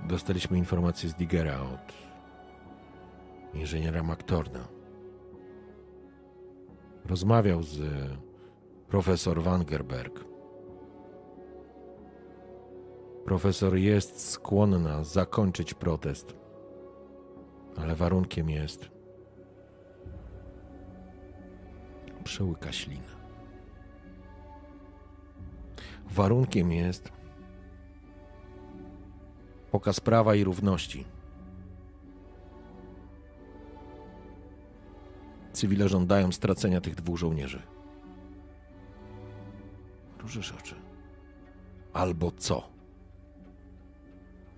dostaliśmy 0.00 0.58
informację 0.58 1.08
z 1.08 1.14
Digera 1.14 1.60
od 1.60 1.92
inżyniera 3.54 4.02
McTorna. 4.02 4.68
Rozmawiał 7.04 7.62
z 7.62 7.80
profesor 8.88 9.42
Wangerberg. 9.42 10.24
Profesor 13.24 13.76
jest 13.76 14.30
skłonna 14.30 15.04
zakończyć 15.04 15.74
protest, 15.74 16.34
ale 17.76 17.94
warunkiem 17.94 18.50
jest 18.50 18.90
przełyka 22.24 22.72
ślinę. 22.72 23.20
Warunkiem 26.10 26.72
jest 26.72 27.19
pokaz 29.70 30.00
prawa 30.00 30.34
i 30.34 30.44
równości. 30.44 31.04
Cywile 35.52 35.88
żądają 35.88 36.32
stracenia 36.32 36.80
tych 36.80 36.94
dwóch 36.94 37.18
żołnierzy. 37.18 37.62
Różysz 40.18 40.52
oczy. 40.52 40.74
Albo 41.92 42.30
co? 42.30 42.68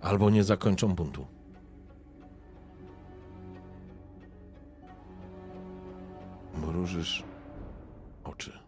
Albo 0.01 0.29
nie 0.29 0.43
zakończą 0.43 0.95
buntu. 0.95 1.27
Mrużysz 6.55 7.23
oczy. 8.23 8.62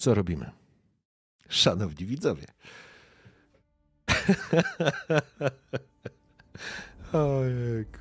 Co 0.00 0.14
robimy? 0.14 0.50
Szanowni 1.48 2.06
widzowie. 2.06 2.46
Ojejku. 7.12 7.98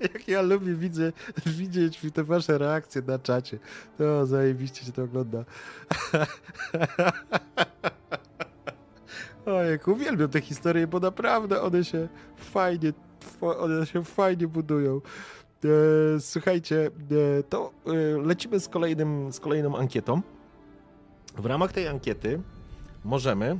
Jak 0.12 0.28
ja 0.28 0.42
lubię 0.42 0.74
widzę, 0.74 1.12
widzieć 1.46 2.00
te 2.14 2.24
wasze 2.24 2.58
reakcje 2.58 3.02
na 3.02 3.18
czacie. 3.18 3.58
To 3.98 4.26
zajebiście 4.26 4.84
się 4.84 4.92
to 4.92 5.02
ogląda. 5.02 5.44
Ojejku, 9.46 9.92
uwielbiam 9.92 10.28
te 10.28 10.40
historie, 10.40 10.86
bo 10.86 11.00
naprawdę 11.00 11.62
one 11.62 11.84
się 11.84 12.08
fajnie, 12.36 12.92
one 13.40 13.86
się 13.86 14.04
fajnie 14.04 14.48
budują. 14.48 15.00
E, 15.64 16.20
słuchajcie, 16.20 16.90
e, 17.38 17.42
to 17.42 17.72
e, 17.86 17.92
lecimy 18.26 18.60
z, 18.60 18.68
kolejnym, 18.68 19.32
z 19.32 19.40
kolejną 19.40 19.76
ankietą. 19.76 20.22
W 21.36 21.46
ramach 21.46 21.72
tej 21.72 21.88
ankiety 21.88 22.40
możemy, 23.04 23.58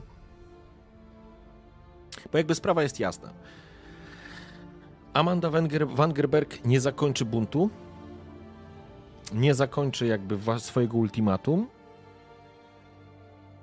bo 2.32 2.38
jakby 2.38 2.54
sprawa 2.54 2.82
jest 2.82 3.00
jasna. 3.00 3.32
Amanda 5.12 5.50
Wangerberg 5.94 6.64
nie 6.64 6.80
zakończy 6.80 7.24
buntu, 7.24 7.70
nie 9.34 9.54
zakończy 9.54 10.06
jakby 10.06 10.38
swojego 10.58 10.96
ultimatum, 10.96 11.66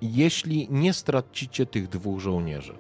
jeśli 0.02 0.68
nie 0.72 0.94
stracicie 0.94 1.66
tych 1.66 1.90
dwóch 1.90 2.20
żołnierzy. 2.20 2.74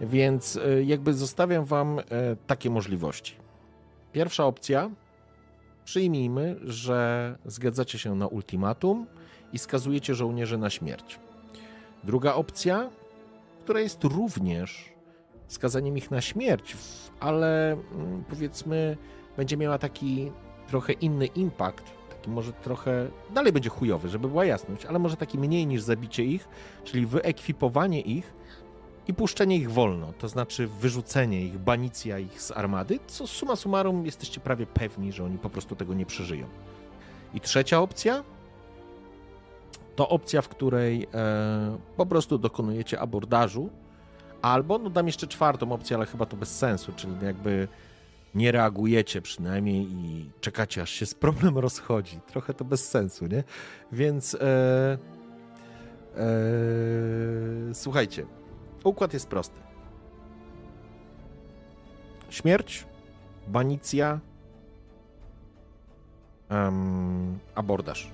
Więc 0.00 0.58
jakby 0.84 1.14
zostawiam 1.14 1.64
wam 1.64 2.00
takie 2.46 2.70
możliwości. 2.70 3.43
Pierwsza 4.14 4.44
opcja. 4.44 4.90
Przyjmijmy, 5.84 6.56
że 6.64 7.38
zgadzacie 7.44 7.98
się 7.98 8.14
na 8.14 8.26
ultimatum 8.26 9.06
i 9.52 9.58
skazujecie 9.58 10.14
żołnierzy 10.14 10.58
na 10.58 10.70
śmierć. 10.70 11.18
Druga 12.04 12.34
opcja, 12.34 12.90
która 13.62 13.80
jest 13.80 14.04
również 14.04 14.92
skazaniem 15.46 15.96
ich 15.96 16.10
na 16.10 16.20
śmierć, 16.20 16.76
ale 17.20 17.72
mm, 17.72 18.24
powiedzmy 18.28 18.96
będzie 19.36 19.56
miała 19.56 19.78
taki 19.78 20.32
trochę 20.66 20.92
inny 20.92 21.26
impact, 21.26 21.84
taki 22.10 22.30
może 22.30 22.52
trochę, 22.52 23.08
dalej 23.34 23.52
będzie 23.52 23.70
chujowy, 23.70 24.08
żeby 24.08 24.28
była 24.28 24.44
jasność, 24.44 24.86
ale 24.86 24.98
może 24.98 25.16
taki 25.16 25.38
mniej 25.38 25.66
niż 25.66 25.82
zabicie 25.82 26.24
ich, 26.24 26.48
czyli 26.84 27.06
wyekwipowanie 27.06 28.00
ich 28.00 28.34
i 29.08 29.14
puszczenie 29.14 29.56
ich 29.56 29.70
wolno, 29.70 30.12
to 30.12 30.28
znaczy 30.28 30.66
wyrzucenie 30.66 31.46
ich, 31.46 31.58
banicja 31.58 32.18
ich 32.18 32.42
z 32.42 32.50
armady, 32.50 32.98
co 33.06 33.26
suma 33.26 33.56
summarum 33.56 34.06
jesteście 34.06 34.40
prawie 34.40 34.66
pewni, 34.66 35.12
że 35.12 35.24
oni 35.24 35.38
po 35.38 35.50
prostu 35.50 35.76
tego 35.76 35.94
nie 35.94 36.06
przeżyją. 36.06 36.46
I 37.34 37.40
trzecia 37.40 37.80
opcja 37.80 38.24
to 39.96 40.08
opcja, 40.08 40.42
w 40.42 40.48
której 40.48 41.06
e, 41.14 41.78
po 41.96 42.06
prostu 42.06 42.38
dokonujecie 42.38 43.00
abordażu, 43.00 43.70
albo, 44.42 44.78
no 44.78 44.90
dam 44.90 45.06
jeszcze 45.06 45.26
czwartą 45.26 45.72
opcję, 45.72 45.96
ale 45.96 46.06
chyba 46.06 46.26
to 46.26 46.36
bez 46.36 46.58
sensu, 46.58 46.92
czyli 46.96 47.12
jakby 47.22 47.68
nie 48.34 48.52
reagujecie 48.52 49.22
przynajmniej 49.22 49.86
i 49.90 50.30
czekacie, 50.40 50.82
aż 50.82 50.90
się 50.90 51.06
z 51.06 51.14
problem 51.14 51.58
rozchodzi. 51.58 52.20
Trochę 52.26 52.54
to 52.54 52.64
bez 52.64 52.88
sensu, 52.88 53.26
nie? 53.26 53.44
Więc 53.92 54.34
e, 54.34 54.38
e, 56.16 57.74
słuchajcie, 57.74 58.26
Układ 58.84 59.12
jest 59.12 59.28
prosty. 59.28 59.60
Śmierć, 62.30 62.86
banicja, 63.48 64.20
um, 66.50 67.38
abordaż. 67.54 68.10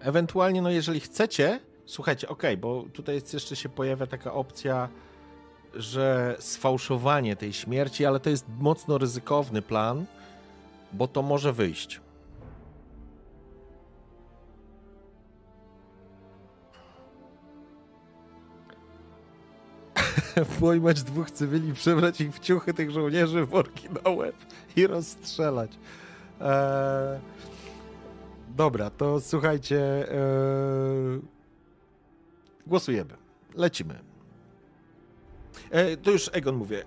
Ewentualnie, 0.00 0.62
no 0.62 0.70
jeżeli 0.70 1.00
chcecie, 1.00 1.60
Słuchajcie, 1.88 2.28
okej, 2.28 2.54
okay, 2.54 2.56
bo 2.56 2.84
tutaj 2.92 3.14
jest, 3.14 3.34
jeszcze 3.34 3.56
się 3.56 3.68
pojawia 3.68 4.06
taka 4.06 4.32
opcja, 4.32 4.88
że 5.74 6.36
sfałszowanie 6.38 7.36
tej 7.36 7.52
śmierci, 7.52 8.06
ale 8.06 8.20
to 8.20 8.30
jest 8.30 8.46
mocno 8.58 8.98
ryzykowny 8.98 9.62
plan, 9.62 10.06
bo 10.92 11.08
to 11.08 11.22
może 11.22 11.52
wyjść. 11.52 12.00
Pojmać 20.60 21.02
dwóch 21.02 21.30
cywili, 21.30 21.74
przebrać 21.74 22.20
ich 22.20 22.34
w 22.34 22.40
ciuchy 22.40 22.74
tych 22.74 22.90
żołnierzy, 22.90 23.46
worki 23.46 23.88
na 24.04 24.10
łeb 24.10 24.36
i 24.76 24.86
rozstrzelać. 24.86 25.70
Eee... 26.40 27.20
Dobra, 28.56 28.90
to 28.90 29.20
słuchajcie. 29.20 30.12
Eee 30.12 31.37
Głosujemy. 32.68 33.16
Lecimy. 33.54 33.98
E, 35.70 35.96
to 35.96 36.10
już 36.10 36.30
Egon 36.32 36.56
mówię. 36.56 36.84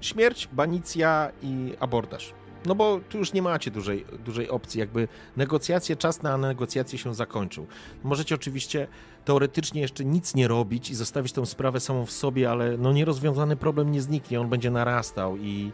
Śmierć, 0.00 0.48
banicja 0.52 1.32
i 1.42 1.74
abordaż. 1.80 2.34
No 2.66 2.74
bo 2.74 3.00
tu 3.08 3.18
już 3.18 3.32
nie 3.32 3.42
macie 3.42 3.70
dużej, 3.70 4.04
dużej 4.24 4.48
opcji, 4.48 4.80
jakby 4.80 5.08
negocjacje, 5.36 5.96
czas 5.96 6.22
na 6.22 6.36
negocjacje 6.36 6.98
się 6.98 7.14
zakończył. 7.14 7.66
Możecie 8.04 8.34
oczywiście 8.34 8.86
teoretycznie 9.24 9.80
jeszcze 9.80 10.04
nic 10.04 10.34
nie 10.34 10.48
robić 10.48 10.90
i 10.90 10.94
zostawić 10.94 11.32
tę 11.32 11.46
sprawę 11.46 11.80
samą 11.80 12.06
w 12.06 12.10
sobie, 12.10 12.50
ale 12.50 12.76
no 12.78 12.92
nierozwiązany 12.92 13.56
problem 13.56 13.92
nie 13.92 14.02
zniknie, 14.02 14.40
on 14.40 14.48
będzie 14.48 14.70
narastał 14.70 15.36
i, 15.36 15.72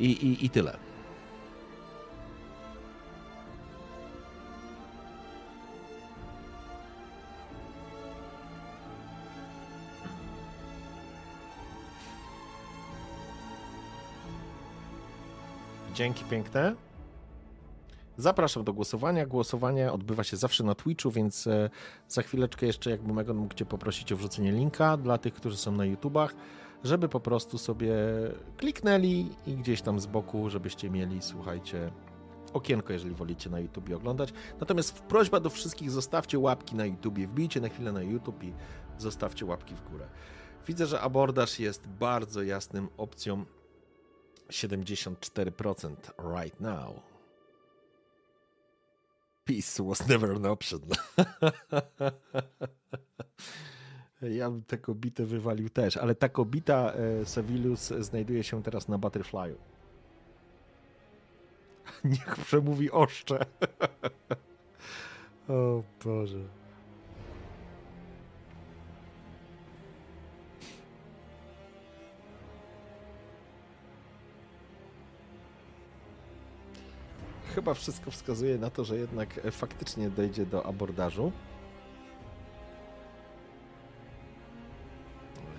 i, 0.00 0.06
i, 0.06 0.46
i 0.46 0.50
tyle. 0.50 0.76
Dzięki 15.94 16.24
piękne. 16.24 16.74
Zapraszam 18.16 18.64
do 18.64 18.72
głosowania. 18.72 19.26
Głosowanie 19.26 19.92
odbywa 19.92 20.24
się 20.24 20.36
zawsze 20.36 20.64
na 20.64 20.74
Twitchu, 20.74 21.10
więc 21.10 21.46
e, 21.46 21.70
za 22.08 22.22
chwileczkę 22.22 22.66
jeszcze 22.66 22.90
jakby 22.90 23.12
Megan 23.12 23.36
mógł 23.36 23.54
Cię 23.54 23.64
poprosić 23.64 24.12
o 24.12 24.16
wrzucenie 24.16 24.52
linka 24.52 24.96
dla 24.96 25.18
tych, 25.18 25.34
którzy 25.34 25.56
są 25.56 25.72
na 25.72 25.84
YouTubach, 25.84 26.34
żeby 26.84 27.08
po 27.08 27.20
prostu 27.20 27.58
sobie 27.58 27.94
kliknęli 28.56 29.30
i 29.46 29.56
gdzieś 29.56 29.82
tam 29.82 30.00
z 30.00 30.06
boku, 30.06 30.50
żebyście 30.50 30.90
mieli, 30.90 31.22
słuchajcie, 31.22 31.90
okienko, 32.52 32.92
jeżeli 32.92 33.14
wolicie 33.14 33.50
na 33.50 33.60
YouTubie 33.60 33.96
oglądać. 33.96 34.32
Natomiast 34.60 35.02
prośba 35.02 35.40
do 35.40 35.50
wszystkich, 35.50 35.90
zostawcie 35.90 36.38
łapki 36.38 36.76
na 36.76 36.86
YouTubie, 36.86 37.26
wbijcie 37.26 37.60
na 37.60 37.68
chwilę 37.68 37.92
na 37.92 38.02
YouTube 38.02 38.44
i 38.44 38.52
zostawcie 38.98 39.46
łapki 39.46 39.74
w 39.74 39.90
górę. 39.90 40.06
Widzę, 40.66 40.86
że 40.86 41.00
abordaż 41.00 41.58
jest 41.58 41.88
bardzo 41.88 42.42
jasnym 42.42 42.88
opcją 42.96 43.44
74% 44.52 45.96
right 46.18 46.60
now. 46.60 47.02
Peace 49.44 49.82
was 49.82 50.08
never 50.08 50.36
an 50.36 50.46
option. 50.46 50.80
ja 54.22 54.50
bym 54.50 54.62
tę 54.62 54.78
kobietę 54.78 55.26
wywalił 55.26 55.68
też, 55.68 55.96
ale 55.96 56.14
ta 56.14 56.28
kobita 56.28 56.92
e, 56.92 57.24
znajduje 58.00 58.44
się 58.44 58.62
teraz 58.62 58.88
na 58.88 58.98
Butterfly'u. 58.98 59.56
Niech 62.04 62.36
przemówi 62.36 62.90
oszcze. 62.90 63.46
o 65.48 65.82
Boże. 66.04 66.61
Chyba 77.54 77.74
wszystko 77.74 78.10
wskazuje 78.10 78.58
na 78.58 78.70
to, 78.70 78.84
że 78.84 78.96
jednak 78.96 79.40
faktycznie 79.50 80.10
dojdzie 80.10 80.46
do 80.46 80.66
abordażu. 80.66 81.32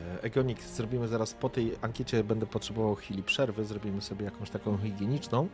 E, 0.01 0.23
Egonik, 0.23 0.61
zrobimy 0.61 1.07
zaraz 1.07 1.33
po 1.33 1.49
tej 1.49 1.75
ankiecie, 1.81 2.23
będę 2.23 2.45
potrzebował 2.45 2.95
chwili 2.95 3.23
przerwy, 3.23 3.65
zrobimy 3.65 4.01
sobie 4.01 4.25
jakąś 4.25 4.49
taką 4.49 4.77
higieniczną 4.77 5.47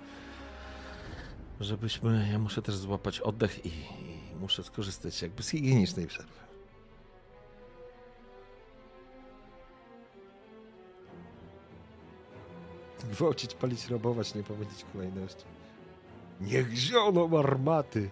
żebyśmy, 1.59 2.29
ja 2.31 2.39
muszę 2.39 2.61
też 2.61 2.75
złapać 2.75 3.19
oddech 3.19 3.65
i, 3.65 3.69
i 3.69 4.35
muszę 4.39 4.63
skorzystać 4.63 5.21
jakby 5.21 5.43
z 5.43 5.49
higienicznej 5.49 6.07
przerwy. 6.07 6.39
Gwałcić, 13.11 13.53
palić, 13.53 13.87
robować, 13.87 14.35
nie 14.35 14.43
powiedzieć 14.43 14.85
kolejności. 14.93 15.58
Niech 16.41 16.75
zioną 16.75 17.39
armaty! 17.39 18.09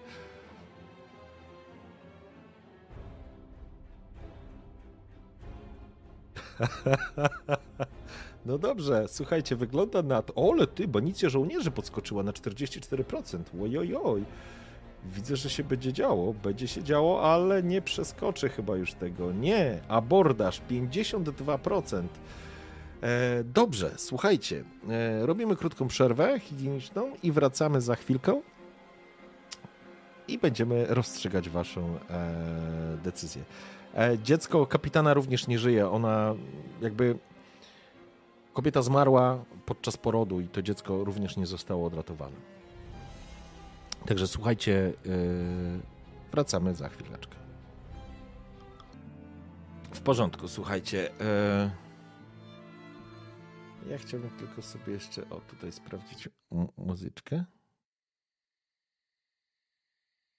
No 8.45 8.57
dobrze, 8.57 9.05
słuchajcie, 9.07 9.55
wygląda 9.55 10.01
na 10.01 10.21
to. 10.21 10.33
Ole 10.35 10.67
ty, 10.67 10.87
banicja 10.87 11.29
żołnierzy 11.29 11.71
podskoczyła 11.71 12.23
na 12.23 12.31
44%. 12.31 13.63
Ojojoj. 13.63 14.23
Widzę, 15.05 15.35
że 15.35 15.49
się 15.49 15.63
będzie 15.63 15.93
działo. 15.93 16.33
Będzie 16.33 16.67
się 16.67 16.83
działo, 16.83 17.33
ale 17.33 17.63
nie 17.63 17.81
przeskoczy 17.81 18.49
chyba 18.49 18.75
już 18.75 18.93
tego. 18.93 19.31
Nie, 19.31 19.79
abordaż 19.87 20.61
52%. 20.69 22.03
E, 23.01 23.43
dobrze, 23.43 23.91
słuchajcie, 23.97 24.63
e, 24.89 25.25
robimy 25.25 25.55
krótką 25.55 25.87
przerwę 25.87 26.39
higieniczną 26.39 27.11
i 27.23 27.31
wracamy 27.31 27.81
za 27.81 27.95
chwilkę 27.95 28.41
i 30.27 30.37
będziemy 30.37 30.85
rozstrzygać 30.89 31.49
waszą 31.49 31.99
e, 32.09 32.97
decyzję. 33.03 33.43
Dziecko 34.23 34.65
kapitana 34.65 35.13
również 35.13 35.47
nie 35.47 35.59
żyje. 35.59 35.89
Ona 35.89 36.35
jakby 36.81 37.17
Kobieta 38.53 38.81
zmarła 38.81 39.43
podczas 39.65 39.97
porodu 39.97 40.41
i 40.41 40.47
to 40.47 40.61
dziecko 40.61 41.03
również 41.03 41.37
nie 41.37 41.45
zostało 41.45 41.87
odratowane. 41.87 42.35
Także 44.05 44.27
słuchajcie, 44.27 44.93
wracamy 46.31 46.75
za 46.75 46.89
chwileczkę. 46.89 47.35
W 49.91 50.01
porządku, 50.01 50.47
słuchajcie. 50.47 51.09
Yy, 51.19 51.86
ja 53.85 53.97
chciałbym 53.97 54.37
tylko 54.37 54.61
sobie 54.61 54.93
jeszcze, 54.93 55.29
o 55.29 55.41
tutaj 55.41 55.71
sprawdzić 55.71 56.29
muzyczkę. 56.77 57.45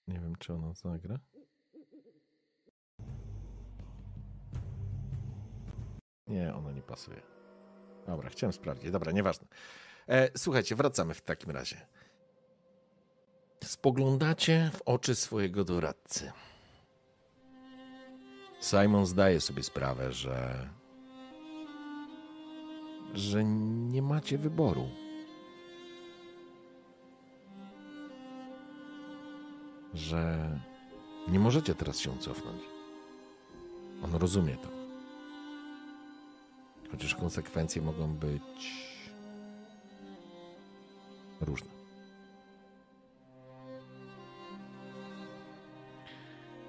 Nie 0.09 0.21
wiem, 0.21 0.37
czy 0.37 0.53
ona 0.53 0.75
zagra. 0.75 1.19
Nie, 6.27 6.55
ona 6.55 6.73
nie 6.73 6.83
pasuje. 6.83 7.23
Dobra, 8.07 8.31
chciałem 8.31 8.53
sprawdzić. 8.53 8.91
Dobra, 8.91 9.13
nieważne. 9.13 9.47
E, 10.09 10.39
słuchajcie, 10.39 10.77
wracamy 10.77 11.15
w 11.15 11.21
takim 11.21 11.51
razie. 11.51 11.87
Spoglądacie 13.65 14.71
w 14.75 14.83
oczy 14.83 15.15
swojego 15.15 15.65
doradcy. 15.65 16.33
Simon 18.61 19.07
zdaje 19.07 19.41
sobie 19.41 19.63
sprawę, 19.63 20.13
że. 20.13 20.69
Że 23.15 23.45
nie 23.45 24.03
macie 24.03 24.39
wyboru. 24.39 24.89
Że 29.95 30.51
nie 31.29 31.39
możecie 31.39 31.75
teraz 31.75 31.99
się 31.99 32.19
cofnąć. 32.19 32.63
On 34.05 34.15
rozumie 34.15 34.57
to. 34.57 34.69
Chociaż 36.91 37.15
konsekwencje 37.15 37.83
mogą 37.83 38.15
być 38.15 38.73
różne. 41.41 41.79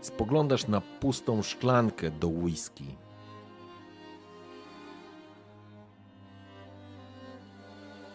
Spoglądasz 0.02 0.68
na 0.68 0.82
pustą 0.82 1.41
szklankę 1.41 2.11
do 2.11 2.28
whisky. 2.28 2.86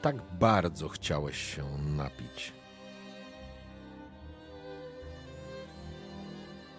Tak 0.05 0.17
bardzo 0.41 0.89
chciałeś 0.89 1.55
się 1.55 1.65
napić. 1.79 2.53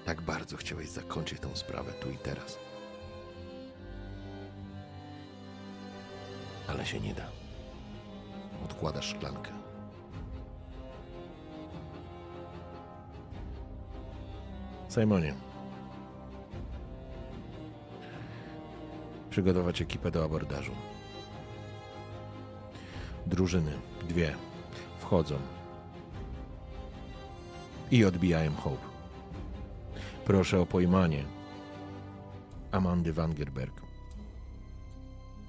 Tak 0.05 0.21
bardzo 0.21 0.57
chciałeś 0.57 0.89
zakończyć 0.89 1.39
tę 1.39 1.49
sprawę 1.55 1.91
tu 1.93 2.11
i 2.11 2.17
teraz. 2.17 2.57
ale 6.67 6.85
się 6.85 6.99
nie 6.99 7.13
da. 7.13 7.27
Odkładasz 8.65 9.05
szklankę. 9.05 9.51
Simonie. 14.89 15.33
Przygotować 19.29 19.81
ekipę 19.81 20.11
do 20.11 20.23
abordażu. 20.23 20.71
Drużyny, 23.27 23.71
dwie, 24.07 24.35
wchodzą 24.99 25.35
i 27.91 28.05
odbijają 28.05 28.55
Hope. 28.55 28.87
Proszę 30.25 30.59
o 30.59 30.65
pojmanie 30.65 31.23
Amandy 32.71 33.13
Wangerberg 33.13 33.81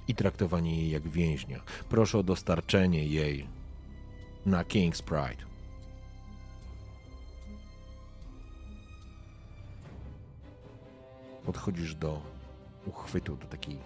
i 0.08 0.14
traktowanie 0.14 0.76
jej 0.76 0.90
jak 0.90 1.08
więźnia. 1.08 1.60
Proszę 1.88 2.18
o 2.18 2.22
dostarczenie 2.22 3.06
jej 3.06 3.46
na 4.46 4.64
King's 4.64 5.02
Pride. 5.02 5.44
Podchodzisz 11.44 11.94
do 11.94 12.22
uchwytu, 12.86 13.36
do 13.36 13.46
takiej. 13.46 13.78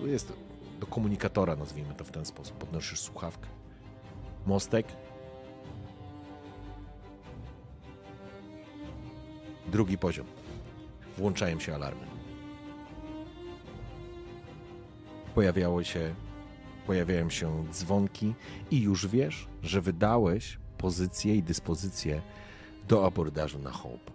To 0.00 0.06
jest 0.06 0.32
do 0.80 0.86
komunikatora, 0.86 1.56
nazwijmy 1.56 1.94
to 1.94 2.04
w 2.04 2.10
ten 2.10 2.24
sposób. 2.24 2.56
Podnosisz 2.56 3.00
słuchawkę. 3.00 3.48
Mostek. 4.46 4.86
Drugi 9.66 9.98
poziom. 9.98 10.26
Włączają 11.18 11.60
się 11.60 11.74
alarmy. 11.74 12.18
pojawiało 15.38 15.84
się, 15.84 16.14
pojawiają 16.86 17.30
się 17.30 17.64
dzwonki 17.70 18.34
i 18.70 18.80
już 18.80 19.06
wiesz, 19.06 19.48
że 19.62 19.80
wydałeś 19.80 20.58
pozycję 20.78 21.36
i 21.36 21.42
dyspozycję 21.42 22.22
do 22.88 23.06
abordażu 23.06 23.58
na 23.58 23.70
Hope. 23.70 24.12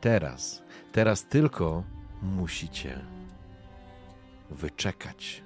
Teraz, 0.00 0.62
teraz 0.92 1.24
tylko 1.24 1.84
musicie 2.22 3.00
wyczekać 4.50 5.42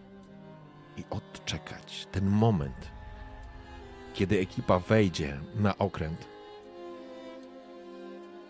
i 0.96 1.04
odczekać 1.10 2.06
ten 2.12 2.26
moment, 2.26 2.90
kiedy 4.14 4.40
ekipa 4.40 4.78
wejdzie 4.78 5.40
na 5.54 5.78
okręt 5.78 6.28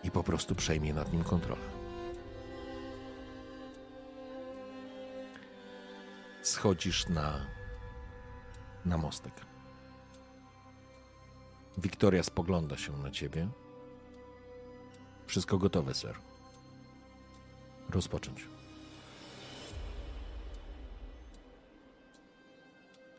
i 0.03 0.11
po 0.11 0.23
prostu 0.23 0.55
przejmie 0.55 0.93
nad 0.93 1.13
nim 1.13 1.23
kontrolę. 1.23 1.65
Schodzisz 6.41 7.09
na, 7.09 7.45
na 8.85 8.97
mostek. 8.97 9.33
Wiktoria 11.77 12.23
spogląda 12.23 12.77
się 12.77 12.97
na 12.97 13.11
ciebie. 13.11 13.47
Wszystko 15.27 15.57
gotowe, 15.57 15.93
ser. 15.93 16.15
Rozpocząć. 17.89 18.47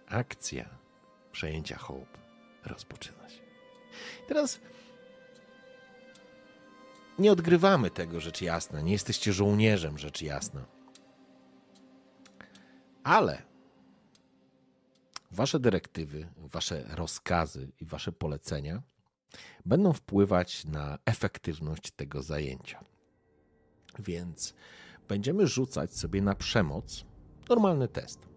Akcja 0.08 0.68
przejęcia 1.32 1.76
Hope 1.76 2.18
rozpoczyna 2.64 3.28
się. 3.28 3.40
Teraz 4.28 4.60
nie 7.18 7.32
odgrywamy 7.32 7.90
tego, 7.90 8.20
rzecz 8.20 8.42
jasna. 8.42 8.80
Nie 8.80 8.92
jesteście 8.92 9.32
żołnierzem, 9.32 9.98
rzecz 9.98 10.22
jasna. 10.22 10.64
Ale 13.04 13.42
wasze 15.30 15.60
dyrektywy, 15.60 16.28
wasze 16.36 16.84
rozkazy 16.88 17.68
i 17.80 17.84
wasze 17.84 18.12
polecenia 18.12 18.82
będą 19.66 19.92
wpływać 19.92 20.64
na 20.64 20.98
efektywność 21.04 21.90
tego 21.90 22.22
zajęcia. 22.22 22.84
Więc 23.98 24.54
będziemy 25.08 25.46
rzucać 25.46 25.96
sobie 25.98 26.22
na 26.22 26.34
przemoc 26.34 27.04
normalny 27.48 27.88
test. 27.88 28.35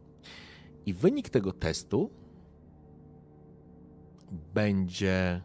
I 0.90 0.94
wynik 0.94 1.30
tego 1.30 1.54
testu 1.54 2.10
będzie 4.54 5.42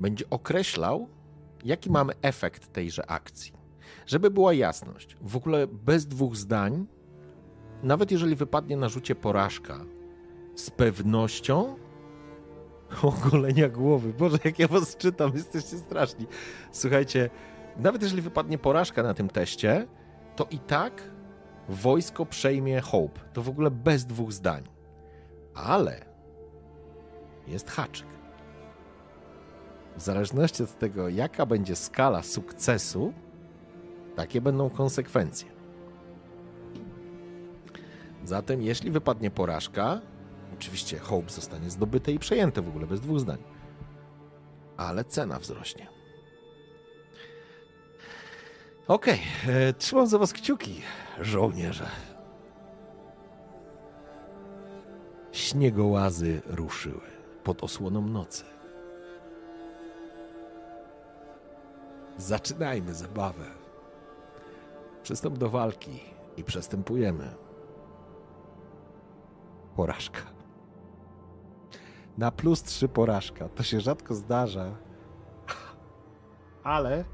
będzie 0.00 0.30
określał, 0.30 1.08
jaki 1.64 1.90
mamy 1.90 2.12
efekt 2.22 2.72
tejże 2.72 3.10
akcji. 3.10 3.52
Żeby 4.06 4.30
była 4.30 4.52
jasność, 4.52 5.16
w 5.20 5.36
ogóle 5.36 5.66
bez 5.66 6.06
dwóch 6.06 6.36
zdań, 6.36 6.86
nawet 7.82 8.10
jeżeli 8.10 8.36
wypadnie 8.36 8.76
na 8.76 8.88
rzucie 8.88 9.14
porażka, 9.14 9.84
z 10.54 10.70
pewnością 10.70 11.76
ogolenia 13.02 13.68
głowy. 13.68 14.12
Boże, 14.12 14.38
jak 14.44 14.58
ja 14.58 14.68
was 14.68 14.96
czytam, 14.96 15.32
jesteście 15.34 15.78
straszni. 15.78 16.26
Słuchajcie, 16.72 17.30
nawet 17.76 18.02
jeżeli 18.02 18.22
wypadnie 18.22 18.58
porażka 18.58 19.02
na 19.02 19.14
tym 19.14 19.28
teście, 19.28 19.86
to 20.36 20.46
i 20.50 20.58
tak 20.58 21.19
wojsko 21.68 22.26
przejmie 22.26 22.80
Hope. 22.80 23.20
To 23.32 23.42
w 23.42 23.48
ogóle 23.48 23.70
bez 23.70 24.04
dwóch 24.04 24.32
zdań. 24.32 24.68
Ale 25.54 26.04
jest 27.46 27.70
haczyk. 27.70 28.06
W 29.96 30.02
zależności 30.02 30.62
od 30.62 30.78
tego, 30.78 31.08
jaka 31.08 31.46
będzie 31.46 31.76
skala 31.76 32.22
sukcesu, 32.22 33.12
takie 34.16 34.40
będą 34.40 34.70
konsekwencje. 34.70 35.48
Zatem, 38.24 38.62
jeśli 38.62 38.90
wypadnie 38.90 39.30
porażka, 39.30 40.00
oczywiście 40.54 40.98
Hope 40.98 41.30
zostanie 41.30 41.70
zdobyte 41.70 42.12
i 42.12 42.18
przejęte 42.18 42.62
w 42.62 42.68
ogóle 42.68 42.86
bez 42.86 43.00
dwóch 43.00 43.20
zdań, 43.20 43.38
ale 44.76 45.04
cena 45.04 45.38
wzrośnie. 45.38 45.99
Okej, 48.90 49.20
okay. 49.42 49.74
trzymam 49.78 50.06
za 50.06 50.18
was 50.18 50.32
kciuki, 50.32 50.80
żołnierze. 51.20 51.86
Śniegołazy 55.32 56.42
ruszyły 56.46 57.00
pod 57.44 57.64
osłoną 57.64 58.06
nocy. 58.06 58.44
Zaczynajmy 62.16 62.94
zabawę. 62.94 63.44
Przystąp 65.02 65.38
do 65.38 65.50
walki 65.50 66.00
i 66.36 66.44
przestępujemy. 66.44 67.34
Porażka. 69.76 70.22
Na 72.18 72.30
plus 72.30 72.62
trzy 72.62 72.88
porażka. 72.88 73.48
To 73.48 73.62
się 73.62 73.80
rzadko 73.80 74.14
zdarza. 74.14 74.76
Ale 76.64 77.04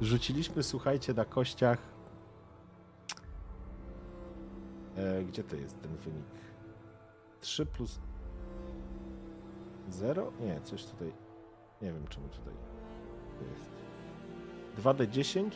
rzuciliśmy, 0.00 0.62
słuchajcie, 0.62 1.14
na 1.14 1.24
kościach. 1.24 1.78
E, 4.96 5.24
gdzie 5.24 5.44
to 5.44 5.56
jest 5.56 5.80
ten 5.82 5.96
wynik? 5.96 6.26
3 7.40 7.66
plus 7.66 8.00
0? 9.88 10.32
Nie, 10.40 10.60
coś 10.60 10.84
tutaj. 10.84 11.12
Nie 11.82 11.92
wiem, 11.92 12.06
czemu 12.08 12.28
tutaj 12.28 12.54
jest. 13.50 13.70
2d10 14.84 15.50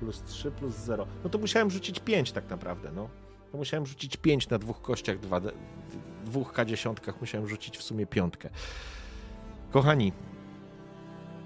plus 0.00 0.22
3 0.22 0.50
plus 0.50 0.74
0. 0.74 1.06
No 1.24 1.30
to 1.30 1.38
musiałem 1.38 1.70
rzucić 1.70 2.00
5 2.00 2.32
tak 2.32 2.50
naprawdę, 2.50 2.92
no. 2.92 3.08
To 3.52 3.58
musiałem 3.58 3.86
rzucić 3.86 4.16
5 4.16 4.48
na 4.48 4.58
dwóch 4.58 4.82
kościach 4.82 5.18
2D, 5.20 5.52
dwóch 6.24 6.52
K10 6.52 7.12
musiałem 7.20 7.48
rzucić 7.48 7.78
w 7.78 7.82
sumie 7.82 8.06
piątkę. 8.06 8.50
Kochani, 9.70 10.12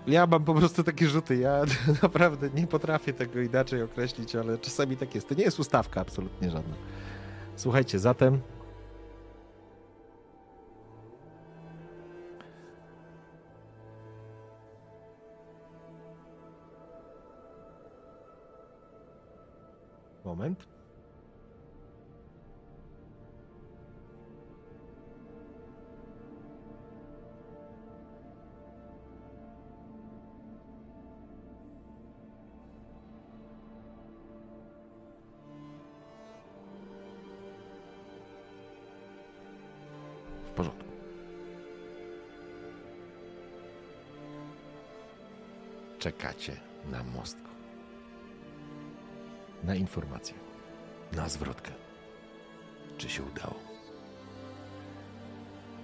ja 0.08 0.26
mam 0.26 0.44
po 0.44 0.54
prostu 0.54 0.84
takie 0.84 1.08
rzuty. 1.08 1.36
Ja 1.36 1.62
naprawdę 2.02 2.50
nie 2.54 2.66
potrafię 2.66 3.12
tego 3.12 3.40
inaczej 3.40 3.82
określić, 3.82 4.36
ale 4.36 4.58
czasami 4.58 4.96
tak 4.96 5.14
jest. 5.14 5.28
To 5.28 5.34
nie 5.34 5.44
jest 5.44 5.60
ustawka 5.60 6.00
absolutnie 6.00 6.50
żadna. 6.50 6.74
Słuchajcie, 7.56 7.98
zatem 7.98 8.40
Moment. 20.24 20.77
Czekacie 46.08 46.56
na 46.90 47.04
mostku 47.04 47.48
na 49.64 49.74
informację, 49.74 50.34
na 51.12 51.28
zwrotkę. 51.28 51.70
Czy 52.98 53.08
się 53.08 53.22
udało? 53.22 53.54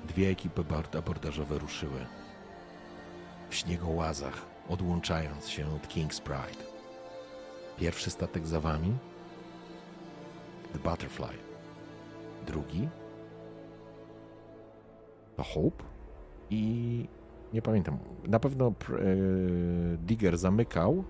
Dwie 0.05 0.29
ekipy 0.29 0.65
abordażowe 0.99 1.59
ruszyły 1.59 2.07
w 3.51 3.55
śniegołazach, 3.55 4.47
odłączając 4.69 5.49
się 5.49 5.75
od 5.77 5.89
King's 5.89 6.21
Pride. 6.21 6.65
Pierwszy 7.77 8.11
statek 8.11 8.47
za 8.47 8.61
wami, 8.61 8.97
The 10.73 10.79
Butterfly. 10.79 11.39
Drugi 12.47 12.89
to 15.37 15.43
Hope 15.43 15.85
i 16.51 17.07
nie 17.55 17.63
pamiętam, 17.63 17.99
na 18.29 18.41
pewno 18.41 18.67
e, 18.69 18.73
Digger 19.97 20.39
zamykał 20.39 21.05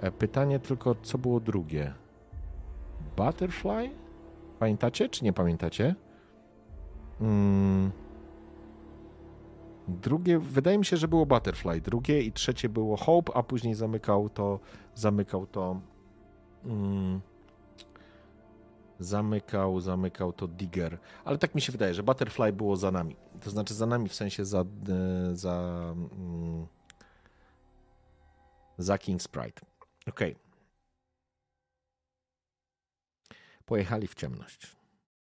E, 0.00 0.10
pytanie 0.10 0.58
tylko, 0.58 0.94
co 1.02 1.18
było 1.18 1.40
drugie? 1.40 1.94
Butterfly? 3.16 3.90
Pamiętacie, 4.58 5.08
czy 5.08 5.24
nie 5.24 5.32
pamiętacie? 5.32 5.94
Hmm. 7.18 7.90
Drugie, 9.88 10.38
wydaje 10.38 10.78
mi 10.78 10.84
się, 10.84 10.96
że 10.96 11.08
było 11.08 11.26
Butterfly. 11.26 11.80
Drugie 11.80 12.22
i 12.22 12.32
trzecie 12.32 12.68
było 12.68 12.96
Hope, 12.96 13.32
a 13.34 13.42
później 13.42 13.74
zamykał 13.74 14.28
to, 14.28 14.60
zamykał 14.94 15.46
to, 15.46 15.80
hmm. 16.64 17.20
Zamykał, 18.98 19.80
zamykał 19.80 20.32
to 20.32 20.48
Digger. 20.48 20.98
Ale 21.24 21.38
tak 21.38 21.54
mi 21.54 21.60
się 21.60 21.72
wydaje, 21.72 21.94
że 21.94 22.02
Butterfly 22.02 22.52
było 22.52 22.76
za 22.76 22.90
nami. 22.90 23.16
To 23.40 23.50
znaczy 23.50 23.74
za 23.74 23.86
nami 23.86 24.08
w 24.08 24.14
sensie 24.14 24.44
za, 24.44 24.60
e, 24.60 24.64
za, 25.36 25.84
hmm. 26.10 26.66
za 28.78 28.96
King's 28.96 29.28
Pride. 29.28 29.60
Okej. 30.06 30.32
Okay. 30.32 30.46
Pojechali 33.66 34.06
w 34.06 34.14
ciemność, 34.14 34.76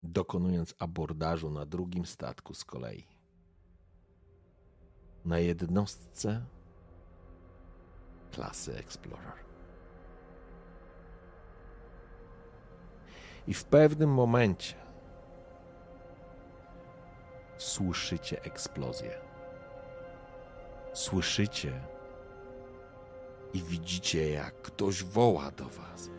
dokonując 0.03 0.75
abordażu 0.79 1.51
na 1.51 1.67
drugim 1.67 2.07
statku 2.07 2.55
z 2.55 2.65
kolei. 2.65 3.07
Na 5.25 5.39
jednostce 5.39 6.45
klasy 8.31 8.77
Explorer. 8.77 9.44
I 13.47 13.55
w 13.55 13.65
pewnym 13.65 14.11
momencie 14.11 14.75
słyszycie 17.59 18.43
eksplozję. 18.43 19.19
Słyszycie 20.93 21.81
i 23.55 23.63
widzicie, 23.63 24.31
jak 24.31 24.63
ktoś 24.63 25.05
woła 25.05 25.51
do 25.51 25.65
was. 25.65 26.11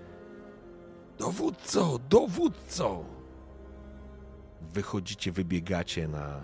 Dowódco, 1.17 1.99
dowódco! 2.09 3.05
Wychodzicie, 4.73 5.31
wybiegacie 5.31 6.07
na, 6.07 6.41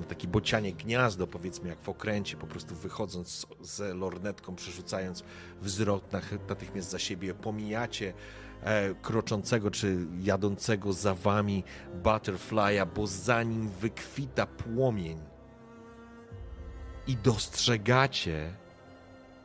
na 0.00 0.06
takie 0.08 0.28
bocianie 0.28 0.72
gniazdo, 0.72 1.26
powiedzmy 1.26 1.68
jak 1.68 1.80
w 1.80 1.88
okręcie, 1.88 2.36
po 2.36 2.46
prostu 2.46 2.74
wychodząc 2.74 3.28
z, 3.28 3.46
z 3.60 3.96
lornetką, 3.96 4.56
przerzucając 4.56 5.24
wzrok 5.62 6.04
natychmiast 6.48 6.90
za 6.90 6.98
siebie, 6.98 7.34
pomijacie 7.34 8.12
kroczącego 9.02 9.70
czy 9.70 10.06
jadącego 10.20 10.92
za 10.92 11.14
wami 11.14 11.64
butterfly'a, 12.02 12.86
bo 12.94 13.06
za 13.06 13.42
nim 13.42 13.68
wykwita 13.68 14.46
płomień. 14.46 15.18
I 17.06 17.16
dostrzegacie, 17.16 18.54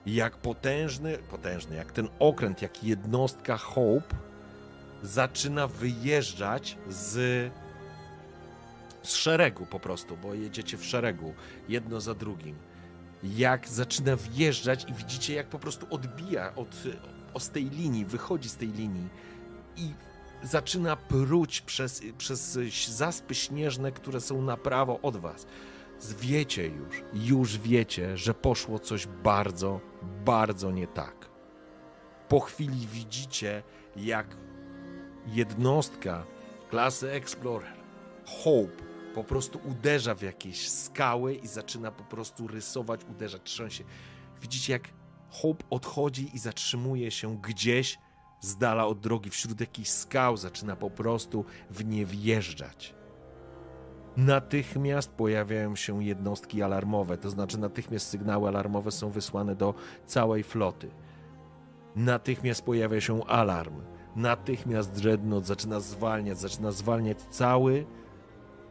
jak 0.05 0.37
potężny, 0.37 1.17
potężny, 1.17 1.75
jak 1.75 1.91
ten 1.91 2.09
okręt, 2.19 2.61
jak 2.61 2.83
jednostka 2.83 3.57
Hope 3.57 4.15
zaczyna 5.03 5.67
wyjeżdżać 5.67 6.77
z, 6.89 7.13
z 9.03 9.13
szeregu 9.13 9.65
po 9.65 9.79
prostu, 9.79 10.17
bo 10.17 10.33
jedziecie 10.33 10.77
w 10.77 10.85
szeregu, 10.85 11.33
jedno 11.69 12.01
za 12.01 12.13
drugim. 12.13 12.55
Jak 13.23 13.67
zaczyna 13.67 14.15
wjeżdżać 14.15 14.85
i 14.89 14.93
widzicie, 14.93 15.33
jak 15.33 15.47
po 15.47 15.59
prostu 15.59 15.87
odbija 15.89 16.55
od, 16.55 16.75
z 17.39 17.49
tej 17.49 17.69
linii, 17.69 18.05
wychodzi 18.05 18.49
z 18.49 18.55
tej 18.55 18.67
linii 18.67 19.09
i 19.77 19.93
zaczyna 20.43 20.95
pruć 20.95 21.61
przez, 21.61 22.01
przez 22.17 22.59
zaspy 22.87 23.35
śnieżne, 23.35 23.91
które 23.91 24.21
są 24.21 24.41
na 24.41 24.57
prawo 24.57 24.99
od 25.01 25.17
was. 25.17 25.47
Wiecie 26.19 26.67
już, 26.67 27.03
już 27.13 27.57
wiecie, 27.57 28.17
że 28.17 28.33
poszło 28.33 28.79
coś 28.79 29.07
bardzo, 29.07 29.79
bardzo 30.25 30.71
nie 30.71 30.87
tak. 30.87 31.29
Po 32.29 32.39
chwili 32.39 32.87
widzicie, 32.87 33.63
jak 33.95 34.37
jednostka 35.27 36.25
klasy 36.69 37.11
Explorer, 37.11 37.73
Hope, 38.25 38.83
po 39.15 39.23
prostu 39.23 39.59
uderza 39.65 40.15
w 40.15 40.21
jakieś 40.21 40.69
skały 40.69 41.35
i 41.35 41.47
zaczyna 41.47 41.91
po 41.91 42.03
prostu 42.03 42.47
rysować, 42.47 43.01
uderzać, 43.03 43.41
trząsie. 43.43 43.83
Widzicie, 44.41 44.73
jak 44.73 44.89
Hope 45.41 45.65
odchodzi 45.69 46.35
i 46.35 46.39
zatrzymuje 46.39 47.11
się 47.11 47.37
gdzieś 47.37 47.99
z 48.39 48.57
dala 48.57 48.85
od 48.85 48.99
drogi, 48.99 49.29
wśród 49.29 49.59
jakichś 49.59 49.89
skał, 49.89 50.37
zaczyna 50.37 50.75
po 50.75 50.89
prostu 50.89 51.45
w 51.69 51.85
nie 51.85 52.05
wjeżdżać. 52.05 52.95
Natychmiast 54.17 55.11
pojawiają 55.11 55.75
się 55.75 56.03
jednostki 56.03 56.63
alarmowe, 56.63 57.17
to 57.17 57.29
znaczy 57.29 57.57
natychmiast 57.59 58.07
sygnały 58.07 58.47
alarmowe 58.47 58.91
są 58.91 59.09
wysłane 59.09 59.55
do 59.55 59.73
całej 60.05 60.43
floty. 60.43 60.89
Natychmiast 61.95 62.65
pojawia 62.65 63.01
się 63.01 63.25
alarm. 63.25 63.81
Natychmiast 64.15 65.01
Dreadnought 65.01 65.47
zaczyna 65.47 65.79
zwalniać, 65.79 66.39
zaczyna 66.39 66.71
zwalniać 66.71 67.21
cały, 67.21 67.85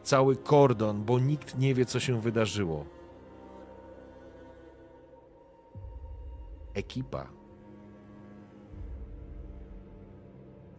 cały 0.02 0.36
kordon, 0.36 1.04
bo 1.04 1.18
nikt 1.18 1.58
nie 1.58 1.74
wie, 1.74 1.86
co 1.86 2.00
się 2.00 2.20
wydarzyło. 2.20 2.84
Ekipa, 6.74 7.28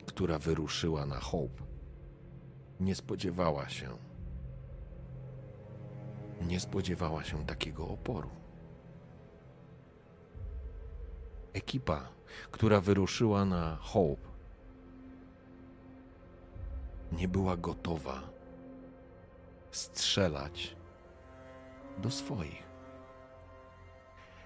która 0.06 0.40
wyruszyła 0.40 1.06
na 1.06 1.20
Hope, 1.20 1.64
nie 2.80 2.96
spodziewała 2.96 3.70
się, 3.70 3.98
nie 6.42 6.60
spodziewała 6.60 7.24
się 7.24 7.46
takiego 7.46 7.88
oporu. 7.88 8.30
Ekipa, 11.54 12.10
która 12.52 12.82
wyruszyła 12.82 13.46
na 13.46 13.76
Hope, 13.76 14.28
nie 17.12 17.28
była 17.28 17.58
gotowa 17.58 18.22
strzelać 19.72 20.76
do 21.98 22.12
swoich. 22.12 22.65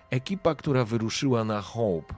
Ekipa, 0.10 0.56
która 0.56 0.86
wyruszyła 0.86 1.44
na 1.44 1.62
Hope, 1.62 2.16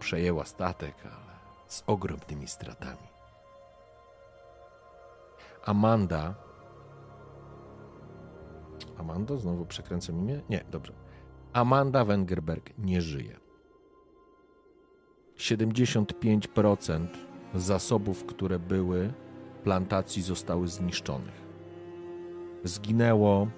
przejęła 0.00 0.44
statek, 0.44 0.94
ale 1.04 1.36
z 1.66 1.84
ogromnymi 1.86 2.48
stratami. 2.48 3.08
Amanda. 5.64 6.34
Amanda? 8.98 9.36
Znowu 9.36 9.66
przekręcam 9.66 10.18
imię? 10.18 10.40
Nie, 10.48 10.64
dobrze. 10.70 10.92
Amanda 11.52 12.04
Wengerberg 12.04 12.78
nie 12.78 13.02
żyje. 13.02 13.40
75% 15.36 17.25
zasobów, 17.56 18.24
które 18.24 18.58
były 18.58 19.12
plantacji, 19.64 20.22
zostały 20.22 20.68
zniszczonych. 20.68 21.46
Zginęło 22.64 23.48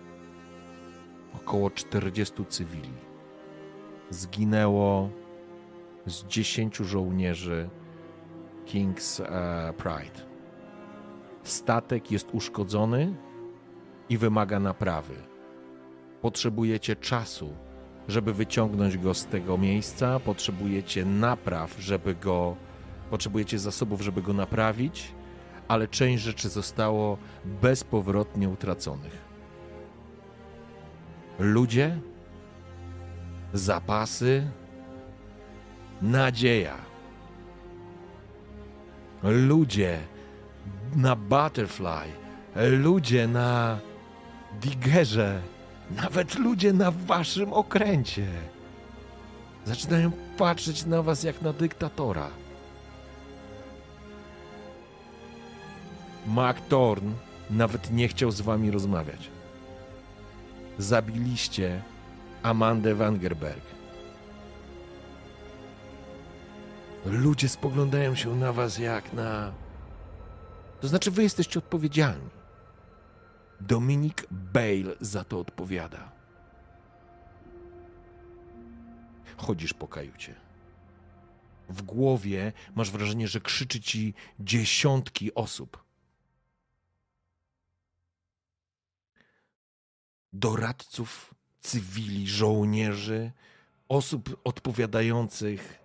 około 1.36 1.70
40 1.70 2.46
cywili. 2.48 2.92
Zginęło 4.10 5.10
z 6.06 6.24
10 6.24 6.76
żołnierzy 6.76 7.68
King's 8.66 9.22
e, 9.22 9.72
Pride. 9.72 10.28
Statek 11.42 12.10
jest 12.10 12.28
uszkodzony 12.32 13.14
i 14.08 14.18
wymaga 14.18 14.60
naprawy. 14.60 15.14
Potrzebujecie 16.22 16.96
czasu, 16.96 17.52
żeby 18.08 18.34
wyciągnąć 18.34 18.98
go 18.98 19.14
z 19.14 19.26
tego 19.26 19.58
miejsca, 19.58 20.20
potrzebujecie 20.20 21.04
napraw, 21.04 21.76
żeby 21.78 22.14
go, 22.14 22.56
potrzebujecie 23.10 23.58
zasobów, 23.58 24.00
żeby 24.00 24.22
go 24.22 24.32
naprawić, 24.32 25.12
ale 25.68 25.88
część 25.88 26.22
rzeczy 26.22 26.48
zostało 26.48 27.18
bezpowrotnie 27.44 28.48
utraconych. 28.48 29.28
Ludzie, 31.38 31.98
zapasy, 33.52 34.50
nadzieja. 36.02 36.76
Ludzie 39.22 39.98
na 40.96 41.16
Butterfly, 41.16 42.08
ludzie 42.56 43.28
na 43.28 43.78
Diggerze 44.60 45.42
nawet 45.90 46.38
ludzie 46.38 46.72
na 46.72 46.90
waszym 46.90 47.52
okręcie 47.52 48.26
zaczynają 49.64 50.10
patrzeć 50.38 50.84
na 50.84 51.02
was 51.02 51.22
jak 51.22 51.42
na 51.42 51.52
dyktatora. 51.52 52.30
Mac 56.28 56.56
Thorn 56.68 57.12
nawet 57.50 57.90
nie 57.90 58.08
chciał 58.08 58.30
z 58.30 58.40
wami 58.40 58.70
rozmawiać. 58.70 59.30
Zabiliście 60.78 61.82
Amandę 62.42 62.94
Wangerberg. 62.94 63.64
Ludzie 67.04 67.48
spoglądają 67.48 68.14
się 68.14 68.36
na 68.36 68.52
was 68.52 68.78
jak 68.78 69.12
na. 69.12 69.52
To 70.80 70.88
znaczy, 70.88 71.10
wy 71.10 71.22
jesteście 71.22 71.58
odpowiedzialni. 71.58 72.30
Dominik 73.60 74.26
Bale 74.30 74.96
za 75.00 75.24
to 75.24 75.40
odpowiada. 75.40 76.12
Chodzisz 79.36 79.74
po 79.74 79.88
kajucie. 79.88 80.34
W 81.68 81.82
głowie 81.82 82.52
masz 82.74 82.90
wrażenie, 82.90 83.28
że 83.28 83.40
krzyczy 83.40 83.80
ci 83.80 84.14
dziesiątki 84.40 85.34
osób. 85.34 85.87
Doradców, 90.32 91.34
cywili, 91.60 92.28
żołnierzy, 92.28 93.32
osób 93.88 94.40
odpowiadających 94.44 95.78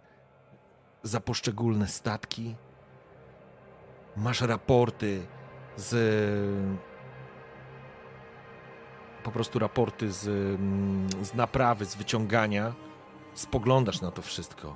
za 1.04 1.20
poszczególne 1.20 1.88
statki. 1.88 2.56
Masz 4.18 4.42
raporty 4.42 5.28
z 5.78 5.94
po 9.24 9.32
prostu 9.32 9.60
raporty 9.60 10.12
z, 10.12 10.22
z 11.22 11.34
naprawy, 11.34 11.86
z 11.86 11.96
wyciągania, 11.96 12.74
spoglądasz 13.34 14.02
na 14.02 14.12
to 14.12 14.22
wszystko. 14.22 14.76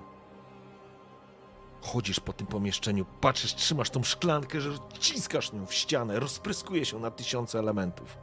Chodzisz 1.82 2.20
po 2.20 2.34
tym 2.34 2.48
pomieszczeniu, 2.48 3.06
patrzysz, 3.22 3.56
trzymasz 3.56 3.90
tą 3.90 4.04
szklankę, 4.04 4.62
że 4.62 4.72
ciskasz 5.00 5.54
nią 5.54 5.66
w 5.66 5.74
ścianę, 5.74 6.20
rozpryskuje 6.20 6.86
się 6.86 7.00
na 7.00 7.12
tysiące 7.12 7.60
elementów. 7.60 8.18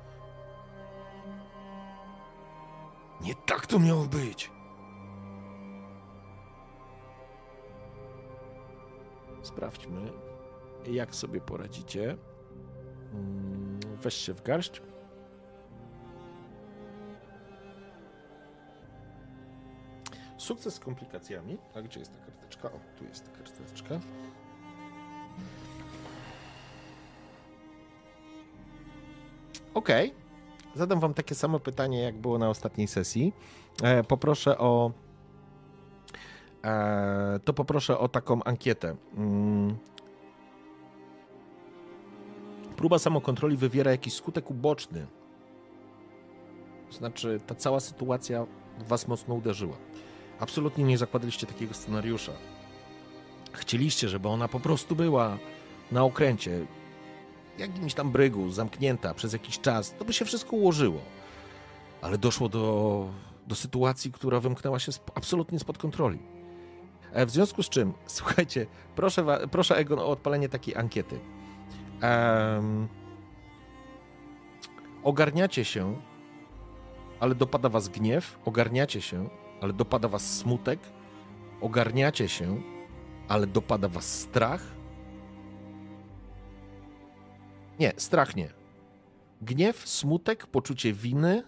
Nie 3.25 3.35
tak 3.35 3.67
to 3.67 3.79
miało 3.79 4.05
być. 4.05 4.51
sprawdźmy, 9.43 10.13
jak 10.87 11.15
sobie 11.15 11.41
poradzicie. 11.41 12.17
Mm, 13.13 13.81
Weź 14.03 14.15
się 14.15 14.35
w 14.35 14.43
garść. 14.43 14.83
Sukces 20.39 20.75
z 20.75 20.81
komplikacjami. 20.81 21.59
A 21.75 21.83
gdzie 21.83 22.01
jest 22.01 22.13
ta 22.13 22.19
karteczka? 22.19 22.69
O, 22.73 22.81
tu 22.99 23.05
jest 23.05 23.25
ta 23.25 23.31
karteczka. 23.31 24.01
Okej. 29.75 30.15
Zadam 30.75 31.01
wam 31.01 31.15
takie 31.15 31.35
samo 31.35 31.61
pytanie, 31.61 32.03
jak 32.03 32.15
było 32.15 32.39
na 32.39 32.49
ostatniej 32.49 32.89
sesji. 32.89 33.33
E, 33.83 34.05
poproszę 34.05 34.59
o. 34.59 34.91
E, 36.65 37.41
to 37.45 37.53
poproszę 37.53 37.99
o 37.99 38.09
taką 38.09 38.43
ankietę. 38.43 38.97
Mm. 39.17 39.77
Próba 42.77 42.99
samokontroli 42.99 43.57
wywiera 43.57 43.91
jakiś 43.91 44.15
skutek 44.15 44.51
uboczny. 44.51 45.07
Znaczy, 46.91 47.41
ta 47.47 47.55
cała 47.55 47.81
sytuacja 47.81 48.47
was 48.89 49.09
mocno 49.09 49.35
uderzyła. 49.35 49.77
Absolutnie 50.41 50.85
nie 50.85 50.99
zakładaliście 50.99 51.47
takiego 51.47 51.75
scenariusza. 51.75 52.33
Chcieliście, 53.53 54.09
żeby 54.09 54.29
ona 54.29 54.49
po 54.49 54.61
prostu 54.61 54.97
była 54.97 55.39
na 55.93 56.05
okręcie, 56.05 56.67
jakimś 57.59 57.95
tam 57.95 58.11
brygu, 58.13 58.51
zamknięta 58.51 59.15
przez 59.15 59.33
jakiś 59.33 59.61
czas, 59.61 59.95
to 59.99 60.05
by 60.05 60.13
się 60.13 60.25
wszystko 60.25 60.57
ułożyło. 60.57 61.01
Ale 62.03 62.19
doszło 62.19 62.49
do, 62.49 63.09
do 63.47 63.55
sytuacji, 63.55 64.13
która 64.13 64.41
wymknęła 64.41 64.79
się 64.79 64.93
absolutnie 65.15 65.59
spod 65.59 65.79
kontroli. 65.79 66.19
E, 67.13 67.27
W 67.27 67.31
związku 67.31 67.63
z 67.63 67.69
czym, 67.69 67.93
słuchajcie, 68.07 68.67
proszę, 68.97 69.49
proszę 69.51 69.77
Egon 69.77 69.99
o 69.99 70.07
odpalenie 70.07 70.49
takiej 70.49 70.77
ankiety. 70.77 71.21
Ogarniacie 75.05 75.65
się, 75.65 75.97
ale 77.21 77.35
dopada 77.35 77.69
was 77.69 77.89
gniew, 77.89 78.39
ogarniacie 78.45 79.01
się, 79.03 79.29
ale 79.61 79.73
dopada 79.73 80.09
was 80.09 80.39
smutek, 80.39 80.81
ogarniacie 81.61 82.29
się, 82.29 82.63
ale 83.29 83.47
dopada 83.47 83.89
was 83.89 84.21
strach. 84.21 84.63
Nie, 87.81 87.93
strach 87.97 88.37
nie. 88.37 88.49
Gniew, 89.43 89.89
smutek, 89.89 90.47
poczucie 90.47 90.93
winy. 90.93 91.43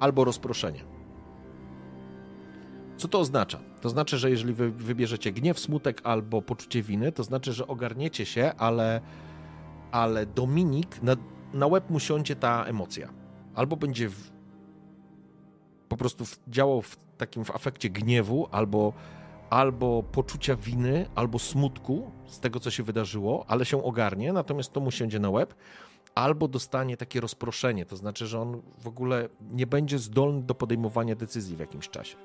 Albo 0.00 0.24
rozproszenie. 0.24 0.84
Co 2.96 3.08
to 3.08 3.18
oznacza? 3.20 3.60
To 3.80 3.88
znaczy, 3.88 4.18
że 4.18 4.30
jeżeli 4.30 4.54
wy 4.54 4.70
wybierzecie 4.70 5.32
gniew, 5.32 5.58
smutek 5.60 6.00
albo 6.04 6.42
poczucie 6.42 6.82
winy, 6.82 7.12
to 7.12 7.24
znaczy, 7.24 7.52
że 7.52 7.66
ogarniecie 7.66 8.26
się, 8.26 8.52
ale, 8.58 9.00
ale 9.92 10.26
Dominik, 10.26 11.02
na, 11.02 11.16
na 11.52 11.66
łeb 11.66 11.90
mu 11.90 12.00
siądzie 12.00 12.36
ta 12.36 12.64
emocja. 12.64 13.08
Albo 13.54 13.76
będzie 13.76 14.08
w, 14.08 14.30
po 15.88 15.96
prostu 15.96 16.24
w, 16.24 16.38
działał 16.48 16.82
w 16.82 16.96
takim 17.18 17.44
w 17.44 17.50
afekcie 17.50 17.90
gniewu, 17.90 18.48
albo, 18.50 18.92
albo 19.54 20.02
poczucia 20.02 20.56
winy, 20.56 21.06
albo 21.14 21.38
smutku 21.38 22.10
z 22.26 22.40
tego, 22.40 22.60
co 22.60 22.70
się 22.70 22.82
wydarzyło, 22.82 23.44
ale 23.48 23.64
się 23.64 23.84
ogarnie, 23.84 24.32
natomiast 24.32 24.72
to 24.72 24.80
mu 24.80 24.90
siądzie 24.90 25.18
na 25.18 25.30
łeb, 25.30 25.54
albo 26.14 26.48
dostanie 26.48 26.96
takie 26.96 27.20
rozproszenie, 27.20 27.86
to 27.86 27.96
znaczy, 27.96 28.26
że 28.26 28.40
on 28.40 28.62
w 28.78 28.88
ogóle 28.88 29.28
nie 29.50 29.66
będzie 29.66 29.98
zdolny 29.98 30.42
do 30.42 30.54
podejmowania 30.54 31.14
decyzji 31.14 31.56
w 31.56 31.60
jakimś 31.60 31.88
czasie. 31.88 32.16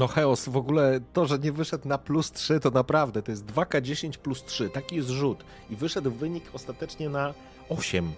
No 0.00 0.08
Heos, 0.08 0.48
w 0.48 0.56
ogóle 0.56 1.00
to, 1.12 1.26
że 1.26 1.38
nie 1.38 1.52
wyszedł 1.52 1.88
na 1.88 1.98
plus 1.98 2.32
3, 2.32 2.60
to 2.60 2.70
naprawdę, 2.70 3.22
to 3.22 3.30
jest 3.30 3.46
2K10 3.46 4.18
plus 4.18 4.44
3, 4.44 4.70
taki 4.70 4.96
jest 4.96 5.08
rzut. 5.08 5.44
I 5.70 5.76
wyszedł 5.76 6.10
wynik 6.10 6.44
ostatecznie 6.52 7.08
na 7.08 7.34
8. 7.68 8.12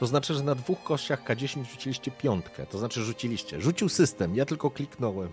To 0.00 0.06
znaczy, 0.06 0.34
że 0.34 0.42
na 0.42 0.54
dwóch 0.54 0.82
kościach 0.82 1.24
K10 1.24 1.64
rzuciliście 1.64 2.10
piątkę, 2.10 2.66
to 2.66 2.78
znaczy 2.78 3.04
rzuciliście. 3.04 3.60
Rzucił 3.60 3.88
system, 3.88 4.36
ja 4.36 4.44
tylko 4.44 4.70
kliknąłem. 4.70 5.28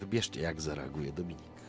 Wybierzcie, 0.00 0.40
jak 0.40 0.60
zareaguje 0.60 1.12
Dominik. 1.12 1.65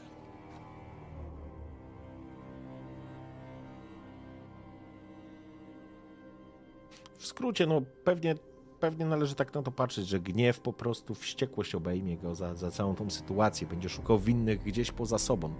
W 7.18 7.26
skrócie, 7.26 7.68
no 7.68 7.82
pewnie, 8.04 8.36
pewnie 8.80 9.06
należy 9.06 9.36
tak 9.36 9.54
na 9.54 9.64
to 9.64 9.72
patrzeć, 9.72 10.08
że 10.08 10.20
gniew 10.20 10.60
po 10.60 10.74
prostu, 10.74 11.16
wściekłość 11.16 11.76
obejmie 11.76 12.18
go 12.18 12.36
za, 12.36 12.56
za 12.56 12.72
całą 12.72 12.96
tą 12.96 13.10
sytuację. 13.10 13.68
Będzie 13.68 13.90
szukał 13.90 14.20
winnych 14.20 14.64
gdzieś 14.64 14.92
poza 14.92 15.18
sobą. 15.18 15.54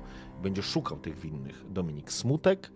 Będzie 0.44 0.64
szukał 0.64 0.98
tych 0.98 1.20
winnych. 1.20 1.72
Dominik, 1.72 2.12
smutek, 2.12 2.72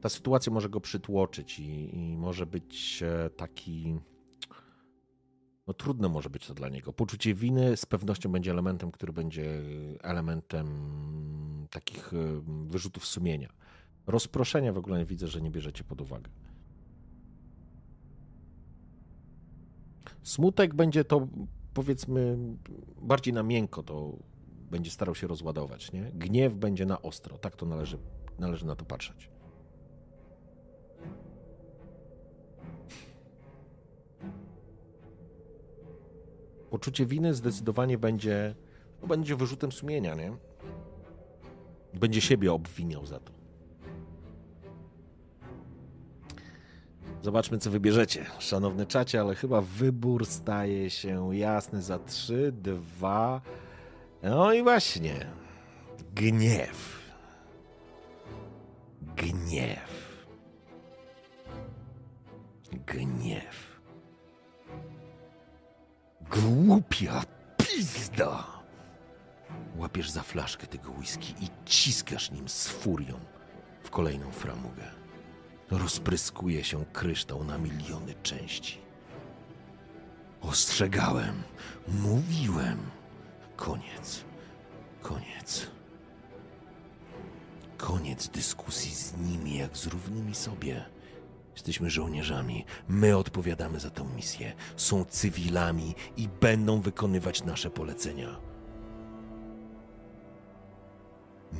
ta 0.00 0.08
sytuacja 0.08 0.52
może 0.52 0.68
go 0.68 0.80
przytłoczyć 0.80 1.58
i, 1.58 1.96
i 1.96 2.16
może 2.16 2.46
być 2.46 3.02
e, 3.02 3.30
taki... 3.30 3.98
No 5.66 5.74
trudno 5.74 6.08
może 6.08 6.30
być 6.30 6.46
to 6.46 6.54
dla 6.54 6.68
niego. 6.68 6.92
Poczucie 6.92 7.34
winy 7.34 7.76
z 7.76 7.86
pewnością 7.86 8.32
będzie 8.32 8.50
elementem, 8.50 8.90
który 8.90 9.12
będzie 9.12 9.62
elementem 10.02 10.66
takich 11.70 12.14
e, 12.14 12.16
wyrzutów 12.66 13.06
sumienia. 13.06 13.52
Rozproszenia 14.06 14.72
w 14.72 14.78
ogóle 14.78 15.04
widzę, 15.04 15.28
że 15.28 15.40
nie 15.40 15.50
bierzecie 15.50 15.84
pod 15.84 16.00
uwagę. 16.00 16.30
Smutek 20.22 20.74
będzie 20.74 21.04
to, 21.04 21.28
powiedzmy, 21.74 22.38
bardziej 23.02 23.34
na 23.34 23.42
miękko 23.42 23.82
to 23.82 24.16
będzie 24.70 24.90
starał 24.90 25.14
się 25.14 25.26
rozładować, 25.26 25.92
nie? 25.92 26.02
Gniew 26.14 26.54
będzie 26.54 26.86
na 26.86 27.02
ostro, 27.02 27.38
tak 27.38 27.56
to 27.56 27.66
należy, 27.66 27.98
należy 28.38 28.66
na 28.66 28.76
to 28.76 28.84
patrzeć. 28.84 29.30
Poczucie 36.70 37.06
winy 37.06 37.34
zdecydowanie 37.34 37.98
będzie, 37.98 38.54
no 39.02 39.08
będzie 39.08 39.36
wyrzutem 39.36 39.72
sumienia, 39.72 40.14
nie? 40.14 40.36
Będzie 41.94 42.20
siebie 42.20 42.52
obwiniał 42.52 43.06
za 43.06 43.20
to. 43.20 43.43
Zobaczmy, 47.24 47.58
co 47.58 47.70
wybierzecie, 47.70 48.26
szanowny 48.38 48.86
czacie, 48.86 49.20
ale 49.20 49.34
chyba 49.34 49.60
wybór 49.60 50.26
staje 50.26 50.90
się 50.90 51.36
jasny 51.36 51.82
za 51.82 51.98
3, 51.98 52.52
2. 52.52 53.40
No 54.22 54.52
i 54.52 54.62
właśnie. 54.62 55.26
Gniew. 56.14 57.02
Gniew. 59.16 60.26
Gniew. 62.86 63.80
Głupia 66.30 67.22
pizda. 67.56 68.46
Łapiesz 69.76 70.10
za 70.10 70.22
flaszkę 70.22 70.66
tego 70.66 70.92
whisky 70.92 71.34
i 71.40 71.48
ciskasz 71.64 72.30
nim 72.30 72.48
z 72.48 72.68
furią 72.68 73.20
w 73.82 73.90
kolejną 73.90 74.30
framugę. 74.30 75.03
Rozpryskuje 75.70 76.64
się 76.64 76.84
kryształ 76.92 77.44
na 77.44 77.58
miliony 77.58 78.14
części. 78.22 78.78
Ostrzegałem, 80.40 81.42
mówiłem. 81.88 82.78
Koniec. 83.56 84.24
Koniec. 85.02 85.66
Koniec 87.76 88.28
dyskusji 88.28 88.94
z 88.94 89.16
nimi 89.16 89.58
jak 89.58 89.76
z 89.76 89.86
równymi 89.86 90.34
sobie. 90.34 90.84
Jesteśmy 91.52 91.90
żołnierzami. 91.90 92.64
My 92.88 93.16
odpowiadamy 93.16 93.80
za 93.80 93.90
tę 93.90 94.04
misję. 94.16 94.52
Są 94.76 95.04
cywilami 95.04 95.94
i 96.16 96.28
będą 96.28 96.80
wykonywać 96.80 97.44
nasze 97.44 97.70
polecenia. 97.70 98.36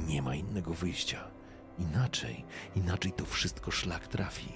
Nie 0.06 0.22
ma 0.22 0.34
innego 0.34 0.74
wyjścia. 0.74 1.33
Inaczej, 1.78 2.44
inaczej 2.76 3.12
to 3.12 3.24
wszystko 3.24 3.70
szlak 3.70 4.08
trafi. 4.08 4.52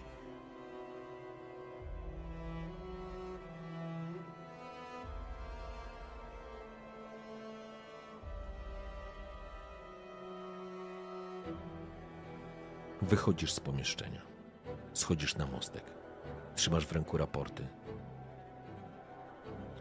Wychodzisz 13.03 13.53
z 13.53 13.61
pomieszczenia. 13.61 14.23
Schodzisz 14.93 15.37
na 15.37 15.47
mostek. 15.47 15.85
Trzymasz 16.55 16.87
w 16.87 16.93
ręku 16.93 17.19
raporty. 17.19 17.67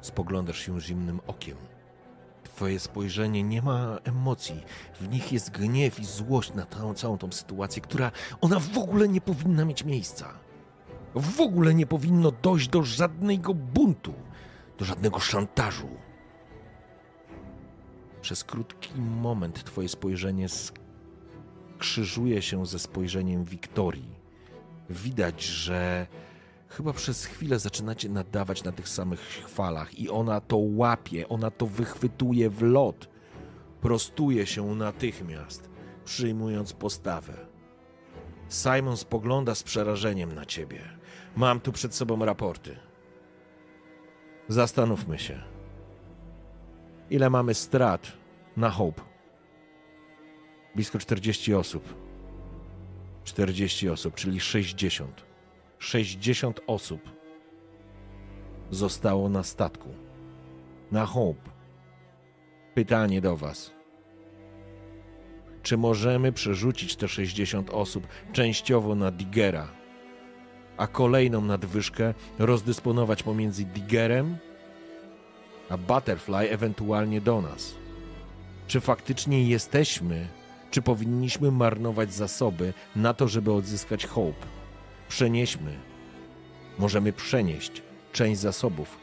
Spoglądasz 0.01 0.59
się 0.59 0.82
zimnym 0.82 1.19
okiem 1.27 1.57
Twoje 2.58 2.80
spojrzenie 2.80 3.44
nie 3.44 3.61
ma 3.61 3.98
emocji. 4.03 4.64
W 5.02 5.10
nich 5.10 5.32
jest 5.32 5.52
gniew 5.52 6.00
i 6.00 6.06
złość 6.06 6.53
na 6.53 6.66
tą, 6.66 6.94
całą 6.94 7.18
tą 7.18 7.32
sytuację, 7.32 7.82
która 7.82 8.11
ona 8.42 8.60
w 8.60 8.77
ogóle 8.77 9.08
nie 9.08 9.22
powinna 9.22 9.66
mieć 9.66 9.84
miejsca. 9.84 10.34
W 11.16 11.42
ogóle 11.42 11.74
nie 11.74 11.86
powinno 11.86 12.32
dojść 12.32 12.68
do 12.68 12.84
żadnego 12.84 13.53
buntu, 13.53 14.14
do 14.77 14.86
żadnego 14.86 15.19
szantażu. 15.19 15.88
Przez 18.22 18.44
krótki 18.44 18.92
moment 19.00 19.64
twoje 19.64 19.90
spojrzenie 19.90 20.48
skrzyżuje 21.80 22.42
się 22.42 22.66
ze 22.66 22.80
spojrzeniem 22.80 23.44
Wiktorii. 23.44 24.16
Widać, 24.90 25.44
że 25.44 26.08
chyba 26.70 26.94
przez 26.94 27.26
chwilę 27.26 27.60
zaczynacie 27.60 28.10
nadawać 28.10 28.64
na 28.64 28.72
tych 28.72 28.90
samych 28.90 29.20
chwalach 29.20 30.00
i 30.00 30.10
ona 30.10 30.42
to 30.42 30.58
łapie, 30.58 31.30
ona 31.30 31.52
to 31.52 31.66
wychwytuje 31.66 32.50
w 32.50 32.62
lot. 32.62 33.10
Prostuje 33.82 34.46
się 34.46 34.76
natychmiast, 34.76 35.70
przyjmując 36.06 36.74
postawę. 36.74 37.34
Simon 38.50 38.98
spogląda 38.98 39.56
z 39.56 39.64
przerażeniem 39.64 40.36
na 40.36 40.46
ciebie. 40.46 40.82
Mam 41.36 41.60
tu 41.60 41.72
przed 41.72 41.96
sobą 41.96 42.26
raporty. 42.26 42.78
Zastanówmy 44.48 45.20
się. 45.20 45.44
Ile 47.10 47.30
mamy 47.30 47.54
strat 47.54 48.12
na 48.58 48.70
Hope? 48.70 49.02
Blisko 50.76 51.00
40 51.00 51.54
osób. 51.54 51.96
40 53.24 53.90
osób, 53.90 54.16
czyli 54.16 54.40
60. 54.40 55.26
60 55.80 56.59
osób 56.67 57.01
zostało 58.72 59.30
na 59.30 59.43
statku. 59.43 59.89
Na 60.91 61.06
Hope. 61.06 61.49
Pytanie 62.73 63.22
do 63.22 63.38
Was. 63.38 63.72
Czy 65.64 65.77
możemy 65.77 66.31
przerzucić 66.31 66.95
te 66.95 67.07
60 67.07 67.69
osób 67.69 68.07
częściowo 68.33 68.95
na 68.95 69.11
Digera, 69.11 69.67
a 70.77 70.88
kolejną 70.88 71.41
nadwyżkę 71.41 72.14
rozdysponować 72.39 73.23
pomiędzy 73.23 73.65
Digerem 73.65 74.38
a 75.69 75.77
Butterfly, 75.77 76.49
ewentualnie 76.49 77.22
do 77.22 77.41
nas? 77.41 77.75
Czy 78.67 78.80
faktycznie 78.80 79.49
jesteśmy, 79.49 80.27
czy 80.72 80.81
powinniśmy 80.81 81.51
marnować 81.51 82.14
zasoby 82.14 82.73
na 82.95 83.14
to, 83.14 83.27
żeby 83.27 83.53
odzyskać 83.53 84.06
Hope? 84.06 84.57
Przenieśmy, 85.10 85.80
możemy 86.77 87.14
przenieść 87.14 87.84
część 88.11 88.42
zasobów, 88.42 88.98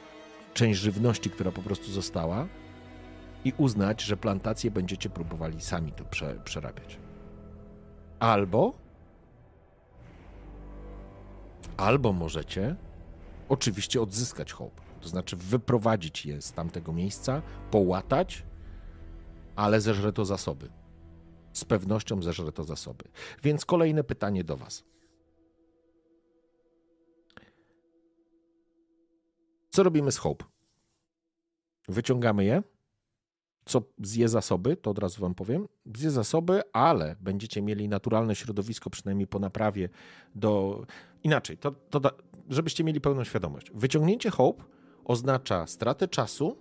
część 0.55 0.81
żywności, 0.81 1.31
która 1.31 1.53
po 1.53 1.63
prostu 1.63 1.93
została, 1.93 2.47
i 3.45 3.53
uznać, 3.57 4.03
że 4.03 4.17
plantacje 4.17 4.71
będziecie 4.71 5.11
próbowali 5.11 5.61
sami 5.61 5.93
to 5.93 6.05
prze, 6.05 6.41
przerabiać. 6.45 6.99
Albo, 8.19 8.75
albo 11.77 12.13
możecie 12.13 12.77
oczywiście 13.49 14.03
odzyskać 14.03 14.53
hope, 14.53 14.83
to 15.01 15.09
znaczy 15.09 15.37
wyprowadzić 15.37 16.27
je 16.27 16.43
z 16.43 16.53
tamtego 16.53 16.93
miejsca, 16.93 17.43
połatać, 17.71 18.47
ale 19.57 19.81
zeżre 19.81 20.13
to 20.13 20.25
zasoby. 20.25 20.69
Z 21.53 21.65
pewnością 21.65 22.23
zeżre 22.23 22.53
to 22.53 22.65
zasoby. 22.65 23.05
Więc 23.43 23.65
kolejne 23.65 24.05
pytanie 24.05 24.45
do 24.45 24.57
Was. 24.57 24.85
Co 29.75 29.83
robimy 29.83 30.13
z 30.13 30.19
Hope? 30.19 30.45
Wyciągamy 31.89 32.45
je. 32.45 32.63
Co 33.65 33.83
zje 34.03 34.29
zasoby, 34.29 34.77
to 34.77 34.91
od 34.91 34.99
razu 34.99 35.21
wam 35.21 35.35
powiem. 35.35 35.69
Zje 35.97 36.11
zasoby, 36.11 36.63
ale 36.73 37.17
będziecie 37.21 37.63
mieli 37.63 37.89
naturalne 37.89 38.35
środowisko, 38.35 38.91
przynajmniej 38.91 39.27
po 39.27 39.39
naprawie 39.39 39.89
do. 40.35 40.83
Inaczej, 41.23 41.59
to, 41.59 41.71
to 41.91 42.01
da... 42.01 42.11
żebyście 42.49 42.85
mieli 42.85 43.01
pełną 43.01 43.25
świadomość. 43.25 43.71
Wyciągnięcie 43.75 44.31
Hope 44.31 44.65
oznacza 45.05 45.67
stratę 45.67 46.09
czasu, 46.09 46.57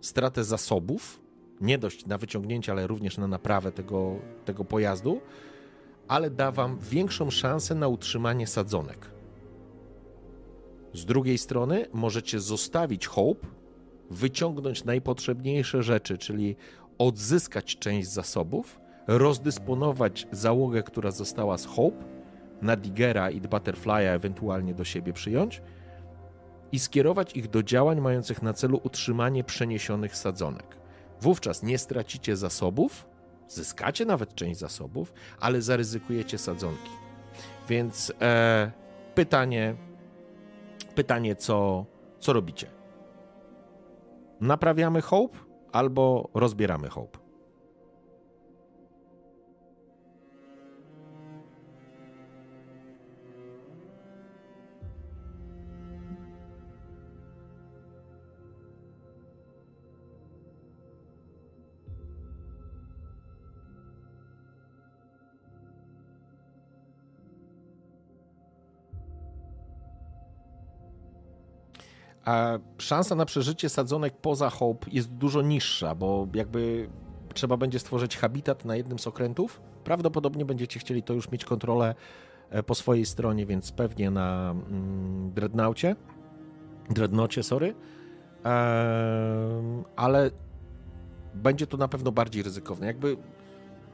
stratę 0.00 0.44
zasobów, 0.44 1.20
nie 1.60 1.78
dość 1.78 2.06
na 2.06 2.18
wyciągnięcie, 2.18 2.72
ale 2.72 2.86
również 2.86 3.18
na 3.18 3.26
naprawę 3.26 3.72
tego, 3.72 4.16
tego 4.44 4.64
pojazdu, 4.64 5.20
ale 6.08 6.30
da 6.30 6.52
wam 6.52 6.78
większą 6.78 7.30
szansę 7.30 7.74
na 7.74 7.88
utrzymanie 7.88 8.46
sadzonek. 8.46 9.15
Z 10.96 11.04
drugiej 11.04 11.38
strony 11.38 11.86
możecie 11.92 12.40
zostawić 12.40 13.06
Hope, 13.06 13.46
wyciągnąć 14.10 14.84
najpotrzebniejsze 14.84 15.82
rzeczy, 15.82 16.18
czyli 16.18 16.56
odzyskać 16.98 17.78
część 17.78 18.08
zasobów, 18.08 18.80
rozdysponować 19.06 20.26
załogę, 20.32 20.82
która 20.82 21.10
została 21.10 21.58
z 21.58 21.66
Hope, 21.66 22.04
na 22.62 22.76
Digera 22.76 23.30
i 23.30 23.40
Butterfly'a 23.40 24.14
ewentualnie 24.14 24.74
do 24.74 24.84
siebie 24.84 25.12
przyjąć 25.12 25.62
i 26.72 26.78
skierować 26.78 27.36
ich 27.36 27.50
do 27.50 27.62
działań 27.62 28.00
mających 28.00 28.42
na 28.42 28.52
celu 28.52 28.80
utrzymanie 28.84 29.44
przeniesionych 29.44 30.16
sadzonek. 30.16 30.76
Wówczas 31.20 31.62
nie 31.62 31.78
stracicie 31.78 32.36
zasobów, 32.36 33.06
zyskacie 33.48 34.04
nawet 34.04 34.34
część 34.34 34.60
zasobów, 34.60 35.12
ale 35.40 35.62
zaryzykujecie 35.62 36.38
sadzonki. 36.38 36.90
Więc 37.68 38.12
e, 38.20 38.72
pytanie, 39.14 39.76
pytanie, 40.96 41.36
co, 41.36 41.86
co 42.18 42.32
robicie? 42.32 42.70
Naprawiamy 44.40 45.00
Hope 45.00 45.38
albo 45.72 46.30
rozbieramy 46.34 46.88
Hope? 46.88 47.25
A 72.26 72.58
szansa 72.78 73.14
na 73.14 73.24
przeżycie 73.24 73.68
sadzonek 73.68 74.16
poza 74.16 74.50
Hope 74.50 74.86
jest 74.92 75.12
dużo 75.12 75.42
niższa, 75.42 75.94
bo 75.94 76.28
jakby 76.34 76.88
trzeba 77.34 77.56
będzie 77.56 77.78
stworzyć 77.78 78.16
habitat 78.16 78.64
na 78.64 78.76
jednym 78.76 78.98
z 78.98 79.06
okrętów. 79.06 79.60
Prawdopodobnie 79.84 80.44
będziecie 80.44 80.80
chcieli 80.80 81.02
to 81.02 81.14
już 81.14 81.30
mieć 81.30 81.44
kontrolę 81.44 81.94
e, 82.50 82.62
po 82.62 82.74
swojej 82.74 83.06
stronie, 83.06 83.46
więc 83.46 83.72
pewnie 83.72 84.10
na 84.10 84.50
mm, 84.50 85.32
Dreadnoughtie. 86.90 87.42
Sorry. 87.42 87.74
Eee, 88.44 89.84
ale 89.96 90.30
będzie 91.34 91.66
to 91.66 91.76
na 91.76 91.88
pewno 91.88 92.12
bardziej 92.12 92.42
ryzykowne. 92.42 92.86
Jakby 92.86 93.16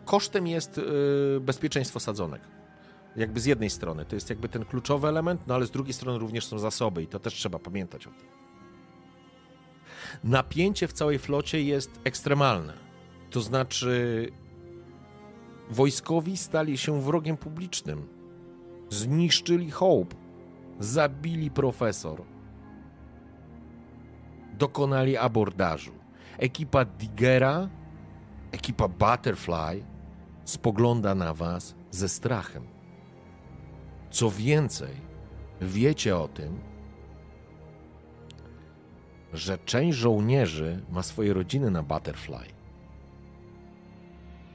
kosztem 0.05 0.47
jest 0.47 0.79
y, 0.79 0.83
bezpieczeństwo 1.41 2.01
sadzonek 2.01 2.43
jakby 3.17 3.41
z 3.41 3.45
jednej 3.45 3.71
strony 3.71 4.05
to 4.05 4.15
jest 4.17 4.31
jakby 4.31 4.49
ten 4.49 4.65
kluczowy 4.65 5.09
element, 5.09 5.47
no 5.47 5.55
ale 5.55 5.67
z 5.67 5.71
drugiej 5.71 5.93
strony 5.93 6.19
również 6.19 6.47
są 6.47 6.59
zasoby 6.59 7.03
i 7.03 7.07
to 7.07 7.19
też 7.19 7.35
trzeba 7.35 7.59
pamiętać 7.59 8.07
o 8.07 8.11
tym. 8.11 8.29
Napięcie 10.25 10.89
w 10.89 10.93
całej 10.93 11.19
flocie 11.19 11.63
jest 11.63 12.01
ekstremalne. 12.05 12.75
To 13.31 13.41
znaczy, 13.41 14.29
wojskowi 15.71 16.37
stali 16.37 16.79
się 16.79 17.03
wrogiem 17.03 17.37
publicznym. 17.37 18.09
Zniszczyli 18.91 19.71
Hope, 19.71 20.17
zabili 20.81 21.51
profesor, 21.51 22.23
dokonali 24.59 25.17
abordażu. 25.17 25.93
Ekipa 26.39 26.85
Digera, 26.85 27.69
ekipa 28.53 28.89
Butterfly 28.89 29.85
spogląda 30.45 31.15
na 31.15 31.35
was 31.35 31.75
ze 31.91 32.09
strachem. 32.09 32.67
Co 34.13 34.31
więcej, 34.31 34.95
wiecie 35.61 36.17
o 36.17 36.29
tym, 36.29 36.59
że 39.33 39.59
część 39.59 39.99
żołnierzy 39.99 40.83
ma 40.91 41.03
swoje 41.03 41.35
rodziny 41.35 41.71
na 41.71 41.83
Butterfly 41.83 42.47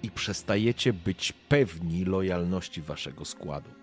i 0.03 0.11
przestajecie 0.11 0.93
być 0.93 1.31
pewni 1.31 2.05
lojalności 2.05 2.81
waszego 2.81 3.25
składu. 3.25 3.76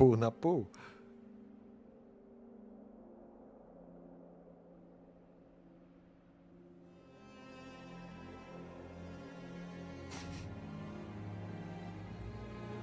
Pół 0.00 0.16
na 0.16 0.30
pół. 0.30 0.66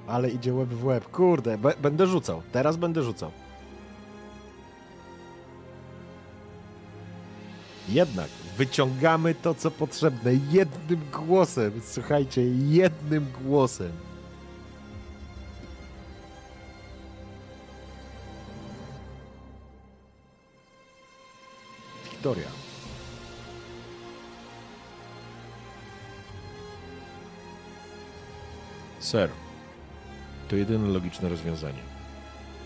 Ale 0.08 0.30
idzie 0.30 0.54
łeb 0.54 0.70
w 0.70 0.86
łeb. 0.86 1.12
Kurde, 1.12 1.58
będę 1.82 2.08
rzucał. 2.08 2.42
Teraz 2.52 2.78
będę 2.78 3.04
rzucał. 3.04 3.32
Jednak 7.90 8.30
wyciągamy 8.58 9.36
to, 9.36 9.56
co 9.56 9.72
potrzebne. 9.72 10.34
Jednym 10.52 11.02
głosem. 11.12 11.72
Słuchajcie, 11.84 12.42
jednym 12.68 13.26
głosem. 13.44 14.07
Wiktoria. 22.28 22.52
Sir, 29.00 29.30
to 30.48 30.56
jedyne 30.56 30.88
logiczne 30.88 31.30
rozwiązanie. 31.30 31.80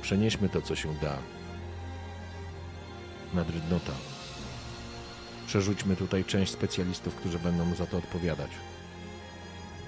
Przenieśmy 0.02 0.50
to, 0.50 0.62
co 0.62 0.76
się 0.76 0.94
da, 1.02 1.18
na 3.34 3.44
Dreadnoughta. 3.44 3.94
Przerzućmy 5.48 5.96
tutaj 5.96 6.26
część 6.26 6.52
specjalistów, 6.52 7.16
którzy 7.16 7.40
będą 7.40 7.76
za 7.76 7.86
to 7.86 7.98
odpowiadać. 7.98 8.52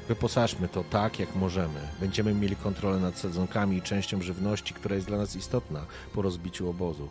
Wyposażmy 0.08 0.68
to 0.68 0.84
tak, 0.84 1.20
jak 1.20 1.36
możemy. 1.36 1.80
Będziemy 2.00 2.34
mieli 2.34 2.56
kontrolę 2.56 3.00
nad 3.00 3.18
sadzonkami 3.18 3.78
i 3.78 3.82
częścią 3.82 4.22
żywności, 4.22 4.74
która 4.74 4.96
jest 4.96 5.08
dla 5.08 5.18
nas 5.18 5.36
istotna 5.36 5.86
po 6.14 6.22
rozbiciu 6.22 6.70
obozu 6.70 7.10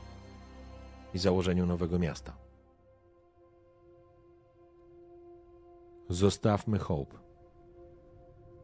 i 1.15 1.19
założeniu 1.19 1.67
nowego 1.67 1.99
miasta. 1.99 2.42
Zostawmy 6.13 6.79
Hope. 6.79 7.19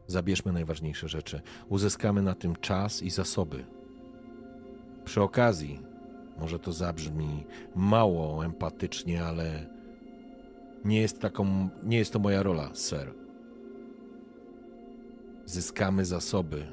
Zabierzmy 0.07 0.51
najważniejsze 0.51 1.07
rzeczy. 1.07 1.41
Uzyskamy 1.69 2.21
na 2.21 2.35
tym 2.35 2.55
czas 2.55 3.03
i 3.03 3.09
zasoby. 3.09 3.65
Przy 5.05 5.21
okazji, 5.21 5.81
może 6.39 6.59
to 6.59 6.71
zabrzmi 6.71 7.45
mało 7.75 8.45
empatycznie, 8.45 9.23
ale 9.23 9.65
nie 10.85 11.01
jest 11.01 11.19
taką, 11.19 11.69
nie 11.83 11.97
jest 11.97 12.13
to 12.13 12.19
moja 12.19 12.43
rola, 12.43 12.69
sir. 12.75 13.13
Zyskamy 15.45 16.05
zasoby, 16.05 16.65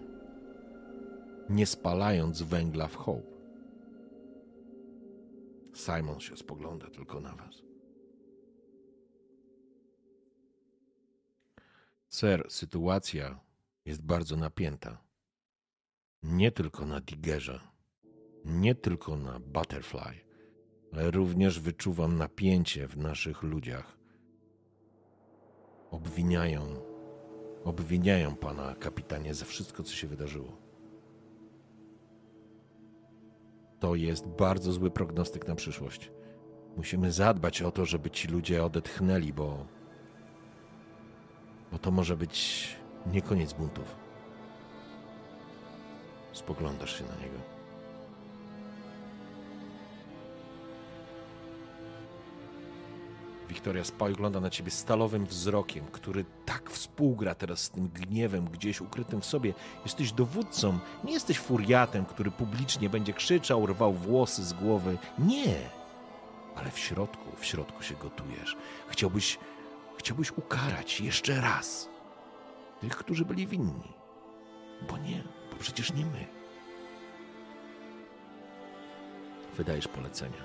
nie 1.50 1.66
spalając 1.66 2.42
węgla 2.42 2.88
w 2.88 2.96
Hope. 2.96 3.36
Simon 5.74 6.20
się 6.20 6.36
spogląda 6.36 6.86
tylko 6.90 7.20
na 7.20 7.34
was. 7.34 7.65
Sir, 12.08 12.46
sytuacja 12.48 13.40
jest 13.84 14.02
bardzo 14.02 14.36
napięta. 14.36 15.02
Nie 16.22 16.52
tylko 16.52 16.86
na 16.86 17.00
Diggerze, 17.00 17.60
nie 18.44 18.74
tylko 18.74 19.16
na 19.16 19.40
Butterfly, 19.40 20.20
ale 20.92 21.10
również 21.10 21.60
wyczuwam 21.60 22.16
napięcie 22.16 22.88
w 22.88 22.96
naszych 22.96 23.42
ludziach. 23.42 23.96
Obwiniają, 25.90 26.62
obwiniają 27.64 28.36
pana 28.36 28.74
kapitanie 28.74 29.34
za 29.34 29.44
wszystko, 29.44 29.82
co 29.82 29.94
się 29.94 30.06
wydarzyło. 30.06 30.56
To 33.80 33.94
jest 33.94 34.26
bardzo 34.26 34.72
zły 34.72 34.90
prognostyk 34.90 35.48
na 35.48 35.54
przyszłość. 35.54 36.10
Musimy 36.76 37.12
zadbać 37.12 37.62
o 37.62 37.70
to, 37.70 37.84
żeby 37.84 38.10
ci 38.10 38.28
ludzie 38.28 38.64
odetchnęli, 38.64 39.32
bo 39.32 39.66
bo 41.76 41.80
to 41.80 41.90
może 41.90 42.16
być 42.16 42.68
nie 43.06 43.22
koniec 43.22 43.52
buntów. 43.52 43.96
Spoglądasz 46.32 46.98
się 46.98 47.04
na 47.04 47.14
niego. 47.14 47.38
Wiktoria 53.48 53.84
spogląda 53.84 54.40
na 54.40 54.50
ciebie 54.50 54.70
stalowym 54.70 55.26
wzrokiem, 55.26 55.84
który 55.92 56.24
tak 56.46 56.70
współgra 56.70 57.34
teraz 57.34 57.60
z 57.60 57.70
tym 57.70 57.88
gniewem 57.88 58.44
gdzieś 58.44 58.80
ukrytym 58.80 59.20
w 59.20 59.26
sobie. 59.26 59.54
Jesteś 59.84 60.12
dowódcą, 60.12 60.78
nie 61.04 61.12
jesteś 61.12 61.38
furiatem, 61.38 62.04
który 62.04 62.30
publicznie 62.30 62.90
będzie 62.90 63.12
krzyczał, 63.12 63.66
rwał 63.66 63.92
włosy 63.92 64.44
z 64.44 64.52
głowy. 64.52 64.98
Nie! 65.18 65.56
Ale 66.54 66.70
w 66.70 66.78
środku, 66.78 67.36
w 67.36 67.44
środku 67.44 67.82
się 67.82 67.94
gotujesz. 67.94 68.56
Chciałbyś 68.88 69.38
chciałbyś 70.06 70.32
ukarać 70.32 71.00
jeszcze 71.00 71.40
raz 71.40 71.88
tych, 72.80 72.96
którzy 72.96 73.24
byli 73.24 73.46
winni. 73.46 73.92
Bo 74.88 74.98
nie, 74.98 75.24
bo 75.50 75.56
przecież 75.56 75.92
nie 75.92 76.06
my. 76.06 76.26
Wydajesz 79.56 79.88
polecenia. 79.88 80.42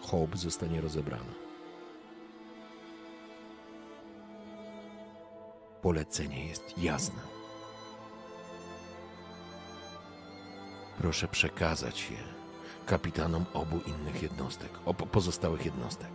Hope 0.00 0.36
zostanie 0.36 0.80
rozebrana. 0.80 1.34
Polecenie 5.82 6.46
jest 6.46 6.78
jasne. 6.78 7.20
Proszę 10.98 11.28
przekazać 11.28 12.10
je 12.10 12.39
kapitanom 12.86 13.44
obu 13.54 13.80
innych 13.86 14.22
jednostek, 14.22 14.70
obu 14.84 15.06
pozostałych 15.06 15.64
jednostek. 15.64 16.08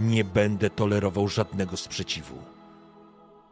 Nie 0.00 0.24
będę 0.24 0.70
tolerował 0.70 1.28
żadnego 1.28 1.76
sprzeciwu. 1.76 2.38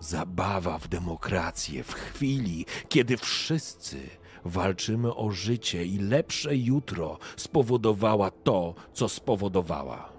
Zabawa 0.01 0.79
w 0.79 0.89
demokrację 0.89 1.85
w 1.85 1.93
chwili, 1.95 2.67
kiedy 2.89 3.17
wszyscy 3.17 4.11
walczymy 4.45 5.15
o 5.15 5.31
życie 5.31 5.85
i 5.85 5.99
lepsze 5.99 6.57
jutro 6.57 7.19
spowodowała 7.37 8.31
to, 8.31 8.75
co 8.93 9.09
spowodowała. 9.09 10.13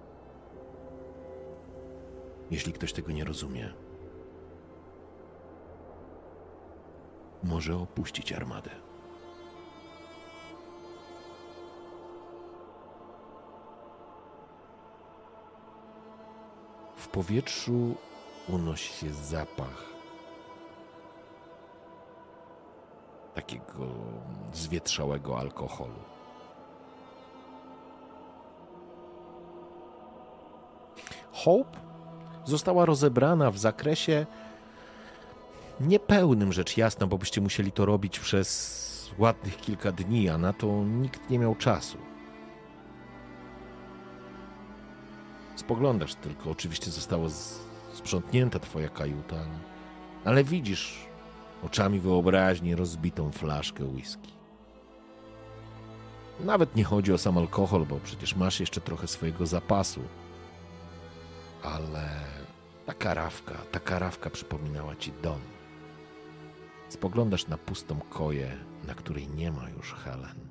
Jeśli 2.52 2.74
ktoś 2.74 2.94
tego 2.94 3.12
nie 3.12 3.24
rozumie, 3.24 3.74
może 7.44 7.76
opuścić 7.76 8.34
armadę. 8.34 8.87
W 17.08 17.10
powietrzu 17.10 17.96
unosi 18.50 18.94
się 18.94 19.14
zapach 19.14 19.84
takiego 23.36 23.88
zwietrzałego 24.54 25.40
alkoholu. 25.40 26.00
Hope 31.32 31.78
została 32.46 32.86
rozebrana 32.86 33.52
w 33.52 33.58
zakresie 33.58 34.26
niepełnym, 35.80 36.54
rzecz 36.54 36.78
jasna, 36.78 37.08
bo 37.08 37.18
byście 37.18 37.42
musieli 37.42 37.72
to 37.72 37.86
robić 37.86 38.20
przez 38.20 39.12
ładnych 39.20 39.58
kilka 39.58 39.92
dni, 39.92 40.30
a 40.30 40.38
na 40.38 40.54
to 40.54 40.68
nikt 40.84 41.30
nie 41.30 41.40
miał 41.40 41.56
czasu. 41.56 41.98
Spoglądasz 45.58 46.16
tylko, 46.16 46.50
oczywiście 46.50 46.92
została 46.92 47.30
sprzątnięta 47.94 48.60
twoja 48.60 48.90
kajuta, 48.90 49.36
ale, 49.36 49.60
ale 50.26 50.44
widzisz 50.44 51.08
oczami 51.64 52.00
wyobraźni 52.00 52.76
rozbitą 52.76 53.32
flaszkę 53.32 53.84
whisky. 53.84 54.32
Nawet 56.40 56.76
nie 56.76 56.84
chodzi 56.84 57.14
o 57.14 57.18
sam 57.18 57.38
alkohol, 57.38 57.86
bo 57.86 58.00
przecież 58.04 58.36
masz 58.36 58.60
jeszcze 58.60 58.82
trochę 58.82 59.08
swojego 59.08 59.46
zapasu. 59.46 60.02
Ale 61.64 62.10
ta 62.86 62.94
karawka, 62.94 63.56
ta 63.72 63.80
karawka 63.80 64.30
przypominała 64.30 64.96
ci 64.96 65.12
dom. 65.24 65.40
Spoglądasz 66.90 67.48
na 67.48 67.58
pustą 67.58 68.00
koję, 68.10 68.58
na 68.88 68.96
której 68.96 69.28
nie 69.28 69.52
ma 69.52 69.70
już 69.70 69.94
Helen. 69.94 70.48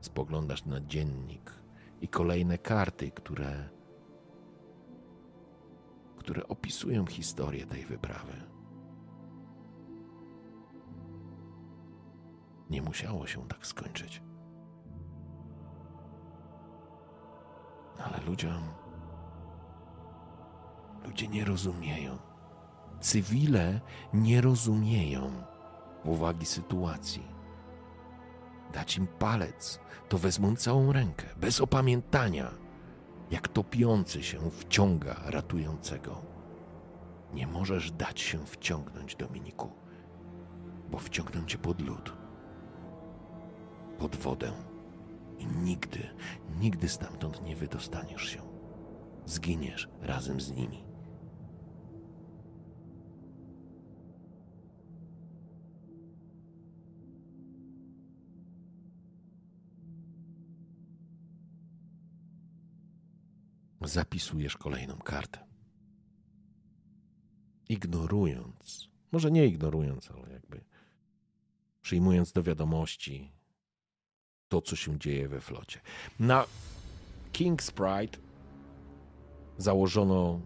Spoglądasz 0.00 0.64
na 0.64 0.80
dziennik 0.80 1.52
i 2.00 2.08
kolejne 2.08 2.58
karty, 2.58 3.10
które 3.10 3.75
które 6.26 6.48
opisują 6.48 7.06
historię 7.06 7.66
tej 7.66 7.84
wyprawy. 7.84 8.32
Nie 12.70 12.82
musiało 12.82 13.26
się 13.26 13.48
tak 13.48 13.66
skończyć. 13.66 14.22
Ale 17.98 18.20
ludziom. 18.26 18.62
Ludzie 21.04 21.28
nie 21.28 21.44
rozumieją. 21.44 22.18
Cywile 23.00 23.80
nie 24.14 24.40
rozumieją 24.40 25.30
powagi 26.04 26.46
sytuacji. 26.46 27.26
Dać 28.72 28.96
im 28.96 29.06
palec, 29.06 29.80
to 30.08 30.18
wezmą 30.18 30.56
całą 30.56 30.92
rękę, 30.92 31.26
bez 31.36 31.60
opamiętania, 31.60 32.50
jak 33.30 33.48
topiący 33.48 34.22
się 34.22 34.50
wciąga 34.50 35.16
ratującego. 35.24 36.22
Nie 37.34 37.46
możesz 37.46 37.92
dać 37.92 38.20
się 38.20 38.46
wciągnąć, 38.46 39.16
Dominiku, 39.16 39.70
bo 40.90 40.98
wciągną 40.98 41.46
cię 41.46 41.58
pod 41.58 41.80
lód, 41.80 42.12
pod 43.98 44.16
wodę 44.16 44.52
i 45.38 45.46
nigdy, 45.46 46.08
nigdy 46.60 46.88
stamtąd 46.88 47.42
nie 47.42 47.56
wydostaniesz 47.56 48.28
się. 48.28 48.42
Zginiesz 49.26 49.88
razem 50.02 50.40
z 50.40 50.52
nimi. 50.52 50.85
Zapisujesz 63.86 64.56
kolejną 64.56 64.96
kartę. 64.98 65.46
Ignorując, 67.68 68.88
może 69.12 69.30
nie 69.30 69.46
ignorując, 69.46 70.10
ale 70.10 70.32
jakby 70.32 70.64
przyjmując 71.82 72.32
do 72.32 72.42
wiadomości 72.42 73.32
to, 74.48 74.62
co 74.62 74.76
się 74.76 74.98
dzieje 74.98 75.28
we 75.28 75.40
flocie. 75.40 75.80
Na 76.20 76.44
King's 77.32 77.72
Pride 77.72 78.18
założono, 79.58 80.40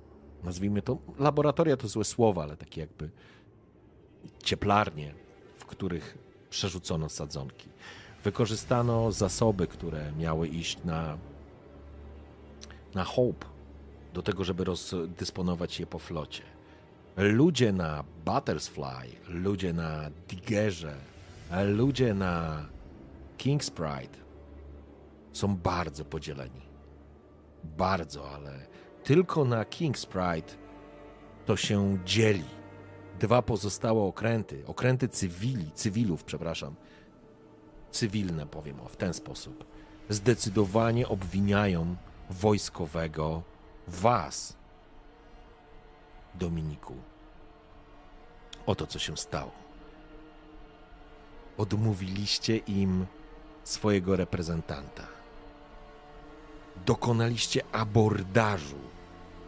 nazwijmy 0.45 0.83
to, 0.83 0.99
laboratoria 1.19 1.77
to 1.77 1.89
złe 1.89 2.05
słowa, 2.05 2.43
ale 2.43 2.57
takie 2.57 2.81
jakby 2.81 3.11
cieplarnie, 4.43 5.15
w 5.59 5.65
których 5.65 6.19
przerzucono 6.51 7.09
sadzonki. 7.09 7.69
Wykorzystano 8.25 9.13
zasoby, 9.13 9.67
które 9.67 10.13
miały 10.13 10.49
iść 10.49 10.85
na, 10.85 11.19
na 12.95 13.05
Hope, 13.05 13.47
do 14.15 14.23
tego, 14.23 14.45
żeby 14.45 14.65
rozdysponować 14.65 15.81
je 15.81 15.87
po 15.87 15.99
flocie. 15.99 16.43
Ludzie 17.17 17.73
na 17.73 18.05
Butterfly, 18.25 19.17
ludzie 19.29 19.73
na 19.73 20.11
Diggerze, 20.29 20.95
ludzie 21.67 22.15
na 22.15 22.67
King's 23.39 23.71
Pride 23.71 24.19
są 25.33 25.57
bardzo 25.57 26.05
podzieleni. 26.05 26.61
Bardzo, 27.65 28.31
ale 28.31 28.67
tylko 29.05 29.45
na 29.45 29.65
King's 29.65 30.07
Pride 30.07 30.53
to 31.47 31.57
się 31.57 31.99
dzieli. 32.05 32.45
Dwa 33.21 33.43
pozostałe 33.43 34.03
okręty, 34.03 34.63
okręty 34.67 35.09
cywili, 35.09 35.71
cywilów, 35.75 36.25
przepraszam, 36.25 36.75
cywilne 37.91 38.47
powiem 38.47 38.81
o 38.81 38.89
w 38.89 38.97
ten 38.97 39.15
sposób, 39.15 39.65
zdecydowanie 40.09 41.09
obwiniają 41.09 41.97
wojskowego 42.31 43.43
was, 43.89 44.57
Dominiku, 46.35 46.95
o 48.67 48.75
to, 48.75 48.87
co 48.87 48.99
się 48.99 49.17
stało. 49.17 49.53
Odmówiliście 51.59 52.57
im 52.57 53.07
swojego 53.65 54.17
reprezentanta. 54.17 55.07
Dokonaliście 56.87 57.63
abordażu, 57.73 58.79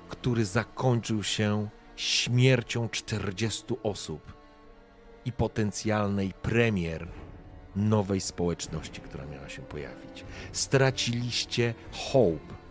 który 0.08 0.44
zakończył 0.44 1.22
się 1.22 1.68
śmiercią 1.96 2.88
40 2.88 3.64
osób 3.82 4.32
i 5.24 5.32
potencjalnej 5.32 6.32
premier 6.42 7.08
nowej 7.76 8.20
społeczności, 8.20 9.00
która 9.00 9.26
miała 9.26 9.48
się 9.48 9.62
pojawić. 9.62 10.24
Straciliście 10.52 11.74
hope. 11.92 12.61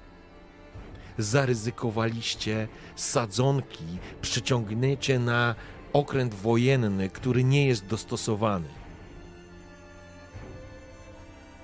Zaryzykowaliście 1.17 2.67
sadzonki, 2.95 3.85
przyciągnięcie 4.22 5.19
na 5.19 5.56
okręt 5.93 6.33
wojenny, 6.33 7.09
który 7.09 7.43
nie 7.43 7.67
jest 7.67 7.85
dostosowany. 7.85 8.67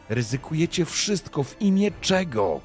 Ryzykujecie 0.10 0.86
wszystko 0.86 1.44
w 1.44 1.62
imię 1.62 1.92
czego? 2.02 2.62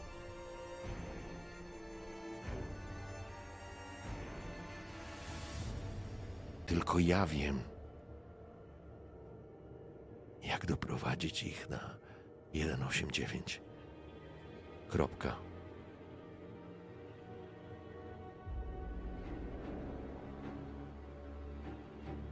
Tylko 6.66 6.98
ja 6.98 7.26
wiem, 7.26 7.60
jak 10.42 10.66
doprowadzić 10.66 11.42
ich 11.42 11.68
na 11.68 11.96
189. 12.54 13.60
Kropka. 14.88 15.51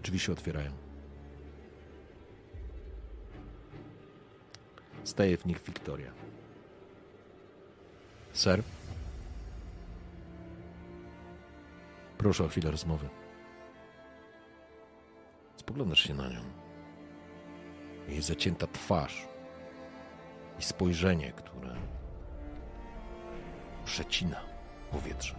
Drzwi 0.03 0.19
się 0.19 0.33
otwierają. 0.33 0.70
Staje 5.05 5.37
w 5.37 5.47
nich 5.47 5.62
Wiktoria. 5.62 6.12
Ser? 8.33 8.62
Proszę 12.19 12.45
o 12.45 12.49
chwilę 12.49 12.70
rozmowy. 12.70 13.09
Spoglądasz 15.57 16.01
się 16.01 16.15
na 16.15 16.29
nią. 16.29 16.41
Jej 18.09 18.23
zacięta 18.23 18.67
twarz 18.67 19.29
i 20.59 20.62
spojrzenie, 20.62 21.33
które 21.33 21.77
przecina 23.85 24.41
powietrze. 24.91 25.35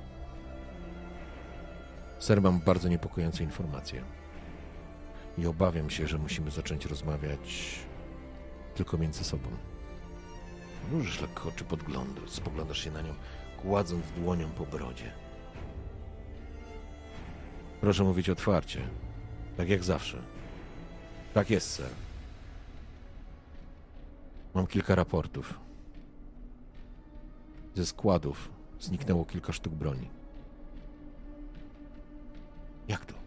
Ser, 2.20 2.42
mam 2.42 2.60
bardzo 2.60 2.88
niepokojące 2.88 3.44
informacje. 3.44 4.21
I 5.42 5.48
obawiam 5.48 5.90
się, 5.90 6.08
że 6.08 6.18
musimy 6.18 6.52
zacząć 6.52 6.86
rozmawiać 6.86 7.80
tylko 8.76 8.98
między 8.98 9.24
sobą. 9.24 9.50
Mrużysz 10.90 11.22
lekko 11.22 11.50
oczy 11.50 11.64
podglądu, 11.64 12.28
spoglądasz 12.28 12.84
się 12.84 12.92
na 12.92 13.02
nią, 13.02 13.14
kładząc 13.62 14.06
dłonią 14.12 14.50
po 14.50 14.66
brodzie. 14.66 15.12
Proszę 17.82 18.04
mówić 18.04 18.30
otwarcie, 18.30 18.88
tak 19.58 19.70
jak 19.70 19.84
zawsze. 19.84 20.22
Tak 21.34 21.50
jest, 21.50 21.76
sir. 21.76 21.90
Mam 24.54 24.68
kilka 24.68 24.96
raportów. 24.96 25.60
Ze 27.76 27.86
składów 27.86 28.50
zniknęło 28.80 29.26
kilka 29.26 29.54
sztuk 29.54 29.74
broni. 29.74 30.10
Jak 32.88 33.06
to? 33.06 33.21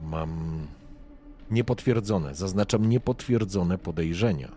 Mam 0.00 0.66
niepotwierdzone, 1.50 2.34
zaznaczam 2.34 2.88
niepotwierdzone 2.88 3.78
podejrzenia, 3.78 4.52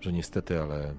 że 0.00 0.12
niestety, 0.12 0.60
ale 0.62 0.94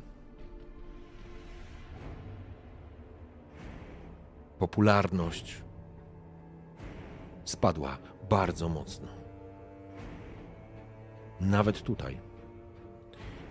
popularność 4.59 5.61
spadła 7.45 7.97
bardzo 8.29 8.69
mocno. 8.69 9.07
Nawet 11.41 11.81
tutaj. 11.81 12.19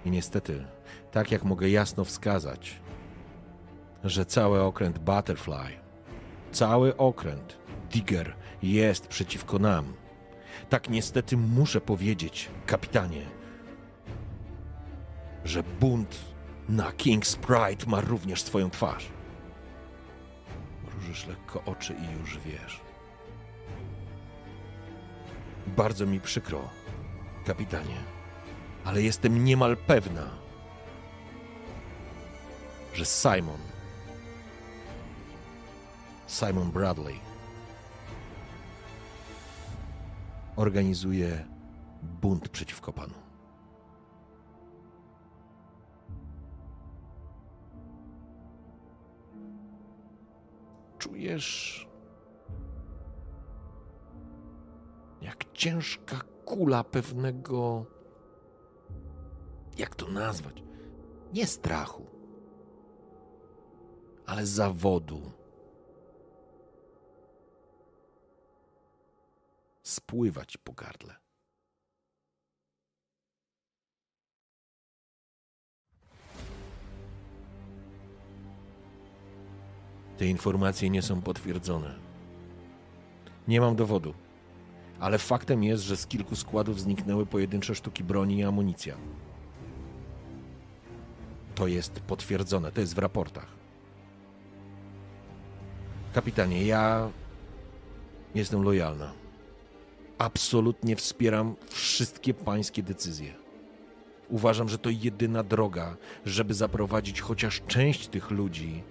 I 0.05 0.11
niestety, 0.11 0.65
tak 1.13 1.31
jak 1.31 1.45
mogę 1.45 1.71
jasno 1.71 2.05
wskazać, 2.05 2.81
że 4.05 4.27
cały 4.27 4.63
okręt 4.63 4.99
Butterfly, 4.99 5.84
cały 6.55 6.97
okręt 6.97 7.59
Digger 7.91 8.35
jest 8.63 9.07
przeciwko 9.07 9.59
nam. 9.59 9.95
Tak 10.69 10.89
niestety 10.89 11.37
muszę 11.37 11.81
powiedzieć, 11.81 12.51
kapitanie, 12.67 13.27
że 15.45 15.63
bunt 15.63 16.17
na 16.69 16.91
King's 16.91 17.37
Pride 17.37 17.91
ma 17.91 18.01
również 18.01 18.43
swoją 18.43 18.71
twarz. 18.71 19.09
Mrużysz 20.85 21.27
lekko 21.27 21.63
oczy 21.67 21.95
i 21.95 22.21
już 22.21 22.39
wiesz. 22.39 22.81
Bardzo 25.67 26.07
mi 26.07 26.21
przykro, 26.21 26.71
kapitanie, 27.47 27.97
ale 28.85 29.03
jestem 29.03 29.45
niemal 29.45 29.77
pewna, 29.77 30.31
że 32.95 33.05
Simon, 33.05 33.74
Simon 36.27 36.71
Bradley, 36.71 37.21
organizuje 40.57 41.45
bunt 42.03 42.49
przeciwko 42.49 42.93
panu. 42.93 43.25
czujesz, 51.25 51.89
jak 55.21 55.53
ciężka 55.53 56.21
kula 56.45 56.85
pewnego, 56.85 57.87
jak 59.79 59.95
to 59.95 60.09
nazwać, 60.09 60.63
nie 61.33 61.47
strachu, 61.47 62.07
ale 64.27 64.47
zawodu. 64.47 65.21
Spływać 69.87 70.57
po 70.57 70.73
gardle. 70.73 71.15
Te 80.19 80.27
informacje 80.27 80.91
nie 80.91 81.03
są 81.03 81.23
potwierdzone. 81.23 81.95
Nie 83.49 83.61
mam 83.61 83.77
dowodu, 83.77 84.15
ale 85.01 85.19
faktem 85.19 85.65
jest, 85.65 85.83
że 85.83 85.97
z 85.97 86.07
kilku 86.07 86.37
składów 86.37 86.81
zniknęły 86.81 87.27
pojedyncze 87.27 87.75
sztuki 87.75 88.05
broni 88.05 88.39
i 88.39 88.45
amunicja. 88.45 88.97
To 91.55 91.67
jest 91.67 92.01
potwierdzone, 92.01 92.73
to 92.73 92.81
jest 92.81 92.95
w 92.95 92.99
raportach. 92.99 93.49
Kapitanie, 96.15 96.67
ja 96.67 97.11
jestem 98.35 98.63
lojalna. 98.63 99.24
Absolutnie 100.19 100.97
wspieram 100.97 101.57
wszystkie 101.69 102.35
pańskie 102.35 102.83
decyzje. 102.83 103.35
Uważam, 104.29 104.69
że 104.69 104.79
to 104.79 104.91
jedyna 104.91 105.43
droga, 105.43 105.97
żeby 106.27 106.55
zaprowadzić 106.55 107.21
chociaż 107.21 107.63
część 107.67 108.09
tych 108.09 108.31
ludzi 108.31 108.83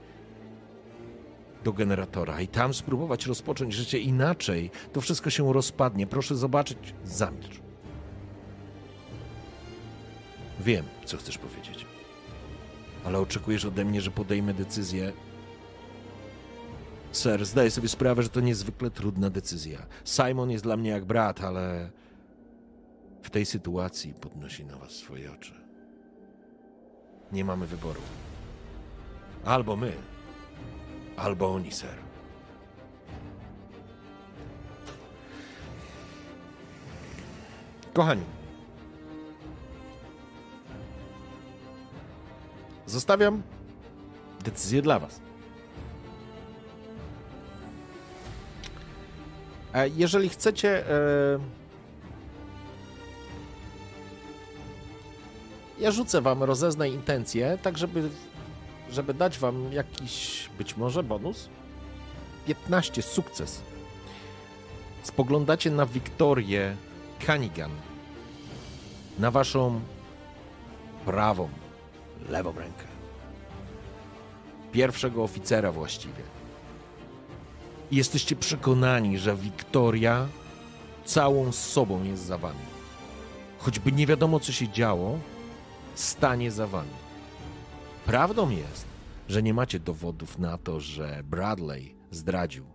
do 1.63 1.73
generatora 1.73 2.41
i 2.41 2.47
tam 2.47 2.73
spróbować 2.73 3.25
rozpocząć 3.25 3.73
życie 3.73 3.99
inaczej. 3.99 4.71
To 4.93 5.01
wszystko 5.01 5.29
się 5.29 5.53
rozpadnie. 5.53 6.07
Proszę 6.07 6.35
zobaczyć. 6.35 6.93
Zamilcz. 7.05 7.59
Wiem, 10.59 10.85
co 11.05 11.17
chcesz 11.17 11.37
powiedzieć. 11.37 11.85
Ale 13.05 13.19
oczekujesz 13.19 13.65
ode 13.65 13.85
mnie, 13.85 14.01
że 14.01 14.11
podejmę 14.11 14.53
decyzję. 14.53 15.13
Ser, 17.13 17.45
zdaję 17.45 17.71
sobie 17.71 17.87
sprawę, 17.87 18.23
że 18.23 18.29
to 18.29 18.39
niezwykle 18.39 18.91
trudna 18.91 19.29
decyzja. 19.29 19.85
Simon 20.05 20.51
jest 20.51 20.63
dla 20.63 20.77
mnie 20.77 20.89
jak 20.89 21.05
brat, 21.05 21.41
ale 21.41 21.91
w 23.21 23.29
tej 23.29 23.45
sytuacji 23.45 24.13
podnosi 24.13 24.65
na 24.65 24.77
was 24.77 24.91
swoje 24.91 25.31
oczy. 25.31 25.53
Nie 27.31 27.45
mamy 27.45 27.67
wyboru. 27.67 28.01
Albo 29.45 29.75
my, 29.75 29.93
albo 31.17 31.53
oni, 31.53 31.71
ser. 31.71 31.95
Kochani, 37.93 38.23
zostawiam 42.85 43.43
decyzję 44.43 44.81
dla 44.81 44.99
Was. 44.99 45.32
Jeżeli 49.95 50.29
chcecie. 50.29 50.89
e, 50.89 51.39
Ja 55.79 55.91
rzucę 55.91 56.21
Wam, 56.21 56.43
rozeznaj 56.43 56.91
intencje, 56.93 57.57
tak 57.61 57.77
żeby 57.77 58.09
żeby 58.91 59.13
dać 59.13 59.39
wam 59.39 59.73
jakiś 59.73 60.49
być 60.57 60.77
może 60.77 61.03
bonus. 61.03 61.49
15 62.47 63.01
sukces. 63.01 63.61
Spoglądacie 65.03 65.71
na 65.71 65.85
Wiktorię 65.85 66.75
Cunningham. 67.25 67.71
Na 69.19 69.31
waszą 69.31 69.81
prawą, 71.05 71.49
lewą 72.29 72.51
rękę. 72.51 72.83
Pierwszego 74.71 75.23
oficera 75.23 75.71
właściwie. 75.71 76.23
Jesteście 77.93 78.35
przekonani, 78.35 79.17
że 79.17 79.35
Wiktoria 79.35 80.27
całą 81.05 81.51
sobą 81.51 82.03
jest 82.03 82.25
za 82.25 82.37
wami. 82.37 82.65
Choćby 83.57 83.91
nie 83.91 84.07
wiadomo, 84.07 84.39
co 84.39 84.51
się 84.51 84.69
działo, 84.69 85.19
stanie 85.95 86.51
za 86.51 86.67
wami. 86.67 86.89
Prawdą 88.05 88.49
jest, 88.49 88.85
że 89.29 89.43
nie 89.43 89.53
macie 89.53 89.79
dowodów 89.79 90.39
na 90.39 90.57
to, 90.57 90.79
że 90.79 91.23
Bradley 91.23 91.95
zdradził. 92.11 92.65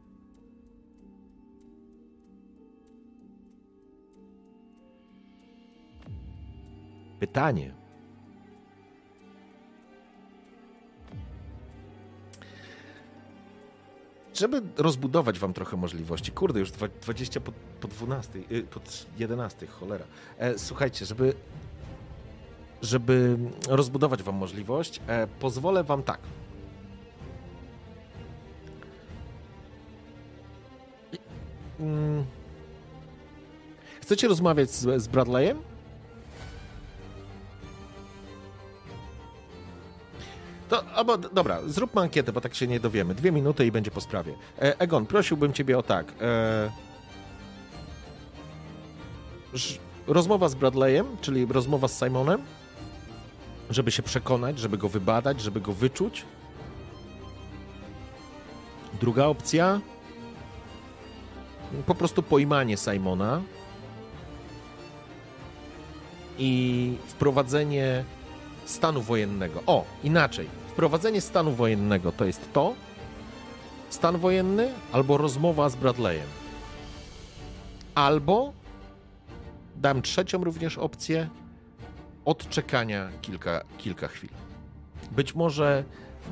Pytanie. 7.21 7.78
Żeby 14.39 14.63
rozbudować 14.77 15.39
wam 15.39 15.53
trochę 15.53 15.77
możliwości, 15.77 16.33
kurde, 16.33 16.61
już 16.61 16.71
dwa- 16.71 16.89
20 17.03 17.41
po, 17.41 17.53
po 17.81 17.89
12, 17.89 18.39
y, 18.53 18.63
po 18.63 18.81
11, 19.19 19.67
cholera. 19.67 20.05
E, 20.39 20.59
słuchajcie, 20.59 21.07
żeby 21.07 21.35
żeby 22.83 23.39
rozbudować 23.69 24.23
Wam 24.23 24.35
możliwość, 24.35 25.01
e, 25.07 25.27
pozwolę 25.27 25.85
Wam 25.85 26.03
tak. 26.03 26.21
Mm. 31.81 32.25
Chcecie 34.01 34.29
rozmawiać 34.29 34.71
z, 34.71 35.03
z 35.03 35.09
Bradleyem? 35.09 35.59
To, 40.69 40.85
albo, 40.95 41.19
dobra, 41.19 41.59
zróbmy 41.67 42.01
ankietę, 42.01 42.33
bo 42.33 42.41
tak 42.41 42.55
się 42.55 42.67
nie 42.67 42.81
dowiemy. 42.81 43.15
Dwie 43.15 43.33
minuty 43.33 43.67
i 43.67 43.73
będzie 43.73 43.91
po 43.91 44.01
sprawie. 44.01 44.35
E, 44.59 44.81
Egon, 44.81 45.07
prosiłbym 45.07 45.53
Ciebie 45.53 45.79
o 45.79 45.83
tak. 45.83 46.13
E, 46.21 46.71
rozmowa 50.07 50.49
z 50.49 50.55
Bradleyem, 50.55 51.07
czyli 51.21 51.47
rozmowa 51.47 51.89
z 51.89 51.99
Simonem, 51.99 52.43
żeby 53.71 53.91
się 53.91 54.03
przekonać, 54.03 54.59
żeby 54.59 54.79
go 54.79 54.89
wybadać, 54.89 55.41
żeby 55.41 55.61
go 55.61 55.73
wyczuć. 55.73 56.25
Druga 59.01 59.27
opcja 59.27 59.81
po 61.87 61.95
prostu 61.95 62.23
pojmanie 62.23 62.77
Simona 62.77 63.43
i 66.39 66.95
wprowadzenie 67.07 68.05
stanu 68.71 69.03
wojennego. 69.03 69.63
O, 69.67 69.85
inaczej. 70.05 70.49
Wprowadzenie 70.69 71.21
stanu 71.21 71.53
wojennego 71.53 72.13
to 72.13 72.25
jest 72.25 72.53
to, 72.53 72.75
stan 73.91 74.19
wojenny 74.19 74.73
albo 74.93 75.17
rozmowa 75.17 75.69
z 75.69 75.77
Bradleyem. 75.77 76.27
Albo 77.95 78.53
dam 79.77 80.03
trzecią 80.03 80.45
również 80.45 80.79
opcję 80.79 81.29
odczekania 82.25 83.09
kilka, 83.23 83.61
kilka 83.79 84.09
chwil. 84.09 84.31
Być 85.11 85.35
może 85.35 85.85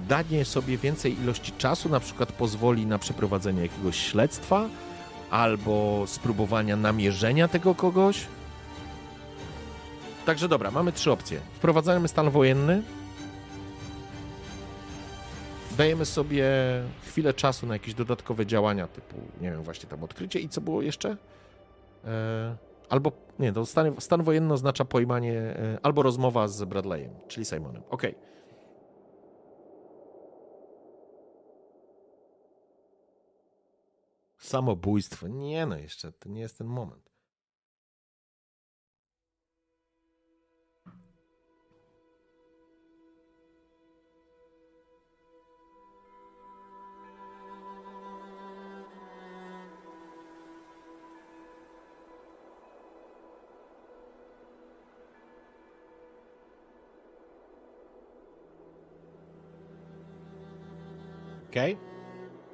danie 0.08 0.44
sobie 0.44 0.78
więcej 0.78 1.20
ilości 1.20 1.52
czasu 1.52 1.88
na 1.88 2.00
przykład 2.00 2.32
pozwoli 2.32 2.86
na 2.86 2.98
przeprowadzenie 2.98 3.62
jakiegoś 3.62 3.96
śledztwa 3.96 4.68
albo 5.30 6.04
spróbowania 6.06 6.76
namierzenia 6.76 7.48
tego 7.48 7.74
kogoś. 7.74 8.26
Także 10.26 10.48
dobra, 10.48 10.70
mamy 10.70 10.92
trzy 10.92 11.12
opcje. 11.12 11.40
Wprowadzamy 11.40 12.08
stan 12.08 12.30
wojenny. 12.30 12.82
Dajemy 15.78 16.04
sobie 16.04 16.44
chwilę 17.02 17.34
czasu 17.34 17.66
na 17.66 17.74
jakieś 17.74 17.94
dodatkowe 17.94 18.46
działania, 18.46 18.88
typu, 18.88 19.16
nie 19.40 19.50
wiem, 19.50 19.62
właśnie 19.62 19.88
tam 19.88 20.04
odkrycie 20.04 20.40
i 20.40 20.48
co 20.48 20.60
było 20.60 20.82
jeszcze? 20.82 21.16
E, 22.04 22.56
albo, 22.88 23.12
nie, 23.38 23.52
to 23.52 23.66
stan, 23.66 24.00
stan 24.00 24.22
wojenny 24.22 24.54
oznacza 24.54 24.84
pojmanie, 24.84 25.32
e, 25.32 25.78
albo 25.82 26.02
rozmowa 26.02 26.48
z 26.48 26.64
Bradleyem, 26.64 27.10
czyli 27.28 27.46
Simonem. 27.46 27.82
Okej. 27.90 28.14
Samobójstwo. 34.38 35.28
Nie 35.28 35.66
no, 35.66 35.78
jeszcze 35.78 36.12
to 36.12 36.28
nie 36.28 36.40
jest 36.40 36.58
ten 36.58 36.66
moment. 36.66 37.05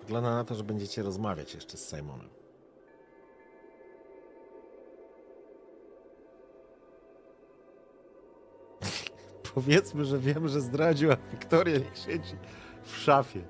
Wygląda 0.00 0.30
na 0.30 0.44
to, 0.44 0.54
że 0.54 0.64
będziecie 0.64 1.02
rozmawiać 1.02 1.54
jeszcze 1.54 1.76
z 1.76 1.90
Simonem. 1.90 2.28
Powiedzmy, 9.54 10.04
że 10.04 10.18
wiem, 10.18 10.48
że 10.48 10.60
zdradziła 10.60 11.16
Wiktoria, 11.30 11.78
niech 11.78 11.98
siedzi 11.98 12.36
w 12.82 12.96
szafie. 12.96 13.42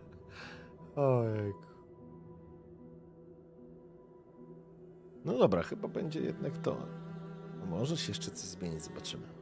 No 5.24 5.38
dobra, 5.38 5.62
chyba 5.62 5.88
będzie 5.88 6.20
jednak 6.20 6.58
to. 6.58 6.76
Może 7.70 7.96
się 7.96 8.10
jeszcze 8.10 8.30
coś 8.30 8.48
zmienić, 8.48 8.82
zobaczymy. 8.82 9.39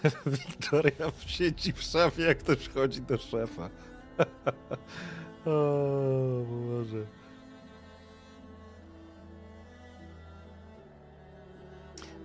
Wiktoria 0.26 1.12
siedzi 1.26 1.72
w 1.72 1.82
szafie, 1.82 2.22
jak 2.22 2.38
ktoś 2.38 2.58
wchodzi 2.58 3.02
do 3.02 3.18
szefa. 3.18 3.70
o 5.46 6.44
Boże. 6.68 7.06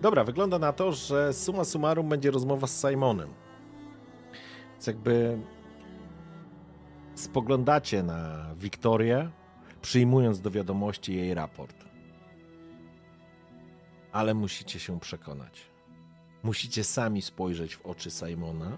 Dobra, 0.01 0.23
wygląda 0.23 0.59
na 0.59 0.73
to, 0.73 0.91
że 0.91 1.33
suma 1.33 1.63
summarum 1.63 2.09
będzie 2.09 2.31
rozmowa 2.31 2.67
z 2.67 2.81
Simonem. 2.81 3.33
Więc 4.71 4.87
jakby 4.87 5.37
spoglądacie 7.15 8.03
na 8.03 8.49
Wiktorię, 8.55 9.29
przyjmując 9.81 10.41
do 10.41 10.51
wiadomości 10.51 11.15
jej 11.15 11.33
raport. 11.33 11.85
Ale 14.11 14.33
musicie 14.33 14.79
się 14.79 14.99
przekonać. 14.99 15.74
Musicie 16.45 16.83
sami 16.83 17.21
spojrzeć 17.21 17.75
w 17.75 17.85
oczy 17.85 18.11
Simona 18.11 18.77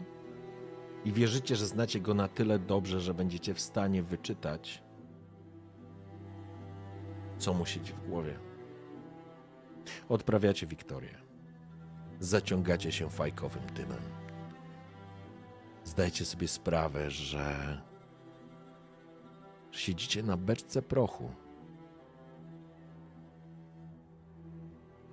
i 1.05 1.11
wierzycie, 1.11 1.55
że 1.55 1.67
znacie 1.67 1.99
go 1.99 2.13
na 2.13 2.27
tyle 2.27 2.59
dobrze, 2.59 3.01
że 3.01 3.13
będziecie 3.13 3.53
w 3.53 3.59
stanie 3.59 4.03
wyczytać, 4.03 4.83
co 7.37 7.53
mu 7.53 7.65
siedzi 7.65 7.93
w 7.93 8.09
głowie. 8.09 8.39
Odprawiacie 10.09 10.67
Wiktorię. 10.67 11.17
Zaciągacie 12.19 12.91
się 12.91 13.09
fajkowym 13.09 13.63
dymem. 13.75 14.01
Zdajcie 15.83 16.25
sobie 16.25 16.47
sprawę, 16.47 17.11
że 17.11 17.81
siedzicie 19.71 20.23
na 20.23 20.37
beczce 20.37 20.81
prochu. 20.81 21.31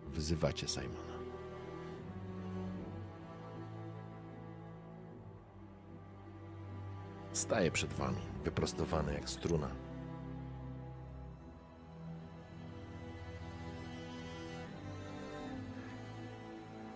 Wyzywacie 0.07 0.69
Simona. 0.69 1.14
Staje 7.35 7.71
przed 7.71 7.93
wami, 7.93 8.21
wyprostowany 8.45 9.15
jak 9.15 9.31
struna. 9.31 9.69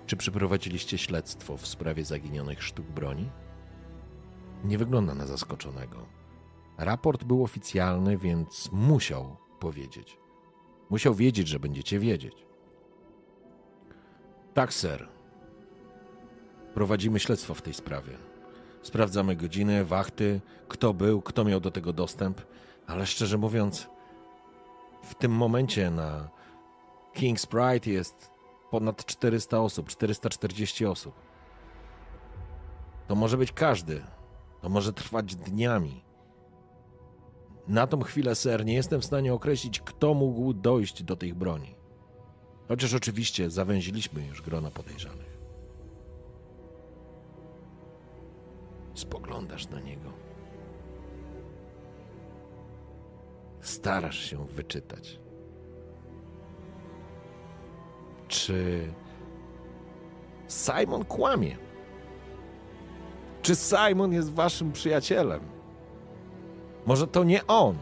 Czy 0.06 0.16
przeprowadziliście 0.16 0.98
śledztwo 0.98 1.56
w 1.56 1.66
sprawie 1.66 2.04
zaginionych 2.04 2.62
sztuk 2.62 2.86
broni? 2.86 3.30
Nie 4.64 4.78
wygląda 4.78 5.14
na 5.14 5.26
zaskoczonego. 5.26 6.06
Raport 6.78 7.24
był 7.24 7.44
oficjalny, 7.44 8.18
więc 8.18 8.72
musiał 8.72 9.36
powiedzieć. 9.60 10.18
Musiał 10.90 11.14
wiedzieć, 11.14 11.48
że 11.48 11.60
będziecie 11.60 11.98
wiedzieć. 11.98 12.46
Tak, 14.54 14.72
ser. 14.74 15.08
Prowadzimy 16.74 17.20
śledztwo 17.20 17.54
w 17.54 17.62
tej 17.62 17.74
sprawie. 17.74 18.37
Sprawdzamy 18.82 19.36
godziny, 19.36 19.84
wachty, 19.84 20.40
kto 20.68 20.94
był, 20.94 21.22
kto 21.22 21.44
miał 21.44 21.60
do 21.60 21.70
tego 21.70 21.92
dostęp, 21.92 22.40
ale 22.86 23.06
szczerze 23.06 23.38
mówiąc, 23.38 23.88
w 25.02 25.14
tym 25.14 25.32
momencie 25.32 25.90
na 25.90 26.28
King's 27.14 27.46
Pride 27.46 27.90
jest 27.90 28.30
ponad 28.70 29.04
400 29.04 29.60
osób, 29.60 29.88
440 29.88 30.86
osób. 30.86 31.14
To 33.08 33.14
może 33.14 33.36
być 33.36 33.52
każdy. 33.52 34.02
To 34.62 34.68
może 34.68 34.92
trwać 34.92 35.34
dniami. 35.34 36.04
Na 37.68 37.86
tą 37.86 38.00
chwilę, 38.00 38.34
ser, 38.34 38.64
nie 38.64 38.74
jestem 38.74 39.00
w 39.00 39.04
stanie 39.04 39.34
określić, 39.34 39.80
kto 39.80 40.14
mógł 40.14 40.52
dojść 40.52 41.02
do 41.02 41.16
tych 41.16 41.34
broni. 41.34 41.74
Chociaż 42.68 42.94
oczywiście 42.94 43.50
zawęziliśmy 43.50 44.26
już 44.26 44.42
grona 44.42 44.70
podejrzanych. 44.70 45.27
Spoglądasz 48.98 49.68
na 49.68 49.80
niego. 49.80 50.12
Starasz 53.60 54.18
się 54.18 54.46
wyczytać. 54.46 55.20
Czy 58.28 58.88
Simon 60.48 61.04
kłamie? 61.04 61.56
Czy 63.42 63.54
Simon 63.54 64.12
jest 64.12 64.32
waszym 64.34 64.72
przyjacielem? 64.72 65.40
Może 66.86 67.06
to 67.06 67.24
nie 67.24 67.46
on? 67.46 67.76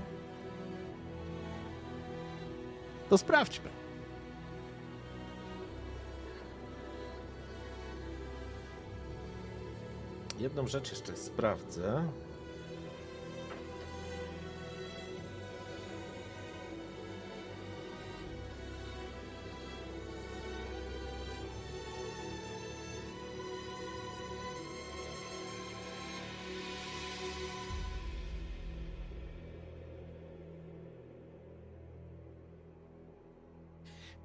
To 3.08 3.18
sprawdźmy. 3.18 3.75
Jedną 10.39 10.66
rzecz 10.66 10.90
jeszcze 10.90 11.16
sprawdzę. 11.16 12.08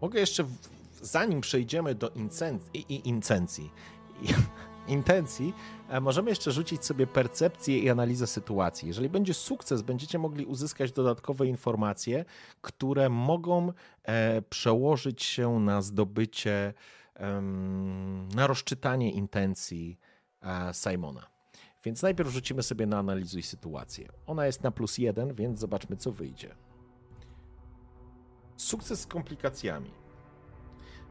Mogę 0.02 0.20
jeszcze, 0.20 0.46
zanim 1.02 1.42
przejdziemy 1.42 1.96
do 1.96 2.12
incencji 3.04 3.72
intencji, 4.88 5.54
e, 5.90 6.02
możemy 6.02 6.30
jeszcze 6.30 6.52
rzucić 6.52 6.86
sobie 6.86 7.08
percepcję 7.08 7.80
i 7.80 7.90
analizę 7.90 8.28
sytuacji. 8.28 8.88
Jeżeli 8.88 9.10
będzie 9.10 9.34
sukces, 9.34 9.82
będziecie 9.82 10.20
mogli 10.20 10.46
uzyskać 10.46 10.92
dodatkowe 10.92 11.48
informacje, 11.48 12.26
które 12.62 13.10
mogą 13.10 13.74
e, 14.04 14.42
przełożyć 14.42 15.24
się 15.24 15.60
na 15.60 15.82
zdobycie, 15.82 16.74
na 18.36 18.48
rozczytanie 18.48 19.12
intencji 19.12 20.00
e, 20.42 20.74
Simona. 20.74 21.28
Więc 21.84 22.02
najpierw 22.02 22.30
rzucimy 22.30 22.64
sobie 22.64 22.86
na 22.86 22.98
analizuj 22.98 23.44
sytuację. 23.44 24.08
Ona 24.28 24.46
jest 24.46 24.64
na 24.64 24.72
plus 24.72 24.98
jeden, 24.98 25.34
więc 25.34 25.60
zobaczmy, 25.60 25.98
co 25.98 26.12
wyjdzie. 26.12 26.56
Sukces 28.58 29.02
z 29.02 29.08
komplikacjami. 29.08 30.01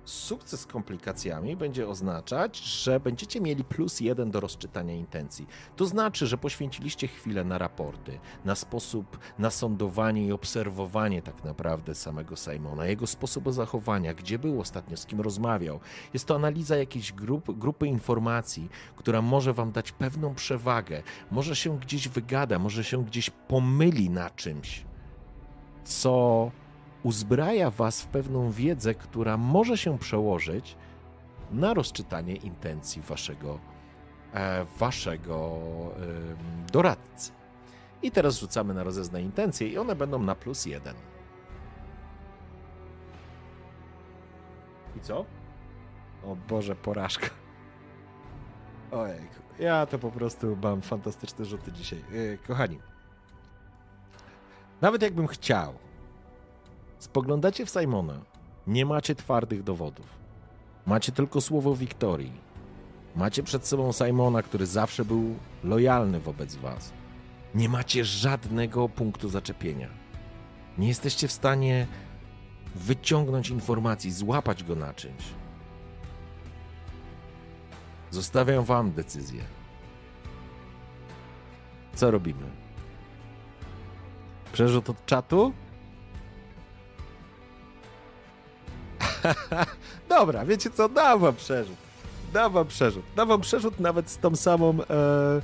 Sukces 0.04 0.60
z 0.60 0.66
komplikacjami 0.66 1.56
będzie 1.56 1.88
oznaczać, 1.88 2.58
że 2.58 3.00
będziecie 3.00 3.40
mieli 3.40 3.64
plus 3.64 4.00
jeden 4.00 4.30
do 4.30 4.40
rozczytania 4.40 4.94
intencji. 4.94 5.46
To 5.76 5.86
znaczy, 5.86 6.26
że 6.26 6.38
poświęciliście 6.38 7.08
chwilę 7.08 7.44
na 7.44 7.58
raporty, 7.58 8.18
na 8.44 8.54
sposób, 8.54 9.18
na 9.38 9.50
sądowanie 9.50 10.26
i 10.26 10.32
obserwowanie 10.32 11.22
tak 11.22 11.44
naprawdę 11.44 11.94
samego 11.94 12.36
Simona, 12.36 12.86
jego 12.86 13.06
sposobu 13.06 13.52
zachowania, 13.52 14.14
gdzie 14.14 14.38
był 14.38 14.60
ostatnio, 14.60 14.96
z 14.96 15.06
kim 15.06 15.20
rozmawiał. 15.20 15.80
Jest 16.14 16.26
to 16.26 16.34
analiza 16.34 16.76
jakiejś 16.76 17.12
grup, 17.12 17.58
grupy 17.58 17.86
informacji, 17.86 18.68
która 18.96 19.22
może 19.22 19.52
wam 19.52 19.72
dać 19.72 19.92
pewną 19.92 20.34
przewagę, 20.34 21.02
może 21.30 21.56
się 21.56 21.78
gdzieś 21.78 22.08
wygada, 22.08 22.58
może 22.58 22.84
się 22.84 23.04
gdzieś 23.04 23.30
pomyli 23.30 24.10
na 24.10 24.30
czymś, 24.30 24.84
co 25.84 26.50
uzbraja 27.02 27.70
was 27.70 28.02
w 28.02 28.06
pewną 28.06 28.50
wiedzę, 28.50 28.94
która 28.94 29.36
może 29.36 29.78
się 29.78 29.98
przełożyć 29.98 30.76
na 31.50 31.74
rozczytanie 31.74 32.36
intencji 32.36 33.02
waszego, 33.02 33.58
e, 34.34 34.64
waszego 34.78 35.58
e, 36.66 36.72
doradcy. 36.72 37.32
I 38.02 38.10
teraz 38.10 38.38
rzucamy 38.38 38.74
na 38.74 38.84
rozeznanie 38.84 39.24
intencje 39.24 39.68
i 39.68 39.78
one 39.78 39.96
będą 39.96 40.18
na 40.18 40.34
plus 40.34 40.66
jeden. 40.66 40.94
I 44.96 45.00
co? 45.00 45.24
O 46.24 46.36
Boże, 46.48 46.76
porażka. 46.76 47.26
Ojejku, 48.90 49.42
ja 49.58 49.86
to 49.86 49.98
po 49.98 50.10
prostu 50.10 50.56
mam 50.62 50.82
fantastyczne 50.82 51.44
rzuty 51.44 51.72
dzisiaj. 51.72 52.04
Yy, 52.12 52.38
kochani, 52.46 52.78
nawet 54.80 55.02
jakbym 55.02 55.26
chciał, 55.26 55.74
spoglądacie 57.00 57.66
w 57.66 57.70
Simona, 57.70 58.20
nie 58.66 58.86
macie 58.86 59.14
twardych 59.14 59.62
dowodów. 59.62 60.06
Macie 60.86 61.12
tylko 61.12 61.40
słowo 61.40 61.76
Wiktorii. 61.76 62.32
Macie 63.16 63.42
przed 63.42 63.66
sobą 63.66 63.92
Simona, 63.92 64.42
który 64.42 64.66
zawsze 64.66 65.04
był 65.04 65.34
lojalny 65.64 66.20
wobec 66.20 66.56
was. 66.56 66.92
Nie 67.54 67.68
macie 67.68 68.04
żadnego 68.04 68.88
punktu 68.88 69.28
zaczepienia. 69.28 69.88
Nie 70.78 70.88
jesteście 70.88 71.28
w 71.28 71.32
stanie 71.32 71.86
wyciągnąć 72.74 73.50
informacji, 73.50 74.12
złapać 74.12 74.64
go 74.64 74.76
na 74.76 74.94
czymś. 74.94 75.24
Zostawiam 78.10 78.64
wam 78.64 78.92
decyzję. 78.92 79.42
Co 81.94 82.10
robimy? 82.10 82.46
Przerzut 84.52 84.90
od 84.90 85.06
czatu? 85.06 85.52
Dobra, 90.08 90.44
wiecie 90.44 90.70
co? 90.70 90.88
Dam 90.88 91.20
wam 91.20 91.36
przerzut. 91.36 91.76
Dam 92.32 92.52
wam 92.52 92.66
przerzut. 92.66 93.04
Dam 93.16 93.28
wam 93.28 93.40
przerzut 93.40 93.80
nawet 93.80 94.10
z 94.10 94.18
tą 94.18 94.36
samą... 94.36 94.78
E, 94.90 95.42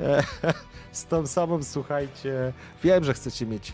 e, 0.00 0.22
z 0.92 1.04
tą 1.04 1.26
samą, 1.26 1.62
słuchajcie... 1.62 2.52
Wiem, 2.82 3.04
że 3.04 3.14
chcecie 3.14 3.46
mieć 3.46 3.72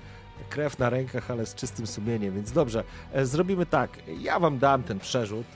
krew 0.51 0.78
na 0.78 0.91
rękach, 0.91 1.31
ale 1.31 1.47
z 1.47 1.55
czystym 1.55 1.86
sumieniem, 1.86 2.35
więc 2.35 2.52
dobrze. 2.52 2.85
E, 3.12 3.27
zrobimy 3.27 3.67
tak. 3.67 3.91
Ja 4.20 4.41
wam 4.41 4.59
dam 4.59 4.83
ten 4.83 4.99
przerzut. 4.99 5.47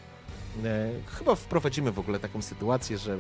E, 0.65 0.91
chyba 1.19 1.35
wprowadzimy 1.35 1.93
w 1.93 1.99
ogóle 1.99 2.19
taką 2.19 2.43
sytuację, 2.43 2.99
że 2.99 3.19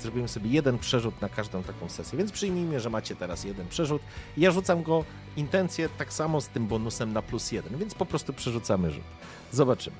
zrobimy 0.00 0.28
sobie 0.28 0.50
jeden 0.50 0.78
przerzut 0.78 1.20
na 1.20 1.28
każdą 1.28 1.62
taką 1.62 1.88
sesję, 1.88 2.18
więc 2.18 2.32
przyjmijmy, 2.32 2.80
że 2.80 2.90
macie 2.90 3.16
teraz 3.16 3.44
jeden 3.44 3.68
przerzut. 3.68 4.02
Ja 4.36 4.50
rzucam 4.50 4.82
go 4.82 5.04
intencję 5.36 5.88
tak 5.98 6.12
samo 6.12 6.40
z 6.40 6.48
tym 6.48 6.66
bonusem 6.66 7.12
na 7.12 7.22
plus 7.22 7.52
jeden, 7.52 7.78
więc 7.78 7.94
po 7.94 8.06
prostu 8.06 8.32
przerzucamy 8.32 8.90
rzut. 8.90 9.04
Zobaczymy. 9.52 9.96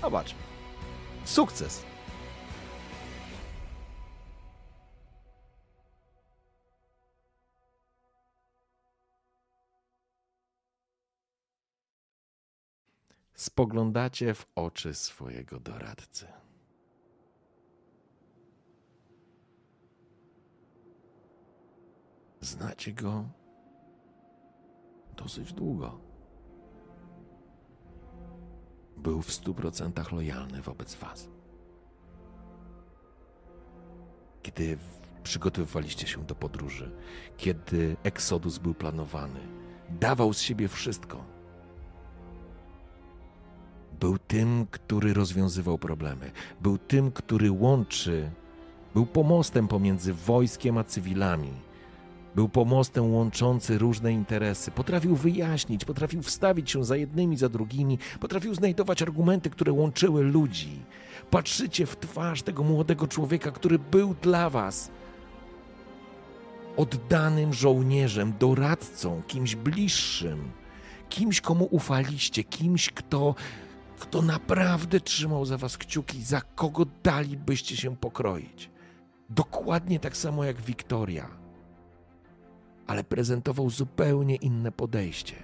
Zobaczmy. 0.00 0.38
Sukces. 1.24 1.84
Spoglądacie 13.34 14.34
w 14.34 14.46
oczy 14.54 14.94
swojego 14.94 15.60
doradcy. 15.60 16.26
Znacie 22.40 22.92
go 22.92 23.24
dosyć 25.22 25.52
długo. 25.52 25.98
Był 28.96 29.22
w 29.22 29.32
stu 29.32 29.54
procentach 29.54 30.12
lojalny 30.12 30.62
wobec 30.62 30.94
Was. 30.94 31.28
Kiedy 34.42 34.78
przygotowywaliście 35.22 36.06
się 36.06 36.24
do 36.24 36.34
podróży, 36.34 36.90
kiedy 37.36 37.96
eksodus 38.02 38.58
był 38.58 38.74
planowany, 38.74 39.40
dawał 39.90 40.32
z 40.32 40.40
siebie 40.40 40.68
wszystko. 40.68 41.24
Był 44.00 44.18
tym, 44.18 44.66
który 44.70 45.14
rozwiązywał 45.14 45.78
problemy, 45.78 46.30
był 46.60 46.78
tym, 46.78 47.12
który 47.12 47.50
łączy, 47.50 48.30
był 48.94 49.06
pomostem 49.06 49.68
pomiędzy 49.68 50.14
wojskiem 50.14 50.78
a 50.78 50.84
cywilami 50.84 51.69
był 52.34 52.48
pomostem 52.48 53.14
łączący 53.14 53.78
różne 53.78 54.12
interesy. 54.12 54.70
Potrafił 54.70 55.16
wyjaśnić, 55.16 55.84
potrafił 55.84 56.22
wstawić 56.22 56.70
się 56.70 56.84
za 56.84 56.96
jednymi, 56.96 57.36
za 57.36 57.48
drugimi, 57.48 57.98
potrafił 58.20 58.54
znajdować 58.54 59.02
argumenty, 59.02 59.50
które 59.50 59.72
łączyły 59.72 60.22
ludzi. 60.22 60.78
Patrzycie 61.30 61.86
w 61.86 61.96
twarz 61.96 62.42
tego 62.42 62.62
młodego 62.64 63.08
człowieka, 63.08 63.50
który 63.50 63.78
był 63.78 64.14
dla 64.22 64.50
was 64.50 64.90
oddanym 66.76 67.52
żołnierzem, 67.52 68.32
doradcą, 68.38 69.22
kimś 69.26 69.54
bliższym, 69.56 70.50
kimś, 71.08 71.40
komu 71.40 71.68
ufaliście, 71.70 72.44
kimś, 72.44 72.90
kto, 72.90 73.34
kto 73.98 74.22
naprawdę 74.22 75.00
trzymał 75.00 75.44
za 75.44 75.58
was 75.58 75.78
kciuki, 75.78 76.22
za 76.22 76.40
kogo 76.40 76.86
dalibyście 77.02 77.76
się 77.76 77.96
pokroić. 77.96 78.70
Dokładnie 79.30 80.00
tak 80.00 80.16
samo 80.16 80.44
jak 80.44 80.60
Wiktoria 80.60 81.39
ale 82.90 83.04
prezentował 83.04 83.70
zupełnie 83.70 84.36
inne 84.36 84.72
podejście. 84.72 85.34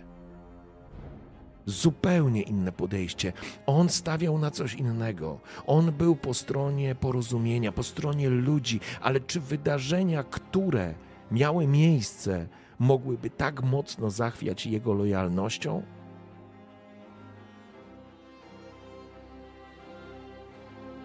Zupełnie 1.67 2.43
inne 2.43 2.73
podejście. 2.73 3.33
On 3.67 3.89
stawiał 3.89 4.39
na 4.39 4.51
coś 4.51 4.75
innego. 4.75 5.41
On 5.67 5.93
był 5.93 6.17
po 6.17 6.35
stronie 6.35 6.95
porozumienia, 6.95 7.73
po 7.73 7.83
stronie 7.83 8.29
ludzi, 8.29 8.81
ale 9.01 9.21
czy 9.21 9.41
wydarzenia, 9.41 10.23
które 10.23 10.95
miały 11.31 11.67
miejsce, 11.67 12.49
mogłyby 12.79 13.31
tak 13.31 13.63
mocno 13.63 14.11
zachwiać 14.11 14.67
jego 14.67 14.95
lojalnością? 14.95 15.83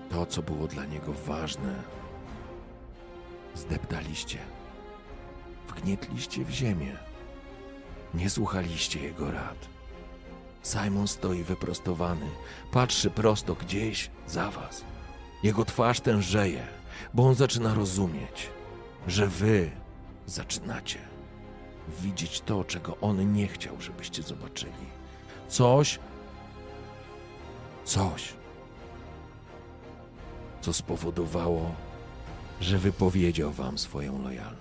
To, 0.10 0.26
co 0.26 0.42
było 0.42 0.68
dla 0.68 0.86
niego 0.86 1.14
ważne, 1.14 1.76
zdeptaliście 3.56 4.61
wgnietliście 5.72 6.46
w 6.46 6.50
ziemię. 6.50 6.98
Nie 8.14 8.30
słuchaliście 8.30 9.00
jego 9.00 9.32
rad. 9.32 9.70
Simon 10.64 11.08
stoi 11.08 11.44
wyprostowany, 11.44 12.30
patrzy 12.72 13.10
prosto 13.10 13.56
gdzieś 13.56 14.10
za 14.28 14.52
was. 14.52 14.84
Jego 15.44 15.66
twarz 15.66 16.00
tężeje, 16.00 16.68
bo 17.14 17.28
on 17.28 17.36
zaczyna 17.36 17.74
rozumieć, 17.74 18.50
że 19.08 19.28
wy 19.28 19.72
zaczynacie 20.26 21.00
widzieć 22.00 22.42
to, 22.42 22.64
czego 22.64 22.98
on 23.02 23.34
nie 23.34 23.48
chciał, 23.48 23.82
żebyście 23.82 24.24
zobaczyli. 24.24 24.92
Coś, 25.48 26.00
coś, 27.84 28.34
co 30.62 30.74
spowodowało, 30.74 31.76
że 32.62 32.78
wypowiedział 32.78 33.52
wam 33.52 33.78
swoją 33.78 34.24
lojalność. 34.24 34.61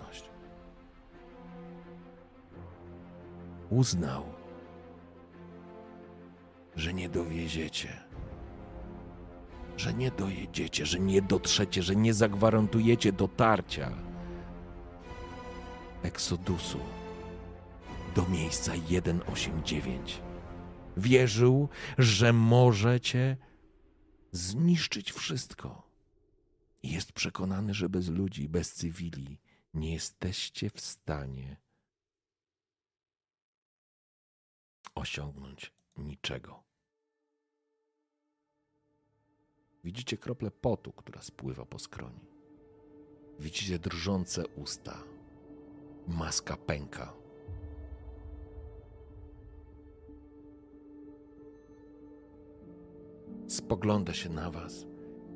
Uznał, 3.71 4.25
że 6.77 6.95
nie 6.95 7.09
dowieziecie, 7.09 8.01
że 9.77 9.95
nie 9.95 10.11
dojedziecie, 10.11 10.87
że 10.87 11.01
nie 11.01 11.23
dotrzecie, 11.23 11.83
że 11.83 11.97
nie 11.97 12.15
zagwarantujecie 12.15 13.13
dotarcia 13.13 13.93
Eksodusu 16.03 16.79
do 18.15 18.29
miejsca 18.29 18.73
189. 18.75 20.23
Wierzył, 20.97 21.69
że 21.99 22.33
możecie 22.33 23.37
zniszczyć 24.33 25.13
wszystko. 25.13 25.91
Jest 26.83 27.13
przekonany, 27.13 27.75
że 27.75 27.89
bez 27.89 28.09
ludzi, 28.09 28.49
bez 28.49 28.73
cywili 28.73 29.41
nie 29.75 29.93
jesteście 29.93 30.71
w 30.71 30.81
stanie 30.81 31.57
osiągnąć 34.95 35.73
niczego. 35.97 36.63
Widzicie 39.85 40.17
krople 40.17 40.51
potu, 40.51 40.93
która 40.93 41.23
spływa 41.23 41.65
po 41.65 41.79
skroni. 41.79 42.21
Widzicie 43.39 43.79
drżące 43.79 44.47
usta. 44.47 45.05
Maska 46.07 46.57
pęka. 46.57 47.13
Spogląda 53.49 54.15
się 54.15 54.29
na 54.29 54.51
was. 54.51 54.87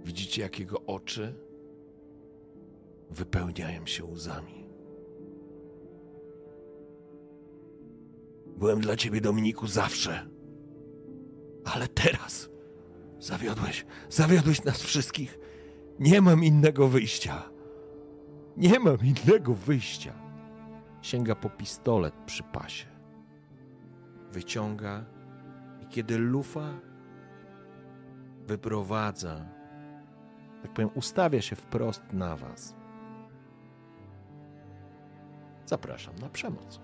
Widzicie, 0.05 0.43
jak 0.43 0.59
jego 0.59 0.87
oczy 0.87 1.35
wypełniają 3.11 3.87
się 3.87 4.05
łzami. 4.05 4.64
Byłem 8.57 8.81
dla 8.81 8.97
ciebie, 8.97 9.21
Dominiku, 9.21 9.67
zawsze. 9.67 10.29
Ale 11.65 11.89
teraz 11.89 12.55
Zawiodłeś, 13.25 13.87
zawiodłeś 14.09 14.65
nas 14.65 14.83
wszystkich. 14.83 15.39
Nie 15.99 16.21
mam 16.21 16.45
innego 16.45 16.89
wyjścia. 16.89 17.43
Nie 18.57 18.81
mam 18.81 18.99
innego 19.03 19.55
wyjścia. 19.55 20.13
Sięga 21.03 21.35
po 21.35 21.51
pistolet 21.51 22.15
przy 22.27 22.43
pasie. 22.43 22.87
Wyciąga 24.33 25.05
i 25.83 25.87
kiedy 25.87 26.19
lufa 26.19 26.81
wyprowadza, 28.47 29.47
tak 30.63 30.73
powiem, 30.73 30.91
ustawia 30.95 31.41
się 31.43 31.57
wprost 31.57 32.03
na 32.13 32.37
was. 32.37 32.75
Zapraszam 35.67 36.15
na 36.19 36.29
przemoc. 36.29 36.81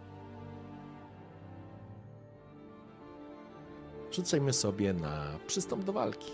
Rzucajmy 4.13 4.53
sobie 4.53 4.93
na 4.93 5.39
przystąp 5.47 5.85
do 5.85 5.93
walki. 5.93 6.33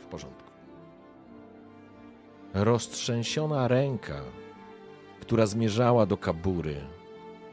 W 0.00 0.06
porządku. 0.06 0.50
Roztrzęsiona 2.54 3.68
ręka, 3.68 4.20
która 5.20 5.46
zmierzała 5.46 6.06
do 6.06 6.16
kabury, 6.16 6.76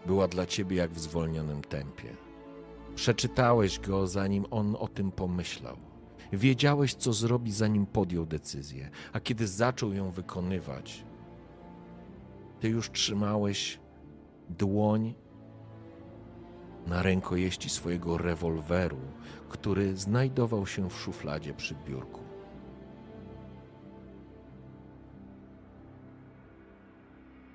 była 0.05 0.27
dla 0.27 0.45
ciebie 0.45 0.77
jak 0.77 0.91
w 0.91 0.99
zwolnionym 0.99 1.61
tempie. 1.61 2.09
Przeczytałeś 2.95 3.79
go, 3.79 4.07
zanim 4.07 4.45
on 4.51 4.75
o 4.79 4.87
tym 4.87 5.11
pomyślał. 5.11 5.77
Wiedziałeś, 6.33 6.93
co 6.93 7.13
zrobi, 7.13 7.51
zanim 7.51 7.85
podjął 7.85 8.25
decyzję, 8.25 8.89
a 9.13 9.19
kiedy 9.19 9.47
zaczął 9.47 9.93
ją 9.93 10.11
wykonywać, 10.11 11.05
ty 12.59 12.69
już 12.69 12.91
trzymałeś 12.91 13.79
dłoń 14.49 15.13
na 16.87 17.03
rękojeści 17.03 17.69
swojego 17.69 18.17
rewolweru, 18.17 18.97
który 19.49 19.97
znajdował 19.97 20.67
się 20.67 20.89
w 20.89 20.99
szufladzie 20.99 21.53
przy 21.53 21.75
biurku. 21.75 22.19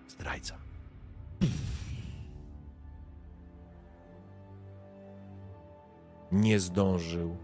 Zdrajca. 0.08 0.58
Nie 6.33 6.60
zdążył 6.60 7.36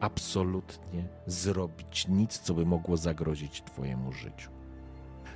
absolutnie 0.00 1.08
zrobić 1.26 2.08
nic, 2.08 2.38
co 2.38 2.54
by 2.54 2.66
mogło 2.66 2.96
zagrozić 2.96 3.62
Twojemu 3.62 4.12
życiu. 4.12 4.53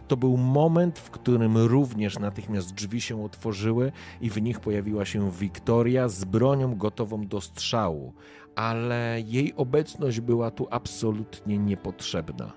To 0.09 0.17
był 0.17 0.37
moment, 0.37 0.99
w 0.99 1.11
którym 1.11 1.57
również 1.57 2.19
natychmiast 2.19 2.75
drzwi 2.75 3.01
się 3.01 3.25
otworzyły 3.25 3.93
i 4.21 4.31
w 4.31 4.43
nich 4.43 4.61
pojawiła 4.61 5.05
się 5.05 5.31
Wiktoria 5.31 6.09
z 6.09 6.25
bronią 6.25 6.77
gotową 6.77 7.27
do 7.27 7.41
strzału, 7.41 8.13
ale 8.55 9.21
jej 9.27 9.55
obecność 9.57 10.21
była 10.21 10.51
tu 10.51 10.67
absolutnie 10.71 11.59
niepotrzebna. 11.59 12.53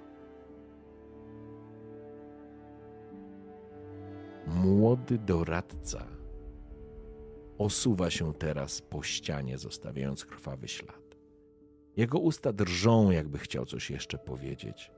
Młody 4.48 5.18
doradca 5.18 6.08
osuwa 7.58 8.10
się 8.10 8.34
teraz 8.34 8.82
po 8.82 9.04
ścianie, 9.04 9.58
zostawiając 9.58 10.26
krwawy 10.26 10.68
ślad. 10.68 11.18
Jego 11.98 12.20
usta 12.20 12.54
drżą, 12.54 13.12
jakby 13.12 13.38
chciał 13.38 13.66
coś 13.66 13.90
jeszcze 13.90 14.18
powiedzieć. 14.18 14.92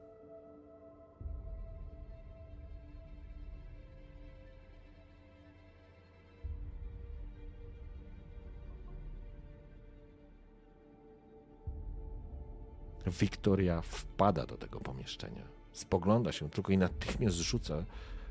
Wiktoria 13.08 13.82
wpada 13.82 14.46
do 14.46 14.58
tego 14.58 14.80
pomieszczenia. 14.80 15.48
Spogląda 15.72 16.32
się 16.32 16.50
tylko 16.50 16.72
i 16.74 16.78
natychmiast 16.78 17.38
rzuca 17.38 17.86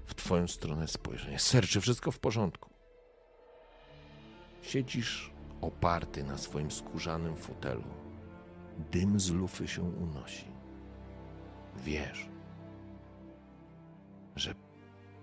w 0.07 0.15
twoją 0.15 0.49
stronę 0.49 0.89
spojrzenie. 0.89 1.39
Ser, 1.39 1.67
czy 1.67 1.81
wszystko 1.81 2.10
w 2.10 2.18
porządku? 2.18 2.70
Siedzisz 4.62 5.33
oparty 5.60 6.25
na 6.25 6.39
swoim 6.39 6.70
skórzanym 6.70 7.36
fotelu. 7.36 7.84
Dym 8.91 9.20
z 9.20 9.31
lufy 9.31 9.68
się 9.68 9.83
unosi. 9.83 10.47
Wiesz, 11.76 12.28
że 14.36 14.55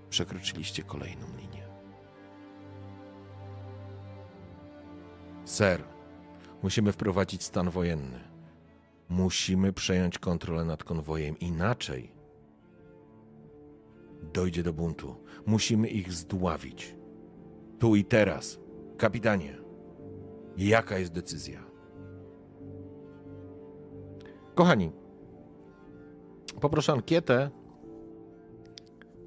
przekroczyliście 0.10 0.84
kolejną 0.84 1.28
linię. 1.38 1.68
Ser, 5.46 5.84
musimy 6.64 6.92
wprowadzić 6.92 7.44
stan 7.44 7.70
wojenny. 7.70 8.29
Musimy 9.10 9.74
przejąć 9.74 10.20
kontrolę 10.20 10.66
nad 10.66 10.84
konwojem. 10.84 11.40
Inaczej 11.40 12.12
dojdzie 14.34 14.64
do 14.64 14.74
buntu. 14.74 15.16
Musimy 15.46 15.88
ich 15.88 16.14
zdławić. 16.14 16.96
Tu 17.80 17.96
i 17.96 18.06
teraz. 18.06 18.60
Kapitanie, 18.98 19.58
jaka 20.58 20.98
jest 20.98 21.14
decyzja? 21.14 21.64
Kochani, 24.56 24.92
poproszę 26.62 26.94
ankietę. 26.94 27.50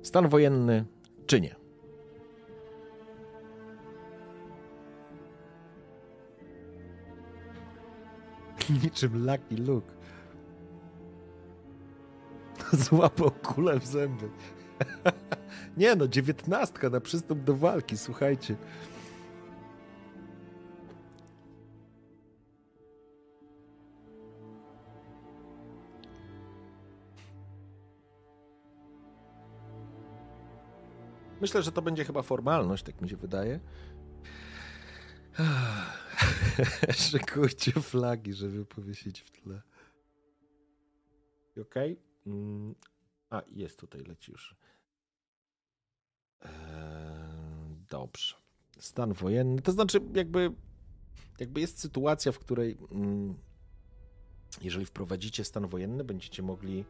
Stan 0.02 0.28
wojenny 0.28 0.84
czy 1.26 1.40
nie? 1.40 1.61
Niczym 8.82 9.26
Lucky 9.26 9.56
Luke. 9.56 9.92
Złapał 12.72 13.30
kulę 13.30 13.80
w 13.80 13.86
zęby. 13.86 14.28
Nie 15.76 15.96
no, 15.96 16.08
dziewiętnastka 16.08 16.90
na 16.90 17.00
przystęp 17.00 17.44
do 17.44 17.56
walki, 17.56 17.98
słuchajcie. 17.98 18.56
Myślę, 31.40 31.62
że 31.62 31.72
to 31.72 31.82
będzie 31.82 32.04
chyba 32.04 32.22
formalność, 32.22 32.82
tak 32.82 33.00
mi 33.00 33.08
się 33.08 33.16
wydaje. 33.16 33.60
Szykujcie 37.10 37.72
flagi, 37.72 38.34
żeby 38.34 38.64
powiesić 38.64 39.20
w 39.20 39.30
tle. 39.30 39.62
Okay. 41.62 41.96
Mm. 42.26 42.74
A, 43.30 43.42
jest 43.46 43.78
tutaj, 43.78 44.00
leci 44.00 44.32
już. 44.32 44.56
Eee, 46.40 46.50
dobrze. 47.90 48.36
Stan 48.78 49.12
wojenny. 49.12 49.62
To 49.62 49.72
znaczy, 49.72 50.00
jakby, 50.14 50.52
jakby 51.38 51.60
jest 51.60 51.80
sytuacja, 51.80 52.32
w 52.32 52.38
której 52.38 52.78
mm, 52.90 53.34
jeżeli 54.60 54.86
wprowadzicie 54.86 55.44
stan 55.44 55.66
wojenny, 55.66 56.04
będziecie 56.04 56.42
mogli 56.42 56.84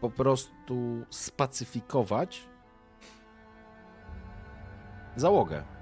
po 0.00 0.10
prostu 0.10 1.06
spacyfikować 1.10 2.48
załogę. 5.16 5.75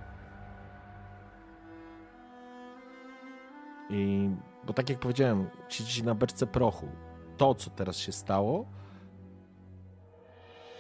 I 3.90 4.30
bo 4.66 4.72
tak 4.72 4.90
jak 4.90 4.98
powiedziałem, 4.98 5.50
siedzicie 5.68 6.04
na 6.04 6.14
beczce 6.14 6.46
prochu. 6.46 6.88
To, 7.36 7.54
co 7.54 7.70
teraz 7.70 7.96
się 7.96 8.12
stało, 8.12 8.66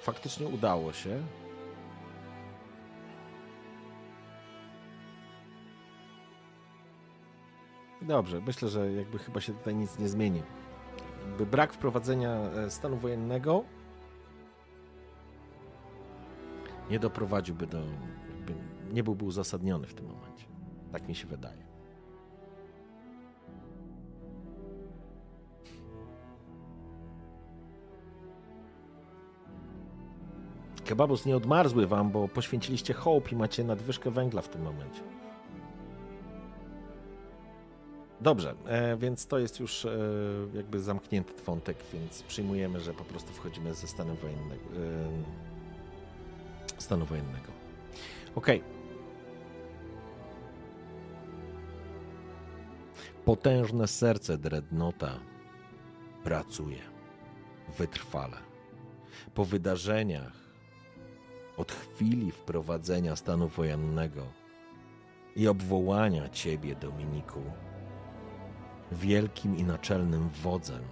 faktycznie 0.02 0.46
udało 0.46 0.92
się. 0.92 1.22
Dobrze, 8.02 8.40
myślę, 8.40 8.68
że 8.68 8.92
jakby 8.92 9.18
chyba 9.18 9.40
się 9.40 9.52
tutaj 9.52 9.74
nic 9.74 9.98
nie 9.98 10.08
zmieni. 10.08 10.42
Jakby 11.28 11.46
brak 11.46 11.72
wprowadzenia 11.72 12.30
e, 12.30 12.70
stanu 12.70 12.96
wojennego 12.96 13.64
nie 16.90 16.98
doprowadziłby 16.98 17.66
do. 17.66 17.82
nie 18.92 19.04
byłby 19.04 19.24
uzasadniony 19.24 19.86
w 19.86 19.94
tym 19.94 20.06
momencie. 20.06 20.46
Tak 20.92 21.08
mi 21.08 21.14
się 21.14 21.26
wydaje. 21.26 21.73
Kebabus 30.84 31.26
nie 31.26 31.36
odmarzły 31.36 31.86
wam, 31.86 32.10
bo 32.10 32.28
poświęciliście 32.28 32.94
hołb 32.94 33.32
i 33.32 33.36
macie 33.36 33.64
nadwyżkę 33.64 34.10
węgla 34.10 34.42
w 34.42 34.48
tym 34.48 34.62
momencie. 34.62 35.00
Dobrze, 38.20 38.54
e, 38.66 38.96
więc 38.96 39.26
to 39.26 39.38
jest 39.38 39.60
już 39.60 39.84
e, 39.84 39.98
jakby 40.54 40.80
zamknięty 40.80 41.32
wątek, 41.46 41.76
więc 41.92 42.22
przyjmujemy, 42.22 42.80
że 42.80 42.94
po 42.94 43.04
prostu 43.04 43.32
wchodzimy 43.32 43.74
ze 43.74 43.86
stanu 43.86 44.14
wojennego. 44.14 44.64
E, 44.64 44.70
stanu 46.80 47.06
wojennego. 47.06 47.52
Okej. 48.34 48.60
Okay. 48.60 48.74
Potężne 53.24 53.88
serce 53.88 54.38
Dreadnota 54.38 55.20
pracuje 56.24 56.78
wytrwale. 57.78 58.36
Po 59.34 59.44
wydarzeniach, 59.44 60.43
od 61.56 61.72
chwili 61.72 62.30
wprowadzenia 62.30 63.16
stanu 63.16 63.48
wojennego 63.48 64.22
i 65.36 65.48
obwołania 65.48 66.28
ciebie, 66.28 66.74
Dominiku, 66.74 67.40
wielkim 68.92 69.56
i 69.56 69.64
naczelnym 69.64 70.28
wodzem, 70.28 70.82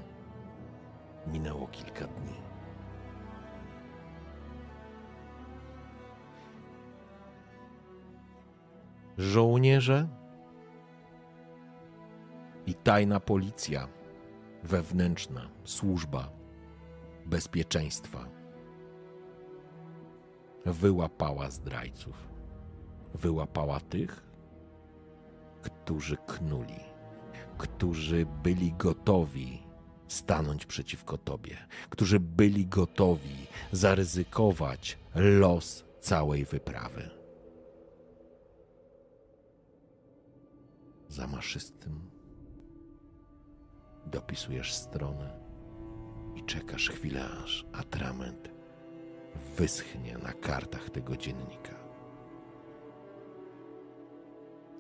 minęło 1.26 1.66
kilka 1.66 2.06
dni. 2.06 2.34
Żołnierze 9.18 10.08
i 12.66 12.74
tajna 12.74 13.20
policja 13.20 13.88
wewnętrzna, 14.62 15.48
służba 15.64 16.28
bezpieczeństwa 17.26 18.41
wyłapała 20.64 21.50
zdrajców. 21.50 22.28
Wyłapała 23.14 23.80
tych, 23.80 24.26
którzy 25.62 26.16
knuli, 26.16 26.80
którzy 27.58 28.26
byli 28.42 28.72
gotowi 28.72 29.62
stanąć 30.08 30.66
przeciwko 30.66 31.18
Tobie, 31.18 31.56
którzy 31.90 32.20
byli 32.20 32.66
gotowi 32.66 33.46
zaryzykować 33.72 34.98
los 35.14 35.84
całej 36.00 36.44
wyprawy. 36.44 37.10
Zamaszystym 41.08 42.10
dopisujesz 44.06 44.74
stronę 44.74 45.40
i 46.34 46.44
czekasz 46.44 46.88
chwilę, 46.88 47.28
aż 47.44 47.66
atrament 47.72 48.51
wyschnie 49.56 50.18
na 50.18 50.32
kartach 50.32 50.90
tego 50.90 51.16
dziennika. 51.16 51.74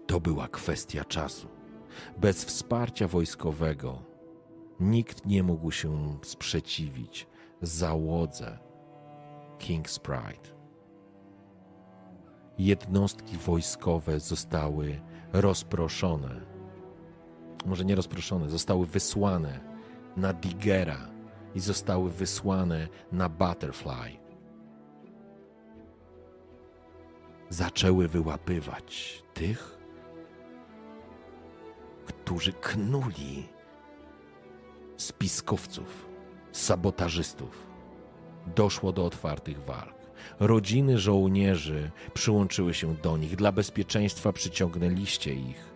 To 0.06 0.20
była 0.20 0.48
kwestia 0.48 1.04
czasu. 1.04 1.48
Bez 2.16 2.44
wsparcia 2.44 3.08
wojskowego 3.08 4.02
nikt 4.80 5.26
nie 5.26 5.42
mógł 5.42 5.70
się 5.70 6.18
sprzeciwić 6.22 7.26
załodze 7.62 8.58
King's 9.58 9.98
Pride. 10.00 10.52
Jednostki 12.58 13.36
wojskowe 13.36 14.20
zostały 14.20 15.00
rozproszone, 15.32 16.40
może 17.66 17.84
nie 17.84 17.94
rozproszone, 17.94 18.50
zostały 18.50 18.86
wysłane 18.86 19.60
na 20.16 20.32
Digera 20.32 21.08
i 21.54 21.60
zostały 21.60 22.10
wysłane 22.10 22.88
na 23.12 23.28
Butterfly. 23.28 24.21
Zaczęły 27.52 28.08
wyłapywać 28.08 29.22
tych, 29.34 29.78
którzy 32.06 32.52
knuli 32.52 33.48
spiskowców, 34.96 36.08
sabotażystów. 36.52 37.66
Doszło 38.56 38.92
do 38.92 39.06
otwartych 39.06 39.64
walk. 39.64 39.94
Rodziny 40.40 40.98
żołnierzy 40.98 41.90
przyłączyły 42.14 42.74
się 42.74 42.94
do 42.94 43.16
nich. 43.16 43.36
Dla 43.36 43.52
bezpieczeństwa 43.52 44.32
przyciągnęliście 44.32 45.34
ich 45.34 45.74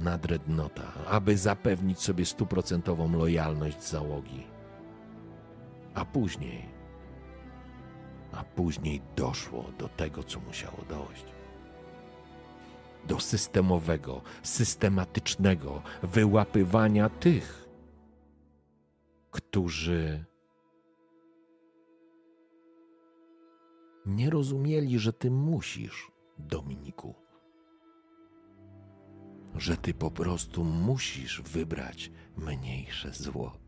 na 0.00 0.18
Dreadnota, 0.18 0.92
aby 1.06 1.36
zapewnić 1.36 2.00
sobie 2.00 2.24
stuprocentową 2.24 3.12
lojalność 3.12 3.82
załogi. 3.82 4.46
A 5.94 6.04
później, 6.04 6.77
a 8.38 8.44
później 8.44 9.00
doszło 9.16 9.64
do 9.78 9.88
tego, 9.88 10.22
co 10.22 10.40
musiało 10.40 10.78
dojść 10.88 11.24
do 13.06 13.20
systemowego, 13.20 14.22
systematycznego 14.42 15.82
wyłapywania 16.02 17.08
tych, 17.08 17.68
którzy 19.30 20.24
nie 24.06 24.30
rozumieli, 24.30 24.98
że 24.98 25.12
ty 25.12 25.30
musisz, 25.30 26.10
Dominiku. 26.38 27.14
Że 29.54 29.76
ty 29.76 29.94
po 29.94 30.10
prostu 30.10 30.64
musisz 30.64 31.42
wybrać 31.42 32.10
mniejsze 32.36 33.12
zło. 33.12 33.67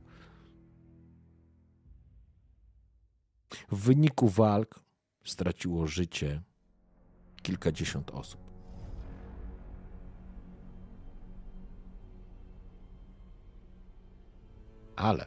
W 3.70 3.76
wyniku 3.76 4.28
walk 4.28 4.80
straciło 5.24 5.86
życie 5.86 6.42
kilkadziesiąt 7.42 8.10
osób. 8.10 8.50
ale 15.00 15.26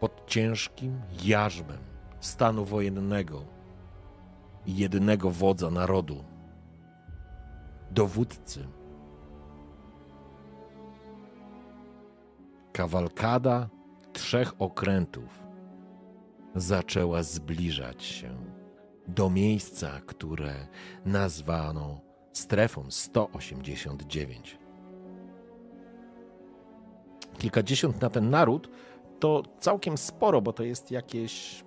pod 0.00 0.26
ciężkim 0.26 1.00
jarzmem 1.24 1.78
stanu 2.20 2.64
wojennego 2.64 3.44
i 4.66 4.76
jedynego 4.76 5.30
wodza 5.30 5.70
narodu, 5.70 6.24
dowódcy, 7.90 8.68
kawalkada 12.72 13.68
trzech 14.12 14.52
okrętów 14.58 15.41
zaczęła 16.54 17.22
zbliżać 17.22 18.04
się 18.04 18.36
do 19.08 19.30
miejsca, 19.30 20.00
które 20.06 20.66
nazwano 21.04 22.00
strefą 22.32 22.90
189 22.90 24.58
kilkadziesiąt 27.38 28.00
na 28.00 28.10
ten 28.10 28.30
naród, 28.30 28.70
to 29.20 29.42
całkiem 29.58 29.98
sporo, 29.98 30.42
bo 30.42 30.52
to 30.52 30.62
jest 30.62 30.90
jakieś 30.90 31.64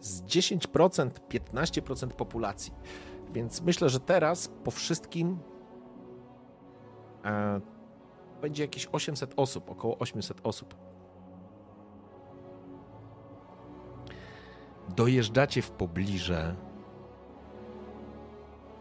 z 0.00 0.22
10%, 0.22 1.10
15% 1.28 2.08
populacji. 2.08 2.72
Więc 3.32 3.62
myślę, 3.62 3.88
że 3.88 4.00
teraz 4.00 4.48
po 4.64 4.70
wszystkim 4.70 5.38
e, 7.24 7.60
będzie 8.40 8.62
jakieś 8.62 8.88
800 8.92 9.32
osób, 9.36 9.70
około 9.70 9.98
800 9.98 10.40
osób. 10.42 10.87
Dojeżdżacie 14.96 15.62
w 15.62 15.70
pobliże 15.70 16.54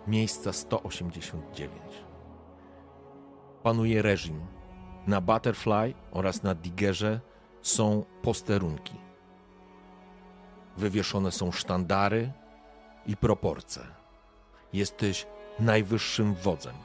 miejsca 0.08 0.54
189. 0.54 1.72
Panuje 3.64 4.02
reżim 4.02 4.46
na 5.08 5.22
Butterfly 5.22 5.94
oraz 6.12 6.44
na 6.44 6.56
Diggerze 6.56 7.20
są 7.62 8.06
posterunki. 8.22 8.96
Wywieszone 10.78 11.32
są 11.32 11.52
sztandary 11.52 12.32
i 13.06 13.18
proporce. 13.18 13.88
Jesteś 14.74 15.28
najwyższym 15.60 16.34
wodzem. 16.34 16.76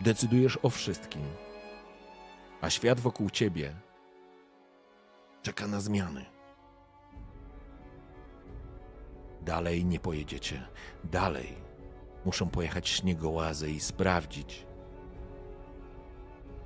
Decydujesz 0.00 0.58
o 0.62 0.70
wszystkim, 0.70 1.22
a 2.60 2.70
świat 2.70 3.00
wokół 3.00 3.30
ciebie 3.30 3.74
czeka 5.42 5.66
na 5.66 5.80
zmiany. 5.80 6.33
Dalej 9.44 9.84
nie 9.84 10.00
pojedziecie. 10.00 10.62
Dalej 11.04 11.56
muszą 12.24 12.50
pojechać 12.50 12.88
śniegołazy 12.88 13.70
i 13.70 13.80
sprawdzić, 13.80 14.66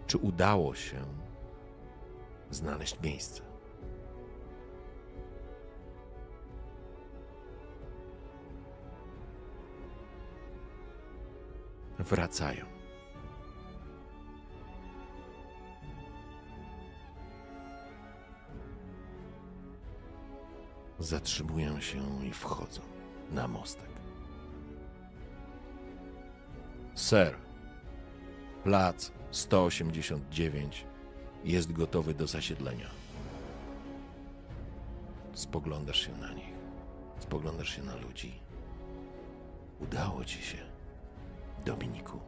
czy 0.07 0.19
udało 0.19 0.75
się 0.75 1.05
znaleźć 2.51 3.01
miejsce. 3.01 3.43
Wracają. 11.99 12.78
Zatrzymują 20.99 21.81
się 21.81 22.27
i 22.27 22.33
wchodzą 22.33 22.81
na 23.31 23.49
mostek. 23.49 23.89
Sir, 26.95 27.37
plac 28.65 29.13
189 29.31 30.87
jest 31.45 31.73
gotowy 31.73 32.15
do 32.15 32.27
zasiedlenia. 32.27 32.89
Spoglądasz 35.35 36.01
się 36.07 36.17
na 36.17 36.33
nich, 36.33 36.55
spoglądasz 37.19 37.77
się 37.77 37.83
na 37.83 37.97
ludzi. 37.97 38.41
Udało 39.81 40.25
ci 40.25 40.43
się, 40.43 40.59
Dominiku. 41.65 42.21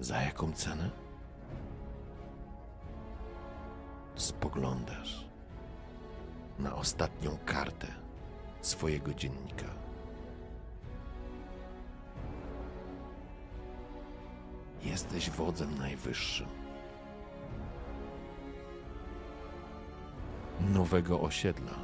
Za 0.00 0.22
jaką 0.22 0.52
cenę? 0.52 0.90
Spoglądasz 4.14 5.21
na 6.58 6.74
ostatnią 6.74 7.38
kartę 7.44 7.86
swojego 8.60 9.14
dziennika. 9.14 9.66
Jesteś 14.82 15.30
wodzem 15.30 15.78
najwyższym. 15.78 16.46
Nowego 20.60 21.20
osiedla, 21.20 21.74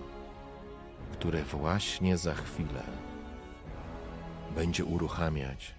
które 1.12 1.42
właśnie 1.42 2.16
za 2.16 2.34
chwilę 2.34 2.82
będzie 4.54 4.84
uruchamiać 4.84 5.74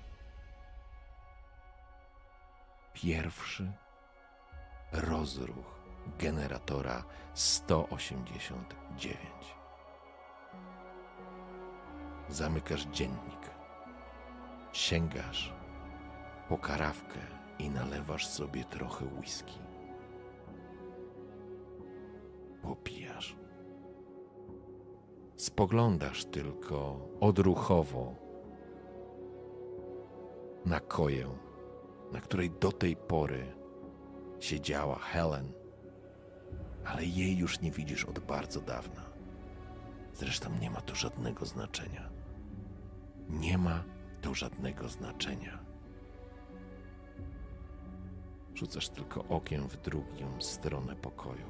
pierwszy 2.93 3.71
rozruch 4.91 5.78
generatora 6.17 7.03
189. 7.33 9.19
Zamykasz 12.29 12.85
dziennik, 12.85 13.49
sięgasz 14.71 15.53
po 16.49 16.57
karawkę 16.57 17.19
i 17.59 17.69
nalewasz 17.69 18.27
sobie 18.27 18.63
trochę 18.63 19.05
whisky. 19.05 19.59
Popijasz. 22.61 23.35
Spoglądasz 25.35 26.25
tylko 26.25 27.07
odruchowo 27.19 28.15
na 30.65 30.79
koję, 30.79 31.27
na 32.11 32.21
której 32.21 32.51
do 32.51 32.71
tej 32.71 32.95
pory 32.95 33.55
siedziała 34.39 34.95
Helen, 34.95 35.53
ale 36.89 37.05
jej 37.05 37.37
już 37.37 37.61
nie 37.61 37.71
widzisz 37.71 38.05
od 38.05 38.19
bardzo 38.19 38.61
dawna. 38.61 39.01
Zresztą 40.13 40.49
nie 40.61 40.69
ma 40.69 40.81
to 40.81 40.95
żadnego 40.95 41.45
znaczenia. 41.45 42.09
Nie 43.29 43.57
ma 43.57 43.83
to 44.21 44.33
żadnego 44.33 44.89
znaczenia. 44.89 45.59
Rzucasz 48.55 48.89
tylko 48.89 49.25
okiem 49.25 49.67
w 49.69 49.77
drugą 49.77 50.41
stronę 50.41 50.95
pokoju, 50.95 51.47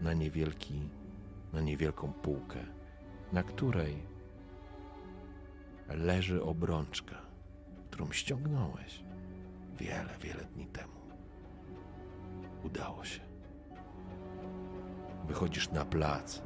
na 0.00 0.12
niewielki, 0.12 0.88
na 1.52 1.60
niewielką 1.60 2.12
półkę, 2.12 2.58
na 3.32 3.42
której 3.42 4.06
leży 5.88 6.42
obrączka, 6.42 7.16
którą 7.90 8.12
ściągnąłeś 8.12 9.04
wiele, 9.78 10.18
wiele 10.20 10.44
dni 10.44 10.66
temu. 10.66 11.00
Udało 12.64 13.04
się. 13.04 13.33
Wychodzisz 15.26 15.70
na 15.70 15.84
plac 15.84 16.42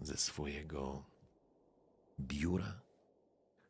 ze 0.00 0.16
swojego 0.16 1.04
biura. 2.20 2.80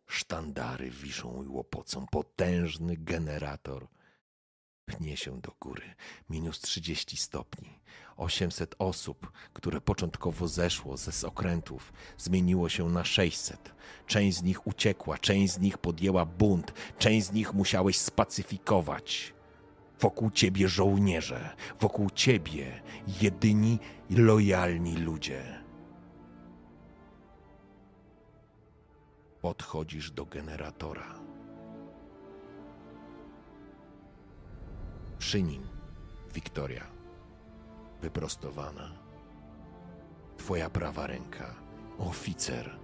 Sztandary 0.07 0.91
wiszą 0.91 1.43
i 1.43 1.49
łopocą. 1.49 2.07
Potężny 2.07 2.97
generator 2.97 3.87
pnie 4.87 5.17
się 5.17 5.41
do 5.41 5.53
góry. 5.61 5.95
Minus 6.31 6.61
30 6.61 7.17
stopni. 7.17 7.81
800 8.17 8.75
osób, 8.79 9.33
które 9.53 9.81
początkowo 9.81 10.49
zeszło 10.49 10.97
ze 10.97 11.27
okrętów, 11.27 11.93
zmieniło 12.19 12.69
się 12.69 12.89
na 12.89 13.05
600. 13.05 13.75
Część 14.07 14.37
z 14.37 14.43
nich 14.43 14.67
uciekła, 14.67 15.19
część 15.19 15.53
z 15.53 15.59
nich 15.59 15.79
podjęła 15.79 16.27
bunt, 16.27 16.73
część 16.99 17.27
z 17.27 17.33
nich 17.33 17.55
musiałeś 17.55 17.99
spacyfikować. 17.99 19.35
Wokół 20.03 20.31
ciebie 20.31 20.69
żołnierze, 20.69 21.57
wokół 21.81 22.11
ciebie 22.11 22.83
jedyni 23.21 23.79
lojalni 24.11 24.97
ludzie. 24.97 25.63
Podchodzisz 29.41 30.11
do 30.11 30.27
generatora. 30.27 31.15
Przy 35.19 35.43
nim 35.43 35.63
Wiktoria, 36.35 36.87
wyprostowana. 38.01 38.93
Twoja 40.37 40.71
prawa 40.71 41.07
ręka, 41.07 41.55
oficer. 41.99 42.79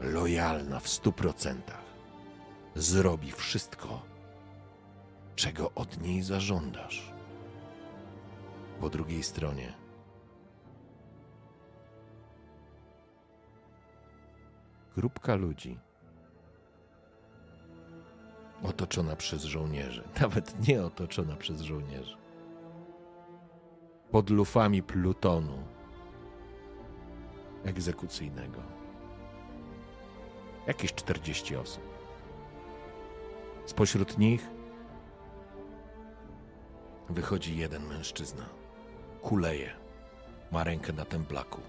Lojalna 0.00 0.80
w 0.80 0.88
stu 0.88 1.12
procentach. 1.12 1.84
Zrobi 2.74 3.32
wszystko, 3.32 4.11
czego 5.36 5.70
od 5.74 6.02
niej 6.02 6.22
zażądasz. 6.22 7.12
Po 8.80 8.90
drugiej 8.90 9.22
stronie 9.22 9.82
grupka 14.96 15.34
ludzi 15.34 15.78
otoczona 18.62 19.16
przez 19.16 19.44
żołnierzy, 19.44 20.02
nawet 20.20 20.68
nie 20.68 20.84
otoczona 20.84 21.36
przez 21.36 21.60
żołnierzy. 21.60 22.16
Pod 24.10 24.30
lufami 24.30 24.82
plutonu 24.82 25.58
egzekucyjnego. 27.64 28.62
Jakieś 30.66 30.94
40 30.94 31.56
osób. 31.56 31.84
Spośród 33.66 34.18
nich 34.18 34.48
wychodzi 37.12 37.56
jeden 37.56 37.86
mężczyzna. 37.86 38.44
Kuleje. 39.22 39.70
Ma 40.52 40.64
rękę 40.64 40.92
na 40.92 41.04
templaku. 41.04 41.60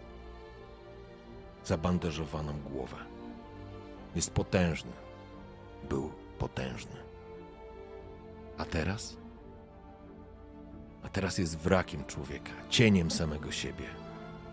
Zabandażowaną 1.66 2.60
głowę. 2.60 2.98
Jest 4.16 4.32
potężny. 4.32 4.92
Był 5.90 6.12
potężny. 6.40 6.96
A 8.58 8.66
teraz? 8.66 9.18
A 11.04 11.10
teraz 11.10 11.38
jest 11.38 11.58
wrakiem 11.58 12.06
człowieka, 12.06 12.52
cieniem 12.70 13.12
samego 13.12 13.52
siebie. 13.52 13.86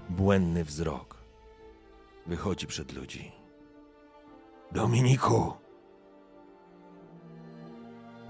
Błędny 0.09 0.65
wzrok. 0.65 1.17
Wychodzi 2.27 2.67
przed 2.67 2.93
ludzi. 2.93 3.33
Dominiku! 4.73 5.53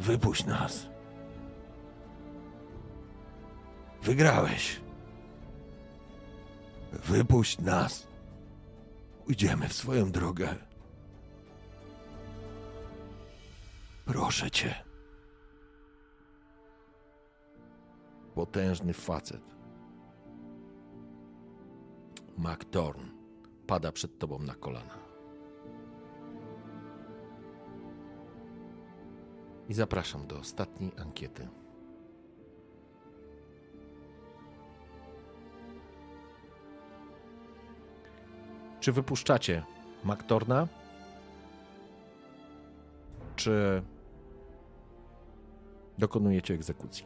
Wypuść 0.01 0.47
nas. 0.47 0.90
Wygrałeś. 4.03 4.81
Wypuść 6.93 7.59
nas. 7.59 8.07
Pójdziemy 9.25 9.69
w 9.69 9.73
swoją 9.73 10.11
drogę. 10.11 10.55
Proszę 14.05 14.51
cię. 14.51 14.75
Potężny 18.35 18.93
facet. 18.93 19.43
Mac 22.39 22.61
Thorn 22.71 23.07
pada 23.67 23.93
przed 23.93 24.19
tobą 24.19 24.39
na 24.39 24.55
kolana. 24.55 24.99
I 29.69 29.75
zapraszam 29.75 30.27
do 30.27 30.39
ostatniej 30.39 30.93
ankiety. 30.99 31.49
Czy 38.81 38.93
wypuszczacie 38.93 39.63
Maktorna? 40.05 40.69
Czy 43.37 43.83
dokonujecie 45.99 46.55
egzekucji? 46.55 47.05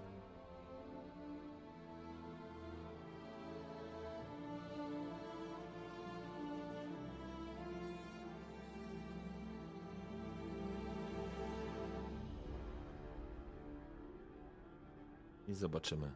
I 15.49 15.55
zobaczymy, 15.55 16.11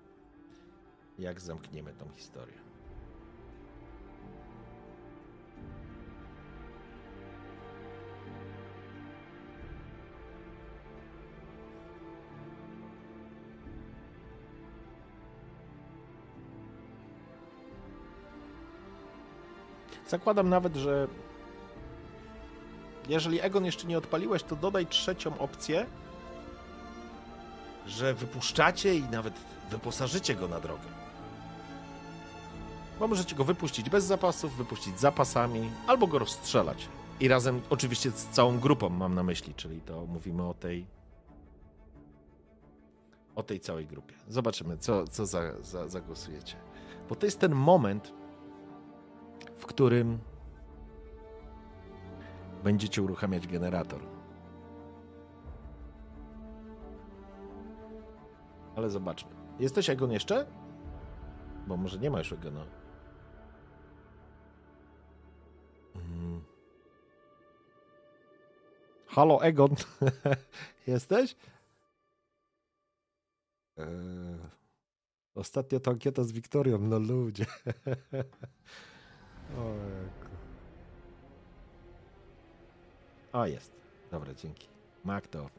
jak 1.19 1.41
zamkniemy 1.41 1.93
tą 1.95 2.09
historię. 2.17 2.78
Zakładam 20.09 20.49
nawet, 20.49 20.77
że 20.77 21.09
jeżeli 23.09 23.41
Egon 23.41 23.65
jeszcze 23.65 23.87
nie 23.87 23.99
odpaliłeś, 23.99 24.43
to 24.43 24.57
dodaj 24.57 24.87
trzecią 24.87 25.39
opcję, 25.39 25.87
że 27.87 28.15
wypuszczacie 28.15 28.95
i 28.95 29.03
nawet 29.03 29.35
wyposażycie 29.71 30.35
go 30.35 30.49
na 30.49 30.61
drogę. 30.61 30.89
Bo 32.99 33.09
możecie 33.09 33.37
go 33.37 33.45
wypuścić 33.45 33.91
bez 33.91 34.05
zapasów, 34.05 34.57
wypuścić 34.57 34.99
z 34.99 35.01
zapasami, 35.01 35.71
albo 35.87 36.07
go 36.07 36.19
rozstrzelać. 36.19 36.89
I 37.21 37.29
razem, 37.29 37.61
oczywiście 37.71 38.11
z 38.11 38.27
całą 38.27 38.59
grupą 38.59 38.89
mam 38.89 39.15
na 39.15 39.23
myśli, 39.23 39.55
czyli 39.55 39.81
to 39.81 40.07
mówimy 40.07 40.49
o 40.49 40.55
tej 40.55 40.87
o 43.35 43.43
tej 43.43 43.61
całej 43.61 43.87
grupie. 43.87 44.15
Zobaczymy, 44.29 44.79
co, 44.79 45.07
co 45.07 45.27
za, 45.27 45.63
za, 45.63 45.89
zagłosujecie. 45.89 46.57
Bo 47.09 47.15
to 47.15 47.27
jest 47.27 47.39
ten 47.39 47.55
moment, 47.55 48.13
którym 49.69 50.19
będziecie 52.65 53.03
uruchamiać 53.03 53.47
generator. 53.47 54.01
Ale 58.77 58.91
zobaczmy. 58.91 59.31
Jesteś 59.59 59.91
Egon 59.91 60.13
jeszcze? 60.13 60.47
Bo 61.67 61.77
może 61.77 61.99
nie 61.99 62.11
ma 62.11 62.19
już 62.19 62.33
Egona. 62.33 62.67
Mm. 65.95 66.43
Halo, 69.07 69.43
Egon. 69.43 69.71
Jesteś? 70.87 71.37
Eee, 73.77 73.87
ostatnio 75.35 75.81
to 75.81 75.91
ankieta 75.91 76.25
z 76.25 76.33
Wiktorią, 76.33 76.79
no 76.79 76.99
ludzie. 76.99 77.47
Ojejku. 79.57 80.29
O, 83.33 83.47
jest. 83.47 83.73
Dobra, 84.11 84.35
dzięki. 84.35 84.69
Maktor. 85.05 85.51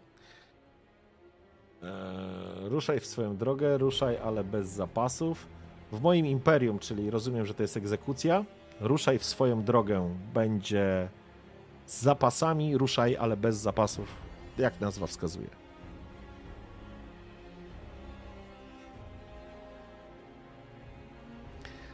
Eee, 1.83 2.69
ruszaj 2.69 2.99
w 2.99 3.05
swoją 3.05 3.37
drogę, 3.37 3.77
ruszaj, 3.77 4.17
ale 4.17 4.43
bez 4.43 4.67
zapasów. 4.67 5.47
W 5.91 6.01
moim 6.01 6.25
imperium, 6.25 6.79
czyli 6.79 7.09
rozumiem, 7.09 7.45
że 7.45 7.53
to 7.53 7.63
jest 7.63 7.77
egzekucja, 7.77 8.45
ruszaj 8.79 9.19
w 9.19 9.25
swoją 9.25 9.63
drogę 9.63 10.15
będzie 10.33 11.09
z 11.85 12.01
zapasami, 12.01 12.77
ruszaj, 12.77 13.17
ale 13.17 13.37
bez 13.37 13.57
zapasów. 13.57 14.15
Jak 14.57 14.81
nazwa 14.81 15.07
wskazuje. 15.07 15.49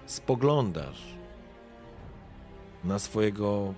Spoglądasz 0.05 1.14
na 2.85 2.99
swojego 2.99 3.73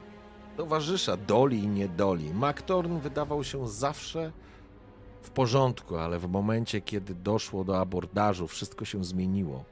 towarzysza, 0.57 1.17
doli 1.17 1.59
i 1.59 1.67
niedoli. 1.67 2.33
Maktorn 2.33 2.99
wydawał 2.99 3.43
się 3.43 3.67
zawsze 3.67 4.31
w 5.21 5.29
porządku, 5.29 5.97
ale 5.97 6.19
w 6.19 6.27
momencie, 6.27 6.81
kiedy 6.81 7.15
doszło 7.15 7.63
do 7.63 7.79
abordażu, 7.79 8.47
wszystko 8.47 8.85
się 8.85 9.03
zmieniło. 9.03 9.63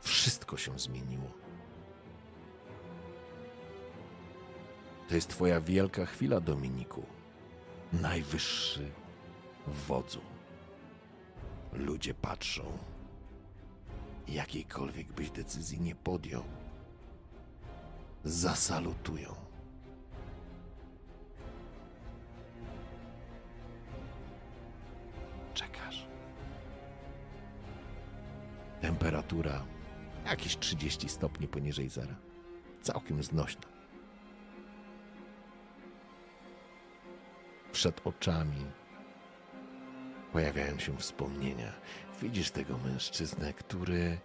Wszystko 0.00 0.56
się 0.56 0.78
zmieniło. 0.78 1.30
To 5.08 5.14
jest 5.14 5.28
Twoja 5.28 5.60
wielka 5.60 6.06
chwila, 6.06 6.40
Dominiku. 6.40 7.02
Najwyższy 7.92 8.90
wodzu. 9.66 10.20
Ludzie 11.72 12.14
patrzą. 12.14 12.64
Jakiejkolwiek 14.28 15.12
byś 15.12 15.30
decyzji 15.30 15.80
nie 15.80 15.94
podjął, 15.94 16.42
zasalutują. 18.26 19.34
Czekasz. 25.54 26.06
Temperatura 28.80 29.64
jakieś 30.24 30.58
30 30.58 31.08
stopni 31.08 31.48
poniżej 31.48 31.88
zera. 31.88 32.14
Całkiem 32.82 33.22
znośna. 33.22 33.62
Przed 37.72 38.06
oczami 38.06 38.66
pojawiają 40.32 40.78
się 40.78 40.96
wspomnienia. 40.96 41.72
Widzisz 42.22 42.50
tego 42.50 42.78
mężczyznę, 42.78 43.52
który 43.52 44.18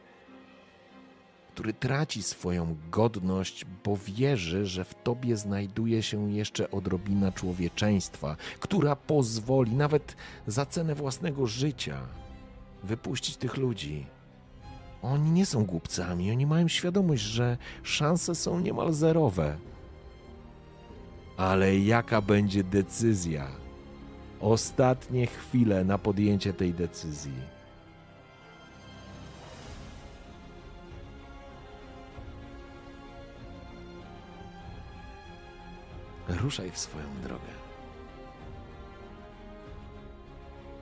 który 1.54 1.74
traci 1.74 2.24
swoją 2.24 2.76
godność, 2.92 3.66
bo 3.84 3.98
wierzy, 3.98 4.66
że 4.66 4.86
w 4.86 4.94
tobie 5.04 5.38
znajduje 5.38 6.04
się 6.04 6.32
jeszcze 6.32 6.72
odrobina 6.72 7.32
człowieczeństwa, 7.32 8.36
która 8.60 8.96
pozwoli 8.96 9.76
nawet 9.76 10.16
za 10.48 10.66
cenę 10.66 10.96
własnego 10.96 11.48
życia 11.48 12.02
wypuścić 12.84 13.38
tych 13.38 13.58
ludzi. 13.58 14.06
Oni 15.02 15.32
nie 15.32 15.46
są 15.46 15.66
głupcami, 15.66 16.32
oni 16.32 16.46
mają 16.46 16.68
świadomość, 16.68 17.24
że 17.24 17.58
szanse 17.84 18.36
są 18.36 18.60
niemal 18.60 18.94
zerowe. 18.94 19.58
Ale 21.38 21.78
jaka 21.78 22.22
będzie 22.22 22.64
decyzja? 22.64 23.48
Ostatnie 24.40 25.28
chwile 25.28 25.84
na 25.84 25.98
podjęcie 25.98 26.54
tej 26.54 26.74
decyzji. 26.74 27.61
Ruszaj 36.40 36.72
w 36.72 36.78
swoją 36.78 37.22
drogę. 37.24 37.52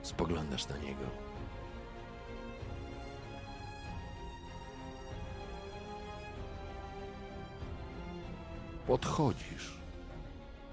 Spoglądasz 0.02 0.68
na 0.68 0.76
niego. 0.78 1.04
Podchodzisz. 8.86 9.80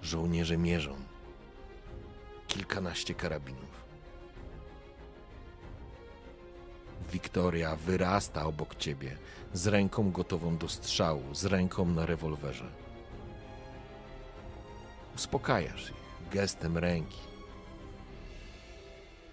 Żołnierze 0.01 0.57
mierzą. 0.57 0.95
Kilkanaście 2.47 3.13
karabinów. 3.13 3.87
Wiktoria 7.11 7.75
wyrasta 7.75 8.45
obok 8.45 8.75
ciebie, 8.75 9.17
z 9.53 9.67
ręką 9.67 10.11
gotową 10.11 10.57
do 10.57 10.69
strzału, 10.69 11.35
z 11.35 11.45
ręką 11.45 11.85
na 11.85 12.05
rewolwerze. 12.05 12.86
Uspokajasz 15.17 15.89
ich 15.89 16.29
gestem 16.29 16.77
ręki. 16.77 17.21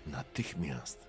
Natychmiast 0.06 1.08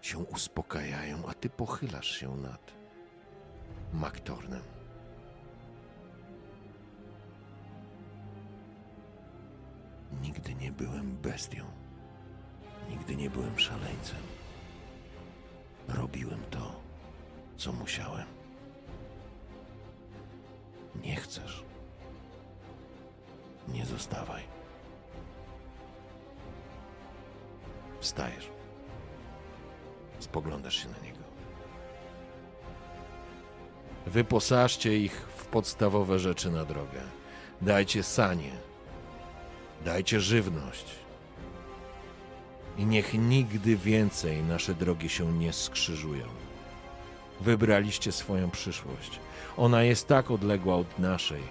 się 0.00 0.18
uspokajają, 0.18 1.26
a 1.28 1.34
ty 1.34 1.50
pochylasz 1.50 2.10
się 2.18 2.36
nad 2.36 2.72
Maktornem. 3.92 4.62
Nigdy 10.22 10.54
nie 10.54 10.72
byłem 10.72 11.16
bestią. 11.16 11.64
Nigdy 12.90 13.16
nie 13.16 13.30
byłem 13.30 13.58
szaleńcem. 13.58 14.22
Robiłem 15.88 16.40
to, 16.50 16.80
co 17.56 17.72
musiałem. 17.72 18.31
Nie 20.94 21.16
chcesz. 21.16 21.64
Nie 23.68 23.86
zostawaj. 23.86 24.42
Wstajesz. 28.00 28.48
Spoglądasz 30.18 30.82
się 30.82 30.88
na 30.88 30.98
niego. 30.98 31.18
Wyposażcie 34.06 34.98
ich 34.98 35.26
w 35.36 35.46
podstawowe 35.46 36.18
rzeczy 36.18 36.50
na 36.50 36.64
drogę. 36.64 37.00
Dajcie 37.60 38.02
sanie. 38.02 38.52
Dajcie 39.84 40.20
żywność. 40.20 40.84
I 42.78 42.86
niech 42.86 43.14
nigdy 43.14 43.76
więcej 43.76 44.42
nasze 44.42 44.74
drogi 44.74 45.08
się 45.08 45.32
nie 45.32 45.52
skrzyżują. 45.52 46.26
Wybraliście 47.40 48.12
swoją 48.12 48.50
przyszłość. 48.50 49.20
Ona 49.56 49.82
jest 49.82 50.08
tak 50.08 50.30
odległa 50.30 50.76
od 50.76 50.98
naszej. 50.98 51.42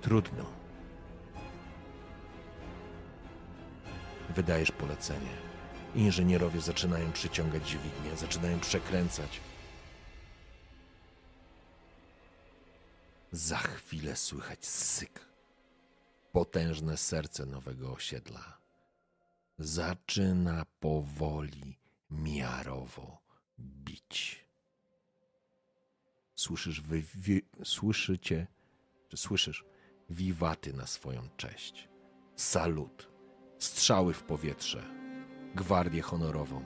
Trudno. 0.00 0.44
Wydajesz 4.36 4.72
polecenie. 4.72 5.50
Inżynierowie 5.94 6.60
zaczynają 6.60 7.12
przyciągać 7.12 7.68
dźwignię, 7.68 8.16
zaczynają 8.16 8.60
przekręcać. 8.60 9.40
Za 13.32 13.58
chwilę 13.58 14.16
słychać 14.16 14.66
syk. 14.66 15.26
Potężne 16.32 16.96
serce 16.96 17.46
nowego 17.46 17.92
osiedla 17.92 18.60
zaczyna 19.60 20.64
powoli, 20.80 21.78
miarowo 22.10 23.18
bić. 23.58 24.39
Słyszysz, 26.40 26.80
wy, 26.80 27.02
słyszycie, 27.64 28.46
czy 29.08 29.16
słyszysz 29.16 29.64
wiwaty 30.10 30.72
na 30.72 30.86
swoją 30.86 31.22
cześć. 31.36 31.88
Salut, 32.36 33.10
strzały 33.58 34.14
w 34.14 34.22
powietrze, 34.22 34.84
gwardię 35.54 36.02
honorową. 36.02 36.64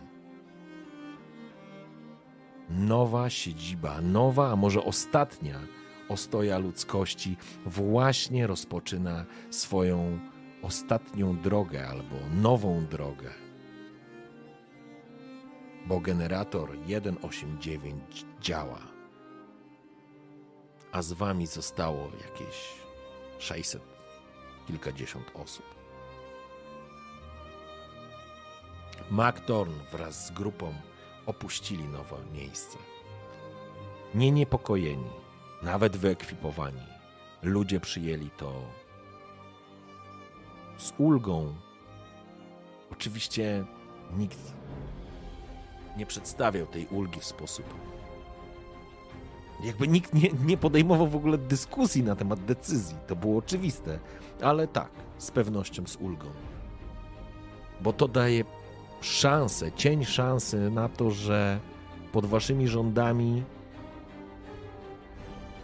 Nowa 2.71 3.31
siedziba, 3.31 4.01
nowa, 4.01 4.53
a 4.53 4.57
może 4.57 4.85
ostatnia 4.85 5.61
ostoja 6.09 6.59
ludzkości 6.59 7.37
właśnie 7.67 8.47
rozpoczyna 8.47 9.27
swoją 9.51 10.19
ostatnią 10.63 11.41
drogę 11.41 11.89
albo 11.89 12.17
nową 12.35 12.87
drogę. 12.87 13.31
Bo 15.87 16.01
generator 16.01 16.71
189 17.21 18.27
działa. 18.41 18.94
A 20.95 21.03
z 21.03 21.13
wami 21.13 21.47
zostało 21.47 22.11
jakieś 22.25 22.73
600, 23.39 23.83
kilkadziesiąt 24.67 25.31
osób. 25.35 25.67
MacTorn 29.11 29.73
wraz 29.93 30.27
z 30.27 30.31
grupą 30.31 30.75
opuścili 31.27 31.85
nowe 31.85 32.17
miejsce. 32.33 32.79
Nie 34.15 34.31
niepokojeni, 34.31 35.11
nawet 35.63 35.97
wyekwipowani, 35.97 36.87
ludzie 37.43 37.81
przyjęli 37.81 38.31
to 38.31 38.63
z 40.79 40.93
ulgą. 40.99 41.55
Oczywiście 42.93 43.65
nikt 44.17 44.39
nie 45.97 46.07
przedstawiał 46.07 46.67
tej 46.67 46.87
ulgi 46.87 47.21
w 47.21 47.25
sposób. 47.25 47.94
Jakby 49.63 49.89
nikt 49.89 50.15
nie, 50.15 50.29
nie 50.45 50.57
podejmował 50.57 51.09
w 51.09 51.17
ogóle 51.17 51.39
dyskusji 51.39 52.03
na 52.03 52.17
temat 52.17 52.45
decyzji. 52.45 52.97
To 53.07 53.17
było 53.17 53.39
oczywiste, 53.39 53.99
ale 54.43 54.69
tak, 54.69 54.91
z 55.19 55.31
pewnością 55.31 55.87
z 55.87 55.97
ulgą. 55.97 56.27
Bo 57.81 57.93
to 57.93 58.09
daje 58.09 58.45
szansę, 59.01 59.73
cień 59.73 60.05
szansy 60.05 60.71
na 60.71 60.89
to, 60.89 61.11
że 61.11 61.61
pod 62.13 62.27
waszymi 62.27 62.69
rządami 62.69 63.43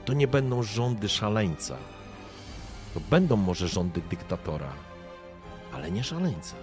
to 0.05 0.13
nie 0.13 0.29
będą 0.29 0.63
rządy 0.63 1.09
szaleńca. 1.09 1.77
To 2.95 3.01
będą 3.11 3.37
może 3.37 3.69
rządy 3.69 4.03
dyktatora, 4.11 4.73
ale 5.73 5.91
nie 5.91 6.05
szaleńca. 6.05 6.57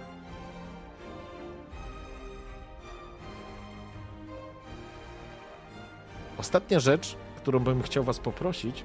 Ostatnia 6.38 6.80
rzecz, 6.80 7.16
którą 7.36 7.58
bym 7.58 7.82
chciał 7.82 8.04
Was 8.04 8.18
poprosić, 8.18 8.84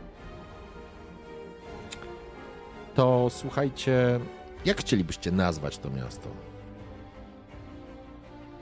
to 2.95 3.27
słuchajcie, 3.30 4.19
jak 4.65 4.80
chcielibyście 4.80 5.32
nazwać 5.32 5.77
to 5.77 5.90
miasto? 5.90 6.30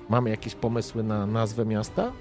Mamy 0.09 0.29
jakieś 0.29 0.55
pomysły 0.55 1.03
na 1.03 1.25
nazwę 1.25 1.65
miasta? 1.65 2.11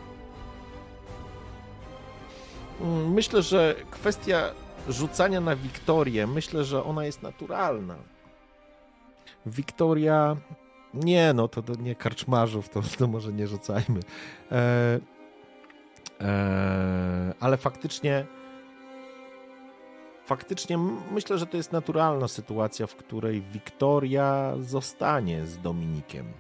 Mm, 2.81 3.13
Myślę, 3.13 3.43
że 3.43 3.75
kwestia 3.91 4.51
rzucania 4.89 5.41
na 5.41 5.57
Wiktorię, 5.57 6.27
myślę, 6.27 6.65
że 6.65 6.85
ona 6.85 7.05
jest 7.05 7.23
naturalna. 7.23 7.97
Wiktoria. 9.47 10.37
Nie, 10.95 11.33
no 11.33 11.49
to, 11.49 11.63
nie 11.79 11.95
karczmarzów, 11.95 12.69
to, 12.69 12.83
to 12.99 13.07
może 13.07 13.33
nie 13.33 13.47
rzucajmy. 13.47 14.01
E, 14.53 15.01
ale 17.41 17.57
faktycznie. 17.57 18.27
Faktycznie 20.25 20.79
myślę, 21.13 21.39
że 21.39 21.47
to 21.47 21.57
jest 21.57 21.73
naturalna 21.73 22.29
sytuacja, 22.29 22.87
w 22.87 22.97
której 22.97 23.43
Wiktoria 23.43 24.55
zostanie 24.59 25.47
z 25.47 25.59
Dominikiem. 25.59 26.33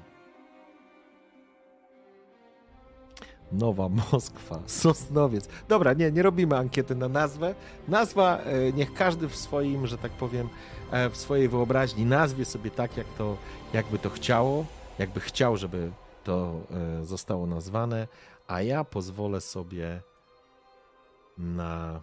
Nowa 3.53 3.89
Moskwa, 3.89 4.61
Sosnowiec. 4.83 5.49
Dobra, 5.69 5.93
nie, 5.93 6.13
nie 6.13 6.23
robimy 6.23 6.57
ankiety 6.57 6.95
na 6.95 7.09
nazwę. 7.09 7.55
Nazwa, 7.89 8.39
e, 8.39 8.73
niech 8.73 8.95
każdy 8.95 9.29
w 9.29 9.37
swoim, 9.37 9.87
że 9.87 9.99
tak 9.99 10.13
powiem, 10.13 10.49
e, 10.91 11.11
w 11.11 11.17
swojej 11.17 11.49
wyobraźni 11.49 12.05
nazwie 12.05 12.45
sobie 12.45 12.71
tak, 12.71 12.97
jak 12.97 13.07
to, 13.19 13.37
jakby 13.73 13.99
to 13.99 14.11
chciało, 14.11 14.65
jakby 14.99 15.21
chciał, 15.21 15.57
żeby 15.57 15.91
to 16.25 16.61
e, 17.01 17.05
zostało 17.05 17.47
nazwane, 17.47 18.09
a 18.51 18.63
ja 18.63 18.85
pozwolę 18.85 19.41
sobie 19.41 20.03
na 21.39 22.03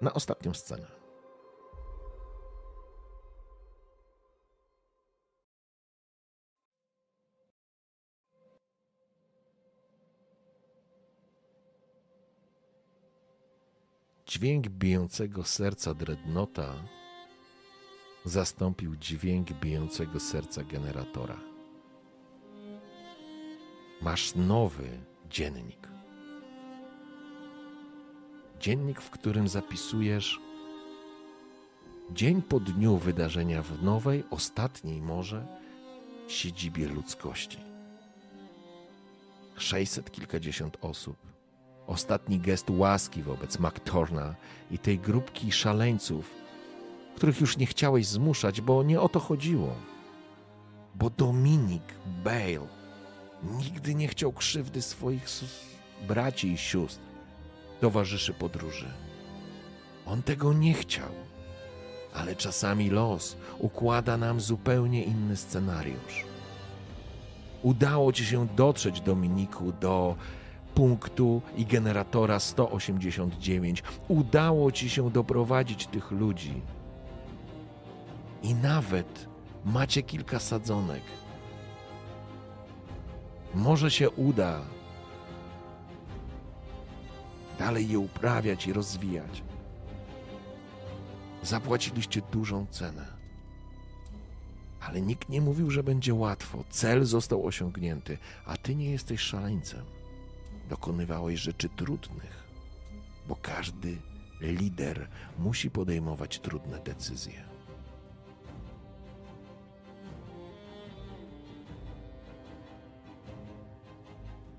na 0.00 0.12
ostatnią 0.12 0.54
scenę. 0.54 0.86
Dźwięk 14.26 14.68
bijącego 14.68 15.44
serca 15.44 15.94
dreadnota 15.94 16.74
zastąpił 18.24 18.96
dźwięk 18.96 19.52
bijącego 19.52 20.20
serca 20.20 20.64
generatora. 20.64 21.55
Masz 24.06 24.34
nowy 24.34 24.88
dziennik. 25.30 25.88
Dziennik, 28.60 29.00
w 29.00 29.10
którym 29.10 29.48
zapisujesz 29.48 30.40
dzień 32.10 32.42
po 32.42 32.60
dniu 32.60 32.96
wydarzenia 32.96 33.62
w 33.62 33.82
nowej, 33.82 34.24
ostatniej 34.30 35.02
może 35.02 35.46
siedzibie 36.28 36.88
ludzkości. 36.88 37.58
600 39.56 40.10
kilkadziesiąt 40.10 40.76
osób. 40.80 41.16
Ostatni 41.86 42.40
gest 42.40 42.70
łaski 42.70 43.22
wobec 43.22 43.58
McTorna 43.58 44.34
i 44.70 44.78
tej 44.78 44.98
grupki 44.98 45.52
szaleńców, 45.52 46.30
których 47.16 47.40
już 47.40 47.56
nie 47.56 47.66
chciałeś 47.66 48.06
zmuszać, 48.06 48.60
bo 48.60 48.82
nie 48.82 49.00
o 49.00 49.08
to 49.08 49.20
chodziło. 49.20 49.74
Bo 50.94 51.10
Dominik 51.10 51.94
Bale 52.24 52.75
nigdy 53.58 53.94
nie 53.94 54.08
chciał 54.08 54.32
krzywdy 54.32 54.82
swoich 54.82 55.28
braci 56.08 56.52
i 56.52 56.58
sióstr, 56.58 57.02
towarzyszy 57.80 58.34
podróży. 58.34 58.86
On 60.06 60.22
tego 60.22 60.52
nie 60.52 60.74
chciał, 60.74 61.10
ale 62.14 62.36
czasami 62.36 62.90
los 62.90 63.36
układa 63.58 64.16
nam 64.16 64.40
zupełnie 64.40 65.04
inny 65.04 65.36
scenariusz. 65.36 66.24
Udało 67.62 68.12
ci 68.12 68.24
się 68.26 68.46
dotrzeć, 68.56 69.00
Dominiku, 69.00 69.72
do 69.72 70.16
punktu 70.74 71.42
i 71.56 71.66
generatora 71.66 72.40
189. 72.40 73.82
Udało 74.08 74.72
ci 74.72 74.90
się 74.90 75.10
doprowadzić 75.10 75.86
tych 75.86 76.10
ludzi. 76.10 76.62
I 78.42 78.54
nawet 78.54 79.26
macie 79.64 80.02
kilka 80.02 80.38
sadzonek. 80.38 81.02
Może 83.56 83.90
się 83.90 84.10
uda 84.10 84.60
dalej 87.58 87.88
je 87.88 87.98
uprawiać 87.98 88.66
i 88.66 88.72
rozwijać. 88.72 89.42
Zapłaciliście 91.42 92.22
dużą 92.32 92.66
cenę. 92.70 93.06
Ale 94.80 95.00
nikt 95.00 95.28
nie 95.28 95.40
mówił, 95.40 95.70
że 95.70 95.82
będzie 95.82 96.14
łatwo. 96.14 96.64
Cel 96.70 97.04
został 97.04 97.46
osiągnięty, 97.46 98.18
a 98.46 98.56
ty 98.56 98.74
nie 98.74 98.90
jesteś 98.90 99.20
szaleńcem. 99.20 99.84
Dokonywałeś 100.68 101.40
rzeczy 101.40 101.68
trudnych, 101.68 102.44
bo 103.28 103.36
każdy 103.36 103.96
lider 104.40 105.08
musi 105.38 105.70
podejmować 105.70 106.38
trudne 106.38 106.78
decyzje. 106.78 107.55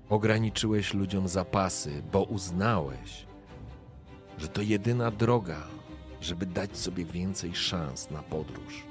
Ograniczyłeś 0.08 0.94
ludziom 0.94 1.28
zapasy, 1.28 2.02
bo 2.12 2.22
uznałeś, 2.22 3.26
że 4.38 4.48
to 4.48 4.62
jedyna 4.62 5.10
droga, 5.10 5.62
żeby 6.20 6.46
dać 6.46 6.76
sobie 6.76 7.04
więcej 7.04 7.54
szans 7.54 8.10
na 8.10 8.22
podróż. 8.22 8.82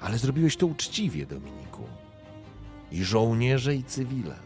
Ale 0.00 0.18
zrobiłeś 0.18 0.56
to 0.56 0.66
uczciwie, 0.66 1.26
Dominiku. 1.26 1.82
I 2.92 3.04
żołnierze, 3.04 3.74
i 3.74 3.84
cywile. 3.84 4.36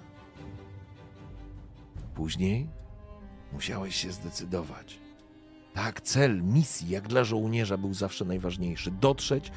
Później 2.15 2.69
musiałeś 3.53 3.97
się 3.97 4.13
zdecydować. 4.13 4.99
Tak, 5.75 6.01
cel 6.01 6.43
misji, 6.43 6.89
jak 6.89 7.09
dla 7.09 7.25
żołnierza, 7.25 7.79
był 7.79 7.95
zawsze 7.95 8.25
najważniejszy: 8.25 8.91
dotrzeć 8.91 9.53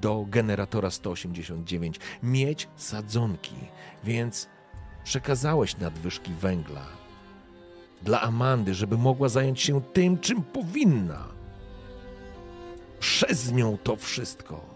do 0.00 0.26
generatora 0.28 0.90
189, 0.90 2.00
mieć 2.22 2.68
sadzonki, 2.76 3.54
więc 4.04 4.48
przekazałeś 5.04 5.76
nadwyżki 5.76 6.32
węgla 6.32 7.04
dla 8.04 8.20
Amandy, 8.20 8.74
żeby 8.74 8.98
mogła 8.98 9.28
zająć 9.28 9.60
się 9.60 9.82
tym, 9.82 10.18
czym 10.18 10.42
powinna. 10.42 11.28
Przez 13.00 13.52
nią 13.52 13.78
to 13.78 13.96
wszystko. 13.96 14.74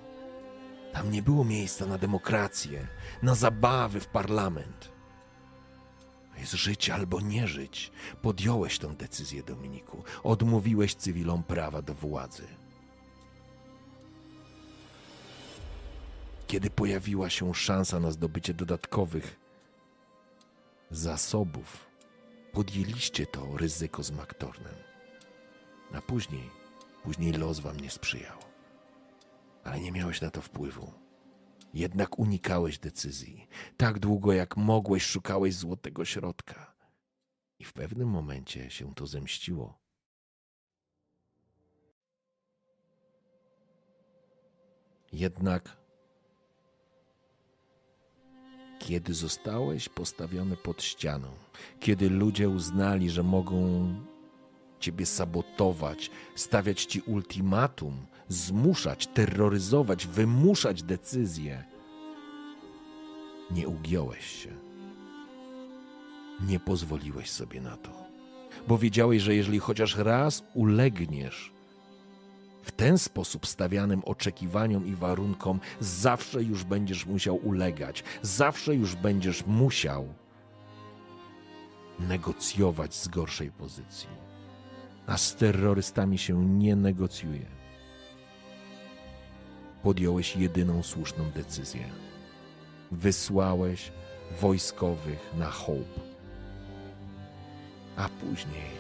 Tam 0.92 1.10
nie 1.10 1.23
było 1.23 1.44
miejsca 1.44 1.86
na 1.86 1.98
demokrację, 1.98 2.86
na 3.23 3.34
zabawy 3.34 4.00
w 4.00 4.07
parlament. 4.07 4.92
Jest 6.39 6.52
żyć 6.52 6.90
albo 6.90 7.20
nie 7.20 7.48
żyć. 7.48 7.92
Podjąłeś 8.23 8.78
tę 8.78 8.94
decyzję, 8.94 9.42
Dominiku. 9.42 10.05
Odmówiłeś 10.23 10.94
cywilom 10.94 11.42
prawa 11.42 11.82
do 11.82 11.94
władzy. 11.94 12.47
Kiedy 16.47 16.70
pojawiła 16.70 17.31
się 17.31 17.55
szansa 17.55 18.00
na 18.00 18.10
zdobycie 18.10 18.55
dodatkowych 18.55 19.48
zasobów, 20.91 21.91
podjęliście 22.52 23.26
to 23.26 23.57
ryzyko 23.57 24.02
z 24.02 24.10
Maktornem. 24.10 24.75
A 25.92 26.00
później, 26.00 26.50
później 27.02 27.33
los 27.33 27.58
wam 27.58 27.81
nie 27.81 27.91
sprzyjał. 27.91 28.39
Ale 29.65 29.81
nie 29.81 29.92
miałeś 29.92 30.20
na 30.20 30.31
to 30.31 30.42
wpływu. 30.42 30.92
Jednak 31.75 32.18
unikałeś 32.18 32.78
decyzji. 32.78 33.47
Tak 33.76 33.99
długo 33.99 34.33
jak 34.33 34.57
mogłeś, 34.57 35.02
szukałeś 35.02 35.55
złotego 35.55 36.05
środka. 36.05 36.75
I 37.58 37.65
w 37.65 37.73
pewnym 37.73 38.08
momencie 38.08 38.70
się 38.70 38.94
to 38.94 39.07
zemściło. 39.07 39.78
Jednak, 45.12 45.76
kiedy 48.78 49.15
zostałeś 49.15 49.89
postawiony 49.89 50.57
pod 50.57 50.82
ścianą, 50.82 51.28
kiedy 51.81 52.10
ludzie 52.10 52.48
uznali, 52.48 53.10
że 53.10 53.23
mogą 53.23 53.89
ciebie 54.81 55.07
sabotować, 55.07 56.10
stawiać 56.34 56.84
ci 56.84 57.00
ultimatum, 57.00 58.07
zmuszać, 58.28 59.07
terroryzować, 59.07 60.07
wymuszać 60.07 60.82
decyzje, 60.82 61.65
nie 63.50 63.68
ugiąłeś 63.68 64.42
się. 64.42 64.50
Nie 66.40 66.60
pozwoliłeś 66.60 67.31
sobie 67.31 67.60
na 67.60 67.76
to, 67.76 67.90
bo 68.68 68.78
wiedziałeś, 68.78 69.23
że 69.23 69.34
jeżeli 69.34 69.58
chociaż 69.58 69.97
raz 69.97 70.44
ulegniesz 70.55 71.58
w 72.69 72.73
ten 72.73 72.99
sposób 72.99 73.47
stawianym 73.47 74.03
oczekiwaniom 74.05 74.87
i 74.87 74.95
warunkom, 74.95 75.61
zawsze 75.81 76.43
już 76.43 76.65
będziesz 76.65 77.07
musiał 77.07 77.37
ulegać, 77.37 78.05
zawsze 78.23 78.75
już 78.75 78.95
będziesz 78.95 79.47
musiał 79.47 80.09
negocjować 81.99 82.95
z 82.95 83.09
gorszej 83.09 83.51
pozycji. 83.51 84.09
A 85.07 85.19
z 85.19 85.37
terrorystami 85.37 86.19
się 86.19 86.45
nie 86.45 86.77
negocjuje. 86.77 87.47
Podjąłeś 89.83 90.37
jedyną 90.37 90.83
słuszną 90.83 91.31
decyzję. 91.31 91.85
Wysłałeś 92.93 93.93
wojskowych 94.41 95.35
na 95.39 95.51
Hope. 95.51 96.01
A 97.97 98.09
później 98.09 98.71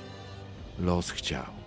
los 0.78 1.10
chciał 1.10 1.57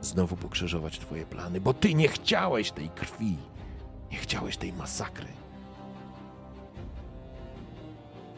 znowu 0.00 0.36
pokrzyżować 0.36 0.98
Twoje 0.98 1.26
plany, 1.26 1.60
bo 1.60 1.74
Ty 1.74 1.94
nie 1.94 2.08
chciałeś 2.08 2.70
tej 2.70 2.88
krwi, 2.88 3.36
nie 4.12 4.18
chciałeś 4.18 4.56
tej 4.56 4.72
masakry. 4.72 5.28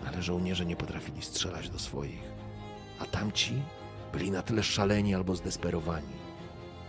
Ale 0.07 0.23
żołnierze 0.23 0.67
nie 0.67 0.77
potrafili 0.77 1.23
strzelać 1.23 1.71
do 1.71 1.79
swoich, 1.79 2.23
a 2.99 3.05
tamci 3.05 3.63
byli 4.13 4.31
na 4.31 4.43
tyle 4.43 4.63
szaleni 4.63 5.15
albo 5.15 5.37
zdesperowani, 5.37 6.21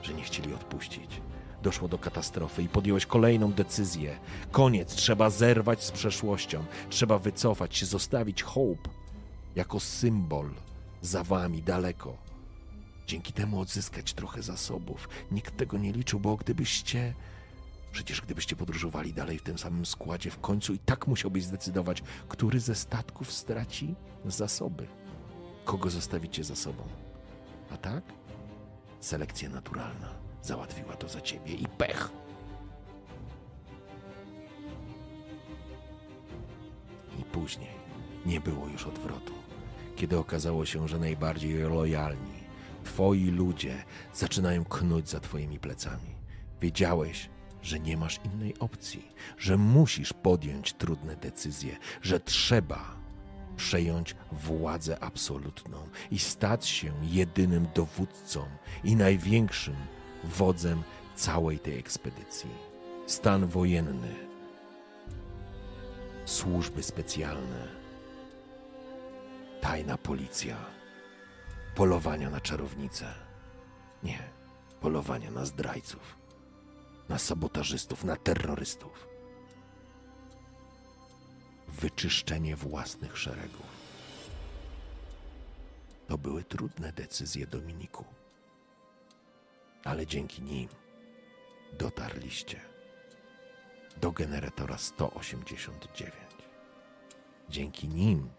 że 0.04 0.14
nie 0.14 0.24
chcieli 0.24 0.54
odpuścić. 0.54 1.22
Doszło 1.64 1.88
do 1.88 1.98
katastrofy 1.98 2.64
i 2.64 2.70
podjąłeś 2.70 3.06
kolejną 3.06 3.54
decyzję. 3.54 4.20
Koniec, 4.52 4.96
trzeba 4.96 5.30
zerwać 5.30 5.84
z 5.84 5.92
przeszłością, 5.92 6.66
trzeba 6.90 7.20
wycofać 7.20 7.78
się, 7.78 7.86
zostawić 7.86 8.44
Hope 8.44 8.90
jako 9.56 9.80
symbol 9.80 10.50
za 11.02 11.24
wami 11.24 11.62
daleko. 11.62 12.31
Dzięki 13.08 13.34
temu 13.34 13.60
odzyskać 13.60 14.14
trochę 14.14 14.44
zasobów. 14.44 15.10
Nikt 15.32 15.58
tego 15.58 15.78
nie 15.78 15.92
liczył, 15.94 16.20
bo 16.20 16.36
gdybyście. 16.36 17.14
Przecież 17.92 18.22
gdybyście 18.22 18.56
podróżowali 18.56 19.14
dalej 19.14 19.40
w 19.40 19.44
tym 19.44 19.58
samym 19.58 19.86
składzie, 19.86 20.32
w 20.32 20.40
końcu 20.40 20.74
i 20.74 20.80
tak 20.80 21.08
musiałbyś 21.08 21.44
zdecydować, 21.44 22.04
który 22.28 22.60
ze 22.60 22.76
statków 22.76 23.32
straci 23.32 23.96
zasoby. 24.26 24.88
Kogo 25.66 25.90
zostawicie 25.90 26.44
za 26.44 26.56
sobą. 26.56 26.84
A 27.72 27.78
tak? 27.78 28.04
Selekcja 29.00 29.50
naturalna 29.50 30.10
załatwiła 30.42 30.96
to 30.96 31.10
za 31.10 31.22
ciebie 31.22 31.54
i 31.54 31.68
pech. 31.68 32.12
I 37.20 37.24
później 37.24 37.70
nie 38.26 38.42
było 38.42 38.68
już 38.68 38.86
odwrotu, 38.88 39.34
kiedy 39.96 40.18
okazało 40.18 40.66
się, 40.66 40.88
że 40.88 41.00
najbardziej 41.00 41.54
lojalni, 41.54 42.41
twoi 42.84 43.32
ludzie, 43.32 43.84
zaczynają 44.14 44.66
knuć 44.66 45.10
za 45.10 45.20
twoimi 45.20 45.60
plecami. 45.60 46.16
Wiedziałeś, 46.62 47.30
że 47.62 47.80
nie 47.80 47.98
masz 47.98 48.20
innej 48.26 48.60
opcji, 48.60 49.12
że 49.38 49.58
musisz 49.58 50.14
podjąć 50.14 50.74
trudne 50.74 51.16
decyzje, 51.16 51.78
że 52.02 52.20
trzeba 52.20 52.96
przejąć 53.58 54.16
władzę 54.32 55.04
absolutną 55.04 55.78
i 56.12 56.20
stać 56.20 56.68
się 56.68 56.94
jedynym 57.02 57.68
dowódcą 57.76 58.46
i 58.84 58.96
największym 58.96 59.76
wodzem 60.24 60.84
całej 61.16 61.60
tej 61.60 61.80
ekspedycji. 61.80 62.50
Stan 63.08 63.48
wojenny, 63.48 64.16
służby 66.26 66.84
specjalne, 66.84 67.68
tajna 69.62 69.98
policja, 69.98 70.58
polowania 71.76 72.30
na 72.30 72.42
czarownice. 72.42 73.14
Nie, 74.04 74.20
polowania 74.82 75.32
na 75.32 75.46
zdrajców, 75.46 76.18
na 77.10 77.18
sabotażystów, 77.20 78.04
na 78.04 78.16
terrorystów 78.16 79.08
wyczyszczenie 81.68 82.56
własnych 82.56 83.18
szeregów. 83.18 83.82
To 86.08 86.18
były 86.18 86.44
trudne 86.44 86.94
decyzje 86.94 87.48
Dominiku, 87.48 88.06
ale 89.84 90.08
dzięki 90.08 90.42
nim 90.42 90.70
dotarliście 91.80 92.62
do 94.02 94.12
generatora 94.12 94.78
189. 94.78 96.14
Dzięki 97.50 97.88
nim 97.88 98.30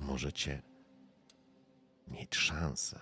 możecie 0.00 0.62
mieć 2.10 2.36
szansę 2.36 3.00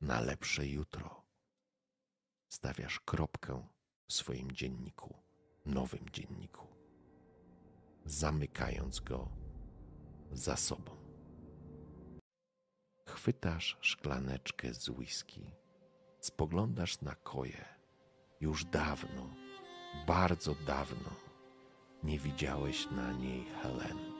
na 0.00 0.20
lepsze 0.20 0.66
jutro. 0.66 1.22
Stawiasz 2.48 3.00
kropkę 3.00 3.68
w 4.06 4.12
swoim 4.12 4.52
dzienniku 4.52 5.14
nowym 5.66 6.08
dzienniku, 6.12 6.66
zamykając 8.04 9.00
go 9.00 9.28
za 10.32 10.56
sobą. 10.56 10.96
Chwytasz 13.06 13.78
szklaneczkę 13.80 14.74
z 14.74 14.88
whisky, 14.88 15.52
spoglądasz 16.20 17.00
na 17.00 17.14
koje. 17.14 17.64
Już 18.40 18.64
dawno, 18.64 19.34
bardzo 20.06 20.54
dawno 20.54 21.10
nie 22.02 22.18
widziałeś 22.18 22.90
na 22.90 23.12
niej 23.12 23.44
Helen. 23.44 24.17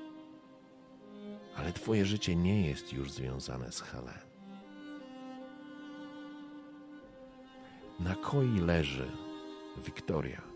Ale 1.59 1.73
twoje 1.73 2.07
życie 2.07 2.37
nie 2.37 2.67
jest 2.67 2.93
już 2.93 3.13
związane 3.13 3.73
z 3.73 3.81
Helen. 3.81 4.29
Na 8.01 8.15
koi 8.15 8.61
leży 8.61 9.11
Wiktoria 9.85 10.49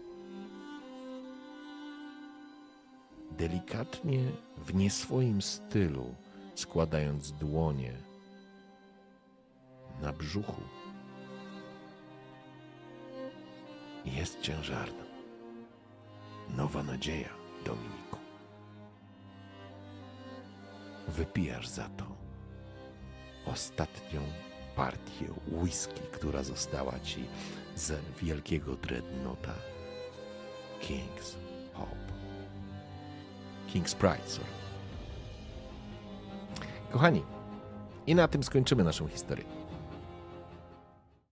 delikatnie 3.39 4.19
w 4.59 4.75
nieswoim 4.75 5.43
stylu, 5.43 6.15
składając 6.55 7.33
dłonie 7.33 7.93
na 10.03 10.13
brzuchu. 10.13 10.63
Jest 14.05 14.41
ciężarna. 14.41 15.05
Nowa 16.57 16.83
nadzieja, 16.83 17.29
Dominiku. 17.65 18.02
Wypijasz 21.09 21.69
za 21.69 21.89
to 21.89 22.05
ostatnią 23.47 24.21
partię 24.77 25.27
whisky, 25.53 26.01
która 26.13 26.43
została 26.43 27.01
ci 27.01 27.25
z 27.77 27.93
wielkiego 28.23 28.77
dreadnota 28.77 29.55
King's 30.81 31.35
Hope. 31.75 32.13
King's 33.69 33.95
Pride, 33.95 34.29
sorry. 34.29 34.47
Kochani, 36.91 37.23
i 38.07 38.15
na 38.15 38.29
tym 38.29 38.43
skończymy 38.43 38.85
naszą 38.85 39.09
historię. 39.09 39.62